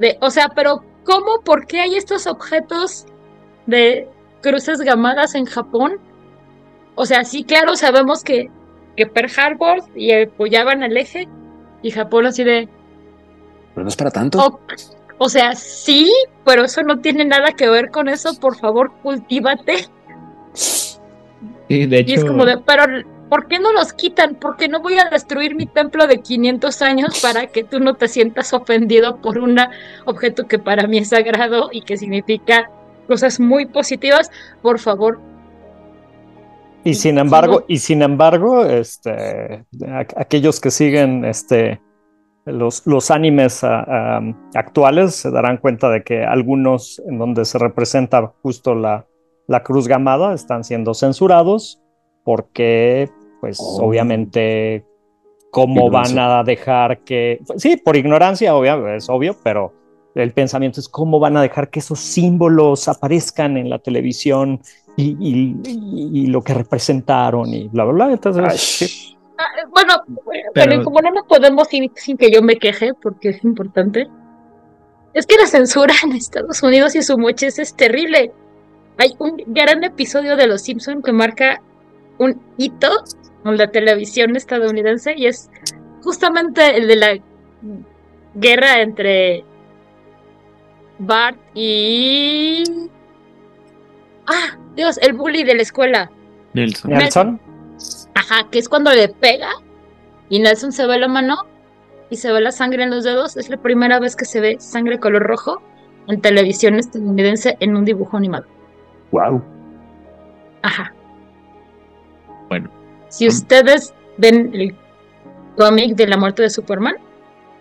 de, 0.00 0.18
o 0.20 0.28
sea, 0.28 0.50
pero 0.54 0.84
¿cómo? 1.04 1.40
¿Por 1.42 1.66
qué 1.66 1.80
hay 1.80 1.94
estos 1.94 2.26
objetos 2.26 3.06
de 3.64 4.06
cruces 4.42 4.80
gamadas 4.80 5.34
en 5.34 5.46
Japón? 5.46 5.98
O 6.94 7.06
sea, 7.06 7.24
sí, 7.24 7.42
claro, 7.42 7.74
sabemos 7.74 8.22
que, 8.22 8.50
que 8.96 9.06
Pearl 9.06 9.30
Harbor 9.36 9.78
y 9.94 10.12
apoyaban 10.12 10.82
al 10.82 10.96
eje 10.96 11.28
y 11.82 11.90
Japón 11.90 12.26
así 12.26 12.44
de... 12.44 12.68
Pero 13.74 13.84
no 13.84 13.88
es 13.88 13.96
para 13.96 14.10
tanto. 14.10 14.60
O, 15.18 15.28
sea, 15.28 15.54
sí, 15.54 16.12
pero 16.44 16.64
eso 16.64 16.82
no 16.82 17.00
tiene 17.00 17.24
nada 17.24 17.52
que 17.52 17.68
ver 17.68 17.90
con 17.90 18.08
eso. 18.08 18.38
Por 18.38 18.56
favor, 18.56 18.92
cultívate. 19.02 19.88
Y 21.68 21.86
de 21.86 21.98
hecho... 21.98 22.10
Y 22.12 22.14
es 22.14 22.24
como 22.24 22.44
de, 22.44 22.58
pero 22.58 22.84
¿por 23.28 23.48
qué 23.48 23.58
no 23.58 23.72
los 23.72 23.92
quitan? 23.92 24.36
¿Por 24.36 24.56
qué 24.56 24.68
no 24.68 24.80
voy 24.80 24.98
a 24.98 25.08
destruir 25.10 25.56
mi 25.56 25.66
templo 25.66 26.06
de 26.06 26.20
500 26.20 26.82
años 26.82 27.20
para 27.20 27.46
que 27.48 27.64
tú 27.64 27.80
no 27.80 27.94
te 27.94 28.08
sientas 28.08 28.52
ofendido 28.52 29.16
por 29.16 29.38
un 29.38 29.58
objeto 30.04 30.46
que 30.46 30.58
para 30.58 30.86
mí 30.86 30.98
es 30.98 31.08
sagrado 31.08 31.68
y 31.72 31.82
que 31.82 31.96
significa 31.96 32.70
cosas 33.08 33.40
muy 33.40 33.66
positivas? 33.66 34.30
Por 34.62 34.78
favor. 34.78 35.20
Y 36.84 36.94
sin 36.94 37.18
embargo, 37.18 37.64
y 37.66 37.78
sin 37.78 38.02
embargo, 38.02 38.64
este, 38.64 39.64
aquellos 40.16 40.60
que 40.60 40.70
siguen 40.70 41.24
este, 41.24 41.80
los, 42.44 42.86
los 42.86 43.10
animes 43.10 43.64
ah, 43.64 44.20
actuales 44.54 45.14
se 45.14 45.30
darán 45.30 45.56
cuenta 45.56 45.88
de 45.90 46.02
que 46.02 46.24
algunos 46.24 47.00
en 47.08 47.18
donde 47.18 47.44
se 47.46 47.58
representa 47.58 48.34
justo 48.42 48.74
la, 48.74 49.06
la 49.46 49.62
cruz 49.62 49.88
gamada 49.88 50.34
están 50.34 50.62
siendo 50.62 50.94
censurados 50.94 51.80
porque 52.22 53.10
pues 53.40 53.58
oh. 53.60 53.84
obviamente, 53.84 54.86
¿cómo 55.50 55.90
van 55.90 56.18
a 56.18 56.42
dejar 56.42 57.00
que... 57.00 57.40
Sí, 57.56 57.76
por 57.76 57.96
ignorancia, 57.96 58.54
obvio, 58.54 58.88
es 58.88 59.08
obvio, 59.10 59.36
pero 59.42 59.72
el 60.14 60.32
pensamiento 60.32 60.80
es 60.80 60.88
cómo 60.88 61.20
van 61.20 61.36
a 61.36 61.42
dejar 61.42 61.68
que 61.68 61.80
esos 61.80 62.00
símbolos 62.00 62.88
aparezcan 62.88 63.56
en 63.56 63.68
la 63.68 63.78
televisión 63.80 64.60
y, 64.96 66.26
lo 66.28 66.42
que 66.42 66.54
representaron 66.54 67.48
y 67.52 67.68
bla, 67.68 67.84
bla, 67.84 67.92
bla. 67.92 68.12
Entonces, 68.12 69.16
ah, 69.38 69.44
bueno, 69.70 69.94
pero, 70.54 70.82
como 70.84 71.00
no 71.00 71.10
nos 71.10 71.26
podemos 71.26 71.72
ir 71.72 71.90
sin 71.94 72.16
que 72.16 72.30
yo 72.30 72.42
me 72.42 72.56
queje, 72.56 72.92
porque 72.94 73.30
es 73.30 73.44
importante, 73.44 74.08
es 75.12 75.26
que 75.26 75.36
la 75.36 75.46
censura 75.46 75.94
en 76.04 76.12
Estados 76.12 76.62
Unidos 76.62 76.94
y 76.94 77.02
su 77.02 77.18
moches 77.18 77.58
es 77.58 77.74
terrible. 77.74 78.32
Hay 78.98 79.14
un 79.18 79.42
gran 79.46 79.82
episodio 79.82 80.36
de 80.36 80.46
Los 80.46 80.62
Simpson 80.62 81.02
que 81.02 81.12
marca 81.12 81.60
un 82.18 82.40
hito 82.56 82.90
en 83.44 83.56
la 83.56 83.70
televisión 83.70 84.36
estadounidense 84.36 85.14
y 85.16 85.26
es 85.26 85.50
justamente 86.02 86.76
el 86.76 86.86
de 86.86 86.96
la 86.96 87.18
guerra 88.34 88.80
entre 88.80 89.44
Bart 90.98 91.38
y... 91.54 92.62
Ah, 94.26 94.56
Dios, 94.76 94.98
el 94.98 95.12
bully 95.12 95.44
de 95.44 95.54
la 95.54 95.62
escuela. 95.62 96.10
Nelson. 96.52 96.90
Nelson. 96.90 97.40
Ajá, 98.14 98.48
que 98.50 98.58
es 98.58 98.68
cuando 98.68 98.92
le 98.92 99.08
pega 99.08 99.50
y 100.28 100.38
Nelson 100.38 100.72
se 100.72 100.86
ve 100.86 100.98
la 100.98 101.08
mano 101.08 101.36
y 102.10 102.16
se 102.16 102.32
ve 102.32 102.40
la 102.40 102.52
sangre 102.52 102.84
en 102.84 102.90
los 102.90 103.04
dedos. 103.04 103.36
Es 103.36 103.48
la 103.48 103.56
primera 103.56 103.98
vez 104.00 104.16
que 104.16 104.24
se 104.24 104.40
ve 104.40 104.56
sangre 104.60 104.98
color 104.98 105.22
rojo 105.22 105.62
en 106.08 106.20
televisión 106.20 106.74
estadounidense 106.74 107.56
en 107.60 107.76
un 107.76 107.84
dibujo 107.84 108.16
animado. 108.16 108.46
Wow. 109.10 109.42
Ajá. 110.62 110.92
Bueno, 112.48 112.70
si 113.08 113.26
ustedes 113.26 113.94
ven 114.18 114.50
el 114.54 114.74
cómic 115.56 115.96
de 115.96 116.06
la 116.06 116.16
muerte 116.16 116.42
de 116.42 116.50
Superman, 116.50 116.96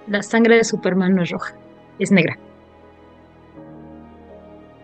la 0.07 0.21
sangre 0.23 0.57
de 0.57 0.63
Superman 0.63 1.15
no 1.15 1.23
es 1.23 1.29
roja, 1.29 1.55
es 1.99 2.11
negra. 2.11 2.37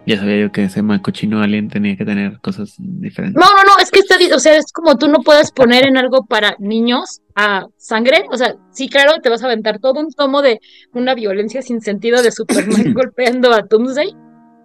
Ya 0.10 0.18
sabía 0.18 0.38
yo 0.38 0.52
que 0.52 0.64
ese 0.64 0.81
cochino 1.03 1.44
alien 1.44 1.69
tenía 1.69 1.95
que 1.95 2.03
tener 2.03 2.40
cosas 2.41 2.73
diferentes. 2.80 3.40
No, 3.40 3.48
no, 3.56 3.64
no, 3.64 3.80
es 3.80 3.91
que 3.91 3.99
está, 3.99 4.15
o 4.36 4.40
sea, 4.40 4.57
es 4.57 4.72
como 4.73 4.98
tú 4.98 5.07
no 5.07 5.19
puedes 5.19 5.52
poner 5.52 5.86
en 5.86 5.98
algo 5.98 6.26
para 6.26 6.56
niños 6.57 7.22
a 7.36 7.68
sangre, 7.77 8.26
o 8.31 8.36
sea, 8.36 8.56
sí, 8.72 8.90
claro, 8.90 9.22
te 9.22 9.30
vas 9.30 9.44
a 9.44 9.45
aventar 9.45 9.77
todo 9.77 9.99
un 9.99 10.11
tomo 10.11 10.41
de 10.41 10.61
una 10.94 11.14
violencia 11.14 11.61
sin 11.61 11.80
sentido 11.81 12.23
de 12.23 12.31
Superman 12.31 12.91
golpeando 12.95 13.53
a 13.53 13.61
Doomsday, 13.61 14.15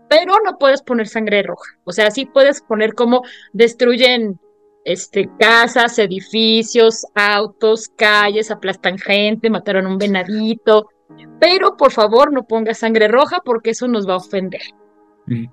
pero 0.09 0.33
no 0.43 0.57
puedes 0.57 0.81
poner 0.81 1.09
sangre 1.09 1.43
roja. 1.43 1.75
O 1.85 1.93
sea, 1.93 2.11
sí 2.11 2.25
puedes 2.25 2.63
poner 2.63 2.95
como 2.95 3.21
destruyen 3.53 4.41
este, 4.87 5.29
casas, 5.39 5.99
edificios, 5.99 7.05
autos, 7.15 7.91
calles, 7.95 8.51
aplastan 8.51 8.97
gente, 8.97 9.51
mataron 9.51 9.89
un 9.89 9.99
venadito. 9.99 10.89
Pero 11.39 11.77
por 11.77 11.93
favor 11.93 12.33
no 12.33 12.45
ponga 12.45 12.73
sangre 12.73 13.09
roja 13.09 13.43
porque 13.45 13.73
eso 13.73 13.89
nos 13.89 14.09
va 14.09 14.15
a 14.15 14.17
ofender. 14.17 14.63
Sí, 15.27 15.49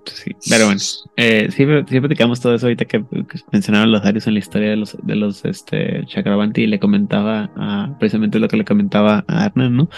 pero 0.49 0.65
bueno, 0.65 0.81
eh, 1.15 1.47
sí, 1.49 1.65
platicamos 1.65 2.41
todo 2.41 2.55
eso 2.55 2.65
ahorita 2.65 2.83
que, 2.85 3.05
mencionaron 3.53 3.91
los 3.91 4.03
Darius 4.03 4.27
en 4.27 4.33
la 4.33 4.39
historia 4.39 4.71
de 4.71 4.75
los, 4.75 4.97
de 5.01 5.15
los 5.15 5.45
este, 5.45 6.03
Chakravanti 6.07 6.63
y 6.63 6.67
le 6.67 6.77
comentaba 6.77 7.49
precisamente 7.97 8.39
lo 8.39 8.49
que 8.49 8.57
le 8.57 8.65
comentaba 8.65 9.23
a 9.27 9.45
Arnan, 9.45 9.77
¿no? 9.77 9.89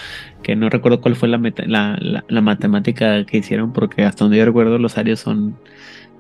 Que 0.43 0.55
no 0.55 0.69
recuerdo 0.69 1.01
cuál 1.01 1.15
fue 1.15 1.27
la, 1.27 1.39
la, 1.65 2.23
la, 2.27 2.41
matemática 2.41 3.25
que 3.25 3.37
hicieron 3.37 3.73
porque 3.73 4.03
hasta 4.03 4.25
donde 4.25 4.37
yo 4.37 4.45
recuerdo 4.45 4.77
los 4.77 4.97
Arios 4.99 5.21
son 5.21 5.57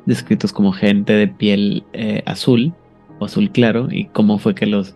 descritos 0.07 0.51
como 0.51 0.71
gente 0.71 1.13
de 1.13 1.27
piel 1.27 1.83
eh, 1.93 2.23
azul 2.25 2.73
azul 3.25 3.51
claro 3.51 3.87
y 3.91 4.05
cómo 4.05 4.37
fue 4.39 4.55
que 4.55 4.65
los, 4.65 4.95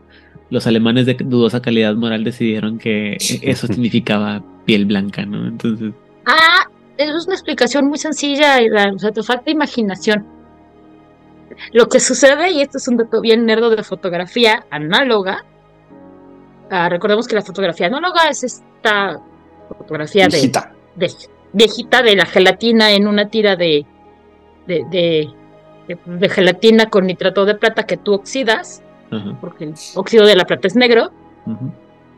los 0.49 0.67
alemanes 0.67 1.05
de 1.05 1.15
dudosa 1.15 1.61
calidad 1.61 1.95
moral 1.95 2.23
decidieron 2.23 2.77
que 2.77 3.17
eso 3.41 3.67
significaba 3.67 4.43
piel 4.65 4.85
blanca, 4.85 5.25
¿no? 5.25 5.47
Entonces... 5.47 5.93
Ah, 6.25 6.67
es 6.97 7.25
una 7.25 7.35
explicación 7.35 7.87
muy 7.87 7.97
sencilla, 7.97 8.57
o 8.93 8.99
sea, 8.99 9.11
te 9.11 9.23
falta 9.23 9.51
imaginación. 9.51 10.25
Lo 11.73 11.87
que 11.87 11.99
sucede, 11.99 12.51
y 12.51 12.61
esto 12.61 12.77
es 12.77 12.87
un 12.87 12.97
dato 12.97 13.21
bien 13.21 13.45
nerdo 13.45 13.69
de 13.69 13.83
fotografía 13.83 14.65
análoga, 14.69 15.45
ah, 16.69 16.89
recordemos 16.89 17.27
que 17.27 17.35
la 17.35 17.41
fotografía 17.41 17.87
análoga 17.87 18.29
es 18.29 18.43
esta 18.43 19.19
fotografía 19.77 20.27
viejita. 20.27 20.73
De, 20.95 21.11
viejita 21.53 22.01
de 22.01 22.15
la 22.15 22.25
gelatina 22.25 22.91
en 22.91 23.07
una 23.07 23.29
tira 23.29 23.55
de, 23.55 23.85
de 24.65 25.33
de 25.87 26.29
gelatina 26.29 26.89
con 26.89 27.07
nitrato 27.07 27.45
de 27.45 27.55
plata 27.55 27.83
que 27.83 27.97
tú 27.97 28.13
oxidas, 28.13 28.81
porque 29.39 29.65
el 29.65 29.73
óxido 29.95 30.25
de 30.25 30.35
la 30.35 30.45
plata 30.45 30.67
es 30.67 30.75
negro, 30.75 31.11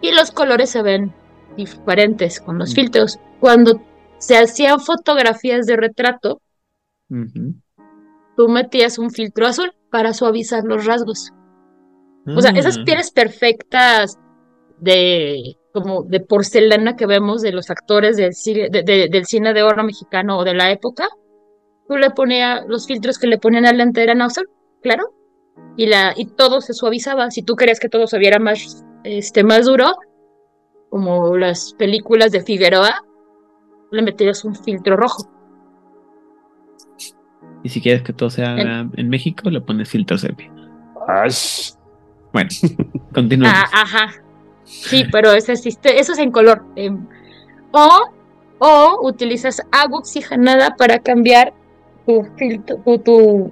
y 0.01 0.11
los 0.11 0.31
colores 0.31 0.71
se 0.71 0.81
ven 0.81 1.13
diferentes 1.55 2.39
con 2.39 2.57
los 2.57 2.73
filtros. 2.73 3.19
Cuando 3.39 3.81
se 4.19 4.37
hacían 4.37 4.79
fotografías 4.79 5.65
de 5.65 5.75
retrato, 5.77 6.41
tú 8.37 8.47
metías 8.47 8.99
un 8.99 9.09
filtro 9.09 9.47
azul 9.47 9.73
para 9.89 10.13
suavizar 10.13 10.63
los 10.63 10.85
rasgos. 10.85 11.31
O 12.27 12.41
sea, 12.41 12.51
esas 12.51 12.77
mm. 12.77 12.83
pieles 12.83 13.11
perfectas 13.11 14.19
de 14.79 15.57
como 15.73 16.03
de 16.03 16.19
porcelana 16.19 16.95
que 16.95 17.05
vemos 17.05 17.41
de 17.41 17.51
los 17.51 17.69
actores 17.69 18.17
del 18.17 18.33
cine 18.33 18.69
de, 18.69 18.83
del 18.83 19.25
cine 19.25 19.53
de 19.53 19.63
oro 19.63 19.83
mexicano 19.83 20.37
o 20.37 20.43
de 20.43 20.53
la 20.53 20.71
época, 20.71 21.07
tú 21.87 21.97
le 21.97 22.11
ponías 22.11 22.65
los 22.67 22.87
filtros 22.87 23.17
que 23.17 23.27
le 23.27 23.37
ponían 23.39 23.65
al 23.65 23.77
lente 23.77 24.03
eran 24.03 24.21
azul, 24.21 24.49
claro, 24.81 25.13
y 25.77 25.87
la 25.87 26.13
y 26.15 26.25
todo 26.25 26.61
se 26.61 26.73
suavizaba. 26.73 27.31
Si 27.31 27.41
tú 27.41 27.55
querías 27.55 27.79
que 27.79 27.89
todo 27.89 28.05
se 28.07 28.19
viera 28.19 28.39
más 28.39 28.83
este 29.03 29.43
más 29.43 29.65
duro, 29.65 29.95
como 30.89 31.37
las 31.37 31.73
películas 31.73 32.31
de 32.31 32.41
Figueroa, 32.41 33.03
le 33.91 34.01
metías 34.01 34.43
un 34.45 34.55
filtro 34.55 34.95
rojo. 34.95 35.29
Y 37.63 37.69
si 37.69 37.81
quieres 37.81 38.03
que 38.03 38.13
todo 38.13 38.29
sea 38.29 38.55
en, 38.57 39.09
México, 39.09 39.49
le 39.49 39.61
pones 39.61 39.89
filtro 39.89 40.17
sepia. 40.17 40.51
Bueno, 42.31 42.49
continúa. 43.13 43.49
Ah, 43.51 43.69
ajá. 43.73 44.11
Sí, 44.63 45.05
pero 45.11 45.33
eso, 45.33 45.51
existe, 45.51 45.99
eso 45.99 46.13
es 46.13 46.19
en 46.19 46.31
color. 46.31 46.63
Em, 46.75 47.05
o, 47.71 48.11
o 48.59 49.07
utilizas 49.07 49.61
agua 49.71 49.99
oxigenada 49.99 50.75
para 50.75 50.99
cambiar 50.99 51.53
tu 52.05 52.23
filtro, 52.37 52.77
tu, 53.03 53.51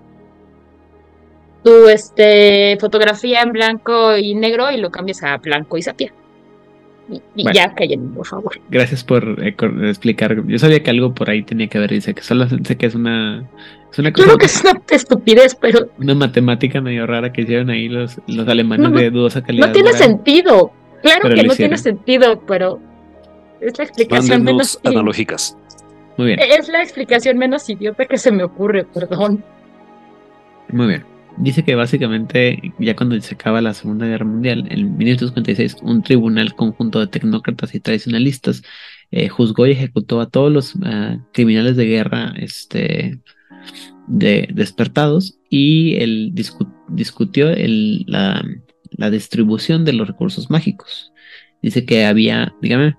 tu, 1.64 1.88
este, 1.89 2.77
fotografía 2.80 3.41
en 3.41 3.51
blanco 3.51 4.15
y 4.15 4.35
negro 4.35 4.72
y 4.72 4.77
lo 4.77 4.91
cambias 4.91 5.23
a 5.23 5.38
blanco 5.38 5.77
y 5.77 5.81
sepia. 5.81 6.14
Y, 7.09 7.53
ya 7.53 7.73
callen, 7.73 8.13
por 8.13 8.27
favor. 8.27 8.59
Gracias 8.69 9.03
por 9.03 9.41
eh, 9.43 9.55
explicar. 9.84 10.45
Yo 10.45 10.59
sabía 10.59 10.84
que 10.84 10.89
algo 10.89 11.13
por 11.13 11.29
ahí 11.29 11.43
tenía 11.43 11.67
que 11.67 11.79
ver. 11.79 11.91
Dice 11.91 12.13
que 12.13 12.21
solo 12.21 12.47
sé 12.49 12.77
que 12.77 12.85
es 12.85 12.95
una. 12.95 13.47
Es 13.91 13.99
una 13.99 14.11
cosa, 14.11 14.25
Creo 14.25 14.38
que 14.38 14.45
es 14.45 14.61
una 14.61 14.81
estupidez, 14.89 15.55
pero. 15.55 15.89
Una 15.99 16.15
matemática 16.15 16.81
medio 16.81 17.07
rara 17.07 17.31
que 17.31 17.41
hicieron 17.41 17.69
ahí 17.69 17.88
los, 17.88 18.19
los 18.27 18.47
alemanes 18.47 18.91
de 18.91 19.09
dudosa 19.09 19.41
calidad. 19.41 19.67
No 19.67 19.73
tiene 19.73 19.93
sentido. 19.93 20.71
Claro 21.01 21.29
que 21.29 21.43
no 21.43 21.55
tiene 21.55 21.77
sentido, 21.77 22.41
pero. 22.45 22.79
Es 23.61 23.77
la 23.77 23.85
explicación 23.85 24.43
menos. 24.43 24.79
analógicas. 24.84 25.57
Muy 26.17 26.27
bien. 26.27 26.39
Es 26.39 26.67
la 26.67 26.81
explicación 26.81 27.38
menos 27.38 27.69
idiota 27.69 28.05
que 28.05 28.17
se 28.17 28.31
me 28.31 28.43
ocurre, 28.43 28.84
perdón. 28.84 29.43
Muy 30.69 30.88
bien 30.88 31.16
dice 31.38 31.64
que 31.64 31.76
básicamente 31.76 32.73
ya 32.80 32.95
cuando 32.95 33.19
se 33.22 33.35
acaba 33.35 33.61
la 33.61 33.73
Segunda 33.73 34.05
Guerra 34.07 34.26
Mundial, 34.26 34.68
en 34.69 34.97
1956, 34.97 35.77
un 35.81 36.01
tribunal 36.01 36.55
conjunto 36.55 36.99
de 36.99 37.07
tecnócratas 37.07 37.73
y 37.76 37.80
tradicionalistas 37.80 38.64
eh, 39.11 39.30
juzgó 39.30 39.68
y 39.68 39.72
ejecutó 39.72 40.19
a 40.19 40.30
todos 40.30 40.51
los 40.51 40.76
ah, 40.84 41.18
criminales 41.34 41.77
de 41.77 41.85
guerra 41.85 42.34
este, 42.38 43.19
de, 44.07 44.49
despertados 44.53 45.39
y 45.49 45.97
discutió 46.89 47.49
el, 47.49 48.03
la, 48.07 48.43
la, 48.91 49.09
distribución 49.09 49.85
de 49.85 49.93
los 49.93 50.07
recursos 50.07 50.49
mágicos. 50.49 51.14
Dice 51.61 51.85
que 51.85 52.05
había, 52.05 52.53
dígame. 52.61 52.97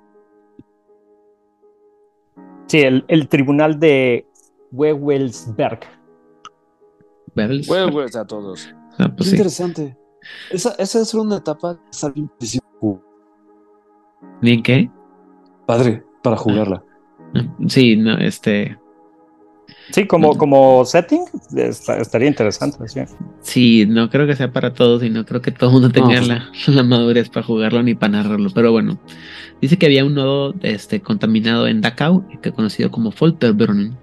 Sí, 2.69 2.81
el, 2.81 3.05
el 3.09 3.28
tribunal 3.28 3.78
de 3.78 4.27
Wewelsberg 4.73 5.97
Webels. 7.69 8.16
a 8.16 8.27
todos. 8.27 8.69
Ah, 8.98 9.12
pues 9.16 9.31
interesante. 9.31 9.97
Esa, 10.51 10.74
esa 10.78 11.01
es 11.01 11.15
una 11.15 11.36
etapa 11.36 11.78
¿Bien 14.40 14.62
qué? 14.62 14.90
Padre, 15.66 16.05
para 16.23 16.36
jugarla. 16.36 16.82
Ah, 17.35 17.44
sí, 17.69 17.97
no, 17.97 18.19
este. 18.19 18.78
Sí, 19.90 20.06
como, 20.06 20.36
como 20.36 20.85
setting 20.85 21.24
estaría 21.56 22.28
interesante. 22.28 22.78
Sí. 23.40 23.86
no 23.86 24.10
creo 24.10 24.27
que 24.27 24.36
sea 24.36 24.52
para 24.52 24.74
todos 24.74 25.02
y 25.02 25.10
no 25.10 25.24
creo 25.24 25.40
que 25.40 25.51
todo 25.51 25.70
el 25.70 25.74
mundo 25.74 25.90
tenga 25.90 26.20
la, 26.20 26.51
la, 26.66 26.82
madurez 26.82 27.31
para 27.31 27.47
jugarlo 27.47 27.82
ni 27.82 27.94
para 27.94 28.12
narrarlo. 28.12 28.51
Pero 28.55 28.73
bueno, 28.73 28.98
dice 29.60 29.78
que 29.78 29.86
había 29.86 30.05
un 30.05 30.15
nodo 30.15 30.55
este, 30.62 31.01
contaminado 31.01 31.66
en 31.66 31.81
Dachau, 31.81 32.24
conocido 32.55 32.90
como 32.90 33.12
Folterbrunn, 33.12 33.97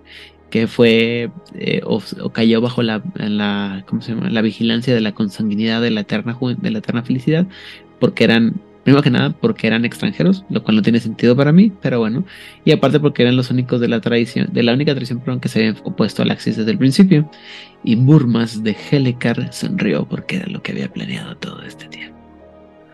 que 0.56 0.68
fue 0.68 1.32
eh, 1.56 1.82
o, 1.84 1.99
cayó 2.30 2.61
bajo 2.61 2.82
la, 2.82 3.03
la, 3.15 3.84
¿cómo 3.88 4.02
se 4.02 4.14
llama? 4.14 4.30
la 4.30 4.41
vigilancia 4.41 4.95
de 4.95 5.02
la 5.02 5.11
consanguinidad 5.11 5.82
de 5.82 5.91
la 5.91 5.99
eterna 5.99 6.38
de 6.40 6.72
la 6.72 6.77
eterna 6.77 7.03
felicidad, 7.03 7.45
porque 7.99 8.23
eran, 8.23 8.53
primero 8.86 9.03
que 9.03 9.10
nada, 9.10 9.32
porque 9.32 9.68
eran 9.68 9.84
extranjeros, 9.84 10.45
lo 10.49 10.64
cual 10.64 10.77
no 10.77 10.82
tiene 10.82 11.02
sentido 11.02 11.36
para 11.36 11.52
mí, 11.52 11.73
pero 11.82 11.99
bueno, 11.99 12.23
y 12.64 12.72
aparte 12.72 13.02
porque 13.02 13.23
eran 13.23 13.36
los 13.36 13.52
únicos 13.52 13.82
de 13.82 13.90
la 13.90 13.99
tradición, 13.99 14.48
de 14.53 14.64
la 14.64 14.72
única 14.72 14.94
tradición 14.94 15.19
perdón, 15.19 15.41
que 15.41 15.49
se 15.49 15.60
habían 15.60 15.76
opuesto 15.84 16.22
al 16.22 16.32
Axis 16.32 16.56
desde 16.56 16.72
el 16.72 16.77
principio, 16.77 17.30
y 17.84 17.98
Burmas 17.98 18.64
de 18.64 18.77
Helekar 18.90 19.52
sonrió 19.52 20.06
porque 20.06 20.38
era 20.38 20.48
lo 20.48 20.64
que 20.64 20.72
había 20.72 20.88
planeado 20.88 21.36
todo 21.36 21.64
este 21.64 21.90
tiempo. 21.90 22.18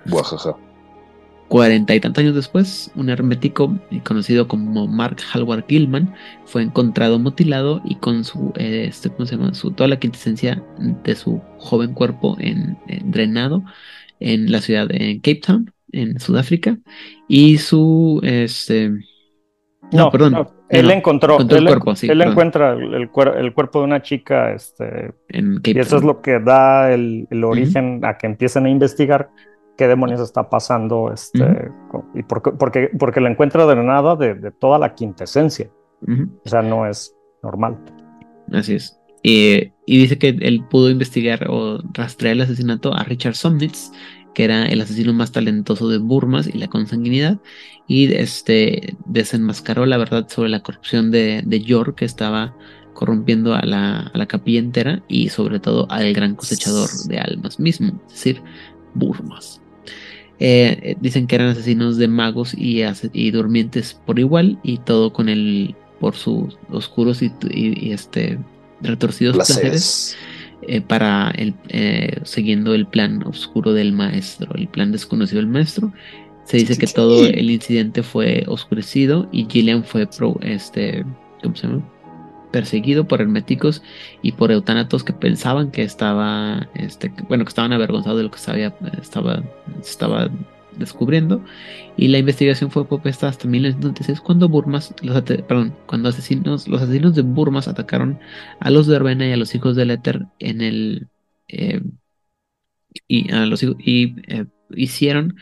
Guajaja. 0.08 0.56
Cuarenta 1.52 1.94
y 1.94 2.00
tantos 2.00 2.24
años 2.24 2.36
después, 2.36 2.90
un 2.96 3.10
hermético 3.10 3.78
conocido 4.06 4.48
como 4.48 4.88
Mark 4.88 5.18
Halward 5.34 5.66
Gilman 5.68 6.14
fue 6.46 6.64
encontrado 6.64 7.20
mutilado 7.20 7.82
y 7.84 7.96
con 7.96 8.24
su, 8.24 8.54
eh, 8.56 8.86
este, 8.88 9.10
¿cómo 9.10 9.26
se 9.26 9.36
llama? 9.36 9.54
Su, 9.54 9.72
toda 9.72 9.90
la 9.90 10.00
quintesencia 10.00 10.64
de 11.04 11.14
su 11.14 11.42
joven 11.58 11.94
cuerpo 11.94 12.38
en, 12.40 12.78
drenado 13.04 13.66
en 14.22 14.50
la 14.50 14.62
ciudad 14.62 14.88
de 14.88 15.18
Cape 15.18 15.42
Town, 15.46 15.74
en 15.92 16.22
Sudáfrica, 16.22 16.78
y 17.28 17.58
su, 17.58 18.22
este, 18.24 18.94
no, 19.92 20.10
perdón. 20.10 20.48
él 20.70 20.90
encontró, 20.90 21.38
el 21.38 21.66
cuerpo, 21.66 21.96
él 22.02 22.22
encuentra 22.22 22.78
el, 22.78 23.10
cuerpo 23.10 23.80
de 23.80 23.84
una 23.84 24.02
chica, 24.02 24.54
este, 24.54 25.14
y 25.28 25.78
eso 25.78 25.98
es 25.98 26.04
lo 26.06 26.22
que 26.22 26.40
da 26.40 26.94
el, 26.94 27.28
origen 27.44 28.06
a 28.06 28.18
que 28.18 28.28
empiecen 28.28 28.68
a 28.68 28.70
investigar 28.70 29.32
qué 29.82 29.88
demonios 29.88 30.22
está 30.22 30.48
pasando, 30.48 31.12
este, 31.12 31.72
y 32.14 32.22
porque, 32.22 32.52
porque, 32.52 32.92
porque 33.00 33.20
la 33.20 33.32
encuentra 33.32 33.66
de, 33.66 34.36
de 34.36 34.52
toda 34.52 34.78
la 34.78 34.94
quintesencia. 34.94 35.72
O 36.46 36.48
sea, 36.48 36.62
no 36.62 36.86
es 36.86 37.16
normal. 37.42 37.80
Así 38.54 38.76
es. 38.76 39.00
y 39.24 39.72
dice 39.88 40.20
que 40.20 40.38
él 40.40 40.64
pudo 40.70 40.92
investigar 40.92 41.48
o 41.50 41.80
rastrear 41.94 42.34
el 42.36 42.42
asesinato 42.42 42.94
a 42.94 43.04
Richard 43.06 43.34
Somnitz, 43.34 43.92
que 44.36 44.44
era 44.44 44.68
el 44.68 44.82
asesino 44.82 45.14
más 45.14 45.32
talentoso 45.32 45.90
de 45.90 45.98
Burmas 45.98 46.46
y 46.46 46.60
la 46.60 46.68
consanguinidad, 46.68 47.40
y 47.88 48.14
este, 48.14 48.96
desenmascaró 49.08 49.88
la 49.88 49.98
verdad 49.98 50.28
sobre 50.30 50.50
la 50.50 50.62
corrupción 50.62 51.10
de, 51.10 51.42
de 51.44 51.62
York, 51.62 51.96
que 51.96 52.06
estaba 52.06 52.56
corrompiendo 52.94 53.56
a 53.56 53.64
la, 53.64 54.12
a 54.14 54.16
la 54.16 54.28
capilla 54.28 54.60
entera 54.60 55.02
y 55.08 55.30
sobre 55.30 55.60
todo 55.60 55.90
al 55.90 56.14
gran 56.14 56.36
cosechador 56.36 56.88
de 57.08 57.18
almas 57.18 57.60
mismo, 57.60 58.00
es 58.06 58.14
decir, 58.14 58.44
Burmas. 58.94 59.61
Eh, 60.44 60.80
eh, 60.82 60.96
dicen 61.00 61.28
que 61.28 61.36
eran 61.36 61.50
asesinos 61.50 61.98
de 61.98 62.08
magos 62.08 62.56
y, 62.56 62.82
y, 63.14 63.30
durmientes 63.30 63.94
por 63.94 64.18
igual 64.18 64.58
y 64.64 64.80
todo 64.80 65.14
con 65.14 65.30
el 65.30 65.76
por 66.00 66.16
sus 66.16 66.58
oscuros 66.72 67.22
y, 67.22 67.92
este 67.92 68.40
retorcidos 68.82 69.36
placeres, 69.36 70.18
eh, 70.68 70.82
para 70.82 71.30
el 71.38 71.54
siguiendo 72.24 72.74
el 72.74 72.88
plan 72.88 73.22
oscuro 73.22 73.74
del 73.74 73.94
maestro, 73.94 74.56
el 74.56 74.68
plan 74.68 74.92
desconocido 74.92 75.42
del 75.42 75.48
maestro. 75.48 75.94
Se 76.46 76.58
dice 76.58 76.76
que 76.76 76.88
todo 76.88 77.24
el 77.24 77.52
incidente 77.52 78.02
fue 78.02 78.44
oscurecido 78.48 79.30
y 79.32 79.46
Gillian 79.48 79.84
fue 79.84 80.08
pro, 80.08 80.40
este, 80.42 81.06
¿cómo 81.44 81.56
se 81.56 81.68
llama? 81.68 81.91
Perseguido 82.52 83.08
por 83.08 83.22
herméticos 83.22 83.82
y 84.22 84.34
por 84.34 84.52
eutanatos 84.52 85.04
que 85.04 85.14
pensaban 85.14 85.72
que 85.72 85.84
estaba, 85.84 86.70
este, 86.76 87.14
bueno, 87.28 87.46
que 87.46 87.50
estaban 87.50 87.74
avergonzados 87.74 88.18
de 88.18 88.24
lo 88.24 88.32
que 88.32 88.40
sabía, 88.40 88.76
estaba, 89.02 89.44
estaba 89.82 90.30
descubriendo. 90.78 91.44
Y 91.98 92.08
la 92.08 92.18
investigación 92.18 92.72
fue 92.72 92.88
propuesta 92.88 93.28
hasta 93.28 93.48
1996 93.48 94.22
cuando 94.22 94.50
Burmas, 94.50 94.94
los, 95.02 95.22
perdón, 95.22 95.76
cuando 95.86 96.10
asesinos, 96.10 96.68
los 96.68 96.82
asesinos 96.82 97.16
de 97.16 97.22
Burmas 97.24 97.68
atacaron 97.68 98.20
a 98.60 98.70
los 98.70 98.88
de 98.88 98.96
Arbena 98.96 99.28
y 99.28 99.32
a 99.34 99.38
los 99.38 99.56
hijos 99.56 99.76
del 99.76 99.92
Éter 99.92 100.28
en 100.40 100.62
el 100.62 101.08
eh, 101.48 101.82
y 103.08 103.32
a 103.32 103.46
los 103.46 103.64
y 103.64 104.16
eh, 104.28 104.46
hicieron 104.72 105.38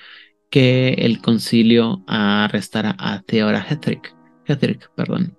que 0.49 0.93
el 0.93 1.21
concilio 1.21 2.03
arrestara 2.07 2.95
a 2.97 3.21
Theora 3.21 3.65
Hetrick, 3.69 4.15
Hetrick 4.45 4.91
perdón, 4.95 5.37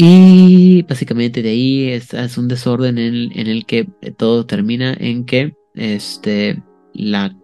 y 0.00 0.82
básicamente 0.82 1.42
de 1.42 1.50
ahí 1.50 1.88
es, 1.88 2.14
es 2.14 2.38
un 2.38 2.46
desorden 2.46 2.98
en, 2.98 3.32
el 3.34 3.66
que 3.66 3.88
todo 4.16 4.46
termina 4.46 4.94
en 4.96 5.24
que 5.24 5.56
este, 5.74 6.62
la 6.94 7.36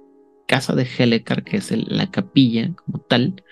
casa 0.47 0.77
de 0.77 0.87
Helekar, 0.87 1.43
que 1.43 1.57
es 1.57 1.73
la 1.89 2.13
capilla 2.13 2.73
como 2.77 3.01
tal, 3.01 3.43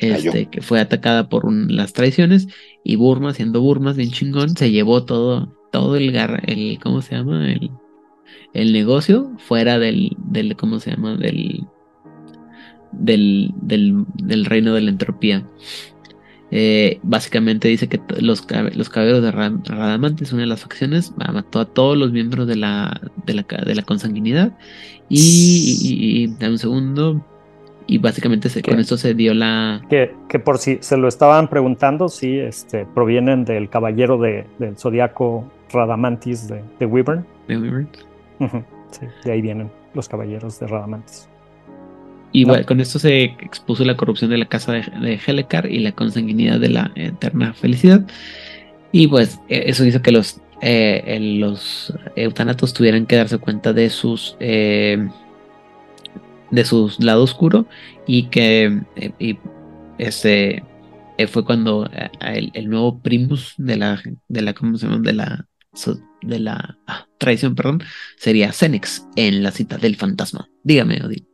este, 0.00 0.46
que 0.46 0.62
fue 0.62 0.80
atacada 0.80 1.28
por 1.28 1.52
las 1.52 1.92
traiciones, 1.92 2.48
y 2.82 2.96
Burma, 2.96 3.34
siendo 3.34 3.60
Burma 3.60 3.92
bien 3.92 4.12
chingón, 4.12 4.56
se 4.56 4.70
llevó 4.70 5.04
todo, 5.04 5.54
todo 5.70 5.96
el, 5.96 6.16
el 6.16 6.78
¿cómo 6.82 7.02
se 7.02 7.16
llama? 7.16 7.52
El, 7.52 7.70
el 8.54 8.72
negocio 8.72 9.30
fuera 9.36 9.78
del, 9.78 10.16
del, 10.16 10.56
¿cómo 10.56 10.80
se 10.80 10.92
llama? 10.92 11.18
Del, 11.18 11.66
del, 12.92 13.52
del, 13.60 14.06
del 14.14 14.46
reino 14.46 14.72
de 14.72 14.80
la 14.80 14.90
entropía. 14.90 15.46
Eh, 16.54 17.00
básicamente 17.02 17.66
dice 17.68 17.88
que 17.88 17.98
los, 18.20 18.46
los 18.74 18.90
caballeros 18.90 19.22
de 19.22 19.30
Radamantes, 19.30 20.34
una 20.34 20.42
de 20.42 20.48
las 20.48 20.60
facciones, 20.60 21.14
mató 21.16 21.60
a 21.60 21.64
todos 21.64 21.96
los 21.96 22.12
miembros 22.12 22.46
de 22.46 22.56
la, 22.56 23.00
de 23.24 23.32
la, 23.32 23.46
de 23.64 23.74
la 23.74 23.82
consanguinidad. 23.82 24.52
Y, 25.08 26.28
y, 26.38 26.44
un 26.44 26.58
segundo. 26.58 27.24
Y 27.86 27.98
básicamente 27.98 28.48
con 28.62 28.78
esto 28.78 28.98
se 28.98 29.14
dio 29.14 29.32
la. 29.32 29.80
Que, 29.88 30.14
que, 30.28 30.38
por 30.38 30.58
si 30.58 30.76
se 30.82 30.98
lo 30.98 31.08
estaban 31.08 31.48
preguntando, 31.48 32.10
sí, 32.10 32.38
este, 32.38 32.84
provienen 32.84 33.46
del 33.46 33.70
caballero 33.70 34.18
de, 34.18 34.46
del 34.58 34.76
zodiaco 34.76 35.50
Radamantis 35.72 36.48
de, 36.48 36.62
de 36.78 36.86
Wyvern. 36.86 37.26
De 37.48 37.56
Wyvern. 37.56 37.88
sí, 38.90 39.06
de 39.24 39.32
ahí 39.32 39.40
vienen 39.40 39.70
los 39.94 40.06
caballeros 40.06 40.60
de 40.60 40.66
Radamantis. 40.66 41.31
Y 42.32 42.46
con 42.64 42.80
esto 42.80 42.98
se 42.98 43.24
expuso 43.24 43.84
la 43.84 43.96
corrupción 43.96 44.30
de 44.30 44.38
la 44.38 44.46
casa 44.46 44.72
de, 44.72 44.80
de 45.00 45.20
Helicar 45.24 45.70
y 45.70 45.80
la 45.80 45.92
consanguinidad 45.92 46.58
de 46.58 46.70
la 46.70 46.90
eterna 46.94 47.52
felicidad. 47.52 48.06
Y 48.92 49.08
pues 49.08 49.40
e, 49.48 49.64
eso 49.70 49.84
hizo 49.84 50.02
que 50.02 50.12
los, 50.12 50.40
eh, 50.60 51.18
los 51.40 51.92
eutanatos 52.14 52.72
tuvieran 52.72 53.06
que 53.06 53.16
darse 53.16 53.38
cuenta 53.38 53.72
de 53.72 53.90
sus 53.90 54.36
eh, 54.38 55.08
de 56.52 56.64
su 56.64 56.92
lado 56.98 57.24
oscuro 57.24 57.66
y 58.06 58.24
que 58.24 58.80
eh, 58.94 59.12
y 59.18 59.38
ese 59.98 60.62
fue 61.28 61.44
cuando 61.44 61.88
el, 62.20 62.68
nuevo 62.68 63.00
primus 63.00 63.54
de 63.56 63.76
la 63.76 64.02
de 64.28 64.42
la 64.42 64.54
¿cómo 64.54 64.76
se 64.76 64.86
llama? 64.86 65.00
de 65.00 65.12
la 65.12 65.46
de 66.22 66.38
la 66.38 66.78
ah, 66.86 67.06
tradición 67.18 67.54
perdón 67.54 67.82
sería 68.16 68.52
Cenex 68.52 69.06
en 69.16 69.42
la 69.42 69.50
cita 69.52 69.78
del 69.78 69.96
fantasma 69.96 70.48
dígame 70.64 71.00
Odin 71.04 71.26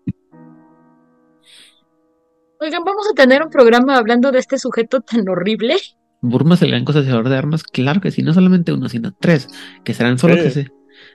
Oigan, 2.60 2.82
vamos 2.84 3.06
a 3.08 3.14
tener 3.14 3.40
un 3.42 3.50
programa 3.50 3.96
hablando 3.96 4.32
de 4.32 4.40
este 4.40 4.58
sujeto 4.58 5.00
tan 5.00 5.28
horrible. 5.28 5.76
Burma 6.20 6.56
es 6.56 6.62
el 6.62 6.70
gran 6.70 6.84
cosechador 6.84 7.28
de 7.28 7.36
armas, 7.36 7.62
claro 7.62 8.00
que 8.00 8.10
sí, 8.10 8.22
no 8.22 8.34
solamente 8.34 8.72
uno, 8.72 8.88
sino 8.88 9.12
tres, 9.12 9.48
que 9.84 9.94
serán 9.94 10.18
solo, 10.18 10.34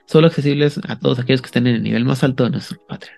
solo 0.06 0.26
accesibles 0.28 0.80
a 0.88 0.98
todos 0.98 1.18
aquellos 1.18 1.42
que 1.42 1.46
estén 1.46 1.66
en 1.66 1.76
el 1.76 1.82
nivel 1.82 2.06
más 2.06 2.24
alto 2.24 2.44
de 2.44 2.50
nuestra 2.50 2.78
patria. 2.88 3.12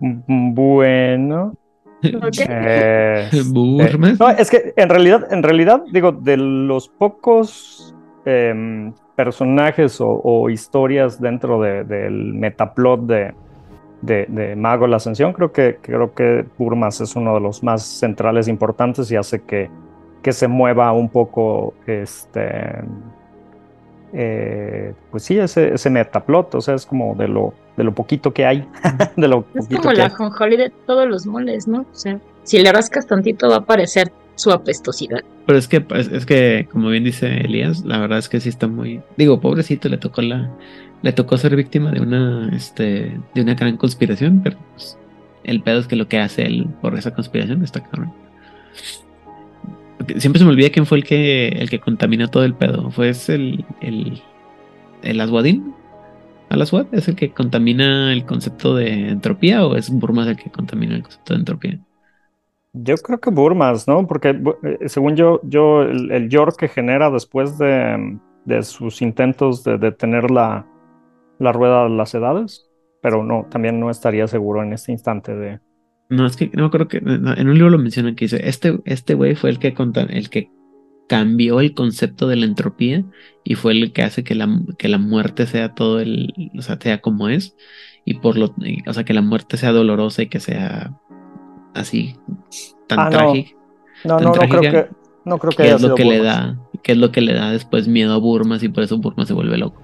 Bueno. 0.00 1.56
Eh, 2.02 3.30
no, 4.18 4.30
es 4.30 4.50
que 4.50 4.74
en 4.76 4.88
realidad, 4.88 5.32
en 5.32 5.42
realidad, 5.44 5.84
digo, 5.92 6.10
de 6.10 6.36
los 6.36 6.88
pocos 6.88 7.94
em, 8.26 8.92
personajes 9.14 9.98
o, 10.00 10.50
historias 10.50 11.20
dentro 11.20 11.60
del 11.60 12.34
metaplot 12.34 13.06
de, 13.06 13.34
de, 14.04 14.54
Mago 14.56 14.86
la 14.86 14.96
Ascensión, 14.96 15.32
creo 15.32 15.52
que, 15.52 15.78
creo 15.80 16.14
que 16.14 16.44
Burmas 16.58 17.00
es 17.00 17.16
uno 17.16 17.34
de 17.34 17.40
los 17.40 17.62
más 17.62 17.82
centrales 17.82 18.48
importantes 18.48 19.10
y 19.10 19.16
hace 19.16 19.42
que, 19.42 19.70
que 20.22 20.32
se 20.32 20.48
mueva 20.48 20.92
un 20.92 21.08
poco 21.08 21.74
este 21.86 22.82
eh, 24.16 24.94
pues 25.10 25.24
sí, 25.24 25.36
ese, 25.36 25.74
ese 25.74 25.90
metaplot, 25.90 26.54
o 26.54 26.60
sea, 26.60 26.76
es 26.76 26.86
como 26.86 27.16
de 27.16 27.26
lo, 27.26 27.52
de 27.76 27.82
lo 27.82 27.92
poquito 27.92 28.32
que 28.32 28.46
hay. 28.46 28.66
de 29.16 29.26
lo 29.26 29.44
es 29.54 29.66
como 29.66 29.92
la 29.92 30.08
jonjoli 30.08 30.56
de 30.56 30.70
todos 30.70 31.08
los 31.08 31.26
moles, 31.26 31.66
¿no? 31.66 31.80
O 31.80 31.94
sea, 31.94 32.20
si 32.44 32.62
le 32.62 32.72
rascas 32.72 33.08
tantito 33.08 33.48
va 33.48 33.56
a 33.56 33.58
aparecer 33.58 34.12
su 34.36 34.52
apestosidad. 34.52 35.20
Pero 35.46 35.58
es 35.58 35.66
que, 35.66 35.80
pues, 35.80 36.08
es 36.12 36.26
que, 36.26 36.68
como 36.70 36.90
bien 36.90 37.02
dice 37.02 37.26
Elías, 37.26 37.84
la 37.84 37.98
verdad 37.98 38.18
es 38.18 38.28
que 38.28 38.38
sí 38.38 38.48
está 38.48 38.68
muy. 38.68 39.02
Digo, 39.16 39.40
pobrecito, 39.40 39.88
le 39.88 39.98
tocó 39.98 40.22
la, 40.22 40.48
le 41.04 41.12
tocó 41.12 41.36
ser 41.36 41.54
víctima 41.54 41.92
de 41.92 42.00
una, 42.00 42.50
este, 42.56 43.20
de 43.34 43.42
una 43.42 43.54
gran 43.54 43.76
conspiración, 43.76 44.40
pero 44.42 44.56
pues, 44.70 44.98
el 45.44 45.60
pedo 45.60 45.80
es 45.80 45.86
que 45.86 45.96
lo 45.96 46.08
que 46.08 46.18
hace 46.18 46.46
él 46.46 46.66
por 46.80 46.98
esa 46.98 47.12
conspiración 47.12 47.62
está 47.62 47.82
cabrón. 47.82 48.10
siempre 50.16 50.38
se 50.38 50.46
me 50.46 50.50
olvida 50.50 50.70
quién 50.70 50.86
fue 50.86 50.96
el 50.96 51.04
que, 51.04 51.48
el 51.48 51.68
que 51.68 51.78
contaminó 51.78 52.28
todo 52.28 52.42
el 52.44 52.54
pedo. 52.54 52.90
¿Fue 52.90 53.12
el, 53.28 53.66
el, 53.82 54.22
el 55.02 55.20
Aswadin? 55.20 55.74
¿Al 56.48 56.62
Aswad 56.62 56.86
es 56.92 57.06
el 57.06 57.16
que 57.16 57.32
contamina 57.32 58.10
el 58.10 58.24
concepto 58.24 58.74
de 58.74 59.10
entropía 59.10 59.66
o 59.66 59.76
es 59.76 59.90
Burmas 59.90 60.26
el 60.26 60.36
que 60.36 60.50
contamina 60.50 60.94
el 60.94 61.02
concepto 61.02 61.34
de 61.34 61.38
entropía? 61.38 61.78
Yo 62.72 62.96
creo 62.96 63.20
que 63.20 63.28
Burmas, 63.28 63.86
¿no? 63.86 64.06
Porque 64.06 64.40
eh, 64.62 64.88
según 64.88 65.16
yo, 65.16 65.40
yo 65.42 65.82
el, 65.82 66.10
el 66.10 66.30
York 66.30 66.56
que 66.58 66.68
genera 66.68 67.10
después 67.10 67.58
de, 67.58 68.18
de 68.46 68.62
sus 68.62 69.02
intentos 69.02 69.64
de 69.64 69.76
detener 69.76 70.30
la, 70.30 70.66
la 71.44 71.52
rueda 71.52 71.84
de 71.84 71.90
las 71.90 72.14
edades, 72.14 72.66
pero 73.02 73.22
no, 73.22 73.46
también 73.50 73.78
no 73.78 73.90
estaría 73.90 74.26
seguro 74.26 74.62
en 74.62 74.72
este 74.72 74.92
instante 74.92 75.34
de... 75.34 75.60
No, 76.08 76.26
es 76.26 76.36
que 76.36 76.50
no 76.54 76.70
creo 76.70 76.88
que 76.88 76.98
en 76.98 77.48
un 77.48 77.54
libro 77.54 77.70
lo 77.70 77.78
mencionan 77.78 78.14
que 78.14 78.26
dice, 78.26 78.40
este, 78.48 78.80
este 78.84 79.14
güey 79.14 79.34
fue 79.34 79.50
el 79.50 79.58
que, 79.58 79.74
el 80.10 80.30
que 80.30 80.50
cambió 81.08 81.60
el 81.60 81.74
concepto 81.74 82.28
de 82.28 82.36
la 82.36 82.46
entropía 82.46 83.04
y 83.42 83.54
fue 83.54 83.72
el 83.72 83.92
que 83.92 84.02
hace 84.02 84.24
que 84.24 84.34
la, 84.34 84.48
que 84.78 84.88
la 84.88 84.98
muerte 84.98 85.46
sea 85.46 85.74
todo 85.74 86.00
el, 86.00 86.32
o 86.56 86.62
sea, 86.62 86.78
sea 86.80 87.00
como 87.00 87.28
es 87.28 87.56
y 88.04 88.14
por 88.14 88.36
lo, 88.36 88.54
o 88.86 88.92
sea, 88.92 89.04
que 89.04 89.14
la 89.14 89.22
muerte 89.22 89.56
sea 89.56 89.72
dolorosa 89.72 90.22
y 90.22 90.28
que 90.28 90.40
sea 90.40 90.98
así 91.74 92.16
tan 92.86 93.00
ah, 93.00 93.10
trágica. 93.10 93.50
No, 94.04 94.18
no, 94.18 94.24
no, 94.26 94.32
creo 94.32 94.60
que, 94.60 94.88
no 95.24 95.38
creo 95.38 95.52
que, 95.52 95.70
es 95.70 95.82
lo 95.82 95.94
que 95.94 96.04
le 96.04 96.22
da, 96.22 96.58
que 96.82 96.92
es 96.92 96.98
lo 96.98 97.10
que 97.12 97.22
le 97.22 97.32
da 97.32 97.50
después 97.50 97.88
miedo 97.88 98.12
a 98.12 98.18
Burmas 98.18 98.62
y 98.62 98.68
por 98.68 98.82
eso 98.84 98.98
Burmas 98.98 99.28
se 99.28 99.34
vuelve 99.34 99.56
loco. 99.56 99.82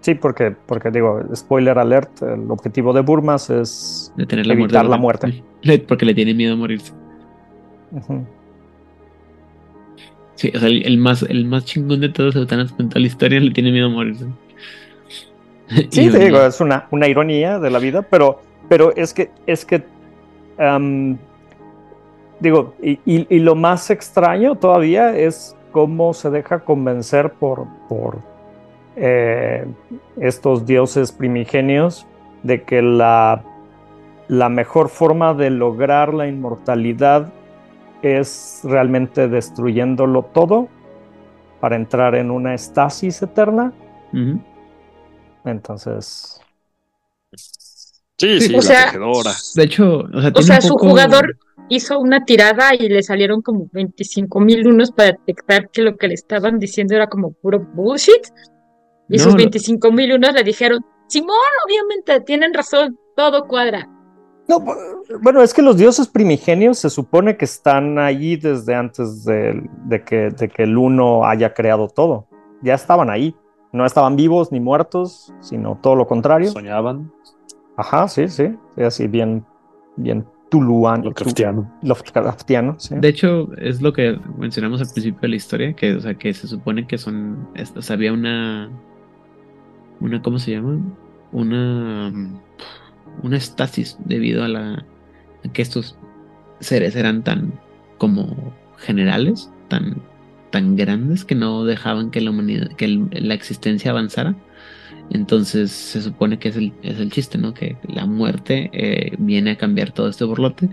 Sí, 0.00 0.14
porque, 0.14 0.54
porque 0.66 0.90
digo, 0.90 1.22
spoiler 1.34 1.78
alert, 1.78 2.22
el 2.22 2.50
objetivo 2.50 2.92
de 2.92 3.00
Burmas 3.00 3.48
es 3.48 4.12
Detener 4.16 4.46
la 4.46 4.52
evitar 4.52 4.84
la 4.84 4.98
muerte. 4.98 5.42
Porque 5.88 6.04
le 6.04 6.12
tiene 6.12 6.34
miedo 6.34 6.52
a 6.52 6.56
morirse. 6.56 6.92
Sí, 10.34 10.52
o 10.54 10.58
sea, 10.58 10.68
el, 10.68 10.98
más, 10.98 11.22
el 11.22 11.46
más 11.46 11.64
chingón 11.64 12.00
de 12.00 12.10
todos 12.10 12.34
los 12.34 12.42
eutanas 12.42 12.72
con 12.72 12.90
toda 12.90 13.00
la 13.00 13.06
historia 13.06 13.40
le 13.40 13.50
tiene 13.52 13.72
miedo 13.72 13.86
a 13.86 13.90
morirse. 13.90 14.26
Sí, 15.90 16.10
digo, 16.10 16.42
es 16.42 16.60
una, 16.60 16.86
una 16.90 17.08
ironía 17.08 17.58
de 17.58 17.70
la 17.70 17.78
vida, 17.78 18.02
pero, 18.02 18.42
pero 18.68 18.94
es 18.94 19.14
que, 19.14 19.30
es 19.46 19.64
que 19.64 19.82
digo, 22.40 22.74
y, 22.82 22.98
y, 23.06 23.38
lo 23.38 23.54
más 23.54 23.90
extraño 23.90 24.54
todavía 24.56 25.16
es 25.16 25.56
cómo 25.72 26.12
se 26.12 26.28
deja 26.28 26.60
convencer 26.60 27.32
por, 27.32 27.66
por 27.88 28.33
eh, 28.96 29.66
estos 30.20 30.66
dioses 30.66 31.12
primigenios 31.12 32.06
de 32.42 32.62
que 32.62 32.82
la, 32.82 33.42
la 34.28 34.48
mejor 34.48 34.88
forma 34.88 35.34
de 35.34 35.50
lograr 35.50 36.14
la 36.14 36.26
inmortalidad 36.26 37.32
es 38.02 38.60
realmente 38.64 39.28
destruyéndolo 39.28 40.22
todo 40.22 40.68
para 41.60 41.76
entrar 41.76 42.14
en 42.14 42.30
una 42.30 42.54
estasis 42.54 43.22
eterna. 43.22 43.72
Entonces. 45.44 46.40
Sí, 48.18 48.40
sí, 48.40 48.54
o 48.54 48.62
sea, 48.62 48.92
De 49.54 49.64
hecho, 49.64 50.04
o 50.34 50.42
sea, 50.42 50.60
su 50.60 50.76
jugador 50.76 51.38
hizo 51.68 51.98
una 51.98 52.24
tirada 52.24 52.74
y 52.74 52.88
le 52.88 53.02
salieron 53.02 53.42
como 53.42 53.68
25 53.72 54.40
mil 54.40 54.66
unos 54.66 54.92
para 54.92 55.12
detectar 55.12 55.70
que 55.70 55.82
lo 55.82 55.96
que 55.96 56.08
le 56.08 56.14
estaban 56.14 56.58
diciendo 56.58 56.94
era 56.94 57.08
como 57.08 57.32
puro 57.32 57.60
bullshit. 57.60 58.28
Y 59.08 59.18
sus 59.18 59.34
25 59.34 59.92
mil 59.92 60.14
unos 60.14 60.32
le 60.32 60.42
dijeron, 60.42 60.84
Simón, 61.06 61.36
obviamente, 61.66 62.20
tienen 62.20 62.54
razón, 62.54 62.98
todo 63.16 63.46
cuadra. 63.46 63.88
No, 64.48 64.62
bueno, 65.22 65.42
es 65.42 65.54
que 65.54 65.62
los 65.62 65.76
dioses 65.76 66.06
primigenios 66.06 66.78
se 66.78 66.90
supone 66.90 67.36
que 67.36 67.46
están 67.46 67.98
ahí 67.98 68.36
desde 68.36 68.74
antes 68.74 69.24
de, 69.24 69.68
que, 70.04 70.30
de 70.30 70.48
que 70.48 70.64
el 70.64 70.76
uno 70.76 71.24
haya 71.24 71.54
creado 71.54 71.88
todo. 71.88 72.26
Ya 72.62 72.74
estaban 72.74 73.10
ahí. 73.10 73.34
No 73.72 73.86
estaban 73.86 74.16
vivos 74.16 74.52
ni 74.52 74.60
muertos, 74.60 75.32
sino 75.40 75.78
todo 75.82 75.96
lo 75.96 76.06
contrario. 76.06 76.50
Soñaban. 76.50 77.10
Ajá, 77.76 78.06
sí, 78.06 78.28
sí. 78.28 78.54
así 78.76 79.08
bien, 79.08 79.44
bien 79.96 80.26
Tuluán. 80.50 81.02
Lovecraftiano. 81.82 82.78
sí. 82.78 82.94
De 82.96 83.08
hecho, 83.08 83.48
es 83.56 83.82
lo 83.82 83.92
que 83.92 84.18
mencionamos 84.38 84.80
al 84.80 84.88
principio 84.88 85.20
de 85.22 85.28
la 85.28 85.36
historia, 85.36 85.72
que, 85.74 85.94
o 85.94 86.00
sea, 86.00 86.14
que 86.14 86.32
se 86.32 86.46
supone 86.46 86.86
que 86.86 86.98
son, 86.98 87.48
o 87.74 87.82
sea, 87.82 87.94
había 87.94 88.12
una 88.12 88.70
una, 90.04 90.20
¿cómo 90.22 90.38
se 90.38 90.52
llama? 90.52 90.78
Una, 91.32 92.12
una 93.22 93.36
estasis 93.36 93.96
debido 94.04 94.44
a 94.44 94.48
la 94.48 94.84
que 95.52 95.62
estos 95.62 95.96
seres 96.60 96.94
eran 96.94 97.24
tan 97.24 97.52
como 97.98 98.54
generales, 98.76 99.50
tan, 99.68 99.96
tan 100.50 100.76
grandes 100.76 101.24
que 101.24 101.34
no 101.34 101.64
dejaban 101.64 102.10
que 102.10 102.20
la 102.20 102.30
humanidad, 102.30 102.68
que 102.76 102.88
la 102.88 103.34
existencia 103.34 103.90
avanzara. 103.90 104.34
Entonces 105.10 105.70
se 105.70 106.02
supone 106.02 106.38
que 106.38 106.48
es 106.48 106.56
el, 106.56 106.72
es 106.82 106.98
el 106.98 107.10
chiste, 107.10 107.38
¿no? 107.38 107.54
Que 107.54 107.76
la 107.88 108.06
muerte 108.06 108.70
eh, 108.72 109.14
viene 109.18 109.52
a 109.52 109.58
cambiar 109.58 109.92
todo 109.92 110.08
este 110.08 110.24
borlote. 110.24 110.68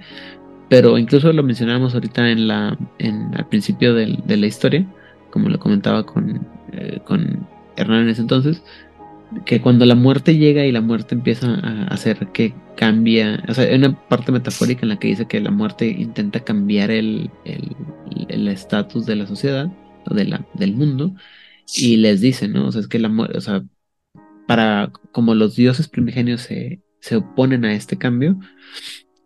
Pero 0.70 0.98
incluso 0.98 1.32
lo 1.34 1.44
mencionábamos 1.44 1.94
ahorita 1.94 2.30
en 2.30 2.48
la, 2.48 2.78
en, 2.98 3.36
al 3.36 3.48
principio 3.48 3.94
de 3.94 4.38
la 4.38 4.46
historia, 4.46 4.86
como 5.30 5.50
lo 5.50 5.60
comentaba 5.60 6.06
con, 6.06 6.48
eh, 6.72 7.00
con 7.06 7.46
Hernán 7.76 8.04
en 8.04 8.10
ese 8.10 8.22
entonces, 8.22 8.64
que 9.46 9.62
cuando 9.62 9.86
la 9.86 9.96
muerte 9.96 10.38
llega 10.38 10.66
y 10.66 10.72
la 10.72 10.82
muerte 10.82 11.16
empieza 11.16 11.56
a 11.56 11.88
hacer 11.88 12.28
que 12.34 12.54
cambia, 12.76 13.44
o 13.48 13.54
sea, 13.54 13.66
hay 13.66 13.76
una 13.76 14.08
parte 14.08 14.32
metafórica 14.32 14.82
en 14.84 14.90
la 14.90 15.00
que 15.00 15.10
dice 15.10 15.28
que 15.28 15.40
la 15.40 15.52
muerte 15.52 15.88
intenta 15.88 16.42
cambiar 16.42 16.92
el 16.92 17.30
estatus 18.30 19.06
de 19.06 19.16
la 19.16 19.28
sociedad 19.28 19.72
o 20.06 20.14
de 20.14 20.26
la, 20.26 20.46
del 20.54 20.74
mundo 20.74 21.16
y 21.76 21.98
les 21.98 22.22
dice, 22.22 22.48
¿no? 22.48 22.68
O 22.68 22.72
sea, 22.72 22.82
es 22.82 22.88
que 22.88 23.00
la 23.00 23.10
muerte, 23.10 23.38
o 23.38 23.42
sea, 23.42 23.64
para 24.48 24.92
como 25.12 25.36
los 25.36 25.56
dioses 25.56 25.88
primigenios 25.88 26.42
se, 26.42 26.82
se 27.00 27.18
oponen 27.18 27.66
a 27.66 27.74
este 27.74 27.98
cambio, 27.98 28.40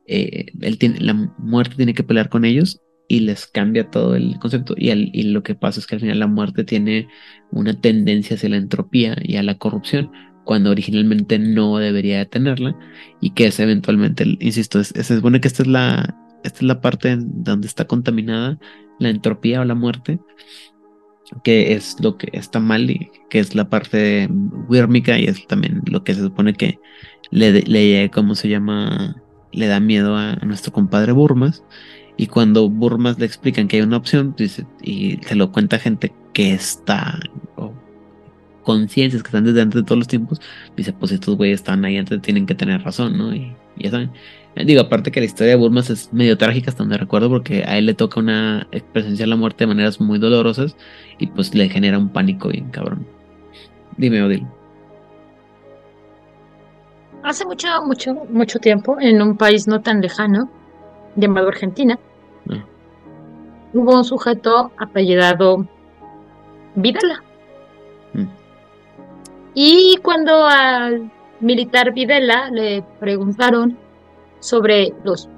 eh, 0.07 0.47
él 0.61 0.77
tiene, 0.77 0.99
la 0.99 1.13
muerte 1.37 1.75
tiene 1.75 1.93
que 1.93 2.03
pelear 2.03 2.29
con 2.29 2.45
ellos 2.45 2.81
y 3.07 3.21
les 3.21 3.47
cambia 3.47 3.89
todo 3.89 4.15
el 4.15 4.37
concepto. 4.39 4.75
Y, 4.77 4.91
y, 4.91 5.23
lo 5.23 5.43
que 5.43 5.55
pasa 5.55 5.79
es 5.79 5.87
que 5.87 5.95
al 5.95 6.01
final 6.01 6.19
la 6.19 6.27
muerte 6.27 6.63
tiene 6.63 7.07
una 7.51 7.79
tendencia 7.79 8.35
hacia 8.35 8.49
la 8.49 8.57
entropía 8.57 9.15
y 9.21 9.37
a 9.37 9.43
la 9.43 9.57
corrupción, 9.57 10.11
cuando 10.43 10.71
originalmente 10.71 11.39
no 11.39 11.77
debería 11.77 12.19
de 12.19 12.25
tenerla, 12.25 12.77
y 13.21 13.31
que 13.31 13.47
es 13.47 13.59
eventualmente, 13.59 14.37
insisto, 14.39 14.83
se 14.83 15.03
supone 15.03 15.41
que 15.41 15.47
esta 15.47 15.63
es 15.63 15.67
la, 15.67 16.15
esta 16.43 16.59
es 16.59 16.63
la 16.63 16.81
parte 16.81 17.17
donde 17.19 17.67
está 17.67 17.85
contaminada 17.85 18.59
la 18.99 19.09
entropía 19.09 19.61
o 19.61 19.65
la 19.65 19.75
muerte, 19.75 20.19
que 21.43 21.73
es 21.73 21.97
lo 21.99 22.17
que 22.17 22.29
está 22.33 22.59
mal 22.59 22.89
y 22.89 23.09
que 23.29 23.39
es 23.39 23.55
la 23.55 23.69
parte 23.69 24.29
wírmica 24.69 25.17
y 25.19 25.25
es 25.25 25.45
también 25.47 25.81
lo 25.85 26.03
que 26.03 26.13
se 26.13 26.21
supone 26.21 26.53
que 26.53 26.79
le, 27.31 27.61
le 27.63 28.09
¿cómo 28.11 28.35
se 28.35 28.49
llama? 28.49 29.15
Le 29.51 29.67
da 29.67 29.79
miedo 29.79 30.15
a, 30.15 30.35
nuestro 30.37 30.71
compadre 30.71 31.11
Burmas. 31.11 31.63
Y 32.17 32.27
cuando 32.27 32.69
Burmas 32.69 33.19
le 33.19 33.25
explican 33.25 33.67
que 33.67 33.77
hay 33.77 33.83
una 33.83 33.97
opción, 33.97 34.33
dice, 34.37 34.65
y 34.81 35.17
se 35.25 35.35
lo 35.35 35.51
cuenta 35.51 35.79
gente 35.79 36.13
que 36.33 36.53
está, 36.53 37.19
o 37.55 37.73
conciencias 38.63 39.21
que 39.21 39.27
están 39.27 39.43
desde 39.43 39.61
antes 39.61 39.81
de 39.81 39.85
todos 39.85 39.99
los 39.99 40.07
tiempos, 40.07 40.41
dice, 40.77 40.93
pues 40.93 41.11
estos 41.11 41.35
güeyes 41.35 41.59
están 41.59 41.83
ahí 41.83 41.97
antes, 41.97 42.21
tienen 42.21 42.45
que 42.45 42.55
tener 42.55 42.81
razón, 42.83 43.17
¿no? 43.17 43.33
Y, 43.33 43.55
ya 43.77 43.91
saben. 43.91 44.11
Digo, 44.65 44.81
aparte 44.81 45.11
que 45.11 45.19
la 45.19 45.25
historia 45.25 45.51
de 45.51 45.59
Burmas 45.59 45.89
es 45.89 46.13
medio 46.13 46.37
trágica 46.37 46.69
hasta 46.69 46.83
donde 46.83 46.97
recuerdo, 46.97 47.29
porque 47.29 47.65
a 47.67 47.77
él 47.77 47.87
le 47.87 47.93
toca 47.93 48.21
una 48.21 48.67
presenciar 48.93 49.27
la 49.27 49.35
muerte 49.35 49.65
de 49.65 49.67
maneras 49.67 49.99
muy 49.99 50.17
dolorosas 50.17 50.77
y 51.19 51.27
pues 51.27 51.53
le 51.53 51.67
genera 51.67 51.97
un 51.97 52.07
pánico 52.07 52.47
bien 52.47 52.69
cabrón. 52.69 53.05
Dime, 53.97 54.23
Odil. 54.23 54.47
Hace 57.23 57.45
mucho, 57.45 57.67
mucho, 57.85 58.13
mucho 58.29 58.59
tiempo, 58.59 58.97
en 59.01 59.21
un 59.21 59.35
país 59.35 59.67
no 59.67 59.81
tan 59.81 59.99
lejano, 59.99 60.49
llamado 61.15 61.47
Argentina, 61.47 61.99
ah. 62.49 62.65
hubo 63.73 63.95
un 63.95 64.03
sujeto 64.03 64.71
apellidado 64.77 65.67
Vidala. 66.75 67.23
Mm. 68.13 68.25
Y 69.53 69.97
cuando 70.03 70.45
al 70.45 71.11
militar 71.39 71.93
Videla 71.93 72.49
le 72.49 72.83
preguntaron 72.99 73.77
sobre 74.39 74.93
los 75.03 75.29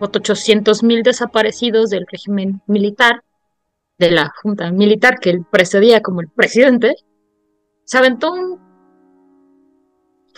800 0.00 0.82
mil 0.82 1.02
desaparecidos 1.02 1.90
del 1.90 2.06
régimen 2.10 2.60
militar, 2.66 3.22
de 3.98 4.12
la 4.12 4.32
junta 4.42 4.70
militar 4.70 5.18
que 5.18 5.30
él 5.30 5.44
precedía 5.50 6.02
como 6.02 6.20
el 6.20 6.28
presidente, 6.28 6.94
se 7.84 7.98
aventó 7.98 8.32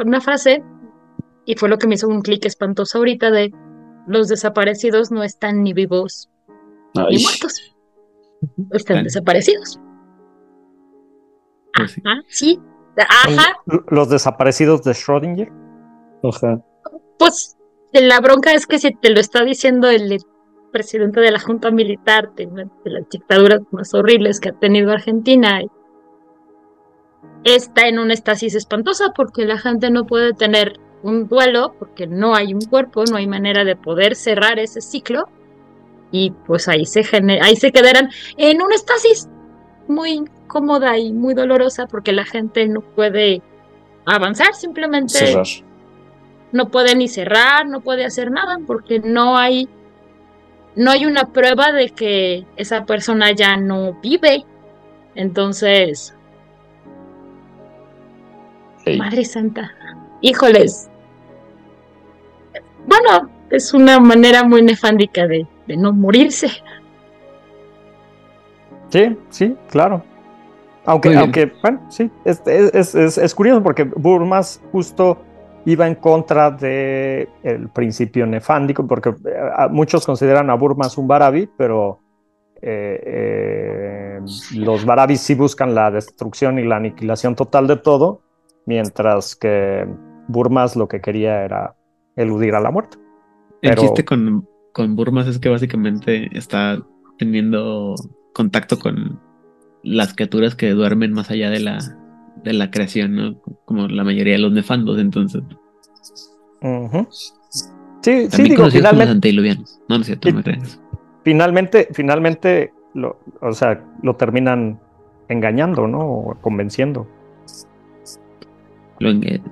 una 0.04 0.20
frase 0.20 0.62
y 1.44 1.56
fue 1.56 1.68
lo 1.68 1.78
que 1.78 1.86
me 1.86 1.94
hizo 1.94 2.08
un 2.08 2.22
clic 2.22 2.46
espantoso 2.46 2.98
ahorita 2.98 3.30
de 3.30 3.52
los 4.06 4.28
desaparecidos 4.28 5.10
no 5.10 5.22
están 5.22 5.62
ni 5.62 5.72
vivos 5.72 6.28
ni 6.94 7.22
muertos, 7.22 7.76
están 8.72 9.04
desaparecidos. 9.04 9.80
Pues 11.74 11.98
Ajá, 12.04 12.20
sí. 12.28 12.60
Ajá. 12.96 13.56
Los 13.88 14.10
desaparecidos 14.10 14.82
de 14.82 14.92
Schrödinger. 14.92 15.50
Ajá. 16.22 16.60
Pues 17.18 17.56
la 17.92 18.20
bronca 18.20 18.52
es 18.52 18.66
que 18.66 18.78
si 18.78 18.94
te 18.94 19.10
lo 19.10 19.20
está 19.20 19.44
diciendo 19.44 19.88
el 19.88 20.18
presidente 20.72 21.20
de 21.20 21.30
la 21.30 21.40
Junta 21.40 21.70
Militar, 21.70 22.32
de, 22.34 22.48
las 22.84 23.08
dictaduras 23.08 23.60
más 23.72 23.94
horribles 23.94 24.40
que 24.40 24.50
ha 24.50 24.58
tenido 24.58 24.92
Argentina, 24.92 25.60
está 27.44 27.88
en 27.88 27.98
una 27.98 28.14
estasis 28.14 28.54
espantosa 28.54 29.12
porque 29.14 29.44
la 29.44 29.58
gente 29.58 29.90
no 29.90 30.06
puede 30.06 30.32
tener 30.34 30.78
un 31.02 31.28
duelo 31.28 31.74
porque 31.78 32.06
no 32.06 32.34
hay 32.34 32.54
un 32.54 32.60
cuerpo, 32.60 33.04
no 33.04 33.16
hay 33.16 33.26
manera 33.26 33.64
de 33.64 33.76
poder 33.76 34.16
cerrar 34.16 34.58
ese 34.58 34.80
ciclo. 34.80 35.28
Y 36.12 36.32
pues 36.46 36.68
ahí 36.68 36.86
se 36.86 37.04
ahí 37.40 37.56
se 37.56 37.70
quedarán 37.70 38.10
en 38.36 38.62
una 38.62 38.74
estasis 38.74 39.28
muy 39.86 40.10
incómoda 40.10 40.98
y 40.98 41.12
muy 41.12 41.34
dolorosa 41.34 41.86
porque 41.86 42.12
la 42.12 42.24
gente 42.24 42.66
no 42.66 42.80
puede 42.80 43.42
avanzar, 44.04 44.54
simplemente 44.54 45.40
no 46.52 46.68
puede 46.68 46.96
ni 46.96 47.06
cerrar, 47.06 47.66
no 47.66 47.80
puede 47.80 48.04
hacer 48.04 48.30
nada 48.30 48.58
porque 48.66 48.98
no 48.98 49.36
hay 49.36 49.68
no 50.74 50.90
hay 50.90 51.04
una 51.04 51.24
prueba 51.32 51.72
de 51.72 51.90
que 51.90 52.46
esa 52.56 52.86
persona 52.86 53.32
ya 53.32 53.56
no 53.56 53.94
vive. 54.00 54.44
Entonces, 55.14 56.14
Madre 58.96 59.24
Santa, 59.24 59.72
híjoles. 60.20 60.88
Bueno, 62.86 63.30
es 63.50 63.74
una 63.74 64.00
manera 64.00 64.44
muy 64.44 64.62
nefándica 64.62 65.26
de, 65.26 65.46
no 65.76 65.92
morirse. 65.92 66.48
Sí, 68.88 69.16
sí, 69.28 69.56
claro. 69.68 70.02
Aunque, 70.84 71.14
aunque 71.16 71.52
bueno, 71.62 71.80
sí, 71.90 72.10
es, 72.24 72.42
es, 72.46 73.18
es, 73.18 73.34
curioso 73.34 73.62
porque 73.62 73.84
Burmas 73.84 74.60
justo 74.72 75.18
iba 75.66 75.86
en 75.86 75.94
contra 75.94 76.50
del 76.50 77.28
el 77.42 77.68
principio 77.68 78.26
nefándico, 78.26 78.86
porque 78.86 79.10
eh, 79.10 79.14
muchos 79.70 80.06
consideran 80.06 80.48
a 80.50 80.54
Burmas 80.54 80.96
un 80.96 81.06
Barabi, 81.06 81.48
pero 81.56 82.00
eh, 82.62 83.02
eh, 83.04 84.20
los 84.56 84.84
Barabis 84.84 85.20
sí 85.20 85.34
buscan 85.34 85.74
la 85.74 85.90
destrucción 85.90 86.58
y 86.58 86.64
la 86.64 86.76
aniquilación 86.76 87.36
total 87.36 87.66
de 87.66 87.76
todo, 87.76 88.22
mientras 88.66 89.36
que 89.36 89.86
Burmas 90.30 90.76
lo 90.76 90.88
que 90.88 91.00
quería 91.00 91.44
era 91.44 91.74
eludir 92.16 92.54
a 92.54 92.60
la 92.60 92.70
muerte. 92.70 92.98
El 93.62 93.74
chiste 93.76 94.04
con, 94.04 94.48
con 94.72 94.96
Burmas 94.96 95.26
es 95.26 95.38
que 95.38 95.48
básicamente 95.48 96.28
está 96.36 96.80
teniendo 97.18 97.94
contacto 98.32 98.78
con 98.78 99.20
las 99.82 100.14
criaturas 100.14 100.54
que 100.54 100.70
duermen 100.70 101.12
más 101.12 101.30
allá 101.30 101.50
de 101.50 101.60
la, 101.60 101.78
de 102.42 102.52
la 102.52 102.70
creación, 102.70 103.14
¿no? 103.14 103.40
Como 103.64 103.88
la 103.88 104.04
mayoría 104.04 104.34
de 104.34 104.40
los 104.40 104.52
nefandos, 104.52 104.98
entonces. 104.98 105.42
Sí, 108.02 108.28
sí, 108.30 108.42
digo, 108.42 108.70
finalmente. 108.70 109.32
No, 109.32 109.64
no 109.88 109.96
es 109.96 110.06
cierto, 110.06 110.30
no 110.30 110.42
Finalmente, 111.22 111.88
finalmente, 111.92 112.72
lo, 112.94 113.18
o 113.42 113.52
sea, 113.52 113.84
lo 114.02 114.16
terminan 114.16 114.80
engañando, 115.28 115.86
¿no? 115.86 116.00
O 116.00 116.34
convenciendo. 116.40 117.06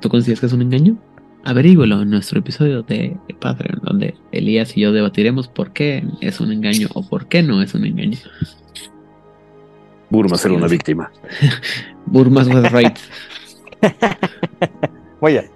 ¿Tú 0.01 0.09
consideras 0.11 0.41
que 0.41 0.47
es 0.47 0.53
un 0.53 0.63
engaño? 0.63 0.99
Averígüelo 1.45 2.03
en 2.03 2.11
nuestro 2.11 2.41
episodio 2.41 2.83
de 2.83 3.17
Patreon, 3.41 3.81
donde 3.83 4.15
Elías 4.31 4.77
y 4.77 4.83
yo 4.83 4.93
debatiremos 4.93 5.49
por 5.49 5.73
qué 5.73 6.05
es 6.21 6.41
un 6.41 6.53
engaño 6.53 6.89
o 6.93 7.09
por 7.09 7.29
qué 7.29 7.43
no 7.43 7.63
es 7.63 7.75
un 7.75 7.87
engaño. 7.87 8.19
Burma 10.11 10.37
ser 10.37 10.53
una 10.53 10.67
víctima. 10.67 11.11
Burmas 12.07 12.49
was 12.49 12.71
right. 12.73 12.99
Muy 15.21 15.33
bien. 15.33 15.47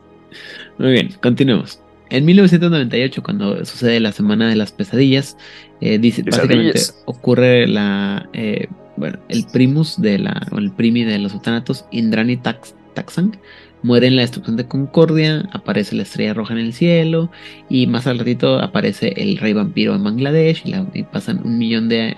Muy 0.78 0.92
bien, 0.92 1.10
continuemos. 1.22 1.80
En 2.08 2.24
1998, 2.24 3.22
cuando 3.22 3.64
sucede 3.64 4.00
la 4.00 4.12
Semana 4.12 4.48
de 4.48 4.56
las 4.56 4.72
Pesadillas, 4.72 5.36
eh, 5.80 5.98
dice, 5.98 6.22
básicamente 6.22 6.80
ocurre 7.06 7.66
la, 7.66 8.28
eh, 8.32 8.68
bueno, 8.96 9.18
el 9.28 9.46
primus 9.52 10.00
de 10.00 10.18
la, 10.18 10.46
o 10.50 10.58
el 10.58 10.70
primi 10.72 11.04
de 11.04 11.18
los 11.18 11.34
otanatos, 11.34 11.86
Indrani 11.90 12.36
Tax, 12.36 12.74
Taxang, 12.94 13.38
muere 13.82 14.06
en 14.06 14.16
la 14.16 14.22
destrucción 14.22 14.56
de 14.56 14.68
Concordia, 14.68 15.48
aparece 15.52 15.96
la 15.96 16.02
estrella 16.02 16.34
roja 16.34 16.54
en 16.54 16.60
el 16.60 16.72
cielo 16.72 17.30
y 17.68 17.86
más 17.86 18.06
al 18.06 18.18
ratito 18.18 18.60
aparece 18.60 19.14
el 19.16 19.38
rey 19.38 19.52
vampiro 19.52 19.94
en 19.94 20.04
Bangladesh 20.04 20.62
y, 20.64 21.02
pasan 21.04 21.40
un 21.44 21.58
millón 21.58 21.88
de 21.88 22.14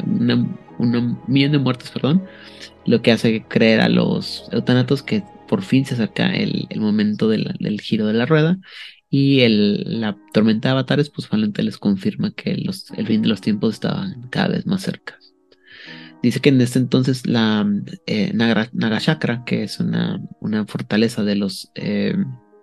un 0.78 1.19
millón 1.27 1.53
de 1.53 1.59
muertes, 1.59 1.91
perdón, 1.91 2.24
lo 2.86 3.03
que 3.03 3.12
hace 3.12 3.45
creer 3.49 3.81
a 3.81 3.89
los 3.89 4.49
eutanatos 4.53 5.03
que 5.03 5.23
por 5.49 5.62
fin 5.62 5.85
se 5.85 5.95
acerca 5.95 6.35
el, 6.35 6.69
momento 6.77 7.28
del 7.28 7.81
giro 7.81 8.07
de 8.07 8.15
la 8.15 8.27
rueda 8.27 8.59
y 9.11 9.43
el, 9.43 10.01
la 10.01 10.16
tormenta 10.32 10.69
de 10.69 10.73
avatares 10.73 11.11
pues 11.11 11.28
finalmente 11.28 11.62
les 11.62 11.78
confirma 11.78 12.32
que 12.32 12.51
el 12.51 13.07
fin 13.07 13.23
de 13.23 13.28
los 13.28 13.41
tiempos 13.41 13.74
estaba 13.74 14.09
cada 14.31 14.49
vez 14.49 14.66
más 14.66 14.82
cerca. 14.82 15.19
Dice 16.25 16.41
que 16.41 16.49
en 16.49 16.61
este 16.63 16.79
entonces 16.79 17.27
la 17.27 17.71
eh, 18.07 18.33
Nagashakra, 18.33 19.45
que 19.45 19.63
es 19.63 19.79
una, 19.79 20.23
una 20.41 20.65
fortaleza 20.65 21.23
de 21.23 21.35
los, 21.35 21.71
eh, 21.75 22.17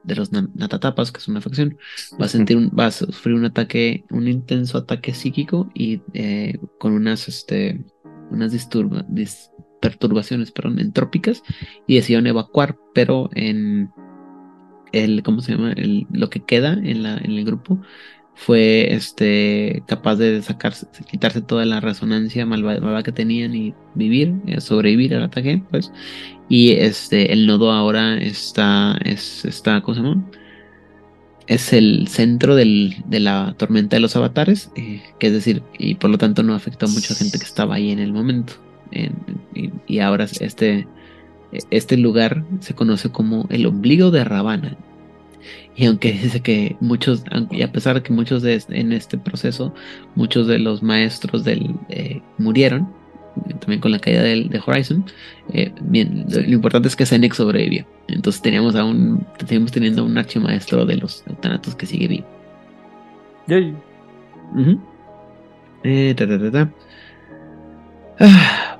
de 0.03 0.15
los 0.15 0.31
Natatapas, 0.31 1.11
que 1.11 1.19
es 1.19 1.27
una 1.27 1.41
facción, 1.41 1.77
va 2.19 2.25
a, 2.25 2.27
sentir 2.27 2.57
un, 2.57 2.71
va 2.71 2.87
a 2.87 2.91
sufrir 2.91 3.35
un 3.35 3.45
ataque, 3.45 4.03
un 4.09 4.27
intenso 4.27 4.79
ataque 4.79 5.13
psíquico 5.13 5.69
y 5.75 6.01
eh, 6.15 6.57
con 6.79 6.93
unas, 6.93 7.27
este, 7.27 7.85
unas 8.31 8.51
perturbaciones 9.79 10.51
perdón, 10.51 10.79
entrópicas 10.79 11.43
y 11.85 11.97
decidieron 11.97 12.25
evacuar, 12.25 12.79
pero 12.95 13.29
en 13.35 13.91
el, 14.91 15.21
¿cómo 15.21 15.41
se 15.41 15.51
llama? 15.51 15.73
El, 15.73 16.07
lo 16.11 16.31
que 16.31 16.43
queda 16.43 16.73
en, 16.73 17.03
la, 17.03 17.15
en 17.19 17.29
el 17.33 17.45
grupo 17.45 17.79
fue 18.35 18.93
este 18.93 19.83
capaz 19.85 20.15
de 20.15 20.41
sacarse, 20.41 20.87
quitarse 21.09 21.41
toda 21.41 21.65
la 21.65 21.79
resonancia 21.79 22.45
malvada 22.45 23.03
que 23.03 23.11
tenían 23.11 23.53
y 23.55 23.73
vivir, 23.93 24.33
eh, 24.47 24.61
sobrevivir 24.61 25.13
al 25.15 25.23
ataque, 25.23 25.61
pues. 25.69 25.91
Y 26.49 26.71
este 26.71 27.33
el 27.33 27.47
nodo 27.47 27.71
ahora 27.71 28.17
está, 28.17 28.97
es, 29.05 29.45
está, 29.45 29.81
¿cómo 29.81 29.95
se 29.95 30.01
llama? 30.01 30.25
Es 31.47 31.73
el 31.73 32.07
centro 32.07 32.55
del, 32.55 32.95
de 33.05 33.19
la 33.19 33.53
tormenta 33.57 33.95
de 33.95 34.01
los 34.01 34.15
avatares, 34.15 34.71
eh, 34.75 35.01
que 35.19 35.27
es 35.27 35.33
decir, 35.33 35.63
y 35.77 35.95
por 35.95 36.09
lo 36.09 36.17
tanto 36.17 36.43
no 36.43 36.55
afectó 36.55 36.85
a 36.87 36.89
mucha 36.89 37.13
gente 37.15 37.37
que 37.37 37.45
estaba 37.45 37.75
ahí 37.75 37.91
en 37.91 37.99
el 37.99 38.13
momento. 38.13 38.53
y, 39.87 39.99
ahora 39.99 40.25
este, 40.39 40.87
este 41.69 41.97
lugar 41.97 42.43
se 42.59 42.73
conoce 42.73 43.11
como 43.11 43.47
el 43.49 43.65
ombligo 43.65 44.11
de 44.11 44.23
Ravana. 44.23 44.77
Y 45.75 45.85
aunque 45.85 46.11
dice 46.11 46.41
que 46.41 46.75
muchos, 46.79 47.23
y 47.49 47.61
a 47.61 47.71
pesar 47.71 47.95
de 47.95 48.03
que 48.03 48.13
muchos 48.13 48.41
de 48.41 48.61
en 48.69 48.91
este 48.91 49.17
proceso, 49.17 49.73
muchos 50.15 50.47
de 50.47 50.59
los 50.59 50.83
maestros 50.83 51.43
del 51.43 51.75
eh, 51.89 52.21
murieron, 52.37 52.93
también 53.61 53.79
con 53.79 53.91
la 53.91 53.99
caída 53.99 54.21
del, 54.21 54.49
de 54.49 54.61
Horizon, 54.65 55.05
eh, 55.53 55.71
bien, 55.81 56.25
lo, 56.29 56.41
importante 56.41 56.89
es 56.89 56.95
que 56.95 57.05
Zenex 57.05 57.37
sobrevivió. 57.37 57.85
Entonces 58.09 58.41
teníamos 58.41 58.75
aún, 58.75 59.25
seguimos 59.47 59.71
teniendo 59.71 60.03
un 60.03 60.17
archimaestro 60.17 60.85
de 60.85 60.97
los 60.97 61.23
eutanatos 61.27 61.75
que 61.75 61.85
sigue 61.85 62.07
vivo. 62.07 62.27
Yay. 63.47 63.73
Eh, 65.83 66.15
ah. 68.19 68.77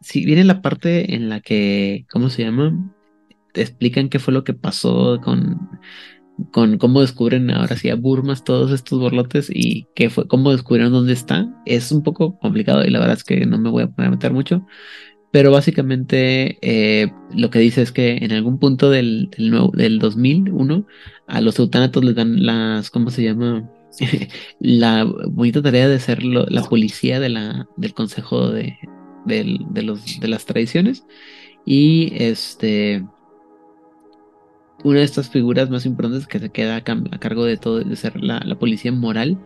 si 0.00 0.24
viene 0.24 0.44
la 0.44 0.62
parte 0.62 1.14
en 1.14 1.28
la 1.28 1.40
que, 1.40 2.06
¿cómo 2.10 2.30
se 2.30 2.42
llama? 2.42 2.74
Te 3.52 3.62
explican 3.62 4.08
qué 4.08 4.18
fue 4.18 4.34
lo 4.34 4.44
que 4.44 4.54
pasó 4.54 5.20
con, 5.22 5.58
con 6.52 6.78
cómo 6.78 7.00
descubren 7.00 7.50
ahora 7.50 7.76
sí 7.76 7.90
a 7.90 7.96
Burmas 7.96 8.44
todos 8.44 8.72
estos 8.72 8.98
borlotes 8.98 9.50
y 9.52 9.86
qué 9.94 10.10
fue, 10.10 10.26
cómo 10.26 10.52
descubrieron 10.52 10.92
dónde 10.92 11.12
está. 11.12 11.48
Es 11.66 11.92
un 11.92 12.02
poco 12.02 12.38
complicado 12.38 12.84
y 12.84 12.90
la 12.90 13.00
verdad 13.00 13.16
es 13.16 13.24
que 13.24 13.46
no 13.46 13.58
me 13.58 13.70
voy 13.70 13.84
a 13.84 13.88
poner 13.88 14.10
meter 14.10 14.32
mucho. 14.32 14.66
Pero 15.32 15.50
básicamente 15.50 16.58
eh, 16.60 17.10
lo 17.34 17.50
que 17.50 17.58
dice 17.58 17.82
es 17.82 17.90
que 17.90 18.18
en 18.18 18.32
algún 18.32 18.58
punto 18.58 18.90
del, 18.90 19.30
del, 19.36 19.50
nuevo, 19.50 19.70
del 19.74 19.98
2001 19.98 20.86
a 21.26 21.40
los 21.40 21.58
eutanatos 21.58 22.04
les 22.04 22.14
dan 22.14 22.44
las, 22.44 22.90
¿cómo 22.90 23.10
se 23.10 23.22
llama? 23.22 23.70
la 24.60 25.04
bonita 25.04 25.62
tarea 25.62 25.88
de 25.88 25.98
ser 26.00 26.22
la 26.22 26.62
policía 26.64 27.20
de 27.20 27.28
la, 27.30 27.66
del 27.76 27.94
consejo 27.94 28.50
de, 28.50 28.76
de, 29.24 29.82
los, 29.82 30.20
de 30.20 30.28
las 30.28 30.44
tradiciones. 30.44 31.04
Y 31.64 32.12
este 32.16 33.04
una 34.84 34.98
de 34.98 35.04
estas 35.04 35.30
figuras 35.30 35.70
más 35.70 35.86
importantes 35.86 36.26
que 36.26 36.38
se 36.38 36.50
queda 36.50 36.76
a, 36.76 36.82
cargo 36.82 37.44
de 37.44 37.56
todo, 37.56 37.80
de 37.80 37.96
ser 37.96 38.20
la, 38.22 38.40
policía 38.56 38.92
moral 38.92 39.38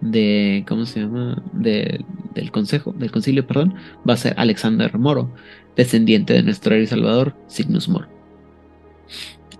de, 0.00 0.64
¿cómo 0.66 0.86
se 0.86 1.00
llama? 1.00 1.42
del 1.52 2.04
consejo, 2.50 2.92
del 2.92 3.10
concilio, 3.10 3.46
perdón, 3.46 3.74
va 4.08 4.14
a 4.14 4.16
ser 4.16 4.34
Alexander 4.36 4.96
Moro, 4.98 5.30
descendiente 5.76 6.32
de 6.32 6.42
nuestro 6.42 6.74
héroe 6.74 6.86
salvador, 6.86 7.34
Cygnus 7.48 7.88
Moro. 7.88 8.08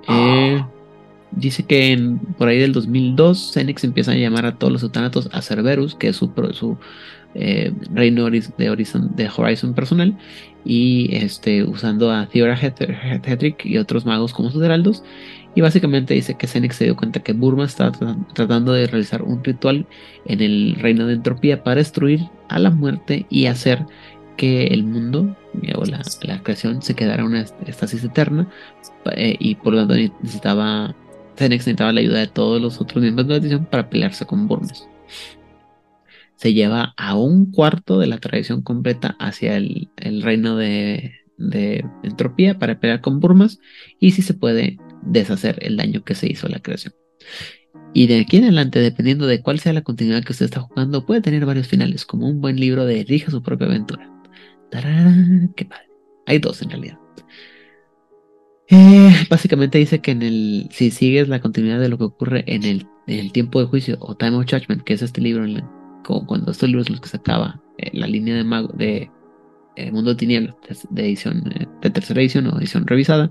Eh, 0.09 0.65
dice 1.33 1.65
que 1.65 1.93
en, 1.93 2.19
por 2.19 2.49
ahí 2.49 2.59
del 2.59 2.73
2002, 2.73 3.53
Cenex 3.53 3.85
empieza 3.85 4.13
a 4.13 4.17
llamar 4.17 4.47
a 4.47 4.57
todos 4.57 4.73
los 4.73 4.83
eutanatos 4.83 5.29
a 5.33 5.43
Cerberus, 5.43 5.95
que 5.95 6.09
es 6.09 6.17
su, 6.17 6.33
su 6.53 6.79
eh, 7.35 7.73
reino 7.93 8.25
de 8.25 8.71
Horizon, 8.71 9.15
de 9.15 9.29
Horizon 9.29 9.75
personal, 9.75 10.19
y 10.65 11.15
este, 11.15 11.65
usando 11.65 12.11
a 12.11 12.27
Theora 12.27 12.59
Hedrick 12.61 13.65
y 13.65 13.79
otros 13.79 14.07
magos 14.07 14.33
como 14.33 14.51
sus 14.51 14.63
heraldos. 14.63 15.03
Y 15.55 15.63
básicamente 15.63 16.15
dice 16.15 16.35
que 16.35 16.47
Senex 16.47 16.77
se 16.77 16.85
dio 16.85 16.97
cuenta 16.97 17.21
que 17.21 17.33
Burma 17.33 17.65
estaba 17.65 17.93
tratando 18.35 18.73
de 18.73 18.87
realizar 18.87 19.23
un 19.23 19.43
ritual 19.43 19.87
en 20.27 20.41
el 20.41 20.77
reino 20.77 21.07
de 21.07 21.15
entropía 21.15 21.65
para 21.65 21.77
destruir 21.77 22.21
a 22.49 22.59
la 22.61 22.71
muerte 22.71 23.27
y 23.31 23.47
hacer 23.47 23.85
que 24.37 24.69
el 24.69 24.85
mundo 24.85 25.37
o 25.75 25.85
la, 25.85 26.03
creación 26.43 26.83
se 26.83 26.95
quedara 26.95 27.23
en 27.23 27.29
una 27.29 27.45
estasis 27.67 28.05
eterna 28.05 28.49
eh, 29.17 29.37
y 29.39 29.57
por 29.57 29.75
lo 29.75 29.81
tanto 29.81 29.95
necesitaba 30.23 30.95
Senex 31.37 31.67
necesitaba 31.67 31.93
la 31.93 32.01
ayuda 32.01 32.21
de 32.21 32.27
todos 32.29 32.63
los 32.63 32.81
otros 32.81 33.03
miembros 33.03 33.27
de 33.27 33.35
la 33.35 33.41
tradición 33.41 33.67
para 33.67 33.91
pelearse 33.91 34.25
con 34.25 34.47
Burmas 34.47 34.89
se 36.41 36.55
lleva 36.55 36.95
a 36.97 37.17
un 37.17 37.53
cuarto 37.53 37.99
de 37.99 38.07
la 38.07 38.17
tradición 38.17 38.63
completa 38.63 39.15
hacia 39.19 39.59
el, 39.59 39.91
reino 40.23 40.57
de, 40.57 41.13
entropía 42.03 42.59
para 42.59 42.81
pelear 42.81 43.03
con 43.03 43.21
Burmas 43.21 43.59
y 43.99 44.13
si 44.13 44.23
se 44.23 44.33
puede 44.33 44.79
deshacer 45.03 45.59
el 45.61 45.77
daño 45.77 46.03
que 46.03 46.15
se 46.15 46.31
hizo 46.33 46.47
a 46.47 46.51
la 46.51 46.61
creación. 46.61 46.95
Y 47.93 48.07
de 48.07 48.21
aquí 48.21 48.39
en 48.39 48.45
adelante, 48.45 48.79
dependiendo 48.79 49.27
de 49.27 49.43
cuál 49.43 49.61
sea 49.61 49.75
la 49.75 49.83
continuidad 49.83 50.25
que 50.25 50.33
usted 50.33 50.47
está 50.47 50.61
jugando, 50.61 51.05
puede 51.05 51.21
tener 51.21 51.45
varios 51.45 51.69
finales, 51.69 52.07
como 52.07 52.27
un 52.27 52.41
buen 52.41 52.59
libro 52.59 52.87
de 52.87 53.03
Elija 53.03 53.31
su 53.31 53.43
propia 53.43 53.67
aventura. 53.67 54.11
¡Qué 55.57 55.67
padre! 55.67 55.91
Hay 56.25 56.39
dos 56.39 56.63
en 56.63 56.71
realidad. 56.71 56.99
Eh, 58.69 59.27
básicamente 59.29 59.77
dice 59.77 59.99
que 59.99 60.13
en 60.13 60.23
el, 60.23 60.69
si 60.71 60.91
sigues 60.91 61.29
la 61.29 61.43
continuidad 61.43 61.81
de 61.81 61.91
lo 61.91 61.99
que 61.99 62.05
ocurre 62.05 62.45
en 62.47 62.65
el, 62.65 62.87
en 63.07 63.19
el 63.19 63.31
tiempo 63.31 63.61
de 63.61 63.67
juicio 63.67 63.99
o 64.01 64.17
Time 64.17 64.37
of 64.37 64.47
Judgment, 64.51 64.85
que 64.85 64.95
es 64.95 65.03
este 65.03 65.21
libro 65.21 65.45
en 65.45 65.55
la, 65.55 65.80
como 66.05 66.27
cuando 66.27 66.51
estos 66.51 66.69
libros 66.69 66.91
los 66.91 67.01
que 67.01 67.09
sacaba 67.09 67.61
eh, 67.79 67.91
la 67.93 68.07
línea 68.07 68.35
de 68.35 68.45
mago 68.45 68.69
de 68.75 69.11
eh, 69.77 69.91
Mundo 69.93 70.17
Tinieblas 70.17 70.57
de 70.91 71.03
edición 71.05 71.53
eh, 71.55 71.67
de 71.81 71.91
tercera 71.91 72.21
edición 72.21 72.47
o 72.49 72.59
edición 72.59 72.87
revisada. 72.87 73.31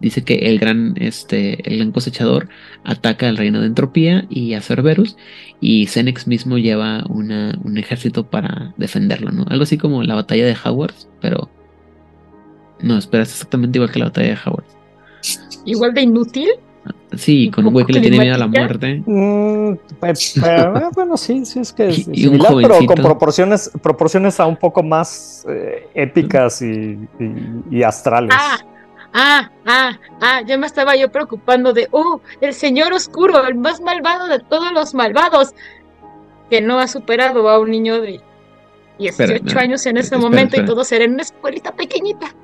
Dice 0.00 0.24
que 0.24 0.34
el 0.34 0.58
gran 0.58 0.94
este 0.96 1.66
el 1.68 1.78
gran 1.78 1.92
cosechador 1.92 2.48
ataca 2.84 3.28
al 3.28 3.36
reino 3.36 3.60
de 3.60 3.66
entropía 3.66 4.26
y 4.28 4.54
a 4.54 4.60
Cerberus 4.60 5.16
y 5.60 5.86
Cenex 5.86 6.26
mismo 6.26 6.58
lleva 6.58 7.04
una, 7.08 7.58
un 7.64 7.78
ejército 7.78 8.28
para 8.28 8.74
defenderlo 8.76 9.30
no 9.30 9.46
algo 9.48 9.62
así 9.62 9.78
como 9.78 10.02
la 10.02 10.14
batalla 10.14 10.44
de 10.44 10.56
Hogwarts 10.62 11.08
pero 11.22 11.50
no 12.82 12.98
esperas 12.98 13.30
exactamente 13.30 13.78
igual 13.78 13.90
que 13.90 13.98
la 13.98 14.06
batalla 14.06 14.28
de 14.28 14.38
Hogwarts. 14.44 14.76
Igual 15.64 15.94
de 15.94 16.02
inútil 16.02 16.48
Sí, 17.16 17.50
con 17.50 17.66
un 17.66 17.72
güey 17.72 17.86
que 17.86 17.94
le 17.94 18.00
tiene 18.00 18.18
miedo 18.18 18.34
a 18.34 18.38
la 18.38 18.46
muerte. 18.46 19.02
Mm, 19.06 19.76
pero, 20.00 20.90
bueno, 20.94 21.16
sí, 21.16 21.44
sí 21.44 21.60
es 21.60 21.72
que 21.72 21.88
es 21.88 22.04
similar, 22.04 22.52
pero 22.60 22.84
con 22.84 22.96
proporciones, 22.96 23.70
proporciones 23.82 24.38
a 24.40 24.46
un 24.46 24.56
poco 24.56 24.82
más 24.82 25.46
eh, 25.48 25.88
épicas 25.94 26.62
y, 26.62 26.98
y, 27.70 27.82
astrales. 27.82 28.34
Ah, 28.36 28.58
ah, 29.12 29.50
ah, 29.66 29.98
ah, 30.20 30.42
ya 30.46 30.58
me 30.58 30.66
estaba 30.66 30.96
yo 30.96 31.10
preocupando 31.10 31.72
de, 31.72 31.88
oh, 31.90 32.20
el 32.40 32.52
señor 32.52 32.92
oscuro, 32.92 33.46
el 33.46 33.54
más 33.54 33.80
malvado 33.80 34.28
de 34.28 34.40
todos 34.40 34.72
los 34.72 34.94
malvados, 34.94 35.54
que 36.50 36.60
no 36.60 36.78
ha 36.78 36.86
superado 36.86 37.48
a 37.48 37.58
un 37.58 37.70
niño 37.70 38.00
de 38.00 38.20
18 38.98 39.58
años 39.58 39.86
en 39.86 39.96
ese 39.96 40.16
momento 40.16 40.60
y 40.60 40.64
todo 40.64 40.84
será 40.84 41.04
en 41.04 41.14
una 41.14 41.22
escuelita 41.22 41.72
pequeñita. 41.72 42.34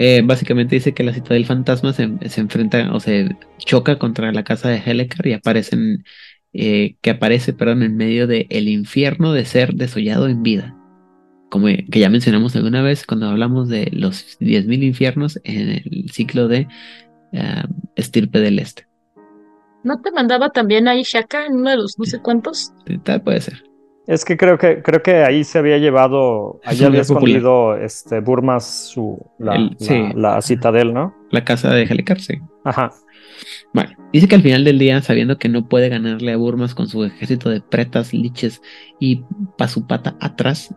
Eh, 0.00 0.22
básicamente 0.24 0.76
dice 0.76 0.94
que 0.94 1.02
la 1.02 1.10
del 1.10 1.44
fantasma 1.44 1.92
se, 1.92 2.04
enfrenta 2.04 2.92
o 2.92 3.00
se 3.00 3.36
choca 3.58 3.98
contra 3.98 4.30
la 4.30 4.44
casa 4.44 4.68
de 4.68 4.80
Helicar 4.84 5.26
y 5.26 5.32
aparecen, 5.32 6.04
eh, 6.52 6.94
que 7.02 7.10
aparece, 7.10 7.52
perdón, 7.52 7.82
en 7.82 7.96
medio 7.96 8.28
del 8.28 8.46
el 8.48 8.68
infierno 8.68 9.32
de 9.32 9.44
ser 9.44 9.74
desollado 9.74 10.28
en 10.28 10.44
vida. 10.44 10.76
Como 11.50 11.66
que 11.66 11.98
ya 11.98 12.10
mencionamos 12.10 12.54
alguna 12.54 12.80
vez 12.80 13.06
cuando 13.06 13.28
hablamos 13.28 13.68
de 13.68 13.88
los 13.92 14.38
10.000 14.38 14.84
infiernos 14.84 15.40
en 15.42 15.70
el 15.70 16.10
ciclo 16.12 16.46
de 16.46 16.68
uh, 17.32 17.68
Estirpe 17.96 18.38
del 18.38 18.60
Este. 18.60 18.86
¿No 19.82 20.00
te 20.00 20.12
mandaba 20.12 20.50
también 20.50 20.86
ahí 20.86 21.02
Shaka 21.02 21.46
en 21.46 21.54
uno 21.54 21.70
de 21.70 21.76
los 21.76 21.98
no 21.98 22.04
sé 22.04 22.20
cuántos? 22.20 22.72
Tal 23.02 23.22
puede 23.22 23.40
ser. 23.40 23.67
Es 24.08 24.24
que 24.24 24.38
creo 24.38 24.56
que 24.56 24.82
creo 24.82 25.02
que 25.02 25.16
ahí 25.22 25.44
se 25.44 25.58
había 25.58 25.76
llevado, 25.76 26.62
ahí 26.64 26.82
había 26.82 27.02
escondido 27.02 27.76
este 27.76 28.20
Burmas 28.20 28.88
su 28.90 29.18
la, 29.38 30.40
citadel, 30.40 30.94
¿no? 30.94 31.14
La 31.30 31.44
casa 31.44 31.70
de 31.74 31.82
Helicar, 31.82 32.18
sí. 32.18 32.40
Ajá. 32.64 32.90
Bueno, 33.74 33.90
dice 34.10 34.26
que 34.26 34.36
al 34.36 34.40
final 34.40 34.64
del 34.64 34.78
día, 34.78 35.02
sabiendo 35.02 35.36
que 35.36 35.50
no 35.50 35.68
puede 35.68 35.90
ganarle 35.90 36.32
a 36.32 36.38
Burmas 36.38 36.74
con 36.74 36.88
su 36.88 37.04
ejército 37.04 37.50
de 37.50 37.60
pretas, 37.60 38.14
liches 38.14 38.62
y 38.98 39.24
pasupata 39.58 40.16
atrás, 40.20 40.74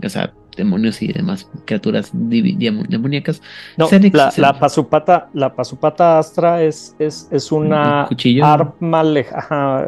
o 0.00 0.08
sea, 0.08 0.32
demonios 0.56 1.02
y 1.02 1.12
demás 1.12 1.50
criaturas 1.64 2.12
demoníacas. 2.14 3.42
No, 3.76 3.88
la, 4.36 4.56
pasupata, 4.56 5.30
la 5.34 5.52
pasupata 5.52 6.20
astra 6.20 6.62
es, 6.62 6.94
es, 7.00 7.26
es 7.32 7.50
una 7.50 8.08
arma, 8.40 9.02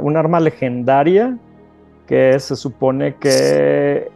un 0.03 0.17
arma 0.17 0.41
legendaria 0.41 1.39
que 2.07 2.39
se 2.39 2.57
supone 2.57 3.15
que 3.17 4.11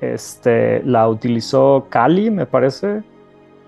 este, 0.00 0.82
la 0.84 1.08
utilizó 1.08 1.86
Kali, 1.88 2.30
me 2.30 2.46
parece. 2.46 3.02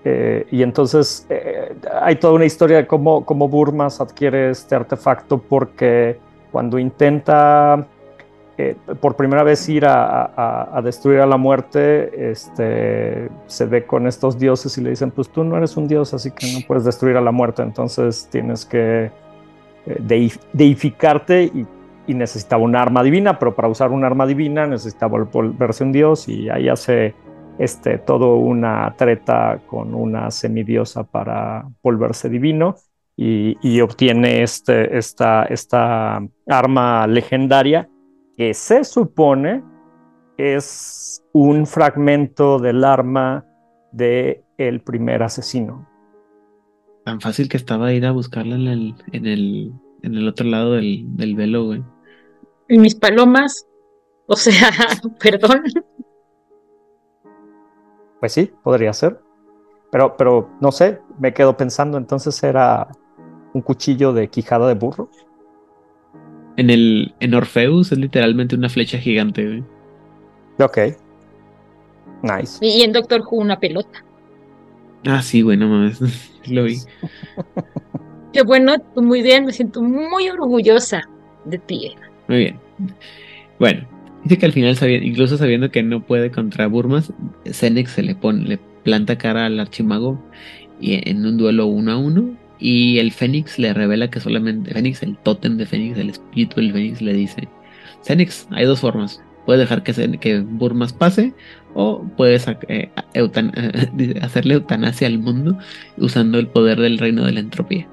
Eh, 0.05 0.45
y 0.51 0.63
entonces 0.63 1.25
eh, 1.29 1.75
hay 2.01 2.17
toda 2.17 2.33
una 2.33 2.45
historia 2.45 2.77
de 2.77 2.87
cómo, 2.87 3.25
cómo, 3.25 3.47
Burmas 3.47 4.01
adquiere 4.01 4.49
este 4.49 4.75
artefacto 4.75 5.37
porque 5.37 6.19
cuando 6.51 6.77
intenta 6.77 7.87
eh, 8.57 8.75
por 8.99 9.15
primera 9.15 9.43
vez 9.43 9.69
ir 9.69 9.85
a, 9.87 10.81
destruir 10.83 11.21
a 11.21 11.25
la 11.25 11.37
muerte, 11.37 12.31
este, 12.31 13.29
se 13.47 13.65
ve 13.65 13.85
con 13.85 14.05
estos 14.05 14.37
dioses 14.37 14.77
y 14.77 14.81
le 14.81 14.89
dicen, 14.89 15.09
pues 15.09 15.29
tú 15.29 15.43
no 15.45 15.57
eres 15.57 15.77
un 15.77 15.87
dios, 15.87 16.13
así 16.13 16.31
que 16.31 16.51
no 16.53 16.59
puedes 16.67 16.83
destruir 16.83 17.15
a 17.15 17.21
la 17.21 17.31
muerte, 17.31 17.61
entonces 17.63 18.27
tienes 18.29 18.65
que 18.65 19.09
deificarte 20.53 21.43
y, 21.45 21.65
necesitaba 22.07 22.63
un 22.63 22.75
arma 22.75 23.03
divina, 23.03 23.39
pero 23.39 23.55
para 23.55 23.67
usar 23.67 23.91
un 23.91 24.03
arma 24.03 24.25
divina 24.25 24.67
necesitaba 24.67 25.23
volverse 25.23 25.83
un 25.83 25.91
dios 25.91 26.27
y 26.27 26.49
ahí 26.49 26.67
hace 26.69 27.15
este, 27.59 27.97
todo 27.97 28.37
una 28.37 28.95
treta 28.97 29.61
con 29.67 29.93
una 29.93 30.31
semidiosa 30.31 31.03
para 31.03 31.67
volverse 31.81 32.29
divino 32.29 32.75
y, 33.15 33.79
obtiene 33.81 34.41
este, 34.41 34.97
esta, 34.97 35.43
esta 35.43 36.19
arma 36.47 37.05
legendaria 37.07 37.87
que 38.35 38.53
se 38.53 38.83
supone 38.83 39.63
es 40.37 41.23
un 41.31 41.67
fragmento 41.67 42.57
del 42.57 42.83
arma 42.83 43.45
de 43.91 44.43
el 44.57 44.81
primer 44.81 45.21
asesino. 45.21 45.87
Tan 47.05 47.21
fácil 47.21 47.49
que 47.49 47.57
estaba 47.57 47.93
ir 47.93 48.05
a 48.05 48.11
buscarla 48.11 48.55
en 48.55 48.67
el, 48.67 48.95
en 49.11 49.25
el, 49.27 49.73
en 50.01 50.15
el 50.15 50.27
otro 50.27 50.47
lado 50.47 50.73
del, 50.73 51.05
del 51.15 51.35
velo, 51.35 51.65
güey. 51.65 51.83
Y 52.73 52.79
mis 52.79 52.95
palomas, 52.95 53.67
o 54.25 54.35
sea, 54.35 54.71
perdón. 55.19 55.61
Pues 58.19 58.31
sí, 58.31 58.51
podría 58.63 58.91
ser. 58.93 59.19
Pero, 59.91 60.17
pero 60.17 60.49
no 60.59 60.71
sé, 60.71 60.99
me 61.19 61.35
quedo 61.35 61.55
pensando, 61.55 61.99
entonces 61.99 62.41
era 62.41 62.87
un 63.53 63.61
cuchillo 63.61 64.11
de 64.11 64.27
quijada 64.27 64.67
de 64.67 64.73
burro. 64.73 65.11
En 66.57 66.71
el 66.71 67.13
en 67.19 67.35
Orpheus 67.35 67.91
es 67.91 67.99
literalmente 67.99 68.55
una 68.55 68.69
flecha 68.69 68.97
gigante, 68.97 69.45
güey. 69.45 69.63
Ok. 70.57 70.97
Nice. 72.23 72.57
Y 72.59 72.81
en 72.81 72.91
Doctor 72.91 73.21
Who 73.21 73.37
una 73.37 73.59
pelota. 73.59 74.03
Ah, 75.05 75.21
sí, 75.21 75.43
bueno, 75.43 75.67
mames. 75.67 76.01
Lo 76.47 76.63
vi. 76.63 76.77
Qué 78.31 78.41
bueno, 78.41 78.73
muy 78.95 79.21
bien, 79.21 79.45
me 79.45 79.53
siento 79.53 79.83
muy 79.83 80.27
orgullosa 80.27 81.03
de 81.45 81.59
ti. 81.59 81.95
Muy 82.27 82.37
bien. 82.37 82.62
Bueno, 83.59 83.87
dice 84.23 84.37
que 84.37 84.45
al 84.45 84.53
final, 84.53 84.77
incluso 85.03 85.37
sabiendo 85.37 85.71
que 85.71 85.83
no 85.83 86.03
puede 86.03 86.31
contra 86.31 86.67
Burmas, 86.67 87.13
Zenex 87.45 87.91
se 87.91 88.03
le 88.03 88.15
pone, 88.15 88.45
le 88.45 88.59
planta 88.83 89.17
cara 89.17 89.45
al 89.45 89.59
archimago 89.59 90.23
y 90.79 91.09
en 91.09 91.25
un 91.25 91.37
duelo 91.37 91.65
uno 91.67 91.91
a 91.91 91.97
uno 91.97 92.35
y 92.59 92.99
el 92.99 93.11
Fénix 93.11 93.59
le 93.59 93.73
revela 93.73 94.09
que 94.09 94.21
solamente 94.21 94.73
Fénix, 94.73 95.03
el 95.03 95.17
tótem 95.17 95.57
de 95.57 95.65
Fénix, 95.65 95.97
el 95.97 96.09
espíritu 96.11 96.61
del 96.61 96.71
Fénix, 96.71 97.01
le 97.01 97.13
dice: 97.13 97.49
Fénix, 98.03 98.47
hay 98.51 98.65
dos 98.65 98.79
formas. 98.79 99.21
Puedes 99.45 99.59
dejar 99.59 99.83
que, 99.83 100.17
que 100.19 100.39
Burmas 100.39 100.93
pase 100.93 101.33
o 101.73 102.05
puedes 102.15 102.47
eh, 102.69 102.89
hacerle 104.21 104.53
eutanasia 104.53 105.07
al 105.07 105.19
mundo 105.19 105.57
usando 105.97 106.39
el 106.39 106.47
poder 106.47 106.79
del 106.79 106.99
reino 106.99 107.25
de 107.25 107.33
la 107.33 107.41
entropía. 107.41 107.85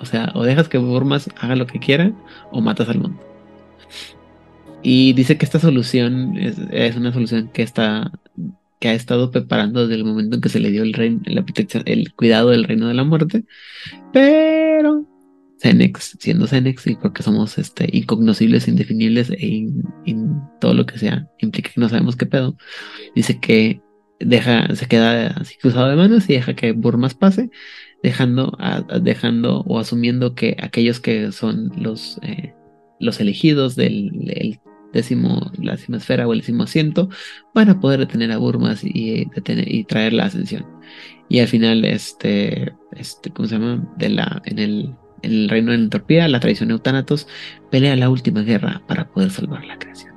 O 0.00 0.06
sea, 0.06 0.32
o 0.34 0.42
dejas 0.42 0.70
que 0.70 0.78
Burmas 0.78 1.28
haga 1.38 1.56
lo 1.56 1.66
que 1.66 1.78
quiera 1.78 2.12
o 2.52 2.62
matas 2.62 2.88
al 2.88 3.00
mundo. 3.00 3.25
Y 4.82 5.12
dice 5.14 5.36
que 5.38 5.44
esta 5.44 5.58
solución 5.58 6.36
es, 6.36 6.56
es 6.70 6.96
una 6.96 7.12
solución 7.12 7.50
que 7.52 7.62
está 7.62 8.12
que 8.78 8.88
ha 8.88 8.94
estado 8.94 9.30
preparando 9.30 9.82
desde 9.86 9.94
el 9.94 10.04
momento 10.04 10.36
en 10.36 10.42
que 10.42 10.48
se 10.48 10.60
le 10.60 10.70
dio 10.70 10.82
el, 10.82 10.92
reino, 10.92 11.22
la 11.26 11.44
el 11.86 12.12
cuidado 12.14 12.50
del 12.50 12.64
reino 12.64 12.88
de 12.88 12.94
la 12.94 13.04
muerte. 13.04 13.44
Pero 14.12 15.06
Cenex, 15.58 16.16
siendo 16.20 16.46
Cenex, 16.46 16.86
y 16.86 16.96
porque 16.96 17.22
somos 17.22 17.58
este, 17.58 17.88
incognoscibles, 17.92 18.68
indefinibles 18.68 19.30
e 19.30 19.66
todo 20.60 20.74
lo 20.74 20.86
que 20.86 20.98
sea, 20.98 21.28
implica 21.38 21.70
que 21.70 21.80
no 21.80 21.88
sabemos 21.88 22.16
qué 22.16 22.26
pedo, 22.26 22.56
dice 23.14 23.40
que 23.40 23.80
deja, 24.20 24.74
se 24.74 24.86
queda 24.86 25.28
así 25.28 25.56
cruzado 25.56 25.88
de 25.88 25.96
manos 25.96 26.28
y 26.28 26.34
deja 26.34 26.54
que 26.54 26.72
Burmas 26.72 27.14
pase, 27.14 27.50
dejando, 28.02 28.56
dejando 29.02 29.60
o 29.62 29.78
asumiendo 29.78 30.34
que 30.34 30.56
aquellos 30.60 31.00
que 31.00 31.32
son 31.32 31.72
los, 31.76 32.18
eh, 32.22 32.54
los 33.00 33.20
elegidos 33.20 33.76
del, 33.76 34.58
décimo, 34.92 35.50
la 35.60 35.72
décima 35.72 35.98
esfera 35.98 36.26
o 36.26 36.32
el 36.32 36.40
décimo 36.40 36.64
asiento, 36.64 37.08
van 37.54 37.68
a 37.68 37.80
poder 37.80 38.00
detener 38.00 38.32
a 38.32 38.38
Burmas 38.38 38.82
y, 38.82 39.26
detener, 39.34 39.72
y 39.72 39.84
traer 39.84 40.12
la 40.12 40.24
ascensión. 40.24 40.66
Y 41.28 41.40
al 41.40 41.48
final, 41.48 41.84
este, 41.84 42.72
este, 42.92 43.30
¿cómo 43.30 43.48
se 43.48 43.58
llama? 43.58 43.86
De 43.96 44.08
la, 44.08 44.42
en, 44.44 44.58
el, 44.58 44.94
en 45.22 45.32
el 45.32 45.48
reino 45.48 45.72
de 45.72 45.78
la 45.78 45.84
entropía, 45.84 46.28
la 46.28 46.40
tradición 46.40 46.70
Eutanatos 46.70 47.26
pelea 47.70 47.96
la 47.96 48.08
última 48.10 48.42
guerra 48.42 48.82
para 48.86 49.08
poder 49.08 49.30
salvar 49.30 49.64
la 49.64 49.78
creación. 49.78 50.14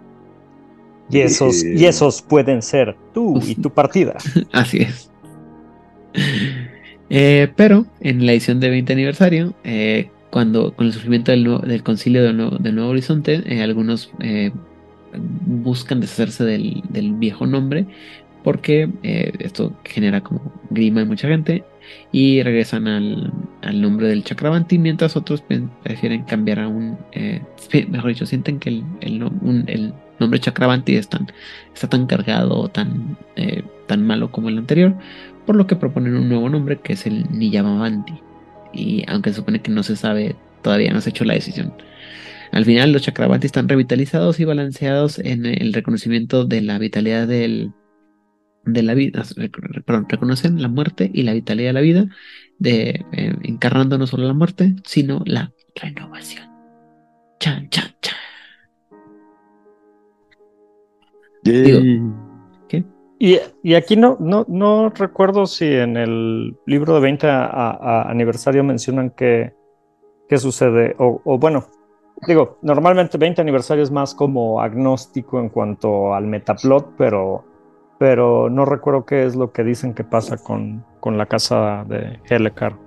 Y 1.12 1.20
esos, 1.20 1.64
y 1.64 1.86
esos 1.86 2.22
pueden 2.22 2.62
ser 2.62 2.96
tú 3.14 3.42
y 3.46 3.56
tu 3.56 3.74
partida. 3.74 4.18
Así 4.52 4.78
es. 4.84 5.12
Eh, 7.10 7.52
pero 7.56 7.88
en 8.00 8.26
la 8.26 8.34
edición 8.34 8.60
de 8.60 8.70
20 8.70 8.94
aniversario, 8.94 9.56
eh, 9.64 10.12
cuando 10.30 10.74
con 10.76 10.88
el 10.88 10.94
surgimiento 10.94 11.32
del, 11.32 11.60
del 11.62 11.84
concilio 11.84 12.24
del 12.24 12.38
Nuevo, 12.38 12.58
Nuevo 12.60 12.90
Horizonte, 12.90 13.44
eh, 13.46 13.64
algunos 13.64 14.12
eh, 14.20 14.52
buscan 15.46 16.02
deshacerse 16.02 16.44
del, 16.44 16.84
viejo 17.16 17.48
nombre 17.48 17.88
porque 18.44 18.90
eh, 19.04 19.34
esto 19.40 19.74
genera 19.84 20.22
como 20.22 20.54
grima 20.70 21.02
en 21.02 21.08
mucha 21.08 21.28
gente 21.28 21.64
y 22.12 22.42
regresan 22.44 22.88
al, 22.88 23.34
al 23.64 23.82
nombre 23.82 24.08
del 24.08 24.24
Chakravanti 24.24 24.78
mientras 24.78 25.18
otros 25.18 25.44
prefieren 25.84 26.24
cambiar 26.24 26.60
a 26.60 26.68
un, 26.68 26.98
mejor 27.90 28.10
dicho, 28.10 28.26
sienten 28.26 28.60
que 28.60 28.70
el, 29.02 29.20
nombre 30.20 30.40
Chakravanti 30.40 30.96
está 30.96 31.20
tan 31.90 32.06
cargado 32.06 32.60
o 32.60 32.68
tan, 32.70 33.18
tan 33.88 34.06
malo 34.06 34.32
como 34.32 34.50
el 34.50 34.58
anterior, 34.58 34.96
por 35.46 35.56
lo 35.56 35.66
que 35.66 35.76
proponen 35.76 36.16
un 36.16 36.30
nuevo 36.30 36.50
nombre 36.50 36.78
que 36.78 36.94
es 36.94 37.08
el 37.08 37.26
Niyamavanti 37.32 38.22
y 38.74 39.04
aunque 39.08 39.32
se 39.32 39.38
supone 39.38 39.62
que 39.62 39.72
no 39.72 39.84
se 39.84 39.96
sabe, 39.96 40.36
todavía 40.62 40.94
no 40.94 41.02
se 41.02 41.10
ha 41.10 41.12
hecho 41.12 41.26
la 41.26 41.34
decisión. 41.34 41.74
Al 42.52 42.66
final 42.66 42.92
los 42.92 43.04
Chakravanti 43.04 43.46
están 43.46 43.70
revitalizados 43.70 44.40
y 44.40 44.46
balanceados 44.46 45.20
en 45.20 45.46
el 45.46 45.74
reconocimiento 45.74 46.46
de 46.46 46.62
la 46.62 46.80
vitalidad 46.80 47.28
del, 47.28 47.74
de 48.66 48.84
la 48.84 48.94
vida, 48.94 49.24
perdón, 49.86 50.08
reconocen 50.10 50.62
la 50.62 50.68
muerte 50.68 51.10
y 51.14 51.24
la 51.24 51.34
vitalidad 51.34 51.70
de 51.70 51.74
la 51.74 51.82
vida, 51.82 52.08
de, 52.58 53.06
eh, 53.12 53.36
encarnando 53.44 53.98
no 53.98 54.08
solo 54.08 54.28
la 54.28 54.34
muerte, 54.34 54.76
sino 54.84 55.22
la 55.26 55.54
renovación. 55.76 56.50
Chan, 57.40 57.70
chan, 57.70 57.96
chan. 58.02 58.16
Y, 63.22 63.74
aquí 63.74 63.98
no, 63.98 64.90
recuerdo 64.96 65.46
si 65.46 65.66
en 65.66 65.98
el 65.98 66.58
libro 66.66 66.94
de 66.94 67.02
20 67.02 67.28
aniversario 67.30 68.64
mencionan 68.64 69.10
qué, 69.10 69.54
qué 70.30 70.38
sucede. 70.38 70.96
O, 70.98 71.38
bueno, 71.38 71.66
digo, 72.26 72.58
normalmente 72.62 73.18
20 73.18 73.42
aniversario 73.42 73.84
es 73.84 73.92
más 73.92 74.16
como 74.16 74.62
agnóstico 74.62 75.38
en 75.38 75.50
cuanto 75.50 76.14
al 76.14 76.28
metaplot, 76.28 76.94
pero, 76.98 77.44
pero 77.98 78.50
no 78.50 78.64
recuerdo 78.64 79.06
qué 79.06 79.26
es 79.26 79.36
lo 79.36 79.52
que 79.52 79.66
dicen 79.66 79.94
que 79.94 80.06
pasa 80.06 80.38
con, 80.38 80.86
con 81.02 81.18
la 81.18 81.26
casa 81.26 81.84
de 81.90 82.20
Helekar. 82.24 82.78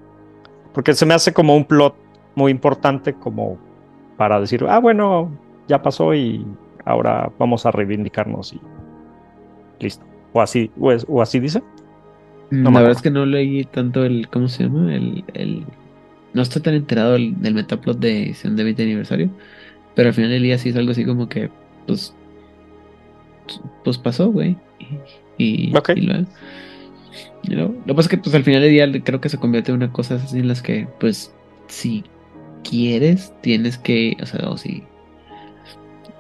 Porque 0.73 0.95
se 0.95 1.05
me 1.05 1.13
hace 1.13 1.35
como 1.35 1.55
un 1.55 1.67
plot 1.67 1.95
muy 2.37 2.51
importante 2.51 3.13
como 3.13 3.59
para 4.17 4.41
decir, 4.41 4.65
ah, 4.67 4.79
bueno, 4.79 5.31
ya 5.69 5.83
pasó 5.83 6.15
y 6.15 6.47
ahora 6.87 7.31
vamos 7.39 7.67
a 7.67 7.71
reivindicarnos 7.71 8.55
y 8.55 8.61
listo. 9.79 10.12
¿O 10.33 10.41
así, 10.41 10.71
o, 10.79 11.23
así 11.23 11.41
dice? 11.41 11.63
No 12.51 12.71
la 12.71 12.81
verdad 12.81 12.97
es 12.97 13.03
que 13.03 13.11
no 13.11 13.27
leí 13.27 13.65
tanto 13.65 14.05
el, 14.05 14.29
¿cómo 14.29 14.49
se 14.49 14.65
llama? 14.65 14.95
El, 14.95 15.25
el... 15.35 15.65
No 16.35 16.43
estoy 16.43 16.63
tan 16.63 16.75
enterado 16.75 17.13
del, 17.13 17.35
metaplot 17.37 17.99
de 17.99 18.25
edición 18.25 18.57
de 18.57 18.65
20 18.65 18.83
aniversario, 18.83 19.31
pero 19.95 20.09
al 20.09 20.15
final 20.15 20.31
del 20.31 20.43
día 20.43 20.59
sí 20.59 20.71
es 20.71 20.77
algo 20.77 20.93
así 20.93 21.05
como 21.05 21.29
que, 21.29 21.51
pues, 21.87 22.15
pues 23.85 23.99
pasó, 23.99 24.31
güey. 24.31 24.57
Y, 25.39 25.69
y, 25.69 25.71
lo, 25.71 25.83
que 27.85 27.95
pasa 27.95 28.01
es 28.01 28.09
que 28.09 28.19
pues 28.19 28.35
al 28.35 28.45
final 28.45 28.63
del 28.63 28.71
día 28.71 29.03
creo 29.03 29.21
que 29.21 29.29
se 29.29 29.39
convierte 29.39 29.73
en 29.73 29.79
una 29.79 29.93
cosa 29.93 30.15
así 30.15 30.39
en 30.39 30.49
las 30.49 30.63
que, 30.63 30.89
pues, 31.01 31.35
si 31.69 32.05
quieres, 32.63 33.35
tienes 33.43 33.77
que, 33.79 34.17
o 34.23 34.27
sea, 34.27 34.49
o 34.49 34.57
si 34.57 34.85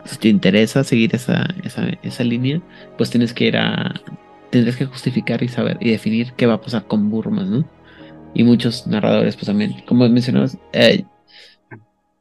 si 0.04 0.16
te 0.18 0.28
interesa 0.28 0.84
seguir 0.84 1.14
esa, 1.14 1.46
esa, 2.02 2.24
línea, 2.24 2.60
pues 2.98 3.10
tienes 3.10 3.32
que 3.32 3.46
ir 3.46 3.56
a. 3.56 4.00
Tendrás 4.50 4.76
que 4.76 4.86
justificar 4.86 5.42
y 5.42 5.48
saber 5.48 5.78
y 5.80 5.90
definir 5.90 6.32
qué 6.36 6.46
va 6.46 6.54
a 6.54 6.60
pasar 6.60 6.86
con 6.86 7.10
Burmas, 7.10 7.48
¿no? 7.48 7.66
Y 8.34 8.44
muchos 8.44 8.86
narradores, 8.86 9.36
pues 9.36 9.46
también, 9.46 9.76
como 9.86 10.08
mencionabas, 10.08 10.58
eh, 10.72 11.04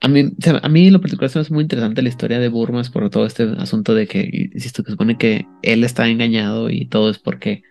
a 0.01 0.07
mí, 0.07 0.31
a 0.61 0.69
mí 0.69 0.87
en 0.87 0.93
lo 0.93 1.01
particular 1.01 1.29
se 1.29 1.37
me 1.37 1.41
hace 1.41 1.53
muy 1.53 1.63
interesante 1.63 2.01
la 2.01 2.09
historia 2.09 2.39
de 2.39 2.49
Burmas 2.49 2.89
por 2.89 3.09
todo 3.09 3.25
este 3.25 3.43
asunto 3.59 3.93
de 3.93 4.07
que, 4.07 4.49
insisto, 4.53 4.83
que 4.83 4.91
supone 4.91 5.17
que 5.17 5.45
él 5.61 5.83
está 5.83 6.07
engañado 6.07 6.69
y 6.69 6.85
todo 6.85 7.11
es 7.11 7.19
porque 7.19 7.63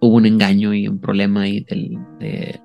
hubo 0.00 0.16
un 0.16 0.26
engaño 0.26 0.74
y 0.74 0.88
un 0.88 1.00
problema 1.00 1.42
ahí 1.42 1.60
del, 1.60 1.96
de, 2.18 2.60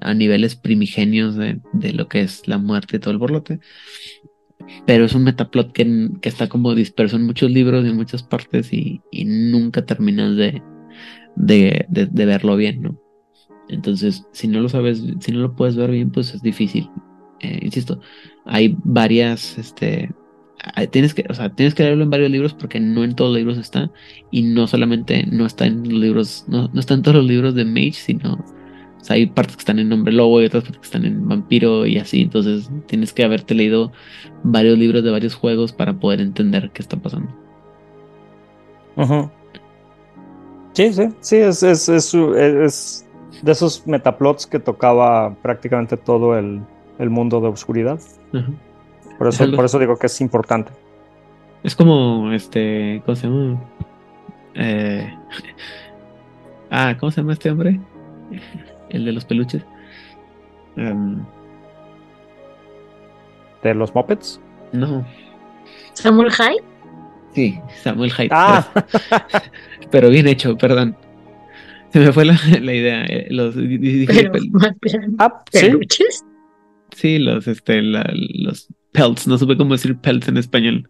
a 0.00 0.14
niveles 0.14 0.54
primigenios 0.54 1.34
de, 1.34 1.60
de, 1.72 1.92
lo 1.92 2.08
que 2.08 2.20
es 2.20 2.46
la 2.46 2.58
muerte 2.58 2.96
y 2.96 3.00
todo 3.00 3.10
el 3.12 3.18
borlote. 3.18 3.60
Pero 4.86 5.04
es 5.04 5.14
un 5.14 5.24
metaplot 5.24 5.72
que, 5.72 6.10
que, 6.20 6.28
está 6.28 6.48
como 6.48 6.74
disperso 6.74 7.16
en 7.16 7.26
muchos 7.26 7.50
libros 7.50 7.84
y 7.84 7.88
en 7.90 7.96
muchas 7.96 8.22
partes 8.22 8.72
y, 8.72 9.00
nunca 9.24 9.84
terminas 9.84 10.36
de, 10.36 10.62
de, 11.36 11.86
de, 11.88 12.26
verlo 12.26 12.56
bien, 12.56 12.82
¿no? 12.82 13.00
Entonces, 13.68 14.26
si 14.32 14.48
no 14.48 14.60
lo 14.60 14.68
sabes, 14.68 15.02
si 15.20 15.32
no 15.32 15.40
lo 15.40 15.54
puedes 15.54 15.76
ver 15.76 15.90
bien, 15.90 16.10
pues 16.10 16.34
es 16.34 16.42
difícil. 16.42 16.90
Eh, 17.40 17.60
insisto, 17.62 18.00
hay 18.44 18.76
varias, 18.84 19.58
este, 19.58 20.10
tienes 20.90 21.14
que, 21.14 21.24
o 21.28 21.34
sea, 21.34 21.50
tienes 21.50 21.74
que 21.74 21.82
leerlo 21.82 22.04
en 22.04 22.10
varios 22.10 22.30
libros 22.30 22.54
porque 22.54 22.80
no 22.80 23.04
en 23.04 23.14
todos 23.14 23.30
los 23.30 23.38
libros 23.38 23.58
está 23.58 23.90
y 24.30 24.42
no 24.42 24.66
solamente 24.66 25.26
no 25.26 25.46
está 25.46 25.66
en 25.66 25.82
los 25.88 26.00
libros, 26.00 26.44
no, 26.48 26.68
no 26.72 26.80
está 26.80 26.94
en 26.94 27.02
todos 27.02 27.16
los 27.16 27.26
libros 27.26 27.54
de 27.54 27.64
Mage, 27.64 27.92
sino 27.92 28.44
o 29.04 29.06
sea, 29.06 29.16
hay 29.16 29.26
partes 29.26 29.56
que 29.56 29.60
están 29.60 29.78
en 29.78 29.92
Hombre 29.92 30.14
Lobo 30.14 30.40
y 30.40 30.46
otras 30.46 30.62
partes 30.62 30.80
que 30.80 30.86
están 30.86 31.04
en 31.04 31.28
Vampiro 31.28 31.84
y 31.84 31.98
así. 31.98 32.22
Entonces 32.22 32.70
tienes 32.86 33.12
que 33.12 33.22
haberte 33.22 33.54
leído 33.54 33.92
varios 34.44 34.78
libros 34.78 35.04
de 35.04 35.10
varios 35.10 35.34
juegos 35.34 35.74
para 35.74 35.92
poder 35.92 36.22
entender 36.22 36.70
qué 36.70 36.80
está 36.80 36.96
pasando. 36.96 37.28
Sí, 40.72 40.90
sí, 40.94 41.02
sí, 41.20 41.36
es, 41.36 41.62
es, 41.62 41.86
es, 41.90 43.06
de 43.42 43.52
esos 43.52 43.86
metaplots 43.86 44.46
que 44.46 44.58
tocaba 44.58 45.34
prácticamente 45.42 45.98
todo 45.98 46.38
el, 46.38 46.62
mundo 46.98 47.42
de 47.42 47.48
oscuridad. 47.48 48.00
Por 49.18 49.28
eso, 49.28 49.44
por 49.54 49.66
eso 49.66 49.78
digo 49.78 49.98
que 49.98 50.06
es 50.06 50.18
importante. 50.22 50.72
Es 51.62 51.76
como 51.76 52.32
este. 52.32 53.02
¿Cómo 53.04 53.16
se 53.16 53.26
llama? 53.26 53.62
Eh, 54.54 55.14
ah, 56.70 56.96
¿cómo 56.98 57.10
se 57.10 57.20
llama 57.20 57.34
este 57.34 57.50
hombre? 57.50 57.78
El 58.94 59.04
de 59.04 59.12
los 59.12 59.24
peluches. 59.24 59.64
Em, 60.76 61.24
¿De 63.62 63.74
los 63.74 63.94
Muppets? 63.94 64.40
No. 64.72 65.06
¿Samuel 65.94 66.30
Hyde? 66.30 66.62
Sí, 67.34 67.58
Samuel 67.82 68.12
Hyde. 68.12 68.28
Ah. 68.30 68.68
Pero, 69.90 70.10
bien 70.10 70.26
hecho, 70.26 70.56
perdón. 70.56 70.96
Se 71.90 72.00
me 72.00 72.12
fue 72.12 72.24
la, 72.24 72.34
idea. 72.74 73.04
Eh, 73.04 73.28
los, 73.30 73.54
ah, 75.18 75.44
¿Peluches? 75.50 76.24
Sí, 76.90 77.18
los, 77.18 77.46
este, 77.46 77.82
los 77.82 78.68
pelts. 78.92 79.26
No 79.26 79.38
supe 79.38 79.56
cómo 79.56 79.74
decir 79.74 79.96
pelts 79.96 80.28
en 80.28 80.36
español. 80.36 80.88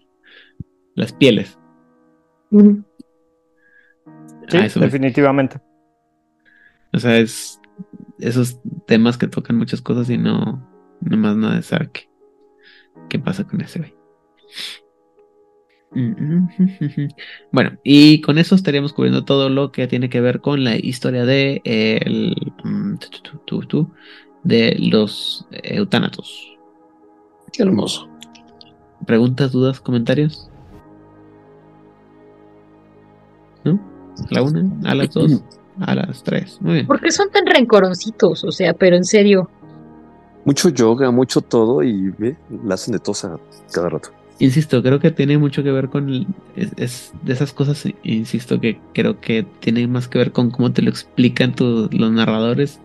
Las 0.95 1.13
pieles. 1.13 1.59
Sí, 4.49 4.57
ah, 4.57 4.69
definitivamente. 4.77 5.59
O 6.93 6.99
sea, 6.99 7.19
es 7.19 7.61
esos 8.19 8.61
temas 8.86 9.19
que 9.19 9.28
tocan 9.28 9.57
muchas 9.57 9.81
cosas 9.81 10.09
y 10.11 10.19
no, 10.19 10.66
más 11.01 11.36
nada 11.36 11.57
de 11.57 11.62
saber 11.62 11.91
qué, 13.09 13.19
pasa 13.19 13.45
con 13.45 13.61
ese 13.61 13.78
güey. 13.81 13.95
Bueno, 17.53 17.78
y 17.85 18.20
con 18.20 18.39
eso 18.39 18.57
estaríamos 18.57 18.93
cubriendo 18.93 19.24
todo 19.24 19.49
lo 19.49 19.70
que 19.70 19.86
tiene 19.86 20.11
que 20.11 20.20
ver 20.20 20.41
con 20.41 20.65
la 20.65 20.77
historia 20.77 21.24
de 21.24 21.62
el, 21.65 22.35
mm, 22.65 22.95
de 24.43 24.77
los 24.81 25.47
eutanatos. 25.53 26.57
Qué 27.53 27.62
hermoso. 27.62 28.09
¿Preguntas, 29.07 29.53
dudas, 29.53 29.81
comentarios? 29.81 30.51
¿No? 33.62 33.81
¿A 34.31 34.35
la 34.35 34.43
una? 34.43 34.91
¿A 34.91 34.95
las 34.95 35.15
dos? 35.15 35.45
A 35.81 35.95
las 35.95 36.23
3. 36.23 36.59
Muy 36.61 36.75
bien. 36.75 36.87
¿Por 36.87 37.01
qué 37.01 37.11
son 37.11 37.31
tan 37.31 37.47
rencorositos? 37.47 38.45
O 38.45 38.53
sea, 38.53 38.75
pero 38.75 38.97
en 38.97 39.05
serio. 39.05 39.51
Mucho 40.45 40.69
yoga, 40.69 41.11
mucho 41.11 41.41
todo 41.41 41.83
y 41.83 42.11
ve, 42.11 42.37
la 42.65 42.75
hacen 42.75 42.93
de 42.93 42.99
tosa 42.99 43.39
cada 43.73 43.89
rato. 43.89 44.11
Insisto, 44.39 44.83
creo 44.83 44.99
que 45.01 45.11
tiene 45.11 45.39
mucho 45.39 45.63
que 45.63 45.71
ver 45.71 45.89
con. 45.89 46.27
es, 46.57 47.13
de 47.23 47.33
esas 47.33 47.53
cosas, 47.53 47.87
insisto, 48.03 48.61
que 48.61 48.79
creo 48.93 49.21
que 49.21 49.47
tiene 49.61 49.87
más 49.87 50.09
que 50.09 50.19
ver 50.19 50.33
con 50.33 50.51
cómo 50.51 50.73
te 50.73 50.83
lo 50.83 50.91
explican 50.91 51.55
los 51.59 52.13
narradores. 52.13 52.81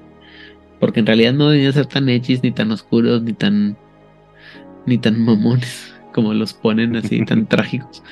Porque 0.80 1.02
en 1.02 1.08
realidad 1.08 1.34
no 1.34 1.50
deberían 1.50 1.74
ser 1.74 1.88
tan 1.88 2.08
hechis, 2.08 2.42
ni 2.44 2.52
tan 2.52 2.72
oscuros, 2.72 3.22
ni 3.22 3.34
tan. 3.34 3.78
ni 4.86 4.98
tan 4.98 5.22
mamones 5.22 5.94
como 6.14 6.34
los 6.34 6.54
ponen 6.54 6.96
así, 6.96 7.24
tan 7.26 7.46
trágicos 7.48 8.04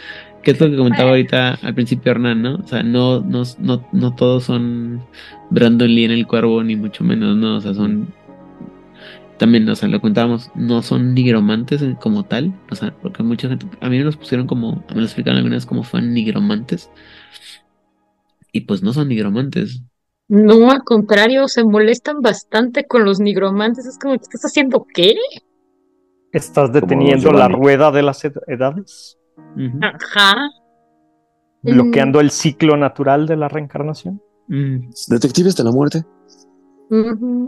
que 0.44 0.52
es 0.52 0.60
lo 0.60 0.70
que 0.70 0.78
comentaba 0.78 1.10
ahorita 1.10 1.56
al 1.62 1.74
principio 1.74 2.12
Hernán, 2.12 2.42
¿no? 2.42 2.56
O 2.56 2.68
sea, 2.68 2.84
no, 2.84 3.22
no, 3.22 3.44
no, 3.60 3.88
no 3.92 4.16
todos 4.16 4.46
son 4.46 5.02
Brandon 5.50 5.94
Lee 5.94 6.06
en 6.06 6.12
el 6.12 6.28
cuervo, 6.28 6.64
ni 6.64 6.76
mucho 6.76 7.04
menos, 7.04 7.36
¿no? 7.36 7.58
O 7.58 7.62
sea, 7.62 7.74
son 7.74 8.14
también, 9.38 9.70
o 9.70 9.76
sea, 9.76 9.88
lo 9.88 10.02
contábamos, 10.02 10.52
no 10.56 10.82
son 10.82 11.14
nigromantes 11.14 11.84
como 12.02 12.24
tal, 12.24 12.54
o 12.72 12.76
sea, 12.76 12.94
porque 13.02 13.24
mucha 13.24 13.48
gente, 13.48 13.68
a 13.82 13.90
mí 13.90 13.98
me 13.98 14.04
los 14.04 14.18
pusieron 14.18 14.48
como, 14.48 14.84
me 14.90 15.02
los 15.02 15.06
explicaron 15.06 15.38
algunas 15.38 15.66
como 15.66 15.84
fan 15.84 16.14
nigromantes, 16.14 16.90
y 18.52 18.62
pues 18.62 18.82
no 18.82 18.94
son 18.94 19.10
nigromantes. 19.10 19.84
No, 20.28 20.72
al 20.72 20.84
contrario, 20.84 21.48
se 21.48 21.64
molestan 21.64 22.22
bastante 22.22 22.86
con 22.86 23.06
los 23.06 23.20
nigromantes, 23.20 23.86
es 23.86 23.98
como, 23.98 24.16
¿estás 24.16 24.44
haciendo 24.44 24.86
qué? 24.94 25.16
¿Estás 26.34 26.74
deteniendo 26.74 27.32
la 27.32 27.48
rueda 27.48 27.92
de 27.92 28.02
las 28.02 28.24
edades? 28.48 29.17
Ajá. 29.82 30.50
Bloqueando 31.62 32.20
el 32.20 32.32
ciclo 32.32 32.78
natural 32.78 33.28
de 33.28 33.36
la 33.36 33.48
reencarnación. 33.48 34.22
Mm. 34.48 34.90
Detectives 35.10 35.56
de 35.56 35.64
la 35.64 35.72
muerte. 35.72 36.06
en, 36.90 37.48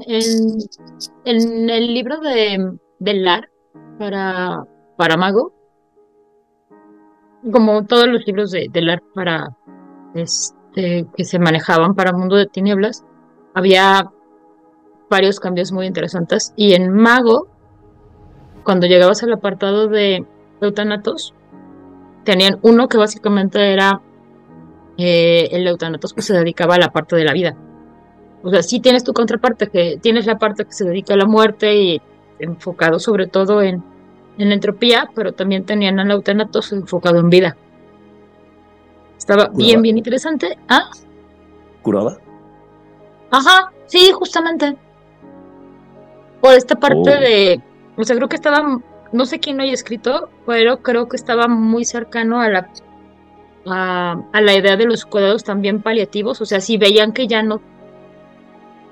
el 1.69 1.93
libro 1.93 2.19
de, 2.19 2.77
Lar 2.99 3.49
para, 3.97 4.65
para 4.97 5.17
Mago, 5.17 5.53
como 7.51 7.85
todos 7.85 8.07
los 8.07 8.25
libros 8.27 8.51
de, 8.51 8.67
de 8.69 8.81
Lar 8.81 9.01
para 9.13 9.55
este, 10.13 11.07
que 11.15 11.23
se 11.23 11.39
manejaban 11.39 11.95
para 11.95 12.11
Mundo 12.11 12.35
de 12.35 12.47
Tinieblas, 12.47 13.05
había 13.53 14.11
varios 15.09 15.39
cambios 15.39 15.71
muy 15.71 15.85
interesantes. 15.85 16.53
Y 16.55 16.73
en 16.73 16.91
Mago, 16.91 17.47
cuando 18.63 18.87
llegabas 18.87 19.23
al 19.23 19.33
apartado 19.33 19.87
de 19.87 20.25
Eutanatos, 20.61 21.33
tenían 22.23 22.59
uno 22.61 22.87
que 22.87 22.97
básicamente 22.97 23.73
era 23.73 24.01
eh, 24.97 25.49
el 25.51 25.67
eutanatos 25.67 26.13
que 26.13 26.21
se 26.21 26.33
dedicaba 26.33 26.75
a 26.75 26.79
la 26.79 26.91
parte 26.91 27.15
de 27.15 27.23
la 27.23 27.33
vida. 27.33 27.55
O 28.43 28.49
sea, 28.49 28.63
sí 28.63 28.79
tienes 28.79 29.03
tu 29.03 29.13
contraparte, 29.13 29.67
que 29.69 29.97
tienes 30.01 30.25
la 30.25 30.37
parte 30.37 30.65
que 30.65 30.71
se 30.71 30.85
dedica 30.85 31.13
a 31.13 31.17
la 31.17 31.25
muerte 31.25 31.75
y 31.75 32.01
enfocado 32.39 32.99
sobre 32.99 33.27
todo 33.27 33.61
en, 33.61 33.83
en 34.37 34.51
entropía, 34.51 35.09
pero 35.13 35.33
también 35.33 35.65
tenían 35.65 35.99
al 35.99 36.11
eutanatos 36.11 36.71
enfocado 36.71 37.19
en 37.19 37.29
vida. 37.29 37.57
Estaba 39.17 39.49
bien, 39.53 39.81
bien 39.81 39.97
interesante. 39.97 40.57
¿Ah? 40.69 40.89
¿Curada? 41.81 42.17
Ajá, 43.31 43.71
sí, 43.85 44.11
justamente. 44.13 44.77
Por 46.41 46.53
esta 46.53 46.75
parte 46.75 46.97
oh. 46.99 47.19
de. 47.19 47.61
O 47.97 48.03
sea, 48.03 48.15
creo 48.15 48.29
que 48.29 48.37
estaba 48.37 48.79
no 49.11 49.25
sé 49.25 49.39
quién 49.39 49.57
lo 49.57 49.63
haya 49.63 49.73
escrito, 49.73 50.29
pero 50.45 50.81
creo 50.81 51.07
que 51.09 51.15
estaba 51.15 51.47
muy 51.47 51.85
cercano 51.85 52.41
a 52.41 52.49
la, 52.49 52.69
a, 53.65 54.41
la 54.41 54.55
idea 54.55 54.77
de 54.77 54.85
los 54.85 55.05
cuidados 55.05 55.43
también 55.43 55.81
paliativos, 55.81 56.41
o 56.41 56.45
sea, 56.45 56.61
si 56.61 56.77
veían 56.77 57.13
que 57.13 57.27
ya 57.27 57.43
no 57.43 57.61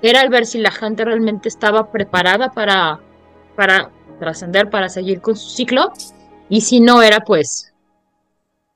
era 0.01 0.21
al 0.21 0.29
ver 0.29 0.45
si 0.45 0.59
la 0.59 0.71
gente 0.71 1.05
realmente 1.05 1.49
estaba 1.49 1.91
preparada 1.91 2.51
para, 2.51 2.99
para 3.55 3.91
trascender, 4.19 4.69
para 4.69 4.89
seguir 4.89 5.21
con 5.21 5.35
su 5.35 5.49
ciclo, 5.49 5.91
y 6.49 6.61
si 6.61 6.79
no 6.79 7.01
era, 7.01 7.21
pues, 7.21 7.73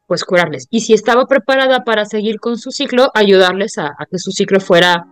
pues 0.07 0.25
curarles. 0.25 0.67
Y 0.71 0.81
si 0.81 0.93
estaba 0.93 1.25
preparada 1.27 1.83
para 1.83 2.05
seguir 2.05 2.39
con 2.39 2.57
su 2.57 2.71
ciclo, 2.71 3.11
ayudarles 3.13 3.77
a 3.77 3.95
que 4.09 4.17
su 4.17 4.31
ciclo 4.31 4.59
fuera 4.59 5.05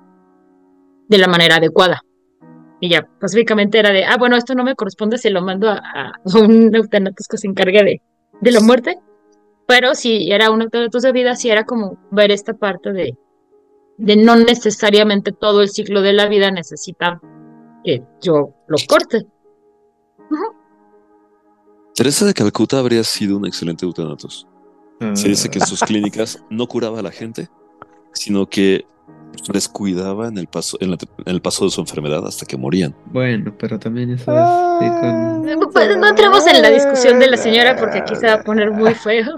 de 1.07 1.17
la 1.17 1.27
manera 1.27 1.57
adecuada. 1.57 2.01
Y 2.79 2.89
ya, 2.89 3.07
pacíficamente 3.19 3.79
era 3.79 3.91
de, 3.91 4.05
ah, 4.05 4.17
bueno, 4.17 4.37
esto 4.37 4.55
no 4.55 4.63
me 4.63 4.75
corresponde, 4.75 5.17
se 5.17 5.29
lo 5.29 5.41
mando 5.41 5.69
a, 5.69 6.13
un 6.35 6.73
eutanatos 6.73 7.27
que 7.27 7.37
se 7.37 7.47
encargue 7.47 7.83
de, 7.83 8.01
de 8.41 8.51
la 8.51 8.61
muerte. 8.61 8.97
Pero 9.67 9.95
si 9.95 10.31
era 10.31 10.49
un 10.49 10.61
eutanatos 10.61 11.03
de 11.03 11.11
vida, 11.11 11.35
sí 11.35 11.49
era 11.49 11.65
como 11.65 11.97
ver 12.11 12.31
esta 12.31 12.53
parte 12.53 12.91
de, 12.91 13.17
de 13.97 14.15
no 14.15 14.35
necesariamente 14.35 15.31
todo 15.31 15.61
el 15.61 15.69
ciclo 15.69 16.01
de 16.01 16.13
la 16.13 16.27
vida 16.27 16.51
necesita 16.51 17.21
que 17.83 18.01
yo 18.21 18.55
lo 18.67 18.77
corte. 18.87 19.25
Teresa 21.95 22.25
de 22.25 22.33
Calcuta 22.33 22.79
habría 22.79 23.03
sido 23.03 23.37
un 23.37 23.45
excelente 23.45 23.85
eutanatos. 23.85 24.47
Se 25.13 25.29
dice 25.29 25.49
que 25.49 25.59
en 25.59 25.65
sus 25.65 25.81
clínicas 25.81 26.43
no 26.49 26.67
curaba 26.67 26.99
a 26.99 27.01
la 27.01 27.11
gente, 27.11 27.49
sino 28.13 28.47
que 28.47 28.85
descuidaba 29.51 30.27
en 30.27 30.37
el 30.37 30.47
paso 30.47 30.77
en, 30.81 30.95
el 31.25 31.41
paso 31.41 31.65
de 31.65 31.71
su 31.71 31.81
enfermedad 31.81 32.25
hasta 32.25 32.45
que 32.45 32.57
morían. 32.57 32.95
Bueno, 33.05 33.53
pero 33.57 33.79
también 33.79 34.11
eso 34.11 34.31
es 34.31 35.67
pues, 35.73 35.97
no 35.97 36.07
entremos 36.07 36.45
en 36.47 36.61
la 36.61 36.69
discusión 36.69 37.19
de 37.19 37.27
la 37.27 37.37
señora 37.37 37.75
porque 37.75 37.99
aquí 37.99 38.15
se 38.15 38.27
va 38.27 38.33
a 38.33 38.43
poner 38.43 38.71
muy 38.71 38.93
feo 38.93 39.35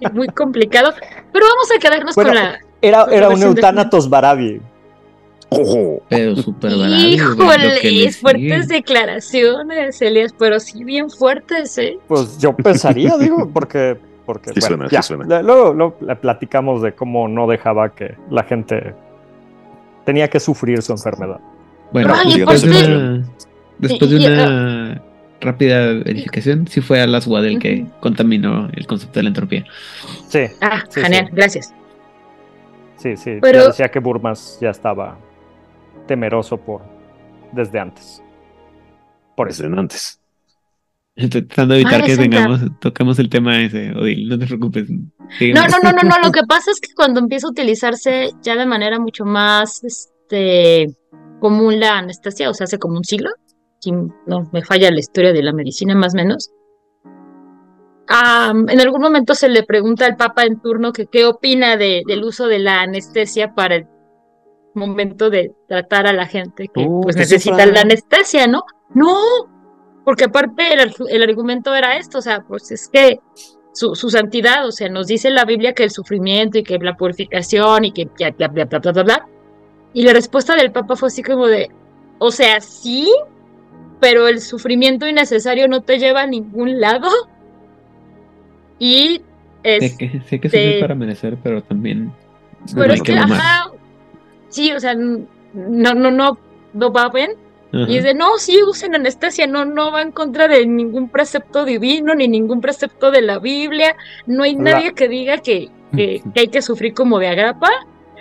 y 0.00 0.08
muy 0.12 0.28
complicado. 0.28 0.92
Pero 1.32 1.46
vamos 1.46 1.70
a 1.74 1.78
quedarnos 1.78 2.14
con 2.14 2.34
la. 2.34 2.58
Era, 2.80 3.06
era 3.10 3.28
un 3.28 3.42
Eutanatos 3.42 4.08
Barabi. 4.08 4.60
Pero 6.08 6.36
súper 6.36 6.72
Híjole, 6.72 8.12
fuertes 8.12 8.68
declaraciones, 8.68 10.02
Elias, 10.02 10.34
pero 10.36 10.58
sí 10.58 10.84
bien 10.84 11.08
fuertes, 11.08 11.78
¿eh? 11.78 11.98
Pues 12.08 12.38
yo 12.38 12.54
pensaría, 12.54 13.16
digo, 13.16 13.48
porque, 13.52 13.96
porque 14.26 14.50
bueno, 14.60 14.88
ya, 14.88 15.00
Luego, 15.42 15.72
luego 15.72 15.96
platicamos 16.20 16.82
de 16.82 16.92
cómo 16.92 17.28
no 17.28 17.46
dejaba 17.46 17.94
que 17.94 18.16
la 18.28 18.42
gente 18.42 18.94
tenía 20.04 20.28
que 20.28 20.40
sufrir 20.40 20.82
su 20.82 20.92
enfermedad. 20.92 21.40
Bueno, 21.92 22.12
después 22.24 22.62
de 22.62 22.68
una, 22.68 23.24
después 23.78 24.10
de 24.10 24.16
una 24.16 25.02
rápida 25.40 25.92
verificación, 25.92 26.66
sí 26.66 26.80
fue 26.80 27.00
Alaswad 27.00 27.46
el 27.46 27.58
que 27.58 27.86
contaminó 28.00 28.68
el 28.74 28.86
concepto 28.86 29.20
de 29.20 29.22
la 29.22 29.28
entropía. 29.28 29.64
Sí. 30.28 30.40
Ah, 30.60 30.82
genial, 30.92 31.28
gracias. 31.32 31.72
Sí, 32.96 33.16
sí, 33.16 33.38
Pero... 33.40 33.68
decía 33.68 33.88
que 33.88 34.00
Burmas 34.00 34.58
ya 34.60 34.70
estaba 34.70 35.16
temeroso 36.06 36.56
por 36.56 36.82
desde 37.52 37.78
antes. 37.78 38.22
Por 39.36 39.48
eso. 39.48 39.62
Desde 39.62 39.78
antes. 39.78 40.20
Tratando 41.16 41.74
de 41.74 41.80
evitar 41.80 42.04
que 42.04 42.16
tengamos, 42.16 42.60
toquemos 42.78 43.18
el 43.18 43.30
tema 43.30 43.62
ese, 43.62 43.90
Odil, 43.92 44.28
no 44.28 44.38
te 44.38 44.46
preocupes. 44.46 44.90
No, 44.90 45.66
no, 45.66 45.78
no, 45.82 45.92
no, 45.92 46.02
no, 46.02 46.18
lo 46.22 46.30
que 46.32 46.42
pasa 46.46 46.70
es 46.70 46.80
que 46.80 46.92
cuando 46.94 47.20
empieza 47.20 47.46
a 47.46 47.50
utilizarse 47.50 48.32
ya 48.42 48.54
de 48.54 48.66
manera 48.66 48.98
mucho 48.98 49.24
más 49.24 49.82
este 49.82 50.86
común 51.40 51.80
la 51.80 51.98
anestesia, 51.98 52.50
o 52.50 52.54
sea, 52.54 52.64
hace 52.64 52.78
como 52.78 52.98
un 52.98 53.04
siglo, 53.04 53.30
si 53.80 53.92
no 53.92 54.50
me 54.52 54.62
falla 54.62 54.90
la 54.90 54.98
historia 54.98 55.32
de 55.32 55.42
la 55.42 55.54
medicina 55.54 55.94
más 55.94 56.12
o 56.12 56.18
menos, 56.18 56.50
en 58.08 58.80
algún 58.80 59.00
momento 59.00 59.34
se 59.34 59.48
le 59.48 59.62
pregunta 59.62 60.06
al 60.06 60.16
Papa 60.16 60.44
en 60.44 60.60
turno 60.60 60.92
que 60.92 61.06
qué 61.06 61.24
opina 61.24 61.76
de, 61.76 62.02
del 62.06 62.24
uso 62.24 62.46
de 62.46 62.58
la 62.58 62.82
anestesia 62.82 63.54
para 63.54 63.76
el 63.76 63.86
momento 64.74 65.30
de 65.30 65.52
tratar 65.66 66.06
a 66.06 66.12
la 66.12 66.26
gente 66.26 66.68
que 66.72 66.84
uh, 66.86 67.00
pues 67.00 67.16
necesita 67.16 67.64
la 67.66 67.80
anestesia, 67.80 68.46
¿no? 68.46 68.62
No, 68.94 69.16
porque 70.06 70.22
aparte 70.22 70.62
el, 70.72 71.22
argumento 71.24 71.74
era 71.74 71.96
esto, 71.96 72.18
o 72.18 72.22
sea, 72.22 72.44
pues 72.46 72.70
es 72.70 72.88
que 72.88 73.18
su, 73.72 73.96
santidad, 73.96 74.64
o 74.64 74.70
sea, 74.70 74.88
nos 74.88 75.08
dice 75.08 75.30
la 75.30 75.44
Biblia 75.44 75.72
que 75.72 75.82
el 75.82 75.90
sufrimiento 75.90 76.58
y 76.58 76.62
que 76.62 76.78
la 76.78 76.96
purificación 76.96 77.86
y 77.86 77.90
que 77.90 78.04
bla, 78.16 78.30
bla, 78.30 78.46
bla, 78.46 78.78
bla, 78.78 78.92
bla, 78.92 79.02
bla, 79.02 79.28
Y 79.94 80.04
la 80.04 80.12
respuesta 80.12 80.54
del 80.54 80.70
Papa 80.70 80.94
fue 80.94 81.08
así 81.08 81.24
como 81.24 81.48
de, 81.48 81.72
o 82.20 82.30
sea, 82.30 82.60
sí, 82.60 83.12
pero 83.98 84.28
el 84.28 84.40
sufrimiento 84.40 85.08
innecesario 85.08 85.66
no 85.66 85.82
te 85.82 85.98
lleva 85.98 86.22
a 86.22 86.26
ningún 86.28 86.80
lado. 86.80 87.10
Y 88.78 89.22
es, 89.64 89.90
sé 89.90 89.98
que, 89.98 90.20
sé 90.20 90.38
que 90.40 90.48
sufrir 90.48 90.80
para 90.82 90.94
merecer, 90.94 91.36
pero 91.42 91.64
también... 91.64 92.12
Pero 92.76 92.94
es 92.94 93.02
que, 93.02 93.12
ajá, 93.12 93.72
sí, 94.50 94.70
o 94.70 94.78
sea, 94.78 94.94
no, 94.94 95.26
no, 95.94 96.12
no, 96.12 96.38
no 96.74 96.92
va 96.92 97.08
bien. 97.08 97.32
Y 97.72 97.86
dice, 97.86 98.14
no, 98.14 98.38
sí, 98.38 98.62
usen 98.62 98.94
anestesia, 98.94 99.46
no, 99.46 99.64
no 99.64 99.92
va 99.92 100.00
en 100.00 100.12
contra 100.12 100.48
de 100.48 100.66
ningún 100.66 101.08
precepto 101.08 101.64
divino, 101.64 102.14
ni 102.14 102.26
ningún 102.26 102.60
precepto 102.60 103.10
de 103.10 103.20
la 103.20 103.38
Biblia. 103.38 103.96
No 104.26 104.44
hay 104.44 104.54
nadie 104.54 104.94
que 104.94 105.08
diga 105.08 105.38
que, 105.38 105.70
que, 105.94 106.22
hay 106.34 106.48
que 106.48 106.62
sufrir 106.62 106.94
como 106.94 107.18
de 107.18 107.28
agrapa. 107.28 107.68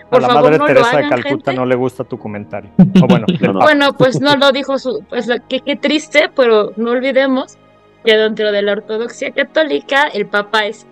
Por 0.09 0.19
a 0.19 0.27
la 0.27 0.33
favor, 0.33 0.43
madre 0.43 0.57
no 0.57 0.65
Teresa 0.65 0.97
de 0.97 1.09
Calcuta 1.09 1.53
no 1.53 1.65
le 1.65 1.75
gusta 1.75 2.03
tu 2.03 2.17
comentario. 2.17 2.71
bueno, 2.77 3.25
bueno, 3.53 3.93
pues 3.93 4.19
no 4.19 4.35
lo 4.35 4.51
dijo 4.51 4.77
su, 4.77 5.03
pues 5.09 5.27
que 5.47 5.61
qué 5.61 5.75
triste, 5.75 6.29
pero 6.35 6.73
no 6.75 6.91
olvidemos 6.91 7.57
que 8.03 8.17
dentro 8.17 8.51
de 8.51 8.61
la 8.61 8.73
ortodoxia 8.73 9.31
católica 9.31 10.03
el 10.07 10.27
Papa 10.27 10.65
es 10.65 10.85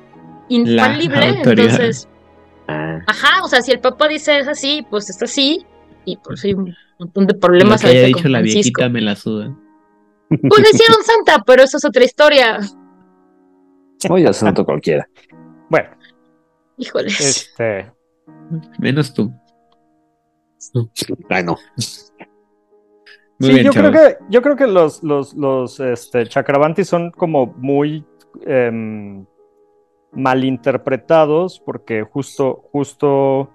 infalible, 0.47 1.41
entonces 1.43 2.07
Ah. 2.67 2.99
Ajá, 3.07 3.43
o 3.43 3.47
sea, 3.47 3.61
si 3.61 3.71
el 3.71 3.79
Papa 3.79 4.07
dice 4.07 4.37
es 4.39 4.47
así, 4.47 4.85
pues 4.89 5.09
está 5.09 5.25
así, 5.25 5.65
y 6.05 6.17
pues 6.17 6.43
hay 6.45 6.53
un 6.53 6.75
montón 7.05 7.27
de 7.27 7.33
problemas. 7.33 7.83
Lo 7.83 7.89
que 7.89 7.97
haya 7.97 8.07
dicho 8.07 8.27
la 8.27 8.41
viejita 8.41 8.89
me 8.89 9.01
la 9.01 9.15
suda. 9.15 9.55
Pues 10.29 10.73
hicieron 10.73 11.03
santa, 11.03 11.43
pero 11.45 11.63
eso 11.63 11.77
es 11.77 11.85
otra 11.85 12.03
historia. 12.03 12.59
Oye, 14.09 14.33
santo 14.33 14.65
cualquiera. 14.65 15.07
Bueno. 15.69 15.89
Híjoles. 16.77 17.19
Este. 17.19 17.91
Menos 18.79 19.13
tú. 19.13 19.31
Ay, 21.29 21.43
no. 21.43 21.57
sí, 21.77 23.63
yo 23.63 23.71
creo 23.71 23.91
que 23.91 24.17
yo 24.29 24.41
creo 24.41 24.55
que 24.55 24.67
los 24.67 25.03
los 25.03 25.33
los 25.33 25.79
este, 25.79 26.25
chakravanti 26.25 26.85
son 26.85 27.11
como 27.11 27.47
muy 27.57 28.05
em, 28.45 29.25
malinterpretados 30.13 31.59
porque 31.59 32.03
justo, 32.03 32.63
justo, 32.71 33.51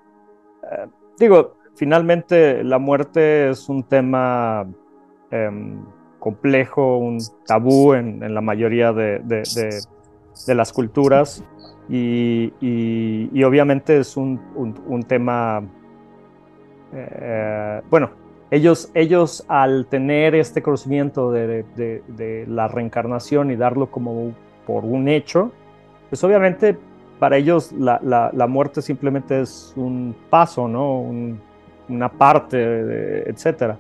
eh, 0.70 0.87
digo, 1.19 1.58
finalmente 1.79 2.65
la 2.65 2.79
muerte 2.79 3.51
es 3.51 3.69
un 3.69 3.85
tema 3.85 4.67
em, 5.31 5.81
complejo, 6.19 6.99
un 6.99 7.19
tabú 7.47 7.95
en, 7.95 8.35
la 8.35 8.41
mayoría 8.41 8.93
de, 8.93 9.23
las 10.49 10.73
culturas 10.73 11.45
y, 11.89 12.53
obviamente 13.45 13.99
es 13.99 14.17
un, 14.17 15.05
tema, 15.07 15.63
eh, 16.93 17.81
bueno, 17.89 18.11
ellos, 18.51 18.91
ellos 18.95 19.45
al 19.47 19.87
tener 19.87 20.35
este 20.35 20.63
conocimiento 20.63 21.31
de, 21.31 22.45
la 22.49 22.67
reencarnación 22.67 23.53
y 23.53 23.57
darlo 23.57 23.91
como 23.91 24.33
por 24.67 24.85
un 24.85 25.09
hecho, 25.09 25.53
pues 26.11 26.25
obviamente 26.25 26.77
para 27.21 27.37
ellos 27.37 27.73
la, 27.73 28.01
la, 28.03 28.47
muerte 28.49 28.83
simplemente 28.83 29.41
es 29.41 29.73
un 29.77 30.15
paso, 30.29 30.67
¿no? 30.67 31.39
Una 31.89 32.09
parte, 32.10 33.28
etcétera. 33.28 33.78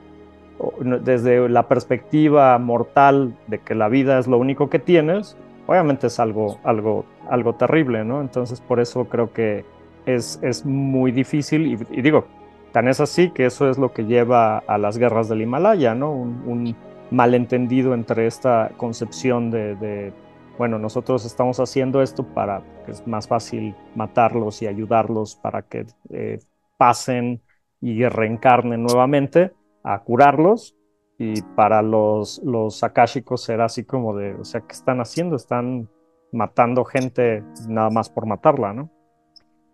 Desde 0.80 1.48
la 1.48 1.68
perspectiva 1.68 2.58
mortal 2.58 3.36
de 3.46 3.58
que 3.58 3.74
la 3.74 3.88
vida 3.88 4.18
es 4.18 4.26
lo 4.26 4.38
único 4.38 4.68
que 4.68 4.78
tienes, 4.78 5.36
obviamente 5.66 6.08
es 6.08 6.18
algo, 6.18 6.58
algo, 6.64 7.04
algo 7.30 7.54
terrible, 7.54 8.04
¿no? 8.04 8.20
Entonces 8.20 8.60
por 8.60 8.80
eso 8.80 9.04
creo 9.04 9.32
que 9.32 9.64
es, 10.06 10.40
es 10.42 10.66
muy 10.66 11.12
difícil 11.12 11.78
y, 11.90 12.02
digo, 12.02 12.24
tan 12.72 12.88
es 12.88 13.00
así 13.00 13.30
que 13.30 13.46
eso 13.46 13.70
es 13.70 13.78
lo 13.78 13.92
que 13.92 14.04
lleva 14.04 14.58
a 14.58 14.78
las 14.78 14.98
guerras 14.98 15.28
del 15.28 15.42
Himalaya, 15.42 15.94
¿no? 15.94 16.12
Un, 16.12 16.74
malentendido 17.10 17.94
entre 17.94 18.26
esta 18.26 18.70
concepción 18.76 19.50
de 19.50 20.12
bueno, 20.58 20.78
nosotros 20.80 21.24
estamos 21.24 21.60
haciendo 21.60 22.02
esto 22.02 22.24
para 22.24 22.62
que 22.84 22.90
es 22.90 23.06
más 23.06 23.28
fácil 23.28 23.76
matarlos 23.94 24.60
y 24.60 24.66
ayudarlos 24.66 25.36
para 25.36 25.62
que 25.62 25.86
eh, 26.10 26.40
pasen 26.76 27.40
y 27.80 28.04
reencarnen 28.04 28.82
nuevamente 28.82 29.52
a 29.82 30.02
curarlos. 30.02 30.74
Y 31.18 31.42
para 31.56 31.82
los, 31.82 32.40
los 32.44 32.84
akáshicos 32.84 33.42
será 33.42 33.64
así 33.64 33.84
como 33.84 34.16
de, 34.16 34.34
o 34.34 34.44
sea, 34.44 34.60
¿qué 34.60 34.72
están 34.72 35.00
haciendo? 35.00 35.34
Están 35.34 35.88
matando 36.32 36.84
gente 36.84 37.42
nada 37.68 37.90
más 37.90 38.08
por 38.08 38.26
matarla, 38.26 38.72
¿no? 38.72 38.90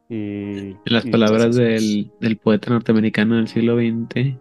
Y, 0.09 0.71
en 0.71 0.79
las 0.85 1.07
palabras 1.07 1.57
del, 1.57 2.13
del, 2.21 2.37
poeta 2.37 2.71
norteamericano 2.71 3.37
del 3.37 3.49
siglo 3.49 3.77
XX, 3.77 4.39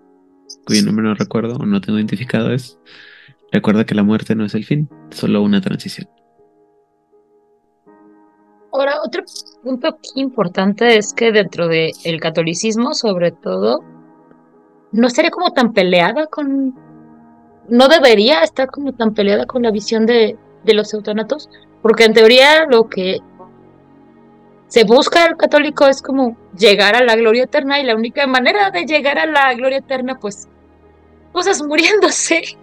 cuyo 0.65 0.85
nombre 0.85 1.05
no 1.05 1.15
recuerdo 1.15 1.55
o 1.55 1.65
no 1.65 1.81
tengo 1.81 1.97
identificado, 1.97 2.53
es, 2.53 2.79
recuerda 3.51 3.85
que 3.85 3.95
la 3.95 4.03
muerte 4.03 4.35
no 4.35 4.45
es 4.45 4.55
el 4.55 4.65
fin, 4.65 4.89
solo 5.09 5.41
una 5.41 5.61
transición. 5.61 6.07
Ahora, 8.73 9.01
otro 9.03 9.23
punto 9.61 9.99
importante 10.15 10.97
es 10.97 11.13
que 11.13 11.31
dentro 11.31 11.67
del 11.67 11.91
el 12.03 12.19
catolicismo, 12.19 12.95
sobre 12.95 13.31
todo, 13.31 13.83
no 14.91 15.07
estaría 15.07 15.29
como 15.29 15.51
tan 15.53 15.73
peleada 15.73 16.25
con. 16.25 16.73
No 17.69 17.87
debería 17.87 18.41
estar 18.41 18.69
como 18.71 18.93
tan 18.93 19.13
peleada 19.13 19.45
con 19.45 19.61
la 19.61 19.69
visión 19.69 20.07
de, 20.07 20.37
de 20.63 20.73
los 20.73 20.91
eutanatos, 20.91 21.49
porque 21.83 22.05
en 22.05 22.13
teoría 22.13 22.65
lo 22.65 22.89
que 22.89 23.19
se 24.67 24.85
busca 24.85 25.27
el 25.27 25.37
católico 25.37 25.85
es 25.85 26.01
como 26.01 26.35
llegar 26.57 26.95
a 26.95 27.03
la 27.03 27.15
gloria 27.15 27.43
eterna 27.43 27.79
y 27.79 27.83
la 27.83 27.95
única 27.95 28.25
manera 28.25 28.71
de 28.71 28.85
llegar 28.85 29.19
a 29.19 29.27
la 29.27 29.53
gloria 29.53 29.77
eterna, 29.77 30.17
pues, 30.19 30.47
pues 31.31 31.45
es 31.45 31.61
muriéndose. 31.61 32.57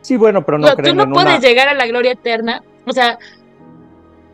Sí, 0.00 0.16
bueno, 0.16 0.44
pero 0.44 0.58
no 0.58 0.66
o 0.66 0.74
Tú 0.76 0.92
no 0.92 1.08
puedes 1.08 1.40
llegar 1.40 1.68
a 1.68 1.74
la 1.74 1.86
gloria 1.86 2.10
eterna. 2.12 2.64
O 2.84 2.92
sea, 2.92 3.16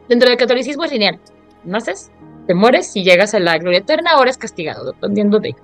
Dentro 0.08 0.28
del 0.28 0.38
catolicismo 0.38 0.84
es 0.84 0.92
lineal. 0.92 1.18
Naces, 1.64 2.10
te 2.46 2.54
mueres 2.54 2.96
y 2.96 3.04
llegas 3.04 3.34
a 3.34 3.40
la 3.40 3.58
gloria 3.58 3.80
eterna, 3.80 4.12
ahora 4.12 4.30
es 4.30 4.38
castigado, 4.38 4.84
dependiendo 4.84 5.38
de. 5.38 5.54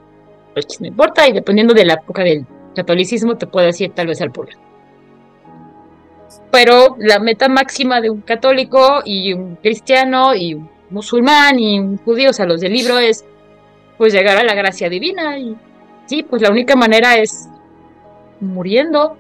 Pues 0.53 0.67
no 0.81 0.87
importa, 0.87 1.27
y 1.27 1.33
dependiendo 1.33 1.75
de 1.75 1.85
la 1.85 1.95
época 1.95 2.23
del 2.23 2.47
catolicismo, 2.77 3.37
te 3.37 3.47
puede 3.47 3.69
decir 3.69 3.93
tal 3.95 4.07
vez 4.07 4.21
al 4.21 4.31
pueblo. 4.31 4.57
Pero 6.51 6.97
la 6.99 7.19
meta 7.19 7.49
máxima 7.49 8.01
de 8.01 8.11
un 8.11 8.21
católico 8.21 9.01
y 9.05 9.33
un 9.33 9.57
cristiano 9.57 10.35
y 10.35 10.55
un 10.55 10.71
musulmán 10.91 11.59
y 11.59 11.79
un 11.81 11.97
judío, 11.99 12.31
o 12.31 12.33
sea, 12.33 12.47
los 12.47 12.61
del 12.61 12.73
libro 12.73 12.99
es 12.99 13.25
pues 13.97 14.13
llegar 14.13 14.37
a 14.37 14.45
la 14.45 14.55
gracia 14.55 14.89
divina 14.89 15.39
y 15.39 15.57
sí, 16.07 16.23
pues 16.23 16.43
la 16.43 16.51
única 16.51 16.77
manera 16.77 17.17
es 17.17 17.49
muriendo. 18.41 19.17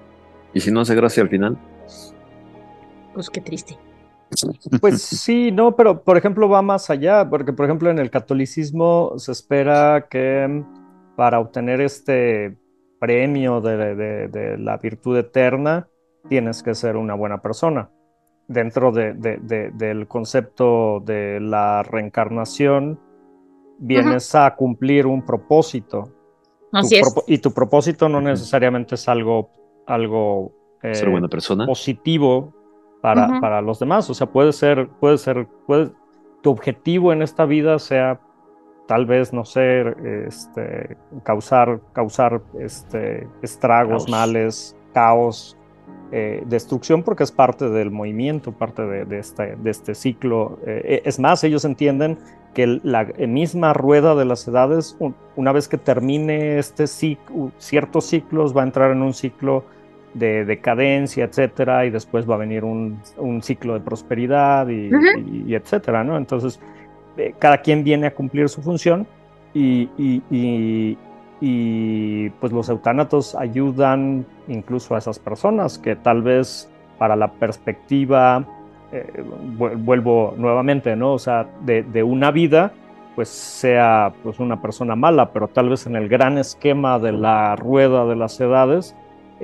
¿Y 0.53 0.61
si 0.61 0.71
no 0.71 0.81
hace 0.81 0.95
gracia 0.95 1.23
al 1.23 1.29
final? 1.29 1.57
Pues 3.15 3.31
qué 3.31 3.41
triste. 3.41 3.79
Pues 4.81 5.02
sí, 5.02 5.51
no, 5.52 5.77
pero 5.77 6.02
por 6.02 6.16
ejemplo 6.16 6.48
va 6.48 6.62
más 6.62 6.90
allá, 6.90 7.28
porque 7.28 7.52
por 7.52 7.66
ejemplo 7.66 7.90
en 7.90 7.98
el 7.98 8.11
catolicismo 8.11 9.15
se 9.16 9.32
espera 9.32 10.06
que 10.09 10.65
para 11.16 11.40
obtener 11.40 11.81
este 11.81 12.56
premio 12.98 13.61
de, 13.61 14.56
la 14.59 14.77
virtud 14.78 15.19
eterna, 15.19 15.89
tienes 16.28 16.62
que 16.62 16.74
ser 16.74 16.97
una 16.97 17.15
buena 17.15 17.43
persona. 17.43 17.90
Dentro 18.48 18.93
del 18.93 20.06
concepto 20.09 21.01
de 21.01 21.39
la 21.40 21.82
reencarnación, 21.82 22.98
vienes 23.78 24.35
a 24.35 24.55
cumplir 24.55 25.06
un 25.06 25.24
propósito. 25.24 26.11
Y 27.27 27.39
tu 27.39 27.52
propósito 27.52 28.09
no 28.09 28.20
necesariamente 28.20 28.97
es 28.97 29.09
algo, 29.09 29.51
algo 29.86 30.52
ser 30.93 31.11
buena 31.11 31.28
persona. 31.28 31.66
positivo 31.66 32.54
para, 33.05 33.39
para, 33.39 33.61
los 33.61 33.79
demás. 33.79 34.09
O 34.09 34.15
sea, 34.15 34.27
puede 34.27 34.51
ser, 34.55 34.89
puede 34.89 35.19
ser, 35.19 35.47
puede, 35.67 35.91
tu 36.41 36.51
objetivo 36.51 37.13
en 37.13 37.21
esta 37.21 37.45
vida 37.45 37.79
sea 37.79 38.19
tal 38.87 39.05
vez, 39.05 39.31
no 39.31 39.45
sé, 39.45 39.95
este, 40.27 40.97
causar, 41.23 41.81
causar 41.93 42.41
este, 42.59 43.29
estragos, 43.43 44.09
males, 44.09 44.75
caos, 44.95 45.55
eh, 46.13 46.45
destrucción, 46.47 47.03
porque 47.03 47.25
es 47.25 47.33
parte 47.33 47.69
del 47.69 47.91
movimiento, 47.91 48.53
parte 48.53 48.83
de, 48.83 49.19
este, 49.19 49.57
de 49.57 49.71
este, 49.71 49.95
ciclo. 49.95 50.59
Eh, 50.67 51.03
es 51.05 51.21
más, 51.21 51.45
ellos 51.45 51.67
entienden 51.67 52.17
que 52.55 52.81
la 52.83 53.05
misma 53.29 53.75
rueda 53.75 54.15
de 54.15 54.25
las 54.25 54.49
edades, 54.49 54.97
una 55.37 55.53
vez 55.53 55.69
que 55.69 55.77
termine 55.77 56.59
este 56.59 56.87
ciclo, 56.87 57.53
ciertos 57.59 58.07
ciclos, 58.07 58.57
va 58.57 58.63
a 58.63 58.65
entrar 58.65 58.93
en 58.93 59.03
un 59.03 59.13
ciclo 59.13 59.65
de 60.15 60.45
decadencia, 60.45 61.24
etcétera, 61.24 61.86
y 61.86 61.91
después 61.91 62.28
va 62.28 62.36
a 62.36 62.39
venir 62.39 62.65
un, 62.65 63.01
ciclo 63.43 63.74
de 63.74 63.81
prosperidad 63.81 64.69
y, 64.69 64.91
y 65.47 65.55
etcétera, 65.55 66.05
¿no? 66.05 66.16
Entonces, 66.16 66.61
eh, 67.16 67.35
cada 67.39 67.59
quien 67.59 67.85
viene 67.85 68.09
a 68.09 68.15
cumplir 68.15 68.49
su 68.49 68.61
función 68.62 69.07
y, 69.53 69.89
y, 70.31 70.97
pues 72.41 72.53
los 72.53 72.69
eutánatos 72.70 73.35
ayudan 73.35 74.24
incluso 74.49 74.95
a 74.95 74.99
esas 74.99 75.19
personas 75.19 75.78
que 75.78 75.95
tal 75.95 76.23
vez 76.23 76.70
para 76.99 77.16
la 77.16 77.32
perspectiva, 77.32 78.45
eh, 78.91 79.23
vuelvo 79.59 80.35
nuevamente, 80.39 80.97
¿no? 80.97 81.12
O 81.12 81.19
sea, 81.19 81.47
de, 81.61 82.03
una 82.03 82.31
vida, 82.31 82.73
pues 83.15 83.28
sea 83.28 84.12
pues 84.23 84.41
una 84.41 84.62
persona 84.62 84.97
mala, 84.97 85.32
pero 85.32 85.49
tal 85.49 85.69
vez 85.69 85.86
en 85.86 85.97
el 85.97 86.09
gran 86.09 86.39
esquema 86.39 86.99
de 86.99 87.12
la 87.12 87.57
rueda 87.57 88.07
de 88.07 88.16
las 88.16 88.41
edades, 88.41 88.97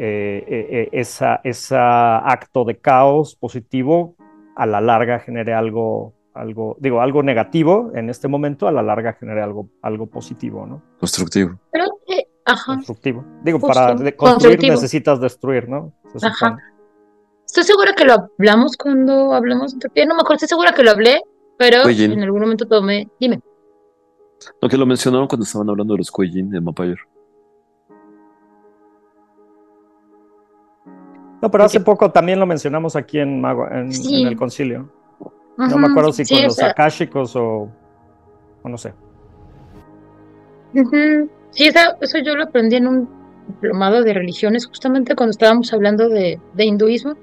eh, 0.03 0.89
ese 0.93 1.77
acto 1.77 2.65
de 2.65 2.79
caos 2.79 3.37
positivo 3.37 4.17
a 4.57 4.67
la 4.67 4.81
larga 4.81 5.19
genere 5.19 5.55
algo 5.55 6.15
algo, 6.35 6.77
digo, 6.81 7.01
algo 7.01 7.23
negativo 7.23 7.91
en 7.95 8.09
este 8.09 8.29
momento, 8.29 8.69
a 8.69 8.73
la 8.73 8.83
larga 8.83 9.13
genere 9.15 9.43
algo, 9.43 9.69
algo 9.83 10.07
positivo, 10.07 10.67
¿no? 10.67 10.83
Constructivo. 10.99 11.59
Constructivo. 12.67 13.25
Digo, 13.45 13.61
para 13.61 13.97
construir 14.17 14.61
necesitas 14.63 15.21
destruir, 15.21 15.69
¿no? 15.69 15.93
Ajá. 16.23 16.57
Estoy 17.47 17.65
segura 17.65 17.95
que 17.95 18.05
lo 18.05 18.15
hablamos 18.39 18.77
cuando 18.77 19.35
hablamos 19.35 19.77
de 19.79 20.07
No 20.07 20.15
me 20.15 20.21
acuerdo, 20.21 20.35
estoy 20.35 20.49
segura 20.49 20.73
que 20.73 20.83
lo 20.83 20.93
hablé, 20.93 21.21
pero 21.59 21.89
en 21.89 22.23
algún 22.23 22.41
momento 22.41 22.67
tomé. 22.67 23.09
Dime. 23.19 23.41
Lo 24.61 24.69
que 24.69 24.77
lo 24.77 24.87
mencionaron 24.87 25.27
cuando 25.27 25.45
estaban 25.45 25.69
hablando 25.69 25.95
de 25.95 25.99
los 25.99 26.11
Kuijin 26.11 26.49
de 26.51 26.61
Mapire. 26.61 27.01
No, 31.41 31.51
pero 31.51 31.65
hace 31.65 31.81
poco 31.81 32.11
también 32.11 32.39
lo 32.39 32.47
mencionamos 32.47 32.97
aquí 32.97 33.19
en, 33.19 33.45
en 33.45 34.27
el 34.27 34.37
concilio 34.37 34.91
no 35.69 35.79
me 35.79 35.89
acuerdo 35.89 36.13
si 36.13 36.25
con 36.25 36.45
los 36.45 36.63
akáshicos 36.63 37.37
o, 37.37 37.69
o, 38.63 38.69
no 38.69 38.79
sé. 38.79 38.93
Sí, 41.51 41.69
eso, 41.69 42.19
yo 42.25 42.37
lo 42.37 42.45
aprendí 42.45 42.77
en 42.77 42.87
un 42.87 43.09
diplomado 43.49 44.03
de 44.03 44.15
religiones, 44.15 44.67
justamente 44.67 45.15
cuando 45.15 45.33
estábamos 45.33 45.73
hablando 45.73 46.09
de, 46.09 46.41
de 46.55 46.65
hinduismo. 46.65 47.15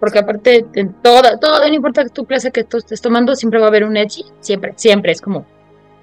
Porque 0.00 0.20
aparte, 0.20 0.66
en 0.74 0.92
toda, 0.94 1.40
todo, 1.40 1.66
no 1.66 1.74
importa 1.74 2.06
tu 2.08 2.24
clase 2.24 2.52
que 2.52 2.64
tú 2.64 2.76
estés 2.76 3.00
tomando, 3.00 3.34
siempre 3.34 3.58
va 3.58 3.66
a 3.66 3.68
haber 3.68 3.84
un 3.84 3.96
edgy, 3.96 4.24
siempre, 4.40 4.72
siempre, 4.76 5.12
es 5.12 5.20
como 5.20 5.44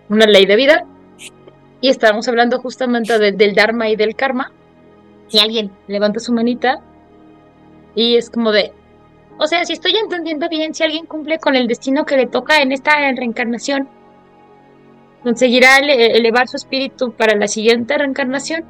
una 0.09 0.25
ley 0.25 0.45
de 0.45 0.55
vida. 0.55 0.85
Y 1.79 1.89
estábamos 1.89 2.27
hablando 2.27 2.59
justamente 2.59 3.17
del 3.31 3.55
Dharma 3.55 3.89
y 3.89 3.95
del 3.95 4.15
Karma. 4.15 4.51
Y 5.29 5.39
alguien 5.39 5.71
levanta 5.87 6.19
su 6.19 6.33
manita 6.33 6.81
y 7.95 8.17
es 8.17 8.29
como 8.29 8.51
de, 8.51 8.73
o 9.37 9.47
sea, 9.47 9.65
si 9.65 9.73
estoy 9.73 9.95
entendiendo 9.95 10.47
bien, 10.49 10.73
si 10.73 10.83
alguien 10.83 11.05
cumple 11.05 11.39
con 11.39 11.55
el 11.55 11.67
destino 11.67 12.05
que 12.05 12.17
le 12.17 12.27
toca 12.27 12.61
en 12.61 12.71
esta 12.71 12.91
reencarnación, 13.11 13.89
conseguirá 15.23 15.79
elevar 15.79 16.47
su 16.47 16.57
espíritu 16.57 17.11
para 17.11 17.35
la 17.35 17.47
siguiente 17.47 17.97
reencarnación. 17.97 18.63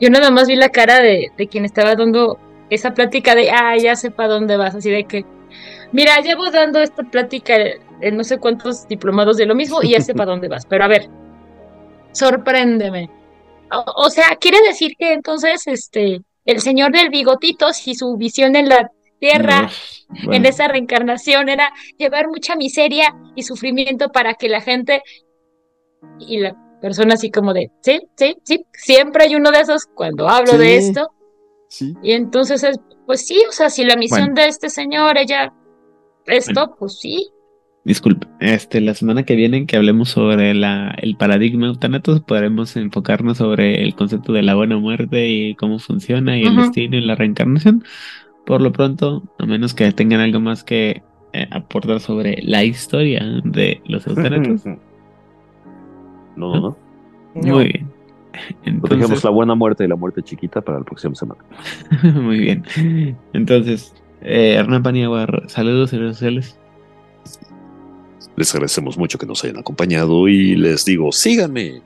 Yo 0.00 0.08
nada 0.10 0.30
más 0.30 0.46
vi 0.46 0.56
la 0.56 0.68
cara 0.68 1.00
de, 1.00 1.32
quien 1.50 1.64
estaba 1.64 1.96
dando 1.96 2.38
esa 2.70 2.94
plática 2.94 3.34
de, 3.34 3.50
ah, 3.50 3.76
ya 3.76 3.96
sé 3.96 4.10
para 4.10 4.28
dónde 4.28 4.56
vas, 4.56 4.74
así 4.74 4.90
de 4.90 5.04
que, 5.04 5.24
mira, 5.92 6.20
llevo 6.20 6.50
dando 6.50 6.80
esta 6.80 7.02
plática 7.02 7.56
en 8.00 8.16
no 8.16 8.24
sé 8.24 8.38
cuántos 8.38 8.86
diplomados 8.88 9.36
de 9.36 9.46
lo 9.46 9.54
mismo 9.54 9.82
y 9.82 9.90
ya 9.90 10.00
sé 10.00 10.14
para 10.14 10.30
dónde 10.32 10.48
vas, 10.48 10.66
pero 10.66 10.84
a 10.84 10.88
ver, 10.88 11.08
sorpréndeme. 12.12 13.10
O, 13.72 14.04
o, 14.04 14.10
sea, 14.10 14.36
quiere 14.40 14.58
decir 14.62 14.92
que 14.96 15.12
entonces, 15.12 15.66
este, 15.66 16.22
el 16.46 16.60
señor 16.60 16.92
del 16.92 17.10
bigotito, 17.10 17.72
si 17.72 17.94
su 17.94 18.16
visión 18.16 18.56
en 18.56 18.68
la 18.68 18.90
tierra 19.18 19.68
en 20.30 20.46
esa 20.46 20.68
reencarnación 20.68 21.48
era 21.48 21.72
llevar 21.98 22.28
mucha 22.28 22.54
miseria 22.54 23.14
y 23.34 23.42
sufrimiento 23.42 24.10
para 24.10 24.34
que 24.34 24.48
la 24.48 24.60
gente 24.60 25.02
y 26.18 26.38
la 26.38 26.56
persona 26.80 27.14
así 27.14 27.30
como 27.30 27.52
de, 27.52 27.70
sí, 27.80 28.00
sí, 28.16 28.36
sí, 28.44 28.64
siempre 28.72 29.24
hay 29.24 29.34
uno 29.34 29.50
de 29.50 29.60
esos 29.60 29.86
cuando 29.86 30.28
hablo 30.28 30.56
de 30.56 30.76
esto. 30.76 31.10
Sí. 31.68 31.94
Y 32.02 32.12
entonces 32.12 32.62
es, 32.62 32.78
pues 33.06 33.26
sí, 33.26 33.42
o 33.48 33.52
sea, 33.52 33.70
si 33.70 33.84
la 33.84 33.96
misión 33.96 34.34
de 34.34 34.46
este 34.46 34.70
señor, 34.70 35.18
ella, 35.18 35.52
esto, 36.26 36.76
pues 36.78 36.98
sí. 37.00 37.28
Disculpe, 37.86 38.26
este, 38.40 38.80
la 38.80 38.94
semana 38.94 39.22
que 39.22 39.36
viene 39.36 39.64
que 39.64 39.76
hablemos 39.76 40.08
sobre 40.08 40.54
la, 40.54 40.92
el 41.00 41.16
paradigma 41.16 41.68
eutanatos, 41.68 42.20
podremos 42.20 42.76
enfocarnos 42.76 43.36
sobre 43.38 43.84
el 43.84 43.94
concepto 43.94 44.32
de 44.32 44.42
la 44.42 44.56
buena 44.56 44.76
muerte 44.76 45.28
y 45.28 45.54
cómo 45.54 45.78
funciona 45.78 46.36
y 46.36 46.42
el 46.42 46.56
destino 46.56 46.96
y 46.96 47.02
la 47.02 47.14
reencarnación. 47.14 47.84
Por 48.44 48.60
lo 48.60 48.72
pronto, 48.72 49.22
a 49.38 49.46
menos 49.46 49.72
que 49.72 49.92
tengan 49.92 50.18
algo 50.18 50.40
más 50.40 50.64
que 50.64 51.04
eh, 51.32 51.46
aportar 51.52 52.00
sobre 52.00 52.42
la 52.42 52.64
historia 52.64 53.24
de 53.44 53.80
los 53.86 54.04
eutanatos. 54.08 54.66
no, 54.66 54.76
no, 56.34 56.60
no. 56.60 56.76
Muy 57.36 57.66
bien. 57.66 57.92
Entonces, 58.64 59.22
la 59.22 59.30
buena 59.30 59.54
muerte 59.54 59.84
y 59.84 59.86
la 59.86 59.94
muerte 59.94 60.24
chiquita 60.24 60.60
para 60.60 60.80
la 60.80 60.84
próxima 60.84 61.14
semana. 61.14 61.40
Muy 62.20 62.40
bien. 62.40 62.64
Entonces, 63.32 63.94
eh, 64.22 64.54
Hernán 64.58 64.82
Paniagua, 64.82 65.28
saludos 65.46 65.92
en 65.92 66.00
redes 66.00 66.16
sociales. 66.16 66.58
Les 68.36 68.54
agradecemos 68.54 68.98
mucho 68.98 69.18
que 69.18 69.26
nos 69.26 69.42
hayan 69.44 69.58
acompañado 69.58 70.28
y 70.28 70.56
les 70.56 70.84
digo, 70.84 71.10
síganme 71.12 71.82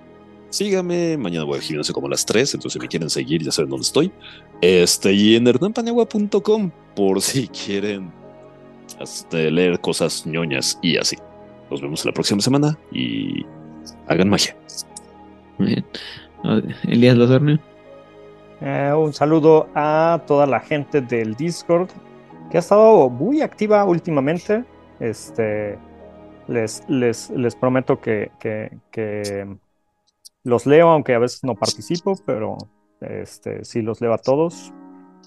síganme. 0.50 1.16
Mañana 1.16 1.44
voy 1.44 1.56
al 1.56 1.62
gimnasio 1.62 1.94
como 1.94 2.08
a 2.08 2.10
las 2.10 2.26
3, 2.26 2.54
entonces 2.54 2.74
si 2.74 2.78
me 2.78 2.88
quieren 2.88 3.08
seguir 3.08 3.42
ya 3.42 3.50
saben 3.50 3.70
dónde 3.70 3.84
estoy. 3.84 4.12
Este, 4.60 5.12
y 5.12 5.36
en 5.36 5.46
hernanpaniagua.com 5.46 6.70
por 6.94 7.22
si 7.22 7.48
quieren 7.48 8.12
este, 9.00 9.50
leer 9.50 9.80
cosas 9.80 10.26
ñoñas 10.26 10.78
y 10.82 10.96
así. 10.96 11.16
Nos 11.70 11.80
vemos 11.80 12.04
la 12.04 12.12
próxima 12.12 12.40
semana 12.40 12.76
y 12.92 13.46
hagan 14.08 14.28
magia. 14.28 14.56
Muy 15.58 15.68
bien. 15.68 15.84
Elías 16.84 17.16
Lozornio. 17.16 17.58
Eh, 18.60 18.92
un 18.94 19.12
saludo 19.12 19.68
a 19.74 20.20
toda 20.26 20.46
la 20.46 20.60
gente 20.60 21.00
del 21.00 21.34
Discord 21.34 21.88
que 22.50 22.58
ha 22.58 22.60
estado 22.60 23.08
muy 23.08 23.40
activa 23.40 23.84
últimamente. 23.84 24.64
Este, 24.98 25.78
les, 26.50 26.82
les, 26.88 27.30
les 27.30 27.54
prometo 27.56 28.00
que, 28.00 28.30
que, 28.38 28.70
que 28.90 29.46
los 30.44 30.66
leo, 30.66 30.88
aunque 30.88 31.14
a 31.14 31.18
veces 31.18 31.44
no 31.44 31.54
participo, 31.54 32.14
pero 32.26 32.58
este, 33.00 33.64
sí 33.64 33.82
los 33.82 34.00
leo 34.00 34.12
a 34.12 34.18
todos. 34.18 34.72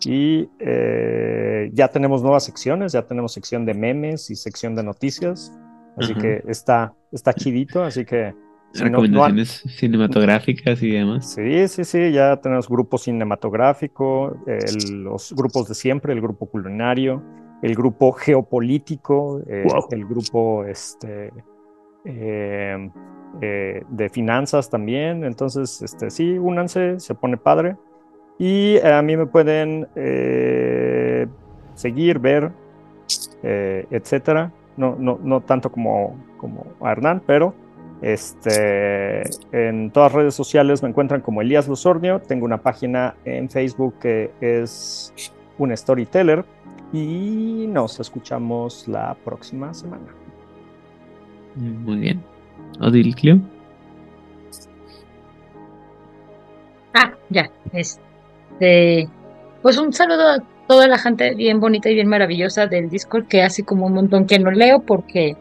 Y 0.05 0.49
eh, 0.59 1.69
ya 1.73 1.87
tenemos 1.87 2.21
nuevas 2.21 2.43
secciones, 2.43 2.91
ya 2.91 3.03
tenemos 3.07 3.31
sección 3.31 3.65
de 3.65 3.73
memes 3.73 4.29
y 4.29 4.35
sección 4.35 4.75
de 4.75 4.83
noticias. 4.83 5.51
Así 5.95 6.15
que 6.15 6.43
está, 6.47 6.93
está 7.11 7.33
chidito, 7.33 7.83
así 7.83 8.03
que... 8.03 8.33
Recomendaciones 8.73 9.63
cinematográficas 9.77 10.81
y 10.81 10.89
demás. 10.89 11.31
Sí, 11.31 11.67
sí, 11.67 11.83
sí, 11.83 12.11
ya 12.11 12.37
tenemos 12.37 12.67
grupo 12.67 12.97
cinematográfico, 12.97 14.35
los 14.91 15.31
grupos 15.33 15.67
de 15.69 15.75
siempre, 15.75 16.11
el 16.11 16.21
grupo 16.21 16.47
culinario, 16.47 17.21
el 17.63 17.75
grupo 17.75 18.11
geopolítico, 18.11 19.39
eh, 19.47 19.65
el 19.91 20.05
grupo 20.05 20.65
este, 20.65 21.31
eh, 22.03 22.89
eh, 23.41 23.83
de 23.87 24.09
finanzas 24.09 24.69
también. 24.69 25.23
Entonces, 25.23 25.81
este, 25.81 26.11
sí, 26.11 26.37
únanse, 26.37 26.99
se 26.99 27.15
pone 27.15 27.37
padre. 27.37 27.77
Y 28.37 28.79
a 28.79 29.01
mí 29.01 29.15
me 29.15 29.27
pueden 29.27 29.87
seguir, 31.75 32.19
ver, 32.19 32.51
etcétera. 33.41 34.51
No, 34.75 34.97
no, 34.99 35.17
no 35.23 35.39
tanto 35.39 35.71
como, 35.71 36.17
como 36.37 36.65
a 36.81 36.91
Hernán, 36.91 37.21
pero 37.25 37.53
Este, 38.03 39.21
en 39.53 39.89
todas 39.91 40.11
las 40.11 40.21
redes 40.21 40.35
sociales 40.35 40.83
me 40.83 40.89
encuentran 40.89 41.21
como 41.21 41.41
Elías 41.41 41.69
Losornio. 41.69 42.19
Tengo 42.19 42.43
una 42.43 42.61
página 42.61 43.15
en 43.23 43.49
Facebook 43.49 43.95
que 44.01 44.31
es 44.41 45.13
un 45.57 45.75
storyteller. 45.75 46.43
Y 46.93 47.65
nos 47.67 47.99
escuchamos 47.99 48.87
la 48.87 49.15
próxima 49.25 49.73
semana. 49.73 50.05
Muy 51.55 51.97
bien. 51.97 52.23
Odil 52.79 53.15
Clio. 53.15 53.39
Ah, 56.93 57.11
ya. 57.29 57.49
Este, 57.73 59.09
pues 59.63 59.77
un 59.79 59.91
saludo 59.91 60.29
a 60.29 60.43
toda 60.67 60.87
la 60.87 60.99
gente 60.99 61.33
bien 61.33 61.59
bonita 61.59 61.89
y 61.89 61.95
bien 61.95 62.07
maravillosa 62.07 62.67
del 62.67 62.89
Discord 62.89 63.25
que 63.27 63.41
hace 63.41 63.63
como 63.63 63.87
un 63.87 63.93
montón 63.93 64.27
que 64.27 64.37
no 64.37 64.51
leo 64.51 64.79
porque, 64.79 65.35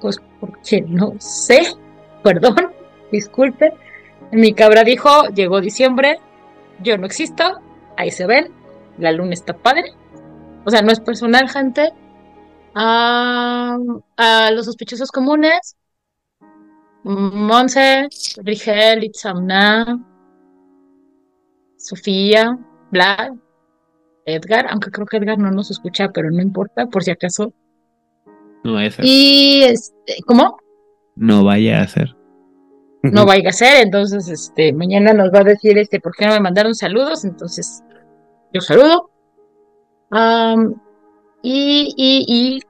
pues 0.00 0.20
porque 0.38 0.82
no 0.82 1.14
sé, 1.18 1.74
perdón, 2.22 2.70
disculpen. 3.10 3.72
Mi 4.30 4.52
cabra 4.52 4.84
dijo, 4.84 5.26
llegó 5.34 5.60
diciembre, 5.60 6.20
yo 6.82 6.96
no 6.98 7.06
existo, 7.06 7.60
ahí 7.96 8.10
se 8.10 8.26
ven, 8.26 8.52
la 8.98 9.10
luna 9.10 9.32
está 9.32 9.54
padre. 9.54 9.92
O 10.68 10.70
sea, 10.70 10.82
no 10.82 10.92
es 10.92 11.00
personal, 11.00 11.48
gente. 11.48 11.94
a 12.74 13.78
los 14.52 14.66
sospechosos 14.66 15.10
comunes, 15.10 15.78
Monse, 17.04 18.06
Rigel, 18.42 19.02
Itzamna, 19.04 19.98
Sofía, 21.78 22.58
Vlad, 22.90 23.32
Edgar, 24.26 24.66
aunque 24.68 24.90
creo 24.90 25.06
que 25.06 25.16
Edgar 25.16 25.38
no 25.38 25.50
nos 25.50 25.70
escucha, 25.70 26.10
pero 26.12 26.30
no 26.30 26.42
importa, 26.42 26.84
por 26.84 27.02
si 27.02 27.12
acaso. 27.12 27.54
No 28.62 28.74
vaya 28.74 28.88
a 28.88 28.90
ser. 28.90 29.04
Y 29.06 29.62
este, 29.62 30.16
¿cómo? 30.26 30.58
No 31.16 31.44
vaya 31.44 31.80
a 31.80 31.88
ser. 31.88 32.14
No 33.04 33.24
vaya 33.24 33.48
a 33.48 33.52
ser, 33.52 33.86
entonces 33.86 34.28
este 34.28 34.74
mañana 34.74 35.14
nos 35.14 35.32
va 35.32 35.38
a 35.38 35.44
decir 35.44 35.78
este 35.78 35.98
por 35.98 36.14
qué 36.14 36.26
no 36.26 36.32
me 36.32 36.40
mandaron 36.40 36.74
saludos, 36.74 37.24
entonces 37.24 37.82
yo 38.52 38.60
saludo. 38.60 39.08
Y, 40.10 41.94
y, 41.96 42.24
y 42.26 42.60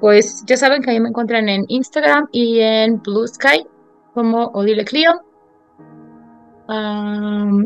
pues 0.00 0.44
ya 0.46 0.56
saben 0.56 0.82
que 0.82 0.90
ahí 0.90 1.00
me 1.00 1.08
encuentran 1.08 1.48
en 1.48 1.64
Instagram 1.68 2.28
y 2.32 2.60
en 2.60 3.02
Blue 3.02 3.26
Sky 3.26 3.66
como 4.14 4.46
Odile 4.46 4.84
Clio 4.84 5.22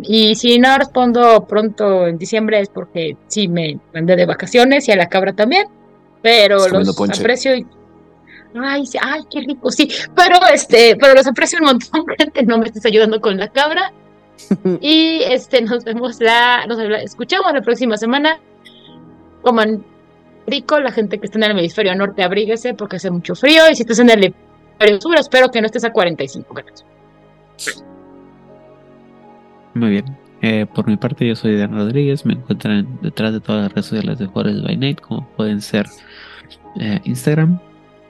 y 0.03 0.35
si 0.35 0.59
no 0.59 0.77
respondo 0.77 1.47
pronto 1.47 2.07
en 2.07 2.19
diciembre 2.19 2.61
es 2.61 2.69
porque 2.69 3.17
sí 3.29 3.49
me 3.49 3.79
mandé 3.95 4.15
de 4.17 4.27
vacaciones 4.27 4.89
y 4.89 4.93
a 4.93 4.97
la 4.97 5.09
cabra 5.09 5.33
también. 5.33 5.67
Pero 6.23 6.69
los 6.69 7.01
aprecio 7.19 7.57
y... 7.57 7.67
Ay, 8.55 8.85
ay, 9.01 9.23
qué 9.31 9.41
rico, 9.41 9.71
sí. 9.71 9.89
Pero 10.15 10.37
este, 10.53 10.97
pero 10.97 11.15
los 11.15 11.27
aprecio 11.27 11.59
un 11.61 11.67
montón, 11.67 12.05
gente. 12.19 12.43
No 12.43 12.59
me 12.59 12.67
estés 12.67 12.85
ayudando 12.85 13.21
con 13.21 13.39
la 13.39 13.49
cabra. 13.49 13.93
y 14.81 15.23
este, 15.23 15.63
nos 15.63 15.85
vemos 15.85 16.21
la, 16.21 16.67
nos 16.67 16.79
escuchamos 16.79 17.53
la 17.55 17.63
próxima 17.63 17.97
semana. 17.97 18.39
Coman 19.43 19.85
rico, 20.47 20.81
la 20.81 20.93
gente 20.93 21.19
que 21.19 21.27
está 21.27 21.39
en 21.39 21.45
el 21.45 21.59
hemisferio 21.59 21.95
norte, 21.95 22.23
abríguese 22.23 22.75
porque 22.75 22.97
hace 22.97 23.11
mucho 23.11 23.35
frío. 23.35 23.63
Y 23.71 23.75
si 23.75 23.83
estás 23.83 23.99
en 23.99 24.11
el 24.11 24.25
hemisferio 24.25 25.01
sur, 25.01 25.19
espero 25.19 25.51
que 25.51 25.61
no 25.61 25.67
estés 25.67 25.85
a 25.85 25.93
45 25.93 26.55
grados. 26.55 26.85
Muy 29.75 29.91
bien. 29.91 30.05
Eh, 30.43 30.67
por 30.75 30.87
mi 30.87 30.97
parte, 30.97 31.27
yo 31.27 31.37
soy 31.37 31.57
Dan 31.57 31.75
Rodríguez. 31.75 32.25
Me 32.25 32.35
encuentran 32.35 32.99
detrás 33.03 33.33
de 33.33 33.41
todas 33.41 33.63
las 33.63 33.73
redes 33.73 33.87
sociales 33.87 34.19
de 34.19 34.27
Juárez 34.27 34.63
by 34.63 34.77
Night, 34.77 35.01
como 35.01 35.27
pueden 35.37 35.61
ser 35.61 35.87
eh, 36.79 37.01
Instagram, 37.05 37.59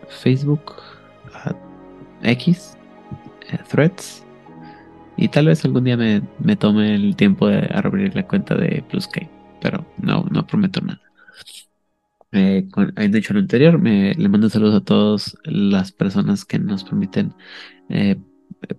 Facebook, 0.09 0.77
X, 2.23 2.77
eh, 3.51 3.59
Threads. 3.69 4.24
Y 5.16 5.28
tal 5.28 5.47
vez 5.47 5.65
algún 5.65 5.85
día 5.85 5.97
me, 5.97 6.57
tome 6.57 6.94
el 6.94 7.15
tiempo 7.15 7.48
de 7.48 7.69
abrir 7.74 8.15
la 8.15 8.27
cuenta 8.27 8.55
de 8.55 8.82
PlusK, 8.89 9.28
pero 9.61 9.85
no, 9.98 10.24
no 10.31 10.47
prometo 10.47 10.81
nada. 10.81 11.01
Eh, 12.32 12.69
de 12.97 13.19
hecho 13.19 13.35
lo 13.35 13.40
anterior, 13.40 13.78
me, 13.78 14.15
le 14.15 14.28
mando 14.28 14.48
saludos 14.48 14.77
a 14.77 14.85
todas 14.85 15.36
las 15.44 15.93
personas 15.93 16.44
que 16.44 16.59
nos 16.59 16.85
permiten 16.85 17.35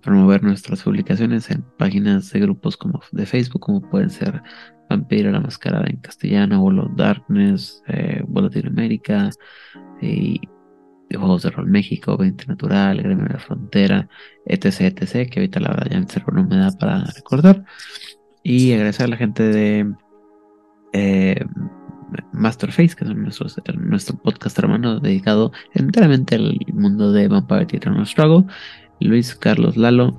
promover 0.00 0.42
nuestras 0.42 0.82
publicaciones 0.82 1.50
en 1.50 1.62
páginas 1.78 2.30
de 2.30 2.40
grupos 2.40 2.76
como 2.76 3.00
de 3.12 3.26
Facebook, 3.26 3.60
como 3.60 3.82
pueden 3.82 4.10
ser 4.10 4.42
Vampiro 4.88 5.30
la 5.30 5.40
Mascarada 5.40 5.86
en 5.88 5.96
castellano, 5.96 6.62
World 6.62 6.80
of 6.80 6.96
Darkness, 6.96 7.82
eh, 7.88 8.22
Latinoamérica, 8.32 9.30
y 10.00 10.40
Juegos 11.10 11.42
de 11.42 11.50
Rol 11.50 11.66
México, 11.66 12.16
20 12.16 12.46
Natural, 12.46 13.02
Gremio 13.02 13.26
de 13.26 13.34
la 13.34 13.38
Frontera, 13.38 14.08
etc, 14.46 14.98
etc, 15.00 15.30
que 15.30 15.40
ahorita 15.40 15.60
la 15.60 15.68
verdad 15.68 15.88
ya 15.90 15.98
el 15.98 16.34
no 16.34 16.44
me 16.46 16.56
da 16.56 16.70
para 16.72 17.04
recordar. 17.04 17.64
Y 18.42 18.72
agradecer 18.72 19.06
a 19.06 19.08
la 19.08 19.16
gente 19.16 19.42
de 19.42 19.94
eh, 20.92 21.44
Masterface, 22.32 22.94
que 22.96 23.04
es 23.04 23.10
nuestro, 23.14 24.16
podcast 24.16 24.58
hermano 24.58 25.00
dedicado 25.00 25.52
enteramente 25.74 26.36
al 26.36 26.58
mundo 26.72 27.12
de 27.12 27.28
Vampire 27.28 27.66
Eternal 27.70 28.06
Struggle. 28.06 28.46
Luis 29.00 29.34
Carlos 29.34 29.76
Lalo, 29.76 30.14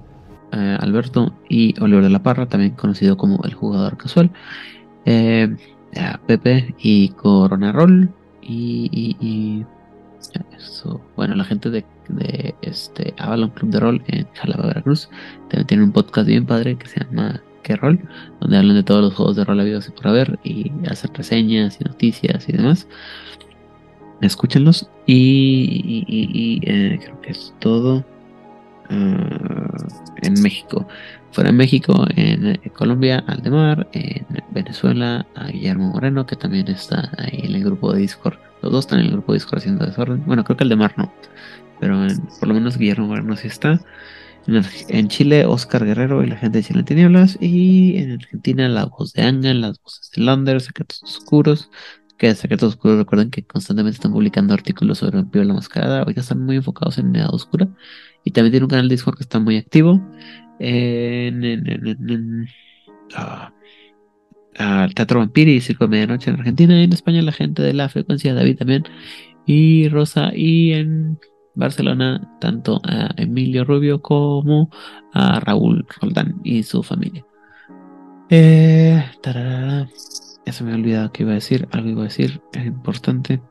eh, 0.51 0.77
Alberto 0.79 1.33
y 1.49 1.79
Oliver 1.81 2.03
de 2.03 2.09
la 2.09 2.21
Parra, 2.21 2.47
también 2.47 2.71
conocido 2.71 3.17
como 3.17 3.43
el 3.43 3.53
jugador 3.53 3.97
casual, 3.97 4.31
eh, 5.05 5.55
Pepe 6.27 6.75
y 6.79 7.09
Corona 7.09 7.71
Roll 7.71 8.09
y, 8.41 9.65
eso, 10.57 11.01
bueno, 11.15 11.35
la 11.35 11.43
gente 11.43 11.69
de, 11.69 11.85
este 12.61 13.13
Avalon 13.17 13.49
Club 13.51 13.71
de 13.71 13.79
Rol 13.79 14.03
en 14.07 14.27
Jalapa, 14.33 14.67
Veracruz, 14.67 15.09
también 15.49 15.67
tienen 15.67 15.85
un 15.85 15.91
podcast 15.91 16.27
bien 16.27 16.45
padre 16.45 16.77
que 16.77 16.87
se 16.87 17.03
llama 17.03 17.41
Que 17.63 17.75
Rol, 17.75 17.99
donde 18.39 18.57
hablan 18.57 18.75
de 18.75 18.83
todos 18.83 19.01
los 19.01 19.13
juegos 19.13 19.35
de 19.35 19.45
rol 19.45 19.59
habidos 19.59 19.87
y 19.87 19.91
por 19.91 20.07
haber 20.07 20.39
y 20.43 20.71
hacen 20.89 21.13
reseñas 21.13 21.79
y 21.79 21.85
noticias 21.85 22.47
y 22.47 22.51
demás. 22.51 22.87
Escúchenlos 24.21 24.89
y, 25.05 26.59
eh, 26.63 26.99
creo 27.01 27.21
que 27.21 27.31
es 27.31 27.53
todo. 27.59 28.05
Mm, 28.89 30.23
en 30.23 30.41
México. 30.41 30.87
Fuera 31.31 31.49
de 31.49 31.57
México, 31.57 32.05
en 32.15 32.47
eh, 32.47 32.59
Colombia, 32.75 33.23
Aldemar, 33.27 33.87
en 33.93 34.25
Venezuela, 34.51 35.25
a 35.35 35.47
Guillermo 35.47 35.91
Moreno, 35.91 36.25
que 36.25 36.35
también 36.35 36.67
está 36.67 37.11
ahí 37.17 37.41
en 37.43 37.55
el 37.55 37.63
grupo 37.63 37.91
de 37.93 37.99
Discord. 37.99 38.37
Los 38.61 38.71
dos 38.71 38.85
están 38.85 38.99
en 38.99 39.05
el 39.05 39.11
grupo 39.13 39.31
de 39.31 39.37
Discord 39.37 39.59
haciendo 39.59 39.85
desorden. 39.85 40.23
Bueno, 40.25 40.43
creo 40.43 40.57
que 40.57 40.63
Aldemar 40.63 40.93
no, 40.97 41.11
pero 41.79 42.05
por 42.39 42.47
lo 42.47 42.53
menos 42.53 42.77
Guillermo 42.77 43.07
Moreno 43.07 43.35
sí 43.35 43.47
está. 43.47 43.79
En, 44.45 45.07
Chile, 45.07 45.45
Oscar 45.45 45.85
Guerrero 45.85 46.23
y 46.23 46.27
la 46.27 46.35
gente 46.35 46.57
de 46.57 46.63
Chile 46.63 46.79
en 46.79 46.85
Tinieblas. 46.85 47.37
Y 47.39 47.97
en 47.97 48.11
Argentina, 48.13 48.67
la 48.67 48.85
voz 48.85 49.13
de 49.13 49.23
Ángel, 49.23 49.61
las 49.61 49.81
voces 49.81 50.11
de 50.15 50.21
Lander, 50.23 50.61
Secretos 50.61 51.01
Oscuros. 51.03 51.69
Que 52.17 52.35
Secretos 52.35 52.73
Oscuros, 52.73 52.97
recuerden 52.97 53.31
que 53.31 53.43
constantemente 53.43 53.95
están 53.95 54.11
publicando 54.11 54.53
artículos 54.53 54.99
sobre 54.99 55.19
el 55.19 55.29
de 55.29 55.45
la 55.45 55.53
Mascarada. 55.53 55.99
Ahorita 55.99 56.21
están 56.21 56.41
muy 56.41 56.57
enfocados 56.57 56.97
en 56.97 57.15
Edad 57.15 57.33
Oscura. 57.33 57.69
Y 58.23 58.31
también 58.31 58.51
tiene 58.51 58.65
un 58.65 58.69
canal 58.69 58.89
de 58.89 58.95
Discord 58.95 59.17
que 59.17 59.23
está 59.23 59.39
muy 59.39 59.57
activo. 59.57 60.01
En, 60.59 61.43
en, 61.43 62.47
ah, 63.15 63.51
Teatro 64.93 65.19
Vampiri 65.19 65.55
y 65.55 65.61
Circo 65.61 65.85
de 65.85 65.89
Medianoche 65.89 66.29
en 66.29 66.37
Argentina. 66.39 66.79
Y 66.79 66.83
en 66.83 66.93
España 66.93 67.21
la 67.21 67.31
gente 67.31 67.61
de 67.61 67.73
la 67.73 67.89
frecuencia 67.89 68.33
David 68.33 68.57
también. 68.57 68.83
Y 69.45 69.87
Rosa. 69.89 70.31
Y 70.35 70.73
en 70.73 71.17
Barcelona 71.55 72.37
tanto 72.39 72.81
a 72.83 73.11
Emilio 73.17 73.63
Rubio 73.63 74.01
como 74.01 74.69
a 75.13 75.39
Raúl 75.39 75.85
Roldán 76.01 76.39
y 76.43 76.63
su 76.63 76.83
familia. 76.83 77.25
Eh, 78.29 79.03
Eso 80.45 80.63
me 80.63 80.71
he 80.71 80.75
olvidado 80.75 81.11
que 81.11 81.23
iba 81.23 81.31
a 81.31 81.35
decir. 81.35 81.67
Algo 81.71 81.89
iba 81.89 82.01
a 82.01 82.05
decir. 82.05 82.41
Es 82.53 82.65
importante. 82.65 83.41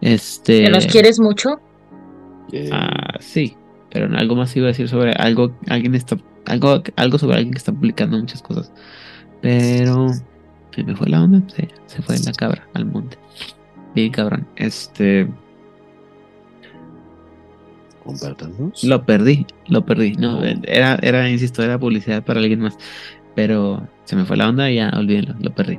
Este. 0.00 0.64
¿Que 0.64 0.70
los 0.70 0.86
quieres 0.86 1.18
mucho? 1.18 1.60
Ah, 2.72 3.16
sí. 3.20 3.56
Pero 3.90 4.16
algo 4.16 4.36
más 4.36 4.54
iba 4.56 4.66
a 4.66 4.68
decir 4.68 4.88
sobre 4.88 5.12
algo, 5.12 5.56
alguien 5.68 5.94
está, 5.96 6.16
algo, 6.46 6.82
algo 6.96 7.18
sobre 7.18 7.36
alguien 7.36 7.52
que 7.52 7.58
está 7.58 7.72
publicando 7.72 8.18
muchas 8.18 8.40
cosas. 8.40 8.72
Pero 9.40 10.08
se 10.72 10.84
me 10.84 10.94
fue 10.94 11.08
la 11.08 11.24
onda, 11.24 11.42
se, 11.48 11.68
se 11.86 12.02
fue 12.02 12.16
la 12.20 12.32
cabra 12.32 12.68
al 12.74 12.86
monte. 12.86 13.18
Bien 13.94 14.10
cabrón. 14.10 14.46
Este. 14.56 15.28
Lo 18.82 19.04
perdí, 19.04 19.46
lo 19.68 19.84
perdí. 19.84 20.12
No, 20.14 20.42
era, 20.42 20.98
era, 21.02 21.28
insisto, 21.28 21.62
era 21.62 21.78
publicidad 21.78 22.24
para 22.24 22.40
alguien 22.40 22.60
más. 22.60 22.76
Pero 23.34 23.86
se 24.04 24.16
me 24.16 24.24
fue 24.24 24.36
la 24.36 24.48
onda 24.48 24.70
y 24.70 24.76
ya 24.76 24.90
olvídenlo, 24.96 25.34
lo 25.40 25.54
perdí. 25.54 25.78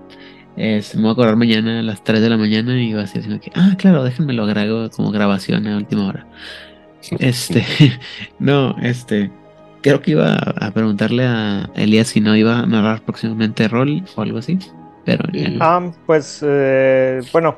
Es, 0.57 0.95
me 0.95 1.01
voy 1.01 1.09
a 1.09 1.13
acordar 1.13 1.35
mañana 1.35 1.79
a 1.79 1.83
las 1.83 2.03
3 2.03 2.21
de 2.21 2.29
la 2.29 2.37
mañana 2.37 2.81
y 2.81 2.93
va 2.93 3.03
a 3.03 3.07
ser 3.07 3.23
que, 3.39 3.51
ah, 3.55 3.75
claro, 3.77 4.03
déjenme 4.03 4.33
lo 4.33 4.43
agrego 4.43 4.89
como 4.89 5.11
grabación 5.11 5.67
a 5.67 5.77
última 5.77 6.07
hora. 6.07 6.27
Este, 7.19 7.65
no, 8.39 8.75
este, 8.81 9.31
creo 9.81 10.01
que 10.01 10.11
iba 10.11 10.33
a 10.33 10.71
preguntarle 10.71 11.25
a 11.25 11.69
Elías 11.75 12.09
si 12.09 12.21
no 12.21 12.35
iba 12.35 12.59
a 12.59 12.65
narrar 12.65 13.01
próximamente 13.01 13.67
rol 13.67 14.03
o 14.15 14.21
algo 14.21 14.37
así, 14.37 14.59
pero... 15.05 15.23
Ah, 15.59 15.89
pues, 16.05 16.43
eh, 16.45 17.21
bueno, 17.31 17.57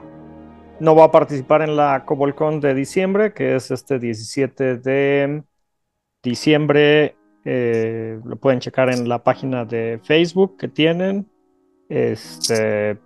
no 0.79 0.95
va 0.95 1.05
a 1.05 1.11
participar 1.11 1.61
en 1.61 1.75
la 1.75 2.03
Cobolcon 2.05 2.59
de 2.59 2.73
diciembre, 2.73 3.33
que 3.33 3.55
es 3.55 3.71
este 3.71 3.99
17 3.99 4.77
de 4.77 5.43
diciembre. 6.21 7.15
Eh, 7.45 8.19
lo 8.23 8.37
pueden 8.37 8.59
checar 8.59 8.89
en 8.89 9.07
la 9.07 9.23
página 9.23 9.65
de 9.65 9.99
Facebook 10.03 10.57
que 10.57 10.67
tienen. 10.67 11.29
Este, 11.89 12.97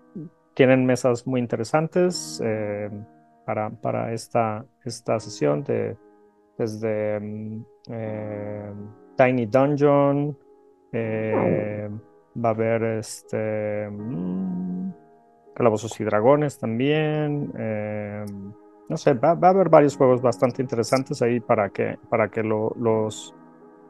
tienen 0.54 0.86
mesas 0.86 1.26
muy 1.28 1.42
interesantes 1.42 2.42
eh, 2.44 2.90
para, 3.46 3.70
para 3.70 4.14
esta, 4.14 4.66
esta 4.86 5.20
sesión 5.20 5.64
de, 5.64 5.98
desde 6.58 7.20
mm, 7.20 7.66
eh, 7.90 8.74
Tiny 9.18 9.46
Dungeon. 9.46 10.38
va 10.94 12.50
a 12.50 12.52
haber 12.52 12.84
este. 12.84 13.90
Mm, 13.90 15.07
Calabozos 15.58 16.00
y 16.00 16.04
Dragones 16.04 16.60
también. 16.60 17.52
Eh, 17.58 18.24
no 18.90 18.96
sé, 18.96 19.14
va, 19.14 19.32
a 19.32 19.50
haber 19.50 19.70
varios 19.70 19.98
juegos 19.98 20.22
bastante 20.22 20.62
interesantes 20.62 21.22
ahí 21.24 21.40
para 21.40 21.70
que, 21.70 21.98
para 22.10 22.30
que 22.30 22.44
los, 22.44 23.34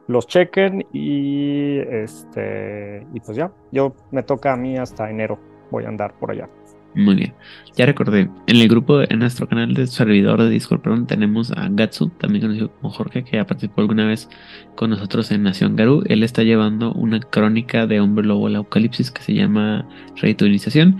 los 0.06 0.26
chequen 0.26 0.86
y 0.92 1.78
este 1.78 3.06
y 3.12 3.20
pues 3.20 3.36
ya, 3.36 3.52
yo 3.70 3.94
me 4.10 4.22
toca 4.22 4.54
a 4.54 4.56
mí 4.56 4.78
hasta 4.78 5.10
enero, 5.10 5.38
voy 5.70 5.84
a 5.84 5.88
andar 5.88 6.14
por 6.18 6.30
allá. 6.30 6.48
Muy 6.94 7.14
bien. 7.14 7.34
Ya 7.76 7.84
recordé, 7.86 8.30
en 8.46 8.56
el 8.56 8.66
grupo, 8.66 9.02
en 9.02 9.18
nuestro 9.18 9.46
canal 9.46 9.74
de 9.74 9.86
servidor 9.86 10.42
de 10.42 10.48
Discord, 10.48 10.80
perdón, 10.80 11.06
tenemos 11.06 11.52
a 11.52 11.68
Gatsu, 11.70 12.08
también 12.08 12.42
conocido 12.42 12.72
como 12.72 12.90
Jorge, 12.90 13.24
que 13.24 13.36
ya 13.36 13.46
participó 13.46 13.82
alguna 13.82 14.06
vez 14.06 14.28
con 14.74 14.90
nosotros 14.90 15.30
en 15.30 15.42
Nación 15.42 15.76
Garú. 15.76 16.02
Él 16.06 16.22
está 16.22 16.42
llevando 16.42 16.92
una 16.94 17.20
crónica 17.20 17.86
de 17.86 18.00
Hombre 18.00 18.26
Lobo 18.26 18.48
el 18.48 18.56
Apocalipsis 18.56 19.10
que 19.10 19.22
se 19.22 19.34
llama 19.34 19.86
Reiturización. 20.16 20.98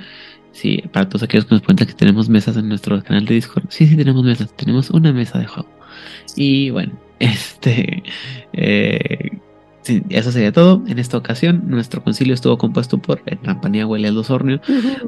Sí, 0.59 0.83
para 0.93 1.09
todos 1.09 1.23
aquellos 1.23 1.45
que 1.45 1.55
nos 1.55 1.63
cuentan 1.63 1.87
que 1.87 1.95
tenemos 1.95 2.29
mesas 2.29 2.57
en 2.57 2.69
nuestro 2.69 3.01
canal 3.05 3.25
de 3.25 3.35
Discord. 3.35 3.67
Sí, 3.69 3.87
sí, 3.87 3.97
tenemos 3.97 4.25
mesas. 4.25 4.53
Tenemos 4.57 4.91
una 4.91 5.13
mesa 5.13 5.39
de 5.39 5.47
juego. 5.47 5.69
Y 6.35 6.71
bueno, 6.71 6.99
este. 7.21 8.03
Eh, 8.53 9.39
eso 10.09 10.33
sería 10.33 10.51
todo. 10.51 10.83
En 10.89 10.99
esta 10.99 11.17
ocasión, 11.17 11.63
nuestro 11.69 12.03
concilio 12.03 12.35
estuvo 12.35 12.59
compuesto 12.59 12.99
por 12.99 13.23
Rampanía 13.45 13.87
Huele 13.87 14.11
Osornio, 14.11 14.61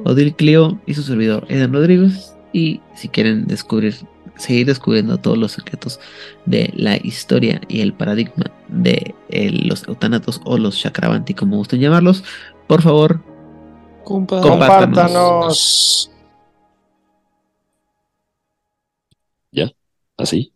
Odil 0.04 0.36
Clio 0.36 0.80
y 0.86 0.94
su 0.94 1.02
servidor 1.02 1.46
Eden 1.48 1.72
Rodríguez. 1.72 2.36
Y 2.52 2.80
si 2.94 3.08
quieren 3.08 3.48
descubrir, 3.48 3.96
seguir 4.36 4.66
descubriendo 4.66 5.18
todos 5.18 5.36
los 5.36 5.50
secretos 5.50 5.98
de 6.46 6.72
la 6.76 6.96
historia 6.96 7.60
y 7.66 7.80
el 7.80 7.92
paradigma 7.92 8.52
de 8.68 9.16
eh, 9.30 9.50
los 9.50 9.86
eutanatos 9.88 10.40
o 10.44 10.58
los 10.58 10.78
chakravanti, 10.78 11.34
como 11.34 11.56
gusten 11.56 11.80
llamarlos, 11.80 12.22
por 12.68 12.82
favor, 12.82 13.20
Compártanos. 14.04 16.10
Ya, 19.52 19.70
así. 20.16 20.52